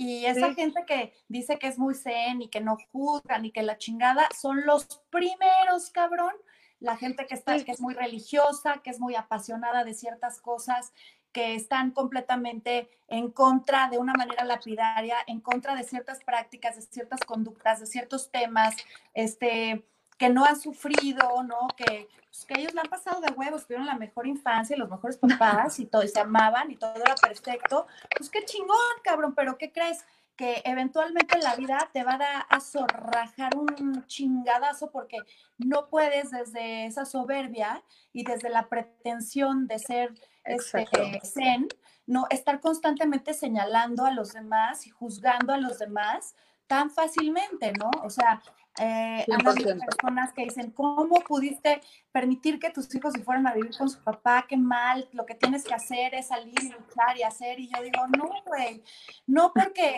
y 0.00 0.26
esa 0.26 0.54
gente 0.54 0.84
que 0.86 1.12
dice 1.26 1.58
que 1.58 1.66
es 1.66 1.76
muy 1.76 1.92
zen 1.92 2.40
y 2.40 2.48
que 2.48 2.60
no 2.60 2.76
juzgan 2.92 3.44
y 3.44 3.50
que 3.50 3.64
la 3.64 3.78
chingada 3.78 4.28
son 4.40 4.64
los 4.64 4.86
primeros, 5.10 5.90
cabrón. 5.90 6.32
La 6.78 6.96
gente 6.96 7.26
que 7.26 7.34
está, 7.34 7.58
que 7.64 7.72
es 7.72 7.80
muy 7.80 7.94
religiosa, 7.94 8.80
que 8.84 8.90
es 8.90 9.00
muy 9.00 9.16
apasionada 9.16 9.82
de 9.82 9.94
ciertas 9.94 10.40
cosas, 10.40 10.92
que 11.32 11.54
están 11.54 11.90
completamente 11.90 12.88
en 13.08 13.30
contra 13.30 13.88
de 13.88 13.98
una 13.98 14.12
manera 14.14 14.44
lapidaria, 14.44 15.16
en 15.26 15.40
contra 15.40 15.74
de 15.74 15.84
ciertas 15.84 16.22
prácticas, 16.24 16.76
de 16.76 16.82
ciertas 16.82 17.20
conductas, 17.20 17.80
de 17.80 17.86
ciertos 17.86 18.30
temas, 18.30 18.74
este, 19.14 19.84
que 20.18 20.28
no 20.28 20.44
han 20.44 20.60
sufrido, 20.60 21.42
¿no? 21.44 21.68
Que, 21.76 22.08
pues, 22.26 22.46
ellos 22.48 22.74
la 22.74 22.82
han 22.82 22.88
pasado 22.88 23.20
de 23.20 23.32
huevos, 23.32 23.66
tuvieron 23.66 23.86
la 23.86 23.94
mejor 23.94 24.26
infancia, 24.26 24.76
los 24.76 24.90
mejores 24.90 25.16
papás 25.16 25.78
y 25.78 25.86
todo, 25.86 26.02
y 26.02 26.08
se 26.08 26.20
amaban 26.20 26.70
y 26.70 26.76
todo 26.76 26.94
era 26.94 27.14
perfecto. 27.14 27.86
Pues 28.16 28.28
qué 28.28 28.44
chingón, 28.44 28.76
cabrón, 29.02 29.34
pero 29.34 29.56
¿qué 29.56 29.72
crees? 29.72 30.04
Que 30.36 30.62
eventualmente 30.64 31.38
la 31.38 31.56
vida 31.56 31.90
te 31.92 32.04
va 32.04 32.18
a, 32.20 32.56
a 32.56 33.56
un 33.56 34.06
chingadazo 34.06 34.90
porque 34.90 35.18
no 35.56 35.88
puedes 35.88 36.30
desde 36.30 36.86
esa 36.86 37.04
soberbia 37.04 37.82
y 38.12 38.24
desde 38.24 38.48
la 38.48 38.68
pretensión 38.68 39.66
de 39.66 39.78
ser 39.78 40.14
este, 40.48 41.20
zen, 41.24 41.68
no 42.06 42.26
estar 42.30 42.60
constantemente 42.60 43.34
señalando 43.34 44.04
a 44.04 44.12
los 44.12 44.32
demás 44.32 44.86
y 44.86 44.90
juzgando 44.90 45.52
a 45.52 45.58
los 45.58 45.78
demás 45.78 46.34
tan 46.66 46.90
fácilmente, 46.90 47.72
¿no? 47.72 47.90
O 48.02 48.10
sea, 48.10 48.40
eh, 48.80 49.26
personas 49.26 50.32
que 50.32 50.44
dicen, 50.44 50.70
¿cómo 50.70 51.20
pudiste 51.26 51.80
permitir 52.12 52.58
que 52.58 52.70
tus 52.70 52.94
hijos 52.94 53.12
se 53.12 53.22
fueran 53.22 53.46
a 53.46 53.54
vivir 53.54 53.76
con 53.76 53.90
su 53.90 54.00
papá? 54.02 54.46
Qué 54.48 54.56
mal, 54.56 55.08
lo 55.12 55.26
que 55.26 55.34
tienes 55.34 55.64
que 55.64 55.74
hacer 55.74 56.14
es 56.14 56.28
salir 56.28 56.54
y 56.62 56.70
luchar 56.70 57.16
y 57.16 57.22
hacer. 57.22 57.58
Y 57.58 57.68
yo 57.68 57.82
digo, 57.82 58.06
no, 58.16 58.30
güey, 58.46 58.82
no 59.26 59.52
porque, 59.52 59.96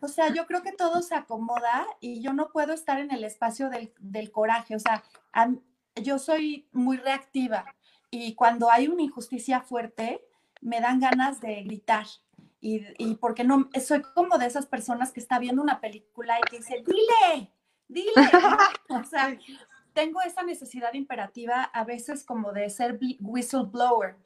o 0.00 0.08
sea, 0.08 0.32
yo 0.32 0.46
creo 0.46 0.62
que 0.62 0.72
todo 0.72 1.02
se 1.02 1.14
acomoda 1.14 1.86
y 2.00 2.20
yo 2.20 2.32
no 2.32 2.50
puedo 2.50 2.72
estar 2.72 3.00
en 3.00 3.10
el 3.10 3.24
espacio 3.24 3.68
del, 3.68 3.92
del 3.98 4.30
coraje. 4.30 4.76
O 4.76 4.80
sea, 4.80 5.02
yo 5.96 6.18
soy 6.18 6.68
muy 6.72 6.98
reactiva 6.98 7.64
y 8.10 8.34
cuando 8.34 8.70
hay 8.70 8.88
una 8.88 9.02
injusticia 9.02 9.60
fuerte, 9.60 10.24
me 10.60 10.80
dan 10.80 11.00
ganas 11.00 11.40
de 11.40 11.62
gritar. 11.62 12.06
Y, 12.60 12.84
y 12.98 13.14
porque 13.14 13.44
no, 13.44 13.68
soy 13.84 14.02
como 14.14 14.38
de 14.38 14.46
esas 14.46 14.66
personas 14.66 15.12
que 15.12 15.20
está 15.20 15.38
viendo 15.38 15.62
una 15.62 15.80
película 15.80 16.38
y 16.38 16.42
que 16.50 16.58
dice, 16.58 16.82
dile, 16.84 17.52
dile. 17.86 18.12
o 18.88 19.04
sea, 19.04 19.36
tengo 19.92 20.20
esa 20.22 20.42
necesidad 20.42 20.94
imperativa 20.94 21.62
a 21.62 21.84
veces 21.84 22.24
como 22.24 22.52
de 22.52 22.70
ser 22.70 22.98
whistleblower. 23.20 24.16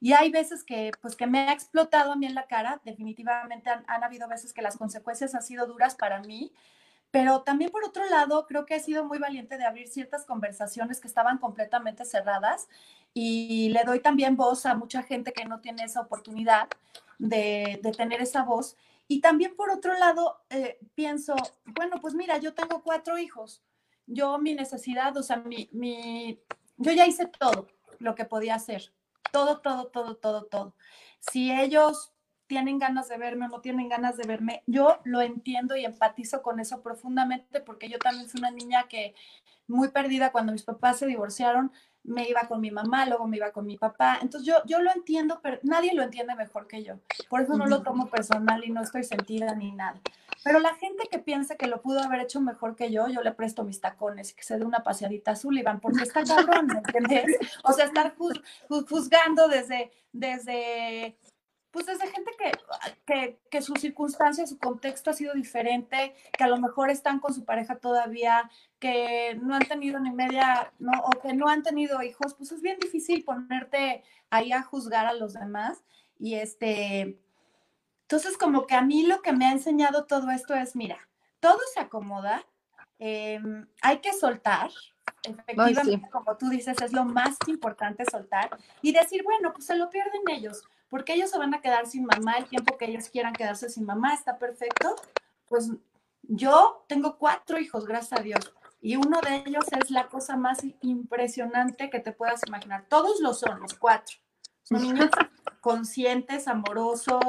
Y 0.00 0.12
hay 0.12 0.30
veces 0.30 0.64
que, 0.64 0.92
pues, 1.00 1.16
que 1.16 1.26
me 1.26 1.40
ha 1.40 1.52
explotado 1.52 2.12
a 2.12 2.16
mí 2.16 2.26
en 2.26 2.34
la 2.34 2.46
cara. 2.46 2.80
Definitivamente 2.84 3.70
han, 3.70 3.84
han 3.88 4.04
habido 4.04 4.28
veces 4.28 4.52
que 4.52 4.62
las 4.62 4.76
consecuencias 4.76 5.34
han 5.34 5.42
sido 5.42 5.66
duras 5.66 5.94
para 5.94 6.20
mí. 6.20 6.52
Pero 7.10 7.42
también 7.42 7.70
por 7.70 7.84
otro 7.84 8.04
lado, 8.08 8.46
creo 8.46 8.66
que 8.66 8.76
he 8.76 8.80
sido 8.80 9.04
muy 9.04 9.18
valiente 9.18 9.56
de 9.56 9.64
abrir 9.64 9.88
ciertas 9.88 10.24
conversaciones 10.26 11.00
que 11.00 11.08
estaban 11.08 11.38
completamente 11.38 12.04
cerradas 12.04 12.68
y 13.14 13.70
le 13.70 13.82
doy 13.84 14.00
también 14.00 14.36
voz 14.36 14.66
a 14.66 14.74
mucha 14.74 15.02
gente 15.02 15.32
que 15.32 15.46
no 15.46 15.60
tiene 15.60 15.84
esa 15.84 16.02
oportunidad 16.02 16.68
de, 17.18 17.80
de 17.82 17.92
tener 17.92 18.20
esa 18.20 18.42
voz 18.42 18.76
y 19.08 19.22
también 19.22 19.56
por 19.56 19.70
otro 19.70 19.98
lado, 19.98 20.42
eh, 20.50 20.78
pienso, 20.94 21.34
bueno, 21.64 21.98
pues 22.00 22.14
mira, 22.14 22.36
yo 22.36 22.52
tengo 22.52 22.82
cuatro 22.82 23.16
hijos. 23.18 23.62
Yo 24.06 24.38
mi 24.38 24.54
necesidad, 24.54 25.16
o 25.16 25.22
sea, 25.22 25.38
mi, 25.38 25.68
mi, 25.72 26.38
yo 26.76 26.92
ya 26.92 27.06
hice 27.06 27.26
todo 27.26 27.68
lo 27.98 28.14
que 28.14 28.26
podía 28.26 28.54
hacer. 28.54 28.92
Todo, 29.32 29.60
todo, 29.60 29.86
todo, 29.86 30.16
todo, 30.16 30.44
todo. 30.44 30.74
Si 31.20 31.50
ellos 31.50 32.12
tienen 32.48 32.78
ganas 32.78 33.08
de 33.08 33.18
verme 33.18 33.46
o 33.46 33.48
no 33.48 33.60
tienen 33.60 33.88
ganas 33.88 34.16
de 34.16 34.26
verme, 34.26 34.62
yo 34.66 34.98
lo 35.04 35.20
entiendo 35.20 35.76
y 35.76 35.84
empatizo 35.84 36.42
con 36.42 36.58
eso 36.58 36.82
profundamente 36.82 37.60
porque 37.60 37.88
yo 37.88 37.98
también 37.98 38.28
soy 38.28 38.40
una 38.40 38.50
niña 38.50 38.88
que 38.88 39.14
muy 39.68 39.88
perdida 39.88 40.32
cuando 40.32 40.52
mis 40.52 40.64
papás 40.64 40.98
se 40.98 41.06
divorciaron, 41.06 41.70
me 42.02 42.26
iba 42.26 42.48
con 42.48 42.60
mi 42.60 42.70
mamá, 42.70 43.04
luego 43.04 43.26
me 43.26 43.36
iba 43.36 43.52
con 43.52 43.66
mi 43.66 43.76
papá. 43.76 44.18
Entonces 44.22 44.46
yo, 44.46 44.54
yo 44.64 44.80
lo 44.80 44.90
entiendo, 44.90 45.40
pero 45.42 45.58
nadie 45.62 45.92
lo 45.94 46.02
entiende 46.02 46.34
mejor 46.34 46.66
que 46.66 46.82
yo. 46.82 46.94
Por 47.28 47.42
eso 47.42 47.56
no 47.56 47.66
lo 47.66 47.82
tomo 47.82 48.08
personal 48.08 48.64
y 48.64 48.70
no 48.70 48.82
estoy 48.82 49.04
sentida 49.04 49.54
ni 49.54 49.72
nada. 49.72 50.00
Pero 50.42 50.60
la 50.60 50.74
gente 50.76 51.08
que 51.10 51.18
piensa 51.18 51.56
que 51.56 51.66
lo 51.66 51.82
pudo 51.82 52.00
haber 52.00 52.20
hecho 52.20 52.40
mejor 52.40 52.76
que 52.76 52.90
yo, 52.90 53.08
yo 53.08 53.22
le 53.22 53.32
presto 53.32 53.64
mis 53.64 53.80
tacones 53.82 54.30
y 54.30 54.34
que 54.34 54.42
se 54.42 54.58
dé 54.58 54.64
una 54.64 54.82
paseadita 54.82 55.32
a 55.32 55.36
Sullivan, 55.36 55.80
porque 55.80 56.04
está 56.04 56.24
cabrón, 56.24 56.68
¿me 56.68 56.78
entiendes? 56.78 57.36
O 57.64 57.72
sea, 57.72 57.84
estar 57.84 58.14
juzgando 58.16 59.48
desde, 59.48 59.90
desde 60.12 61.18
pues 61.70 61.86
desde 61.86 62.06
gente 62.08 62.30
que, 63.04 63.38
que, 63.50 63.62
su 63.62 63.74
circunstancia, 63.74 64.46
su 64.46 64.58
contexto 64.58 65.10
ha 65.10 65.14
sido 65.14 65.34
diferente, 65.34 66.14
que 66.36 66.44
a 66.44 66.48
lo 66.48 66.58
mejor 66.58 66.90
están 66.90 67.20
con 67.20 67.34
su 67.34 67.44
pareja 67.44 67.76
todavía, 67.76 68.50
que 68.78 69.38
no 69.42 69.54
han 69.54 69.66
tenido 69.66 70.00
ni 70.00 70.10
media, 70.10 70.72
no, 70.78 70.92
o 71.04 71.10
que 71.20 71.34
no 71.34 71.48
han 71.48 71.62
tenido 71.62 72.02
hijos, 72.02 72.34
pues 72.34 72.52
es 72.52 72.62
bien 72.62 72.78
difícil 72.80 73.22
ponerte 73.22 74.02
ahí 74.30 74.52
a 74.52 74.62
juzgar 74.62 75.06
a 75.06 75.12
los 75.12 75.34
demás. 75.34 75.84
Y 76.18 76.36
este, 76.36 77.18
entonces 78.02 78.38
como 78.38 78.66
que 78.66 78.74
a 78.74 78.82
mí 78.82 79.06
lo 79.06 79.20
que 79.20 79.32
me 79.32 79.46
ha 79.46 79.52
enseñado 79.52 80.06
todo 80.06 80.30
esto 80.30 80.54
es, 80.54 80.74
mira, 80.74 80.98
todo 81.38 81.60
se 81.74 81.80
acomoda, 81.80 82.46
em, 82.98 83.68
hay 83.82 83.98
que 83.98 84.14
soltar, 84.14 84.70
efectivamente, 85.22 86.08
como 86.10 86.36
tú 86.38 86.48
dices, 86.48 86.80
es 86.80 86.92
lo 86.92 87.04
más 87.04 87.36
importante 87.46 88.04
soltar 88.10 88.56
y 88.80 88.92
decir, 88.92 89.22
bueno, 89.22 89.52
pues 89.52 89.66
se 89.66 89.76
lo 89.76 89.90
pierden 89.90 90.22
ellos 90.30 90.62
porque 90.88 91.14
ellos 91.14 91.30
se 91.30 91.38
van 91.38 91.54
a 91.54 91.60
quedar 91.60 91.86
sin 91.86 92.04
mamá 92.04 92.38
el 92.38 92.46
tiempo 92.46 92.76
que 92.76 92.86
ellos 92.86 93.08
quieran 93.08 93.32
quedarse 93.32 93.68
sin 93.68 93.84
mamá, 93.84 94.14
está 94.14 94.38
perfecto. 94.38 94.94
Pues 95.46 95.70
yo 96.22 96.84
tengo 96.88 97.18
cuatro 97.18 97.58
hijos, 97.58 97.86
gracias 97.86 98.20
a 98.20 98.22
Dios, 98.22 98.52
y 98.80 98.96
uno 98.96 99.20
de 99.20 99.42
ellos 99.46 99.64
es 99.72 99.90
la 99.90 100.08
cosa 100.08 100.36
más 100.36 100.58
impresionante 100.82 101.90
que 101.90 102.00
te 102.00 102.12
puedas 102.12 102.40
imaginar. 102.46 102.86
Todos 102.88 103.20
lo 103.20 103.34
son, 103.34 103.60
los 103.60 103.74
cuatro. 103.74 104.16
Son 104.62 104.82
niños 104.82 105.10
conscientes, 105.60 106.46
amorosos, 106.46 107.24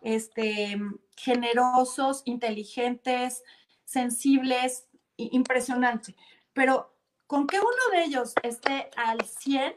este, 0.00 0.78
generosos, 1.16 2.22
inteligentes, 2.24 3.42
sensibles, 3.84 4.86
impresionante. 5.16 6.14
Pero 6.52 6.94
con 7.26 7.46
que 7.46 7.58
uno 7.58 7.68
de 7.92 8.04
ellos 8.04 8.34
esté 8.42 8.90
al 8.96 9.24
100, 9.24 9.74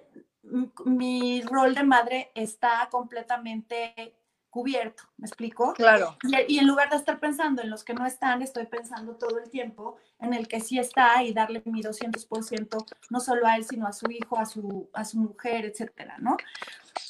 mi 0.85 1.41
rol 1.41 1.73
de 1.76 1.84
madre 1.84 2.31
está 2.35 2.88
completamente 2.91 4.15
cubierto, 4.49 5.03
¿me 5.17 5.27
explico? 5.27 5.73
Claro. 5.73 6.17
Y, 6.47 6.59
en 6.59 6.65
lugar 6.65 6.89
de 6.89 6.95
estar 6.95 7.19
pensando 7.19 7.61
en 7.61 7.69
los 7.69 7.84
que 7.84 7.93
no 7.93 8.05
están, 8.05 8.41
estoy 8.41 8.65
pensando 8.65 9.17
todo 9.17 9.38
el 9.38 9.49
tiempo 9.49 9.97
en 10.22 10.34
el 10.34 10.47
que 10.47 10.61
sí 10.61 10.80
está 10.80 11.22
y 11.23 11.34
darle 11.34 11.61
mi 11.65 11.84
200%, 11.84 12.85
no 13.09 13.19
solo 13.19 13.45
a 13.47 13.57
él, 13.57 13.65
sino 13.65 13.85
a 13.85 13.91
su 13.91 14.09
hijo, 14.09 14.38
a 14.38 14.45
su, 14.45 14.89
a 14.93 15.03
su 15.03 15.17
mujer, 15.17 15.65
etcétera, 15.65 16.15
¿no? 16.19 16.38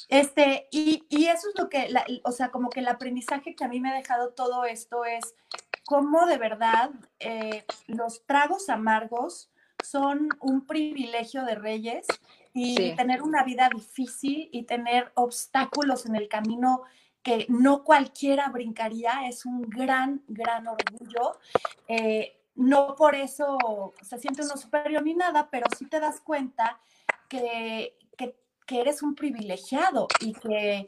Este, 0.08 0.66
y, 0.72 1.04
y 1.08 1.26
eso 1.26 1.48
es 1.48 1.56
lo 1.56 1.68
que, 1.68 1.88
o 2.24 2.32
sea, 2.32 2.50
como 2.50 2.68
que 2.68 2.80
el 2.80 2.88
aprendizaje 2.88 3.54
que 3.54 3.64
a 3.64 3.68
mí 3.68 3.78
me 3.78 3.90
ha 3.90 3.94
dejado 3.94 4.30
todo 4.30 4.64
esto 4.64 5.04
es 5.04 5.36
cómo 5.86 6.26
de 6.26 6.38
verdad 6.38 6.90
eh, 7.20 7.64
los 7.86 8.26
tragos 8.26 8.68
amargos 8.68 9.50
son 9.84 10.28
un 10.40 10.66
privilegio 10.66 11.44
de 11.44 11.54
reyes 11.54 12.06
y 12.58 12.96
tener 12.96 13.22
una 13.22 13.44
vida 13.44 13.68
difícil 13.68 14.48
y 14.50 14.62
tener 14.62 15.12
obstáculos 15.14 16.06
en 16.06 16.16
el 16.16 16.26
camino 16.26 16.84
que 17.22 17.44
no 17.50 17.84
cualquiera 17.84 18.48
brincaría, 18.48 19.28
es 19.28 19.44
un 19.44 19.60
gran, 19.60 20.22
gran 20.26 20.66
orgullo. 20.66 21.38
Eh, 21.86 22.40
no 22.54 22.96
por 22.96 23.14
eso 23.14 23.58
se 24.00 24.18
siente 24.18 24.40
uno 24.40 24.56
superior 24.56 25.02
ni 25.02 25.12
nada, 25.12 25.50
pero 25.50 25.66
sí 25.76 25.84
te 25.84 26.00
das 26.00 26.20
cuenta 26.22 26.80
que, 27.28 27.98
que, 28.16 28.80
eres 28.80 29.02
un 29.02 29.14
privilegiado 29.14 30.08
y 30.20 30.32
que, 30.32 30.86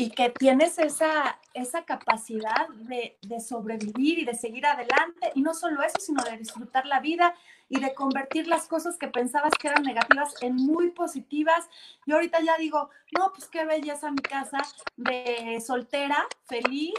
y 0.00 0.08
que 0.08 0.30
tienes 0.30 0.78
esa, 0.78 1.38
esa 1.52 1.84
capacidad 1.84 2.68
de, 2.70 3.18
de, 3.20 3.38
sobrevivir 3.38 4.20
y 4.20 4.24
de 4.24 4.34
seguir 4.34 4.64
adelante. 4.64 5.30
Y 5.34 5.42
no 5.42 5.52
solo 5.52 5.82
eso, 5.82 5.98
sino 6.00 6.24
de 6.24 6.38
disfrutar 6.38 6.86
la 6.86 7.00
vida 7.00 7.34
y 7.68 7.80
de 7.80 7.92
convertir 7.92 8.46
las 8.46 8.66
cosas 8.66 8.96
que 8.96 9.08
pensabas 9.08 9.52
que 9.60 9.68
eran 9.68 9.82
negativas 9.82 10.34
en 10.40 10.56
muy 10.56 10.92
positivas. 10.92 11.68
Yo 12.06 12.14
ahorita 12.14 12.40
ya 12.40 12.56
digo, 12.56 12.88
no, 13.18 13.30
pues 13.34 13.46
qué 13.48 13.66
belleza 13.66 14.10
mi 14.10 14.22
casa 14.22 14.62
de 14.96 15.60
soltera, 15.60 16.26
feliz. 16.46 16.94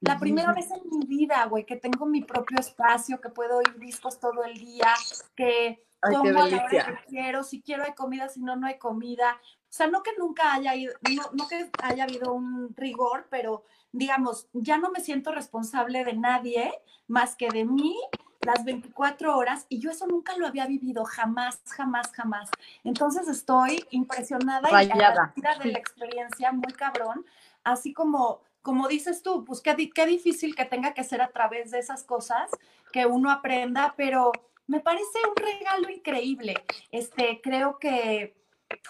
La 0.00 0.18
primera 0.18 0.52
vez 0.52 0.68
en 0.72 0.98
mi 0.98 1.06
vida, 1.06 1.44
güey, 1.46 1.64
que 1.64 1.76
tengo 1.76 2.06
mi 2.06 2.24
propio 2.24 2.58
espacio, 2.58 3.20
que 3.20 3.28
puedo 3.28 3.60
ir 3.60 3.78
discos 3.78 4.18
todo 4.18 4.42
el 4.42 4.54
día, 4.54 4.92
que 5.36 5.86
como 6.00 6.40
a 6.40 6.48
la 6.48 6.64
hora 6.64 6.68
que 6.68 7.04
quiero, 7.06 7.44
si 7.44 7.62
quiero 7.62 7.84
hay 7.84 7.94
comida, 7.94 8.28
si 8.28 8.40
no, 8.40 8.56
no 8.56 8.66
hay 8.66 8.78
comida. 8.78 9.40
O 9.72 9.74
sea, 9.74 9.86
no 9.86 10.02
que 10.02 10.10
nunca 10.18 10.52
haya 10.52 10.74
ido, 10.74 10.92
no, 11.16 11.22
no 11.32 11.48
que 11.48 11.70
haya 11.82 12.04
habido 12.04 12.34
un 12.34 12.76
rigor, 12.76 13.26
pero 13.30 13.64
digamos, 13.90 14.46
ya 14.52 14.76
no 14.76 14.90
me 14.90 15.00
siento 15.00 15.32
responsable 15.32 16.04
de 16.04 16.12
nadie 16.12 16.70
más 17.08 17.36
que 17.36 17.48
de 17.48 17.64
mí 17.64 17.96
las 18.42 18.66
24 18.66 19.34
horas 19.34 19.64
y 19.70 19.78
yo 19.78 19.90
eso 19.90 20.06
nunca 20.06 20.36
lo 20.36 20.46
había 20.46 20.66
vivido, 20.66 21.06
jamás, 21.06 21.62
jamás, 21.64 22.12
jamás. 22.12 22.50
Entonces 22.84 23.28
estoy 23.28 23.82
impresionada 23.90 24.68
y 24.70 24.90
agradecida 24.90 25.54
de 25.62 25.72
la 25.72 25.78
experiencia, 25.78 26.52
muy 26.52 26.74
cabrón, 26.74 27.24
así 27.64 27.94
como, 27.94 28.42
como 28.60 28.88
dices 28.88 29.22
tú, 29.22 29.42
pues 29.46 29.62
qué, 29.62 29.88
qué 29.88 30.04
difícil 30.04 30.54
que 30.54 30.66
tenga 30.66 30.92
que 30.92 31.02
ser 31.02 31.22
a 31.22 31.30
través 31.30 31.70
de 31.70 31.78
esas 31.78 32.04
cosas 32.04 32.50
que 32.92 33.06
uno 33.06 33.30
aprenda, 33.30 33.94
pero 33.96 34.32
me 34.66 34.80
parece 34.80 35.18
un 35.26 35.34
regalo 35.34 35.88
increíble. 35.88 36.62
Este, 36.90 37.40
creo 37.42 37.78
que 37.78 38.41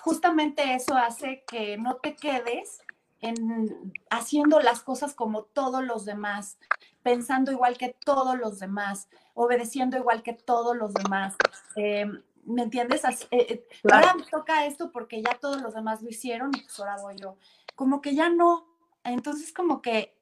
justamente 0.03 0.75
eso 0.75 0.97
hace 0.97 1.45
que 1.47 1.77
no 1.79 1.97
te 1.97 2.17
quedes 2.17 2.81
en 3.21 3.93
haciendo 4.11 4.61
las 4.61 4.83
cosas 4.83 5.15
como 5.15 5.45
todos 5.45 5.85
los 5.85 6.05
demás, 6.05 6.59
pensando 7.03 7.53
igual 7.53 7.79
que 7.79 7.97
todos 8.05 8.37
los 8.39 8.59
demás, 8.59 9.09
obedeciendo 9.35 9.97
igual 9.97 10.23
que 10.23 10.33
todos 10.33 10.77
los 10.77 10.93
demás. 10.93 11.37
Em, 11.77 12.23
¿Me 12.45 12.63
entiendes? 12.63 13.05
Eh, 13.05 13.27
eh, 13.31 13.69
ahora 13.85 14.15
me 14.15 14.25
toca 14.25 14.67
esto 14.67 14.91
porque 14.91 15.23
ya 15.23 15.39
todos 15.41 15.63
los 15.63 15.75
demás 15.75 16.03
lo 16.03 16.09
hicieron 16.09 16.51
y 16.57 16.63
pues 16.63 16.79
ahora 16.81 16.97
voy 17.01 17.15
yo. 17.17 17.37
Como 17.77 18.01
que 18.01 18.17
ya 18.17 18.29
no. 18.29 18.67
Entonces 19.05 19.53
como 19.53 19.81
que, 19.81 20.19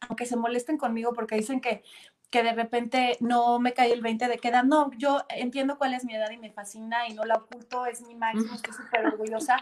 aunque 0.00 0.24
se 0.24 0.36
molesten 0.36 0.78
conmigo 0.78 1.12
porque 1.12 1.36
dicen 1.36 1.60
que 1.60 1.82
que 2.30 2.42
de 2.42 2.52
repente 2.52 3.16
no 3.20 3.58
me 3.58 3.72
cae 3.72 3.92
el 3.92 4.02
20 4.02 4.28
de 4.28 4.38
queda. 4.38 4.62
No, 4.62 4.90
yo 4.98 5.24
entiendo 5.30 5.78
cuál 5.78 5.94
es 5.94 6.04
mi 6.04 6.14
edad 6.14 6.30
y 6.30 6.36
me 6.36 6.52
fascina 6.52 7.08
y 7.08 7.14
no 7.14 7.24
la 7.24 7.36
oculto, 7.36 7.86
es 7.86 8.02
mi 8.02 8.14
máximo, 8.14 8.54
estoy 8.54 8.74
súper 8.74 9.06
orgullosa, 9.06 9.56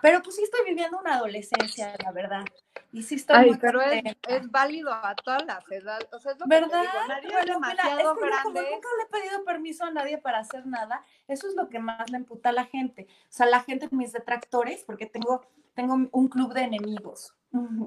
pero 0.00 0.22
pues 0.22 0.36
sí 0.36 0.42
estoy 0.44 0.60
viviendo 0.66 0.98
una 0.98 1.16
adolescencia, 1.16 1.94
la 2.02 2.12
verdad. 2.12 2.44
Y 2.92 3.02
sí 3.02 3.16
estoy 3.16 3.36
Ay, 3.36 3.52
pero 3.60 3.80
es, 3.80 4.02
es, 4.28 4.50
válido 4.50 4.92
a 4.92 5.14
todas 5.16 5.44
las 5.46 5.64
edades, 5.70 6.08
o 6.12 6.20
sea, 6.20 6.32
es 6.32 6.38
lo 6.38 6.46
¿verdad? 6.46 6.82
Que 6.82 7.08
Nadie 7.08 7.40
es 7.40 7.46
demasiado 7.46 8.14
grande. 8.14 8.60
nunca 8.70 8.88
le 8.98 9.02
he 9.02 9.20
pedido 9.20 9.44
permiso 9.44 9.84
a 9.84 9.90
nadie 9.90 10.18
para 10.18 10.38
hacer 10.38 10.66
nada, 10.66 11.02
eso 11.26 11.48
es 11.48 11.54
lo 11.54 11.68
que 11.68 11.78
más 11.78 12.08
le 12.10 12.18
emputa 12.18 12.50
a 12.50 12.52
la 12.52 12.66
gente. 12.66 13.06
O 13.10 13.32
sea, 13.32 13.46
la 13.46 13.60
gente, 13.60 13.88
mis 13.90 14.12
detractores, 14.12 14.84
porque 14.84 15.06
tengo, 15.06 15.44
tengo 15.74 16.08
un 16.10 16.28
club 16.28 16.52
de 16.54 16.62
enemigos 16.62 17.34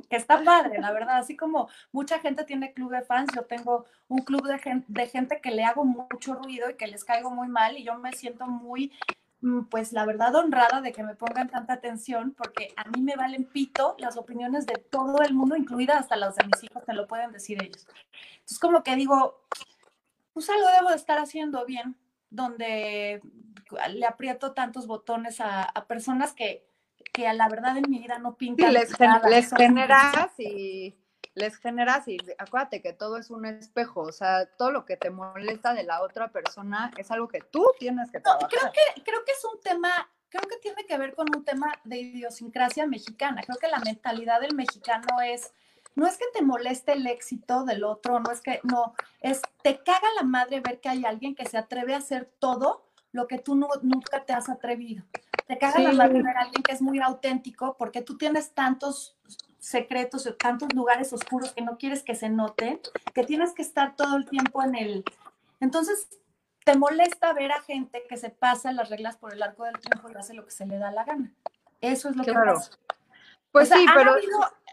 que 0.10 0.16
está 0.16 0.44
padre, 0.44 0.80
la 0.80 0.92
verdad. 0.92 1.18
Así 1.18 1.36
como 1.36 1.70
mucha 1.92 2.20
gente 2.20 2.44
tiene 2.44 2.74
club 2.74 2.92
de 2.92 3.02
fans, 3.02 3.32
yo 3.36 3.44
tengo 3.46 3.86
un 4.08 4.20
club 4.20 4.46
de 4.48 4.60
gente, 4.60 4.86
de 4.88 5.08
gente 5.08 5.42
que 5.42 5.52
le 5.52 5.64
hago 5.64 5.84
mucho 5.86 6.36
ruido 6.36 6.70
y 6.70 6.76
que 6.76 6.88
les 6.88 7.04
caigo 7.04 7.32
muy 7.32 7.48
mal 7.48 7.78
y 7.78 7.84
yo 7.84 7.98
me 7.98 8.14
siento 8.14 8.46
muy, 8.46 8.92
mm, 9.42 9.64
pues 9.66 9.92
la 9.92 10.06
verdad, 10.06 10.36
honrada 10.36 10.82
de 10.82 10.92
que 10.92 11.04
me 11.04 11.16
pongan 11.16 11.50
tanta 11.50 11.74
atención 11.74 12.34
porque 12.38 12.74
a 12.76 12.88
mí 12.90 13.02
me 13.02 13.16
valen 13.16 13.46
pito 13.46 13.96
las 13.98 14.18
opiniones 14.18 14.66
de 14.66 14.76
todo 14.76 15.22
el 15.24 15.34
mundo, 15.34 15.56
incluidas 15.56 16.02
hasta 16.02 16.16
las 16.16 16.36
de 16.36 16.46
mis 16.46 16.64
hijos, 16.64 16.86
te 16.86 16.94
lo 16.94 17.08
pueden 17.08 17.32
decir 17.32 17.62
ellos. 17.62 17.88
Entonces 18.34 18.60
como 18.60 18.84
que 18.84 18.96
digo, 18.96 19.42
pues 20.34 20.50
algo 20.50 20.68
debo 20.78 20.90
de 20.90 20.96
estar 20.96 21.18
haciendo 21.18 21.66
bien, 21.66 21.96
donde 22.30 23.22
le 23.90 24.06
aprieto 24.06 24.54
tantos 24.54 24.86
botones 24.86 25.40
a 25.40 25.86
personas 25.88 26.34
que 26.34 26.68
que 27.16 27.28
a 27.28 27.34
la 27.34 27.48
verdad 27.48 27.78
en 27.78 27.90
mi 27.90 28.00
vida 28.00 28.20
no 28.20 28.36
pinta. 28.36 28.68
Sí, 28.68 28.74
les, 28.74 28.92
les 29.30 29.50
generas 29.52 30.38
y 30.38 30.96
les 31.34 31.58
generas 31.58 32.08
y 32.08 32.18
acuérdate 32.38 32.82
que 32.82 32.94
todo 32.94 33.18
es 33.18 33.30
un 33.30 33.46
espejo, 33.46 34.02
o 34.02 34.12
sea, 34.12 34.46
todo 34.58 34.72
lo 34.72 34.86
que 34.86 34.98
te 34.98 35.10
molesta 35.10 35.74
de 35.74 35.84
la 35.84 36.02
otra 36.02 36.30
persona 36.30 36.92
es 36.98 37.12
algo 37.12 37.28
que 37.28 37.42
tú 37.42 37.66
tienes 37.80 38.10
que 38.12 38.20
trabajar. 38.20 38.50
creo 38.50 38.72
que 38.72 39.04
creo 39.04 39.24
que 39.26 39.32
es 39.32 39.46
un 39.46 39.60
tema, 39.62 39.90
creo 40.30 40.44
que 40.44 40.58
tiene 40.58 40.86
que 40.86 40.98
ver 40.98 41.14
con 41.14 41.28
un 41.36 41.44
tema 41.44 41.74
de 41.84 41.98
idiosincrasia 41.98 42.86
mexicana. 42.88 43.42
Creo 43.46 43.58
que 43.58 43.68
la 43.68 43.80
mentalidad 43.80 44.40
del 44.42 44.56
mexicano 44.56 45.22
es 45.26 45.54
no 45.96 46.08
es 46.08 46.18
que 46.18 46.26
te 46.34 46.42
moleste 46.42 46.94
el 46.94 47.08
éxito 47.08 47.64
del 47.64 47.86
otro, 47.86 48.20
no 48.20 48.32
es 48.32 48.42
que 48.42 48.60
no, 48.64 48.94
es 49.22 49.42
te 49.62 49.78
caga 49.84 50.08
la 50.18 50.24
madre 50.24 50.60
ver 50.60 50.80
que 50.82 50.90
hay 50.90 51.06
alguien 51.06 51.36
que 51.36 51.46
se 51.46 51.58
atreve 51.58 51.94
a 51.94 51.98
hacer 51.98 52.30
todo 52.40 52.86
lo 53.12 53.28
que 53.28 53.40
tú 53.40 53.56
nunca 53.56 54.26
te 54.26 54.34
has 54.34 54.50
atrevido 54.50 55.06
te 55.48 55.58
caga 55.58 55.80
la 55.80 55.94
madre 55.94 56.22
ver 56.22 56.38
a 56.38 56.42
alguien 56.42 56.64
que 56.64 56.72
es 56.72 56.82
muy 56.82 57.00
auténtico 57.00 57.76
porque 57.78 58.02
tú 58.02 58.18
tienes 58.18 58.54
tantos 58.54 59.18
secretos, 59.60 60.32
tantos 60.40 60.74
lugares 60.74 61.12
oscuros 61.14 61.54
que 61.54 61.62
no 61.62 61.78
quieres 61.78 62.04
que 62.04 62.16
se 62.16 62.30
noten, 62.30 62.80
que 63.14 63.24
tienes 63.24 63.54
que 63.54 63.62
estar 63.62 63.96
todo 63.96 64.16
el 64.18 64.26
tiempo 64.26 64.64
en 64.64 64.76
el... 64.76 65.04
Entonces, 65.60 66.08
te 66.64 66.78
molesta 66.78 67.34
ver 67.34 67.52
a 67.52 67.62
gente 67.62 68.04
que 68.08 68.18
se 68.18 68.30
pasa 68.30 68.72
las 68.72 68.90
reglas 68.90 69.18
por 69.18 69.34
el 69.34 69.42
arco 69.42 69.64
del 69.64 69.80
triunfo 69.80 70.10
y 70.12 70.16
hace 70.16 70.34
lo 70.34 70.46
que 70.46 70.52
se 70.52 70.66
le 70.66 70.78
da 70.78 70.92
la 70.92 71.04
gana. 71.04 71.34
Eso 71.82 72.10
es 72.10 72.16
lo 72.16 72.24
que 72.24 72.34
pasa. 72.34 72.72
Pues 73.52 73.70
sí, 73.70 73.86
pero... 73.94 74.16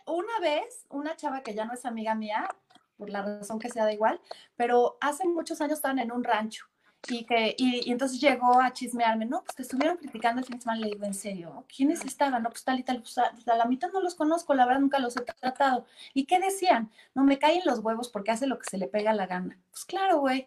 una 0.07 0.39
vez, 0.41 0.87
una 0.89 1.17
chava 1.17 1.43
que 1.43 1.55
ya 1.55 1.65
no 1.65 1.75
es 1.75 1.85
amiga 1.85 2.15
mía, 2.15 2.49
por 2.97 3.11
la 3.11 3.23
razón 3.23 3.59
que 3.59 3.71
sea 3.71 3.85
da 3.85 3.93
igual, 3.93 4.21
pero 4.57 4.97
hace 5.01 5.27
muchos 5.27 5.61
años 5.61 5.79
estaban 5.79 5.99
en 5.99 6.13
un 6.13 6.25
rancho 6.25 6.67
y, 7.09 7.25
que, 7.25 7.55
y, 7.59 7.91
entonces 7.91 8.21
llegó 8.21 8.61
a 8.61 8.73
chismearme, 8.73 9.27
no, 9.27 9.43
pues 9.43 9.57
te 9.57 9.63
estuvieron 9.63 9.97
criticando 9.97 10.41
el 10.41 10.47
fin 10.47 10.57
de 10.57 10.63
semana, 10.63 10.81
le 10.81 10.93
digo, 10.93 11.05
¿en 11.05 11.15
serio? 11.15 11.65
¿Quiénes 11.75 12.05
estaban? 12.05 12.43
No, 12.43 12.51
pues 12.51 12.65
tal 12.65 12.79
y 12.79 12.85
tal, 12.85 13.01
pues 13.01 13.19
a 13.19 13.57
la 13.57 13.65
mitad 13.65 13.91
no 13.93 14.01
los 14.01 14.15
conozco, 14.15 14.55
la 14.55 14.67
verdad 14.67 14.81
nunca 14.81 15.01
los 15.01 15.17
he 15.17 15.21
tratado. 15.21 15.87
¿Y 16.15 16.27
qué 16.27 16.39
decían? 16.39 16.91
No, 17.15 17.25
me 17.25 17.39
caen 17.39 17.63
los 17.65 17.81
huevos 17.81 18.09
porque 18.09 18.31
hace 18.31 18.47
lo 18.47 18.59
que 18.59 18.71
se 18.71 18.79
le 18.79 18.87
pega 18.87 19.13
la 19.13 19.27
gana. 19.27 19.59
Pues 19.71 19.85
claro, 19.85 20.19
güey. 20.19 20.47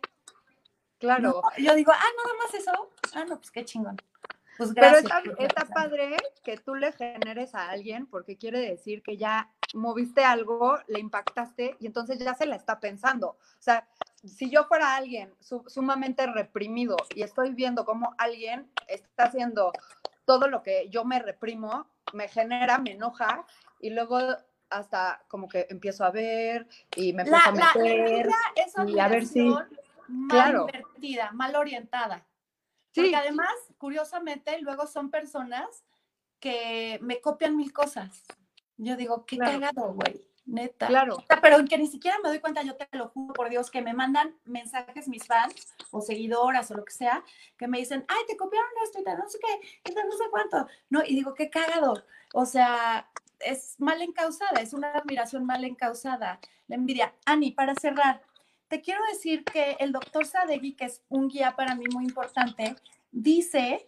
Claro. 0.98 1.41
yo 1.57 1.76
digo, 1.76 1.91
ah, 1.94 1.98
nada 1.98 2.38
más 2.41 2.53
eso. 2.53 2.72
Ah, 3.14 3.26
no, 3.26 3.38
pues 3.38 3.52
qué 3.52 3.65
chingón. 3.65 3.98
Pues 4.57 4.73
gracias. 4.73 5.11
Pero 5.11 5.34
está, 5.34 5.61
está 5.61 5.73
padre 5.73 6.15
que 6.44 6.57
tú 6.57 6.76
le 6.76 6.94
generes 6.94 7.53
a 7.53 7.69
alguien 7.69 8.07
porque 8.07 8.38
quiere 8.38 8.60
decir 8.60 9.03
que 9.03 9.18
ya 9.18 9.52
moviste 9.73 10.23
algo, 10.23 10.80
le 10.88 10.99
impactaste 10.99 11.76
y 11.80 11.88
entonces 11.88 12.18
ya 12.18 12.34
se 12.34 12.45
la 12.45 12.56
está 12.56 12.80
pensando. 12.80 13.32
O 13.32 13.38
sea, 13.61 13.88
si 14.23 14.49
yo 14.49 14.65
fuera 14.65 14.95
alguien 14.95 15.33
sumamente 15.67 16.25
reprimido 16.27 16.97
y 17.13 17.21
estoy 17.21 17.53
viendo 17.53 17.85
cómo 17.85 18.15
alguien 18.17 18.69
está 18.87 19.25
haciendo 19.25 19.71
todo 20.25 20.47
lo 20.47 20.63
que 20.63 20.89
yo 20.89 21.05
me 21.05 21.19
reprimo, 21.19 21.87
me 22.13 22.27
genera, 22.27 22.77
me 22.77 22.91
enoja 22.91 23.45
y 23.79 23.91
luego 23.91 24.19
hasta 24.69 25.23
como 25.27 25.47
que 25.47 25.67
empiezo 25.69 26.03
a 26.03 26.11
ver 26.11 26.67
y 26.95 27.13
me 27.13 27.23
empiezo 27.23 27.49
a 27.49 27.51
meter 27.51 28.29
y 28.87 28.99
a 28.99 29.07
ver 29.07 29.25
si 29.25 29.53
mal 30.07 30.55
invertida, 30.61 31.31
mal 31.31 31.55
orientada. 31.55 32.25
Sí. 32.91 33.01
Porque 33.01 33.15
además, 33.15 33.51
curiosamente, 33.77 34.59
luego 34.61 34.87
son 34.87 35.11
personas 35.11 35.83
que 36.39 36.97
me 37.01 37.21
copian 37.21 37.55
mil 37.55 37.73
cosas. 37.73 38.23
Yo 38.77 38.95
digo, 38.95 39.25
qué 39.25 39.37
cagado, 39.37 39.93
güey. 39.93 40.25
Neta. 40.45 40.88
Claro. 40.88 41.17
Pero 41.41 41.65
que 41.65 41.77
ni 41.77 41.88
siquiera 41.88 42.17
me 42.23 42.30
doy 42.30 42.39
cuenta, 42.39 42.61
yo 42.61 42.76
te 42.76 42.88
lo 42.97 43.09
juro 43.09 43.34
por 43.34 43.49
Dios, 43.49 43.72
que 43.72 43.81
me 43.81 43.93
mandan 43.93 44.35
mensajes 44.45 45.07
mis 45.07 45.26
fans 45.26 45.76
o 45.91 46.01
seguidoras 46.01 46.69
o 46.72 46.76
lo 46.76 46.85
que 46.85 46.93
sea, 46.93 47.23
que 47.57 47.67
me 47.67 47.80
dicen, 47.80 48.05
ay, 48.07 48.23
te 48.27 48.38
copiaron 48.38 48.69
esto 48.84 48.99
y 48.99 49.03
tal, 49.03 49.17
no 49.17 49.27
sé 49.27 49.39
qué, 49.39 49.89
y 49.89 49.93
tal, 49.93 50.07
no 50.07 50.15
sé 50.15 50.23
cuánto. 50.30 50.67
No, 50.89 51.03
y 51.03 51.15
digo, 51.15 51.34
qué 51.34 51.49
cagado. 51.49 52.03
O 52.34 52.45
sea, 52.45 53.09
es 53.39 53.80
mal 53.80 54.01
encausada, 54.01 54.61
es 54.61 54.73
una 54.73 54.89
admiración 54.89 55.45
mal 55.45 55.63
encausada, 55.63 56.39
la 56.67 56.76
envidia. 56.76 57.13
Ani, 57.26 57.51
para 57.51 57.76
cerrar, 57.76 58.22
te 58.67 58.81
quiero 58.81 59.01
decir 59.11 59.43
que 59.43 59.77
el 59.80 59.91
doctor 59.91 60.26
Sadegui, 60.26 60.73
que 60.73 60.85
es 60.85 61.03
un 61.09 61.27
guía 61.27 61.55
para 61.55 61.76
mí 61.76 61.85
muy 61.93 62.05
importante, 62.05 62.76
dice 63.11 63.88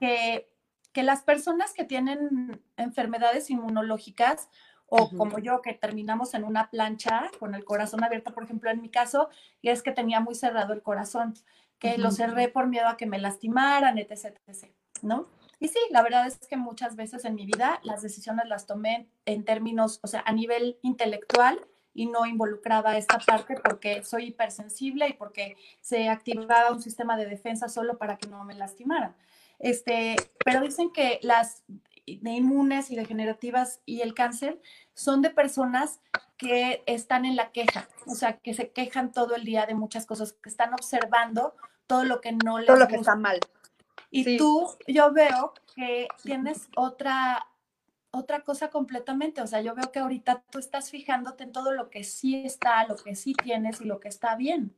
que, 0.00 0.50
que 0.92 1.02
las 1.02 1.22
personas 1.22 1.72
que 1.72 1.84
tienen 1.84 2.62
enfermedades 2.76 3.50
inmunológicas 3.50 4.48
o 4.88 5.10
como 5.10 5.38
yo 5.38 5.60
que 5.60 5.74
terminamos 5.74 6.34
en 6.34 6.44
una 6.44 6.70
plancha 6.70 7.30
con 7.38 7.54
el 7.54 7.64
corazón 7.64 8.02
abierto, 8.04 8.32
por 8.32 8.44
ejemplo, 8.44 8.70
en 8.70 8.80
mi 8.80 8.88
caso, 8.88 9.28
y 9.60 9.68
es 9.68 9.82
que 9.82 9.92
tenía 9.92 10.20
muy 10.20 10.34
cerrado 10.34 10.72
el 10.72 10.82
corazón, 10.82 11.34
que 11.78 11.98
lo 11.98 12.10
cerré 12.10 12.48
por 12.48 12.66
miedo 12.66 12.88
a 12.88 12.96
que 12.96 13.06
me 13.06 13.18
lastimaran, 13.18 13.98
etc., 13.98 14.36
etc., 14.46 14.72
¿no? 15.02 15.28
Y 15.60 15.68
sí, 15.68 15.78
la 15.90 16.02
verdad 16.02 16.26
es 16.26 16.38
que 16.48 16.56
muchas 16.56 16.96
veces 16.96 17.24
en 17.24 17.34
mi 17.34 17.44
vida 17.44 17.80
las 17.82 18.02
decisiones 18.02 18.46
las 18.46 18.66
tomé 18.66 19.08
en 19.26 19.44
términos, 19.44 20.00
o 20.02 20.06
sea, 20.06 20.22
a 20.24 20.32
nivel 20.32 20.78
intelectual 20.82 21.60
y 21.94 22.06
no 22.06 22.26
involucraba 22.26 22.96
esta 22.96 23.18
parte 23.18 23.56
porque 23.62 24.04
soy 24.04 24.26
hipersensible 24.26 25.08
y 25.08 25.14
porque 25.14 25.56
se 25.80 26.08
activaba 26.08 26.70
un 26.70 26.80
sistema 26.80 27.16
de 27.16 27.26
defensa 27.26 27.68
solo 27.68 27.98
para 27.98 28.18
que 28.18 28.28
no 28.28 28.44
me 28.44 28.54
lastimaran. 28.54 29.16
Este, 29.58 30.14
pero 30.44 30.60
dicen 30.60 30.92
que 30.92 31.18
las 31.22 31.64
de 32.16 32.30
inmunes 32.30 32.90
y 32.90 32.96
degenerativas 32.96 33.80
y 33.84 34.00
el 34.00 34.14
cáncer 34.14 34.60
son 34.94 35.22
de 35.22 35.30
personas 35.30 36.00
que 36.36 36.82
están 36.86 37.24
en 37.24 37.36
la 37.36 37.50
queja, 37.50 37.88
o 38.06 38.14
sea, 38.14 38.38
que 38.38 38.54
se 38.54 38.70
quejan 38.70 39.12
todo 39.12 39.34
el 39.34 39.44
día 39.44 39.66
de 39.66 39.74
muchas 39.74 40.06
cosas, 40.06 40.32
que 40.32 40.48
están 40.48 40.72
observando 40.72 41.54
todo 41.86 42.04
lo 42.04 42.20
que 42.20 42.32
no 42.32 42.58
les 42.58 42.66
Todo 42.66 42.76
lo 42.76 42.88
que 42.88 42.96
está 42.96 43.16
mal. 43.16 43.40
Y 44.10 44.38
tú, 44.38 44.68
yo 44.86 45.12
veo 45.12 45.52
que 45.74 46.08
tienes 46.22 46.68
otra, 46.76 47.46
otra 48.10 48.40
cosa 48.40 48.70
completamente, 48.70 49.42
o 49.42 49.46
sea, 49.46 49.60
yo 49.60 49.74
veo 49.74 49.90
que 49.92 49.98
ahorita 49.98 50.44
tú 50.50 50.58
estás 50.58 50.90
fijándote 50.90 51.44
en 51.44 51.52
todo 51.52 51.72
lo 51.72 51.90
que 51.90 52.04
sí 52.04 52.42
está, 52.44 52.86
lo 52.86 52.96
que 52.96 53.14
sí 53.14 53.34
tienes 53.34 53.80
y 53.80 53.84
lo 53.84 54.00
que 54.00 54.08
está 54.08 54.36
bien. 54.36 54.74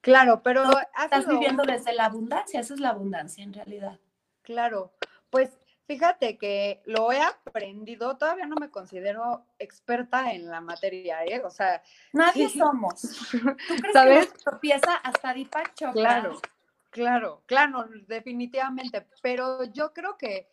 Claro, 0.00 0.42
pero... 0.42 0.64
Estás 1.02 1.26
viviendo 1.26 1.62
desde 1.62 1.92
la 1.92 2.06
abundancia, 2.06 2.60
esa 2.60 2.74
es 2.74 2.80
la 2.80 2.90
abundancia 2.90 3.42
en 3.44 3.52
realidad. 3.52 3.98
Claro, 4.42 4.92
pues 5.30 5.58
Fíjate 5.88 6.36
que 6.36 6.82
lo 6.84 7.10
he 7.12 7.22
aprendido, 7.22 8.18
todavía 8.18 8.44
no 8.44 8.56
me 8.56 8.70
considero 8.70 9.46
experta 9.58 10.32
en 10.32 10.50
la 10.50 10.60
materia, 10.60 11.24
¿eh? 11.24 11.40
O 11.42 11.48
sea... 11.48 11.82
Nadie 12.12 12.50
somos. 12.50 13.00
¿Tú 13.30 13.74
crees 13.76 13.92
¿sabes? 13.94 14.26
que 14.30 14.38
tropieza 14.38 14.96
hasta 14.96 15.32
Deepak 15.32 15.72
Claro, 15.94 16.42
claro, 16.90 17.42
claro, 17.46 17.88
definitivamente. 18.06 19.06
Pero 19.22 19.64
yo 19.64 19.94
creo 19.94 20.18
que, 20.18 20.50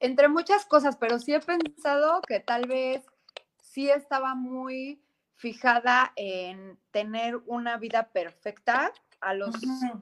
entre 0.00 0.26
muchas 0.26 0.66
cosas, 0.66 0.96
pero 0.96 1.20
sí 1.20 1.34
he 1.34 1.40
pensado 1.40 2.20
que 2.22 2.40
tal 2.40 2.66
vez 2.66 3.06
sí 3.62 3.88
estaba 3.88 4.34
muy 4.34 5.00
fijada 5.36 6.12
en 6.16 6.80
tener 6.90 7.36
una 7.46 7.76
vida 7.76 8.08
perfecta 8.08 8.92
a 9.20 9.34
los 9.34 9.54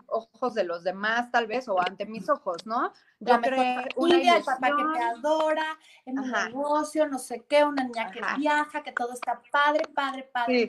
ojos 0.06 0.54
de 0.54 0.64
los 0.64 0.84
demás, 0.84 1.30
tal 1.30 1.46
vez, 1.46 1.68
o 1.68 1.80
ante 1.80 2.06
mis 2.06 2.28
ojos, 2.28 2.66
¿no? 2.66 2.92
Yo 3.18 3.40
creo 3.40 3.84
una 3.96 4.36
el 4.36 4.44
papá 4.44 4.68
que 4.68 4.98
te 4.98 5.04
adora, 5.04 5.78
en 6.04 6.18
un 6.18 6.30
negocio, 6.30 7.06
no 7.08 7.18
sé 7.18 7.44
qué, 7.48 7.64
una 7.64 7.84
niña 7.84 8.10
que 8.10 8.20
viaja, 8.38 8.82
que 8.82 8.92
todo 8.92 9.12
está 9.12 9.40
padre, 9.50 9.84
padre, 9.94 10.24
padre. 10.24 10.60
Sí, 10.60 10.66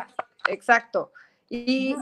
exacto. 0.47 1.11
Y 1.49 1.95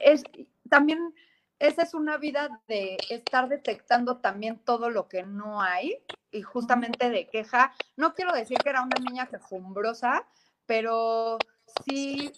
es 0.00 0.24
también, 0.68 1.14
esa 1.58 1.82
es 1.82 1.94
una 1.94 2.16
vida 2.16 2.60
de 2.66 2.96
estar 3.10 3.48
detectando 3.48 4.18
también 4.18 4.58
todo 4.58 4.90
lo 4.90 5.08
que 5.08 5.22
no 5.22 5.60
hay 5.60 6.02
y 6.30 6.42
justamente 6.42 7.10
de 7.10 7.28
queja. 7.28 7.72
No 7.96 8.14
quiero 8.14 8.32
decir 8.32 8.58
que 8.58 8.70
era 8.70 8.82
una 8.82 8.96
niña 8.98 9.26
quejumbrosa, 9.26 10.26
pero 10.66 11.38
sí 11.84 12.32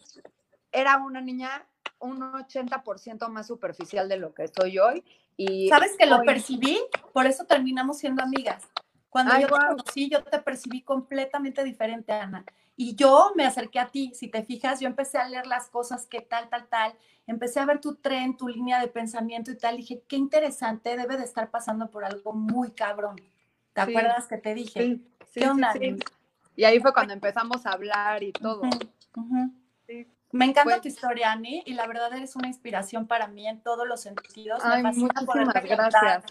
era 0.72 0.98
una 0.98 1.20
niña 1.20 1.66
un 2.04 2.20
80% 2.20 3.28
más 3.28 3.46
superficial 3.46 4.08
de 4.08 4.16
lo 4.16 4.34
que 4.34 4.48
soy 4.48 4.78
hoy. 4.78 5.04
Y 5.36 5.68
¿Sabes 5.68 5.96
que 5.98 6.06
lo 6.06 6.22
percibí? 6.22 6.78
Por 7.12 7.26
eso 7.26 7.44
terminamos 7.44 7.98
siendo 7.98 8.22
amigas. 8.22 8.62
Cuando 9.08 9.38
yo 9.38 9.46
te 9.46 9.52
conocí, 9.52 10.10
yo 10.10 10.24
te 10.24 10.40
percibí 10.40 10.82
completamente 10.82 11.62
diferente, 11.62 12.12
Ana. 12.12 12.44
Y 12.76 12.96
yo 12.96 13.32
me 13.36 13.46
acerqué 13.46 13.78
a 13.78 13.88
ti, 13.88 14.12
si 14.14 14.28
te 14.28 14.42
fijas, 14.42 14.80
yo 14.80 14.88
empecé 14.88 15.18
a 15.18 15.28
leer 15.28 15.46
las 15.46 15.68
cosas 15.68 16.06
que 16.06 16.20
tal, 16.20 16.48
tal, 16.48 16.66
tal, 16.66 16.94
empecé 17.26 17.60
a 17.60 17.66
ver 17.66 17.80
tu 17.80 17.94
tren, 17.94 18.36
tu 18.36 18.48
línea 18.48 18.80
de 18.80 18.88
pensamiento 18.88 19.52
y 19.52 19.56
tal, 19.56 19.74
y 19.74 19.78
dije, 19.78 20.02
qué 20.08 20.16
interesante, 20.16 20.96
debe 20.96 21.16
de 21.16 21.22
estar 21.22 21.50
pasando 21.50 21.90
por 21.90 22.04
algo 22.04 22.32
muy 22.32 22.72
cabrón. 22.72 23.16
¿Te 23.72 23.80
acuerdas 23.80 24.26
que 24.26 24.38
te 24.38 24.54
dije? 24.54 24.80
Sí, 24.80 25.06
¿Qué 25.32 25.48
onda? 25.48 25.72
Y 26.56 26.64
ahí 26.64 26.80
fue 26.80 26.92
cuando 26.92 27.12
empezamos 27.12 27.64
a 27.66 27.70
hablar 27.70 28.22
y 28.22 28.32
todo. 28.32 28.62
Me 30.34 30.46
encanta 30.46 30.80
tu 30.80 30.88
historia, 30.88 31.30
Ani, 31.30 31.62
y 31.64 31.74
la 31.74 31.86
verdad 31.86 32.12
eres 32.12 32.34
una 32.34 32.48
inspiración 32.48 33.06
para 33.06 33.28
mí 33.28 33.46
en 33.46 33.60
todos 33.60 33.86
los 33.86 34.00
sentidos. 34.00 34.60
Ay, 34.64 34.82
Me 34.82 34.92
fascina 34.92 35.52
gracias. 35.62 36.24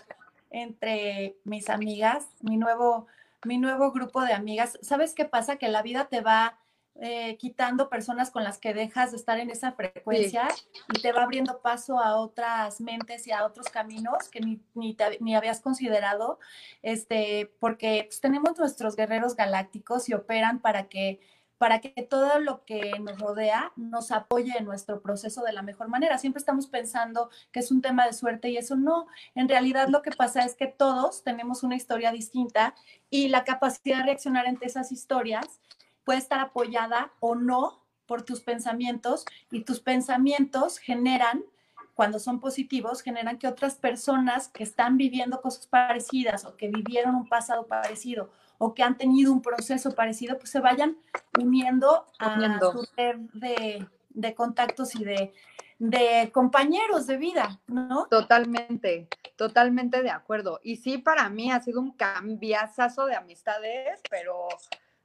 entre 0.52 1.38
mis 1.46 1.70
amigas, 1.70 2.28
mi 2.42 2.58
nuevo, 2.58 3.08
mi 3.46 3.58
nuevo 3.58 3.94
grupo 3.94 4.22
de 4.22 4.34
amigas. 4.34 4.78
¿Sabes 4.82 5.14
qué 5.16 5.24
pasa? 5.24 5.56
Que 5.56 5.70
la 5.70 5.82
vida 5.82 6.10
te 6.10 6.20
va 6.20 6.60
eh, 6.96 7.38
quitando 7.38 7.90
personas 7.90 8.30
con 8.30 8.44
las 8.44 8.58
que 8.58 8.74
dejas 8.74 9.12
de 9.12 9.18
estar 9.18 9.40
en 9.40 9.50
esa 9.50 9.72
frecuencia 9.72 10.50
y 10.94 11.02
te 11.02 11.14
va 11.14 11.24
abriendo 11.24 11.62
paso 11.62 11.98
a 11.98 12.18
otras 12.18 12.82
mentes 12.82 13.26
y 13.26 13.32
a 13.32 13.46
otros 13.46 13.70
caminos 13.70 14.28
que 14.28 14.42
ni, 14.42 14.60
ni, 14.76 14.98
ni 15.22 15.36
habías 15.36 15.62
considerado, 15.62 16.40
este, 16.82 17.52
porque 17.60 18.04
pues, 18.08 18.20
tenemos 18.20 18.60
nuestros 18.60 18.98
guerreros 18.98 19.38
galácticos 19.38 20.10
y 20.10 20.14
operan 20.14 20.60
para 20.60 20.90
que 20.90 21.22
para 21.64 21.80
que 21.80 22.03
todo 22.03 22.40
lo 22.40 22.65
que 22.65 22.91
nos 22.99 23.18
rodea 23.19 23.72
nos 23.77 24.11
apoye 24.11 24.52
en 24.57 24.65
nuestro 24.65 25.02
proceso 25.02 25.44
de 25.44 25.53
la 25.53 25.61
mejor 25.61 25.88
manera. 25.88 26.18
Siempre 26.18 26.40
estamos 26.40 26.68
pensando 26.68 27.30
que 27.53 27.61
es 27.61 27.72
un 27.72 27.81
tema 27.81 28.06
de 28.06 28.11
suerte 28.11 28.49
y 28.49 28.57
eso 28.57 28.76
no. 28.76 29.07
En 29.34 29.48
realidad 29.48 29.88
lo 29.88 30.02
que 30.02 30.11
pasa 30.11 30.44
es 30.44 30.56
que 30.56 30.68
todos 30.68 31.23
tenemos 31.23 31.64
una 31.64 31.77
historia 31.77 32.11
distinta 32.11 32.76
y 33.10 33.30
la 33.30 33.45
capacidad 33.45 33.99
de 33.99 34.03
reaccionar 34.03 34.45
ante 34.45 34.65
esas 34.65 34.91
historias 34.91 35.61
puede 36.03 36.19
estar 36.19 36.41
apoyada 36.41 37.14
o 37.22 37.34
no 37.34 37.81
por 38.07 38.23
tus 38.23 38.41
pensamientos 38.41 39.23
y 39.49 39.61
tus 39.61 39.80
pensamientos 39.80 40.80
generan 40.80 41.45
cuando 41.94 42.19
son 42.19 42.41
positivos, 42.41 43.02
generan 43.02 43.38
que 43.38 43.48
otras 43.48 43.76
personas 43.76 44.49
que 44.49 44.64
están 44.64 44.98
viviendo 44.98 45.40
cosas 45.40 45.68
parecidas 45.68 46.44
o 46.44 46.57
que 46.57 46.68
vivieron 46.68 47.15
un 47.15 47.30
pasado 47.30 47.68
parecido 47.68 48.31
o 48.65 48.73
que 48.73 48.81
han 48.81 48.98
tenido 48.98 49.34
un 49.34 49.41
proceso 49.41 49.91
parecido, 49.91 50.38
pues 50.38 50.49
se 50.49 50.61
vayan 50.61 50.98
uniendo 51.38 52.07
a 52.18 52.61
su 52.61 52.88
red 52.95 53.18
de, 53.34 54.35
contactos 54.35 54.95
y 54.95 55.03
de, 55.03 55.34
de 55.80 56.31
compañeros 56.31 57.06
de 57.06 57.18
vida, 57.18 57.60
¿no? 57.68 58.07
Totalmente, 58.07 59.10
totalmente 59.35 60.02
de 60.02 60.11
acuerdo. 60.11 60.61
Y 60.64 60.77
sí, 60.77 60.98
para 60.98 61.27
mí 61.27 61.52
ha 61.52 61.60
sido 61.60 61.81
un 61.81 61.91
cambiazazo 61.91 63.06
de 63.06 63.15
amistades, 63.15 63.99
pero 64.10 64.48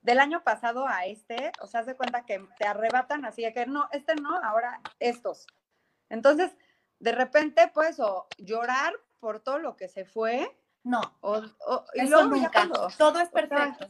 del 0.02 0.20
año 0.20 0.44
pasado 0.44 0.86
a 0.86 1.06
este, 1.06 1.50
o 1.60 1.66
sea, 1.66 1.82
se 1.82 1.96
cuenta 1.96 2.24
que 2.24 2.40
te 2.60 2.64
arrebatan 2.64 3.24
así 3.24 3.42
de 3.42 3.52
que 3.52 3.66
no, 3.66 3.88
este 3.90 4.14
no, 4.14 4.36
ahora 4.36 4.80
estos. 5.00 5.48
Entonces, 6.10 6.52
de 7.00 7.10
repente, 7.10 7.72
pues, 7.74 7.98
o 7.98 8.28
llorar 8.38 8.92
por 9.18 9.40
todo 9.40 9.58
lo 9.58 9.76
que 9.76 9.88
se 9.88 10.04
fue. 10.04 10.48
No, 10.88 11.02
eso 11.92 12.24
nunca. 12.24 12.66
Todo 12.96 13.20
es 13.20 13.28
perfecto. 13.28 13.86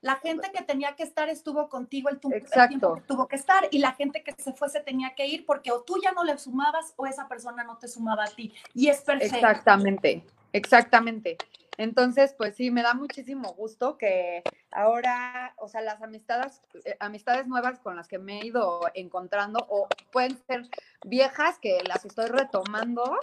la 0.00 0.16
gente 0.16 0.50
que 0.50 0.62
tenía 0.62 0.96
que 0.96 1.02
estar 1.02 1.28
estuvo 1.28 1.68
contigo 1.68 2.08
el, 2.08 2.18
tiempo 2.18 2.94
que 2.94 3.00
tuvo 3.02 3.28
que 3.28 3.36
estar 3.36 3.68
y 3.70 3.80
la 3.80 3.92
gente 3.92 4.22
que 4.22 4.32
se 4.32 4.54
fue 4.54 4.70
se 4.70 4.80
tenía 4.80 5.14
que 5.14 5.26
ir 5.26 5.44
porque 5.44 5.70
o 5.72 5.82
tú 5.82 6.00
ya 6.02 6.12
no 6.12 6.24
le 6.24 6.38
sumabas 6.38 6.94
o 6.96 7.06
esa 7.06 7.28
persona 7.28 7.64
no 7.64 7.76
te 7.76 7.86
sumaba 7.86 8.24
a 8.24 8.28
ti. 8.28 8.54
Y 8.72 8.88
es 8.88 9.02
perfecto. 9.02 9.36
Exactamente, 9.36 10.24
exactamente. 10.54 11.36
Entonces, 11.76 12.34
pues 12.36 12.56
sí, 12.56 12.70
me 12.70 12.82
da 12.82 12.94
muchísimo 12.94 13.52
gusto 13.52 13.98
que 13.98 14.42
ahora, 14.70 15.54
o 15.58 15.68
sea, 15.68 15.82
las 15.82 16.02
amistades, 16.02 16.62
eh, 16.84 16.96
amistades 16.98 17.46
nuevas 17.46 17.78
con 17.78 17.94
las 17.94 18.08
que 18.08 18.18
me 18.18 18.40
he 18.40 18.46
ido 18.46 18.80
encontrando, 18.94 19.64
o 19.68 19.86
pueden 20.10 20.42
ser 20.46 20.62
viejas 21.04 21.58
que 21.60 21.78
las 21.86 22.06
estoy 22.06 22.26
retomando, 22.26 23.18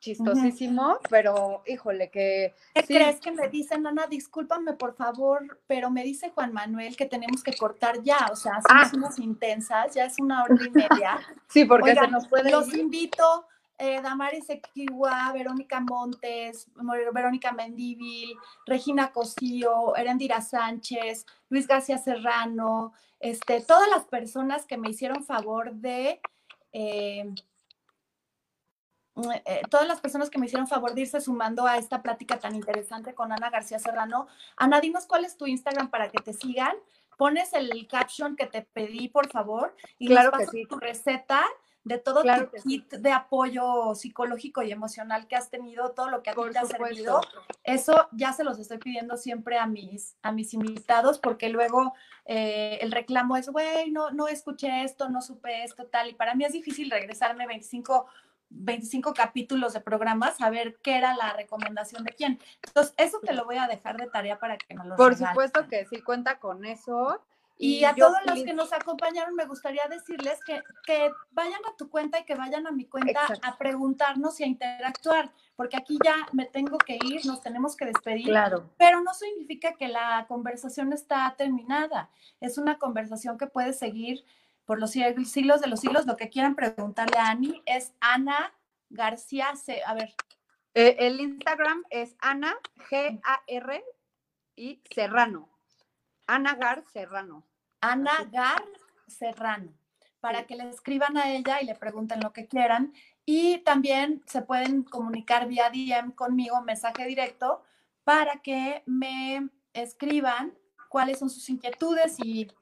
chistosísimo, 0.00 0.98
pero 1.10 1.62
híjole, 1.66 2.10
que... 2.10 2.54
¿Qué 2.74 2.82
crees 2.84 3.20
que 3.20 3.32
me 3.32 3.48
dicen, 3.48 3.86
Ana? 3.86 4.06
Discúlpame, 4.06 4.74
por 4.74 4.94
favor, 4.94 5.60
pero 5.66 5.90
me 5.90 6.04
dice 6.04 6.30
Juan 6.30 6.52
Manuel 6.52 6.96
que 6.96 7.06
tenemos 7.06 7.42
que 7.42 7.52
cortar 7.54 8.02
ya, 8.02 8.28
o 8.30 8.36
sea, 8.36 8.60
somos 8.62 8.66
ah. 8.68 8.90
unas 8.94 9.18
intensas, 9.18 9.94
ya 9.94 10.04
es 10.04 10.14
una 10.20 10.44
hora 10.44 10.54
y 10.54 10.70
media. 10.70 11.18
sí, 11.48 11.64
porque 11.64 11.94
se 11.94 12.08
nos 12.08 12.28
puede... 12.28 12.50
Los 12.50 12.72
invito 12.74 13.46
eh, 13.78 14.00
Damaris 14.02 14.50
Equiwa, 14.50 15.32
Verónica 15.32 15.80
Montes, 15.80 16.68
Verónica 17.12 17.52
Mendívil, 17.52 18.36
Regina 18.66 19.12
Cosío, 19.12 19.94
Erendira 19.96 20.40
Sánchez, 20.40 21.26
Luis 21.48 21.66
García 21.66 21.98
Serrano, 21.98 22.92
este, 23.20 23.60
todas 23.60 23.88
las 23.88 24.04
personas 24.04 24.64
que 24.66 24.76
me 24.76 24.90
hicieron 24.90 25.24
favor 25.24 25.72
de... 25.74 26.20
Eh, 26.72 27.32
eh, 29.44 29.62
todas 29.70 29.86
las 29.86 30.00
personas 30.00 30.30
que 30.30 30.38
me 30.38 30.46
hicieron 30.46 30.66
favor 30.66 30.94
de 30.94 31.02
irse 31.02 31.20
sumando 31.20 31.66
a 31.66 31.76
esta 31.76 32.02
plática 32.02 32.38
tan 32.38 32.54
interesante 32.54 33.14
con 33.14 33.32
Ana 33.32 33.50
García 33.50 33.78
Serrano. 33.78 34.26
Ana, 34.56 34.80
dinos 34.80 35.06
cuál 35.06 35.24
es 35.24 35.36
tu 35.36 35.46
Instagram 35.46 35.90
para 35.90 36.10
que 36.10 36.22
te 36.22 36.32
sigan. 36.32 36.74
Pones 37.16 37.52
el 37.52 37.86
caption 37.88 38.36
que 38.36 38.46
te 38.46 38.62
pedí, 38.62 39.08
por 39.08 39.28
favor, 39.28 39.74
y 39.98 40.06
claro 40.06 40.30
nos 40.30 40.40
que 40.40 40.46
sí. 40.46 40.66
tu 40.66 40.78
receta 40.78 41.44
de 41.84 41.98
todo 41.98 42.22
Claro 42.22 42.50
tu 42.50 42.58
sí. 42.58 42.68
kit 42.68 42.92
de 42.92 43.10
apoyo 43.12 43.94
psicológico 43.94 44.62
y 44.62 44.70
emocional 44.70 45.26
que 45.26 45.36
has 45.36 45.50
tenido, 45.50 45.90
todo 45.92 46.10
lo 46.10 46.22
que 46.22 46.30
a 46.30 46.34
ti 46.34 46.40
te 46.52 46.58
ha 46.58 46.64
servido. 46.64 47.20
Eso 47.64 48.08
ya 48.12 48.32
se 48.32 48.44
los 48.44 48.58
estoy 48.58 48.78
pidiendo 48.78 49.16
siempre 49.16 49.58
a 49.58 49.66
mis, 49.66 50.16
a 50.22 50.30
mis 50.30 50.54
invitados, 50.54 51.18
porque 51.18 51.48
luego 51.48 51.94
eh, 52.26 52.78
el 52.82 52.92
reclamo 52.92 53.36
es, 53.36 53.48
güey, 53.48 53.90
no, 53.90 54.10
no 54.10 54.28
escuché 54.28 54.84
esto, 54.84 55.08
no 55.08 55.22
supe 55.22 55.64
esto, 55.64 55.86
tal. 55.86 56.10
Y 56.10 56.14
para 56.14 56.34
mí 56.34 56.44
es 56.44 56.52
difícil 56.52 56.90
regresarme 56.90 57.46
25, 57.46 58.06
25 58.50 59.14
capítulos 59.14 59.72
de 59.74 59.80
programas 59.80 60.40
a 60.40 60.50
ver 60.50 60.78
qué 60.82 60.96
era 60.96 61.14
la 61.14 61.32
recomendación 61.34 62.04
de 62.04 62.12
quién. 62.12 62.38
Entonces, 62.66 62.94
eso 62.96 63.20
te 63.20 63.34
lo 63.34 63.44
voy 63.44 63.56
a 63.56 63.66
dejar 63.66 63.96
de 63.96 64.06
tarea 64.08 64.38
para 64.38 64.56
que 64.56 64.74
me 64.74 64.84
lo 64.84 64.96
Por 64.96 65.12
regales. 65.12 65.28
supuesto 65.30 65.68
que 65.68 65.84
sí 65.86 66.00
cuenta 66.02 66.38
con 66.38 66.64
eso. 66.64 67.22
Y 67.60 67.82
a 67.84 67.92
yo 67.96 68.06
todos 68.06 68.18
los 68.24 68.34
feliz- 68.36 68.44
que 68.44 68.54
nos 68.54 68.72
acompañaron, 68.72 69.34
me 69.34 69.44
gustaría 69.44 69.82
decirles 69.90 70.38
que, 70.46 70.62
que 70.86 71.10
vayan 71.32 71.58
a 71.68 71.76
tu 71.76 71.90
cuenta 71.90 72.20
y 72.20 72.24
que 72.24 72.36
vayan 72.36 72.68
a 72.68 72.70
mi 72.70 72.84
cuenta 72.84 73.10
Exacto. 73.22 73.40
a 73.48 73.58
preguntarnos 73.58 74.38
y 74.38 74.44
a 74.44 74.46
interactuar, 74.46 75.32
porque 75.56 75.76
aquí 75.76 75.98
ya 76.04 76.14
me 76.32 76.46
tengo 76.46 76.78
que 76.78 77.00
ir, 77.04 77.26
nos 77.26 77.40
tenemos 77.42 77.74
que 77.76 77.86
despedir, 77.86 78.26
Claro. 78.26 78.70
pero 78.78 79.00
no 79.02 79.12
significa 79.12 79.72
que 79.72 79.88
la 79.88 80.24
conversación 80.28 80.92
está 80.92 81.34
terminada. 81.36 82.10
Es 82.40 82.58
una 82.58 82.78
conversación 82.78 83.36
que 83.36 83.48
puede 83.48 83.72
seguir 83.72 84.24
por 84.68 84.78
los 84.78 84.94
sig- 84.94 85.24
siglos 85.24 85.62
de 85.62 85.66
los 85.68 85.80
siglos. 85.80 86.04
Lo 86.04 86.16
que 86.16 86.28
quieran 86.28 86.54
preguntarle 86.54 87.16
a 87.18 87.30
Ani 87.30 87.62
es 87.64 87.94
Ana 88.00 88.52
García, 88.90 89.56
C. 89.56 89.82
a 89.84 89.94
ver, 89.94 90.14
Eh, 90.74 90.96
el 91.06 91.18
Instagram 91.20 91.82
es 91.90 92.14
Ana, 92.20 92.54
G-A-R 92.90 93.82
y 94.54 94.80
Serrano. 94.94 95.48
Ana 96.26 96.54
Gar 96.54 96.84
Serrano. 96.92 97.42
Ana. 97.80 98.12
Gar 98.30 98.62
Serrano, 99.06 99.72
para 100.20 100.40
Sí. 100.40 100.44
que 100.46 100.56
le 100.56 100.68
escriban 100.68 101.16
a 101.16 101.32
ella 101.32 101.62
y 101.62 101.64
le 101.64 101.74
pregunten 101.74 102.20
lo 102.20 102.32
que 102.34 102.46
quieran. 102.46 102.92
Y 103.24 103.58
también 103.64 104.22
se 104.26 104.42
pueden 104.42 104.82
comunicar 104.84 105.48
vía 105.48 105.70
DM 105.70 106.12
conmigo, 106.12 106.60
mensaje 106.60 107.06
directo, 107.06 107.64
para 108.04 108.42
que 108.42 108.82
me 108.84 109.48
escriban 109.72 110.56
cuáles 110.90 111.18
son 111.18 111.30
sus 111.30 111.48
inquietudes 111.48 112.18
y, 112.22 112.52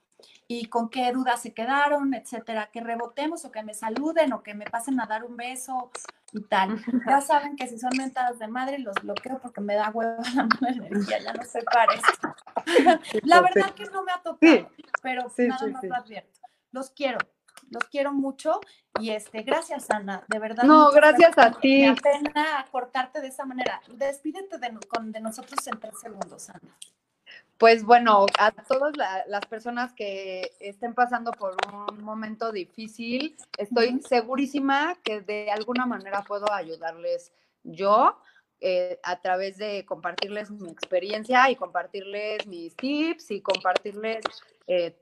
y 0.49 0.67
con 0.67 0.89
qué 0.89 1.11
dudas 1.13 1.41
se 1.43 1.53
quedaron, 1.55 2.15
etcétera. 2.15 2.71
Que 2.73 2.81
rebotemos 2.81 3.45
o 3.45 3.51
que 3.51 3.63
me 3.63 3.75
saluden 3.75 4.33
o 4.33 4.43
que 4.43 4.55
me 4.55 4.65
pasen 4.67 5.01
a 5.01 5.07
dar 5.07 5.25
un 5.25 5.37
beso 5.37 5.91
y 6.33 6.43
tal. 6.43 6.79
Ya 7.07 7.21
saben 7.21 7.57
que 7.57 7.67
si 7.67 7.79
son 7.79 7.91
mentadas 7.97 8.39
de 8.39 8.49
madre, 8.49 8.79
los 8.79 8.95
bloqueo 9.03 9.39
porque 9.41 9.61
me 9.61 9.75
da 9.75 9.91
hueva 9.91 10.17
la 10.35 10.45
mala 10.61 10.69
energía, 10.87 11.19
ya 11.21 11.33
no 11.33 11.43
sé 11.45 11.63
para 11.63 11.95
esto. 11.95 12.35
La 13.23 13.41
verdad 13.41 13.71
que 13.75 13.85
no 13.87 14.03
me 14.03 14.13
ha 14.13 14.23
tocado, 14.23 14.71
pero 15.03 15.29
Sí, 15.31 15.47
nada 15.49 15.65
sí, 15.67 15.71
más 15.73 15.81
sí. 15.81 15.89
lo 15.89 15.95
advierto. 15.97 16.41
Los 16.73 16.91
quiero, 16.91 17.19
los 17.71 17.85
quiero 17.85 18.13
mucho 18.13 18.61
y 19.01 19.11
este, 19.11 19.43
gracias 19.43 19.91
Ana, 19.91 20.25
de 20.29 20.39
verdad. 20.39 20.65
No, 20.65 20.91
gracias 20.91 21.37
a 21.39 21.51
ti. 21.53 21.81
Me 21.83 21.89
apena 21.89 22.67
cortarte 22.71 23.21
de 23.21 23.29
esa 23.29 23.45
manera. 23.45 23.81
Despídete 23.89 24.59
de, 24.59 24.79
con- 24.89 25.13
de 25.13 25.21
nosotros 25.21 25.67
en 25.67 25.79
tres 25.81 25.99
segundos, 26.01 26.49
Ana. 26.51 26.61
Pues 27.59 27.85
bueno, 27.85 28.27
a 28.39 28.51
todas 28.53 28.97
la- 28.97 29.25
las 29.29 29.47
personas 29.47 29.95
que 29.95 30.53
estén 30.61 30.95
pasando 30.95 31.31
por 31.33 31.57
un 31.73 32.03
momento 32.05 32.53
difícil, 32.53 33.37
estoy 33.57 34.01
segurísima 34.03 34.97
que 35.03 35.23
de 35.23 35.51
alguna 35.51 35.87
manera 35.87 36.23
puedo 36.23 36.53
ayudarles 36.53 37.33
yo 37.63 38.19
eh, 38.61 38.99
a 39.03 39.21
través 39.21 39.57
de 39.59 39.85
compartirles 39.87 40.51
mi 40.51 40.71
experiencia 40.71 41.51
y 41.51 41.57
compartirles 41.57 42.47
mis 42.47 42.77
tips 42.77 43.31
y 43.31 43.41
compartirles 43.41 44.23
eh, 44.67 44.97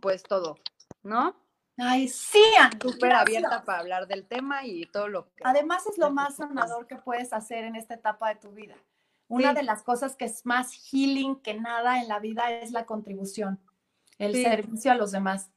pues 0.00 0.22
todo, 0.22 0.56
¿no? 1.02 1.36
Ay, 1.76 2.08
sí. 2.08 2.42
Súper 2.82 3.12
abierta 3.12 3.62
para 3.64 3.78
hablar 3.80 4.08
del 4.08 4.26
tema 4.26 4.64
y 4.64 4.84
todo 4.86 5.06
lo 5.08 5.32
que... 5.34 5.42
Además 5.44 5.86
es 5.86 5.96
lo 5.98 6.10
más 6.10 6.36
sanador 6.36 6.86
que 6.88 6.96
puedes 6.96 7.32
hacer 7.32 7.64
en 7.64 7.76
esta 7.76 7.94
etapa 7.94 8.30
de 8.30 8.36
tu 8.36 8.50
vida. 8.50 8.74
Una 9.28 9.50
Sí. 9.50 9.56
de 9.56 9.62
las 9.62 9.82
cosas 9.82 10.16
que 10.16 10.24
es 10.24 10.44
más 10.46 10.72
healing 10.72 11.36
que 11.40 11.54
nada 11.54 12.00
en 12.00 12.08
la 12.08 12.18
vida 12.18 12.50
es 12.50 12.70
la 12.72 12.86
contribución, 12.86 13.60
el 14.18 14.34
Sí. 14.34 14.42
servicio 14.42 14.90
a 14.90 14.94
los 14.94 15.12
demás. 15.12 15.50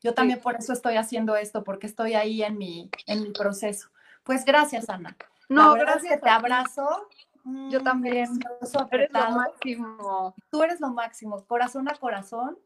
Yo 0.00 0.14
también 0.14 0.40
por 0.40 0.54
eso 0.56 0.72
estoy 0.72 0.96
haciendo 0.96 1.36
esto, 1.36 1.64
porque 1.64 1.86
estoy 1.86 2.14
ahí 2.14 2.42
en 2.42 2.56
mi, 2.56 2.90
en 3.06 3.22
mi 3.22 3.30
proceso. 3.32 3.88
Pues 4.22 4.44
gracias, 4.44 4.88
Ana. 4.88 5.16
No, 5.48 5.74
gracias. 5.74 6.20
te 6.20 6.28
abrazo. 6.28 7.08
Yo 7.70 7.80
Mm, 7.80 7.84
también. 7.84 8.38
delicioso, 8.38 8.86
Eres 8.90 9.10
lo 9.12 9.30
máximo. 9.30 10.34
Tú 10.50 10.62
eres 10.62 10.80
lo 10.80 10.88
máximo, 10.90 11.44
corazón 11.46 11.88
a 11.88 11.94
corazón. 11.94 12.58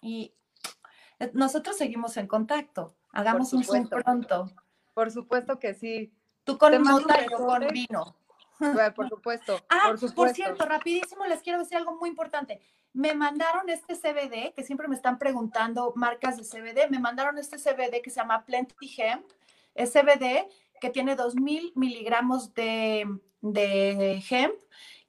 Y 0.00 0.32
nosotros 1.32 1.76
seguimos 1.76 2.16
en 2.16 2.26
contacto. 2.26 2.94
Hagamos 3.12 3.52
un 3.52 3.64
Zoom 3.64 3.88
pronto. 3.88 4.50
Por 4.94 5.10
supuesto 5.10 5.58
que 5.58 5.74
sí. 5.74 6.12
Tú 6.44 6.56
con 6.58 6.72
nota 6.82 7.22
y 7.24 7.30
yo 7.30 7.36
con 7.46 7.66
vino. 7.68 8.16
Bueno, 8.58 8.94
Por 8.94 9.08
supuesto. 9.08 9.60
Ah, 9.68 9.88
por 9.88 10.00
por, 10.00 10.08
supuesto. 10.08 10.34
cierto, 10.34 10.64
rapidísimo 10.64 11.26
les 11.26 11.42
quiero 11.42 11.58
decir 11.58 11.76
algo 11.76 11.96
muy 11.96 12.08
importante. 12.08 12.60
Me 12.92 13.14
mandaron 13.14 13.68
este 13.68 13.94
CBD, 13.94 14.54
que 14.54 14.64
siempre 14.64 14.88
me 14.88 14.94
están 14.94 15.18
preguntando 15.18 15.92
marcas 15.94 16.36
de 16.36 16.44
CBD, 16.44 16.90
me 16.90 16.98
mandaron 16.98 17.38
este 17.38 17.58
CBD 17.58 18.02
que 18.02 18.10
se 18.10 18.16
llama 18.16 18.44
Plenty 18.44 18.94
Hemp. 18.96 19.26
Es 19.74 19.92
CBD 19.92 20.48
que 20.80 20.90
tiene 20.90 21.16
2000 21.16 21.72
miligramos 21.74 22.54
de, 22.54 23.06
de 23.40 24.22
hemp 24.28 24.54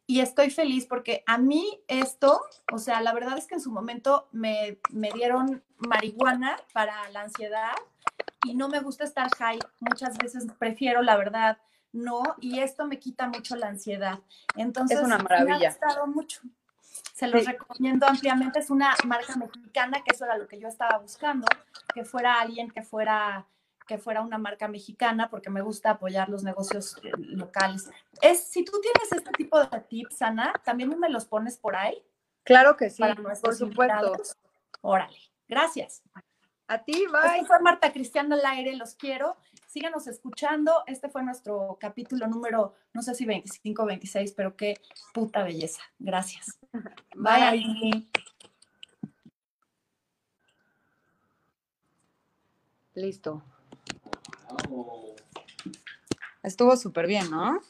y 0.10 0.22
estoy 0.22 0.50
feliz 0.50 0.88
porque 0.88 1.24
a 1.28 1.38
mí 1.38 1.84
esto, 1.88 2.42
o 2.74 2.80
sea, 2.80 3.00
la 3.02 3.14
verdad 3.14 3.38
es 3.38 3.46
que 3.46 3.54
en 3.54 3.62
su 3.62 3.72
momento 3.72 4.28
me, 4.32 4.80
me 4.90 5.12
dieron 5.12 5.64
marihuana 5.78 6.58
para 6.74 7.08
la 7.12 7.22
ansiedad 7.22 7.74
y 8.44 8.56
no 8.56 8.70
me 8.70 8.80
gusta 8.80 9.04
estar 9.04 9.30
high. 9.38 9.60
Muchas 9.80 10.18
veces 10.18 10.48
prefiero, 10.58 11.04
la 11.04 11.16
verdad, 11.16 11.60
no, 11.92 12.22
y 12.40 12.60
esto 12.60 12.86
me 12.86 13.00
quita 13.00 13.28
mucho 13.28 13.56
la 13.56 13.68
ansiedad. 13.68 14.20
Entonces, 14.56 15.00
una 15.02 15.18
Me 15.18 15.54
ha 15.54 15.70
gustado 15.70 16.08
mucho. 16.08 16.42
Se 17.14 17.28
los 17.28 17.44
Sí. 17.44 17.52
recomiendo 17.52 18.08
ampliamente. 18.08 18.60
Es 18.60 18.70
una 18.70 18.96
marca 19.06 19.36
mexicana, 19.36 20.02
que 20.04 20.14
eso 20.16 20.26
era 20.26 20.38
lo 20.38 20.48
que 20.48 20.60
yo 20.60 20.68
estaba 20.68 20.98
buscando, 21.00 21.48
que 21.94 22.04
fuera 22.06 22.40
alguien 22.40 22.70
que 22.72 22.84
fuera 22.84 23.46
que 23.88 23.98
fuera 23.98 24.22
una 24.22 24.38
marca 24.38 24.68
mexicana, 24.68 25.32
porque 25.32 25.50
me 25.50 25.62
gusta 25.64 25.90
apoyar 25.90 26.30
los 26.30 26.44
negocios 26.44 26.96
eh, 27.02 27.10
locales. 27.18 27.90
Es, 28.22 28.44
si 28.44 28.64
tú 28.64 28.74
tienes 28.80 29.12
este 29.12 29.32
tipo 29.32 29.60
de 29.66 29.80
tips, 29.80 30.22
Ana, 30.22 30.54
también 30.64 30.90
me 31.00 31.10
los 31.10 31.26
pones 31.26 31.58
por 31.58 31.76
ahí 31.76 32.00
Claro 32.44 32.78
que 32.78 32.92
sí, 32.92 33.02
por 33.42 33.56
supuesto. 33.56 33.66
invitados. 33.66 34.38
Órale, 34.82 35.18
gracias. 35.48 36.04
A 36.70 36.84
ti, 36.84 36.92
Esto 36.92 37.12
bye. 37.12 37.46
fue 37.48 37.60
Marta 37.62 37.92
Cristiano 37.92 38.36
al 38.36 38.46
aire, 38.46 38.76
los 38.76 38.94
quiero. 38.94 39.38
Síganos 39.66 40.06
escuchando. 40.06 40.84
Este 40.86 41.10
fue 41.10 41.24
nuestro 41.24 41.80
capítulo 41.80 42.28
número, 42.28 42.76
no 42.94 43.02
sé 43.02 43.16
si 43.16 43.26
25 43.26 43.82
o 43.82 43.86
26, 43.88 44.34
pero 44.34 44.56
qué 44.56 44.80
puta 45.12 45.44
belleza. 45.44 45.82
Gracias. 45.98 46.60
Bye. 47.16 47.66
Bye. 47.66 48.10
Listo. 52.94 53.42
Estuvo 56.44 56.78
súper 56.78 57.08
bien, 57.08 57.32
¿no? 57.32 57.62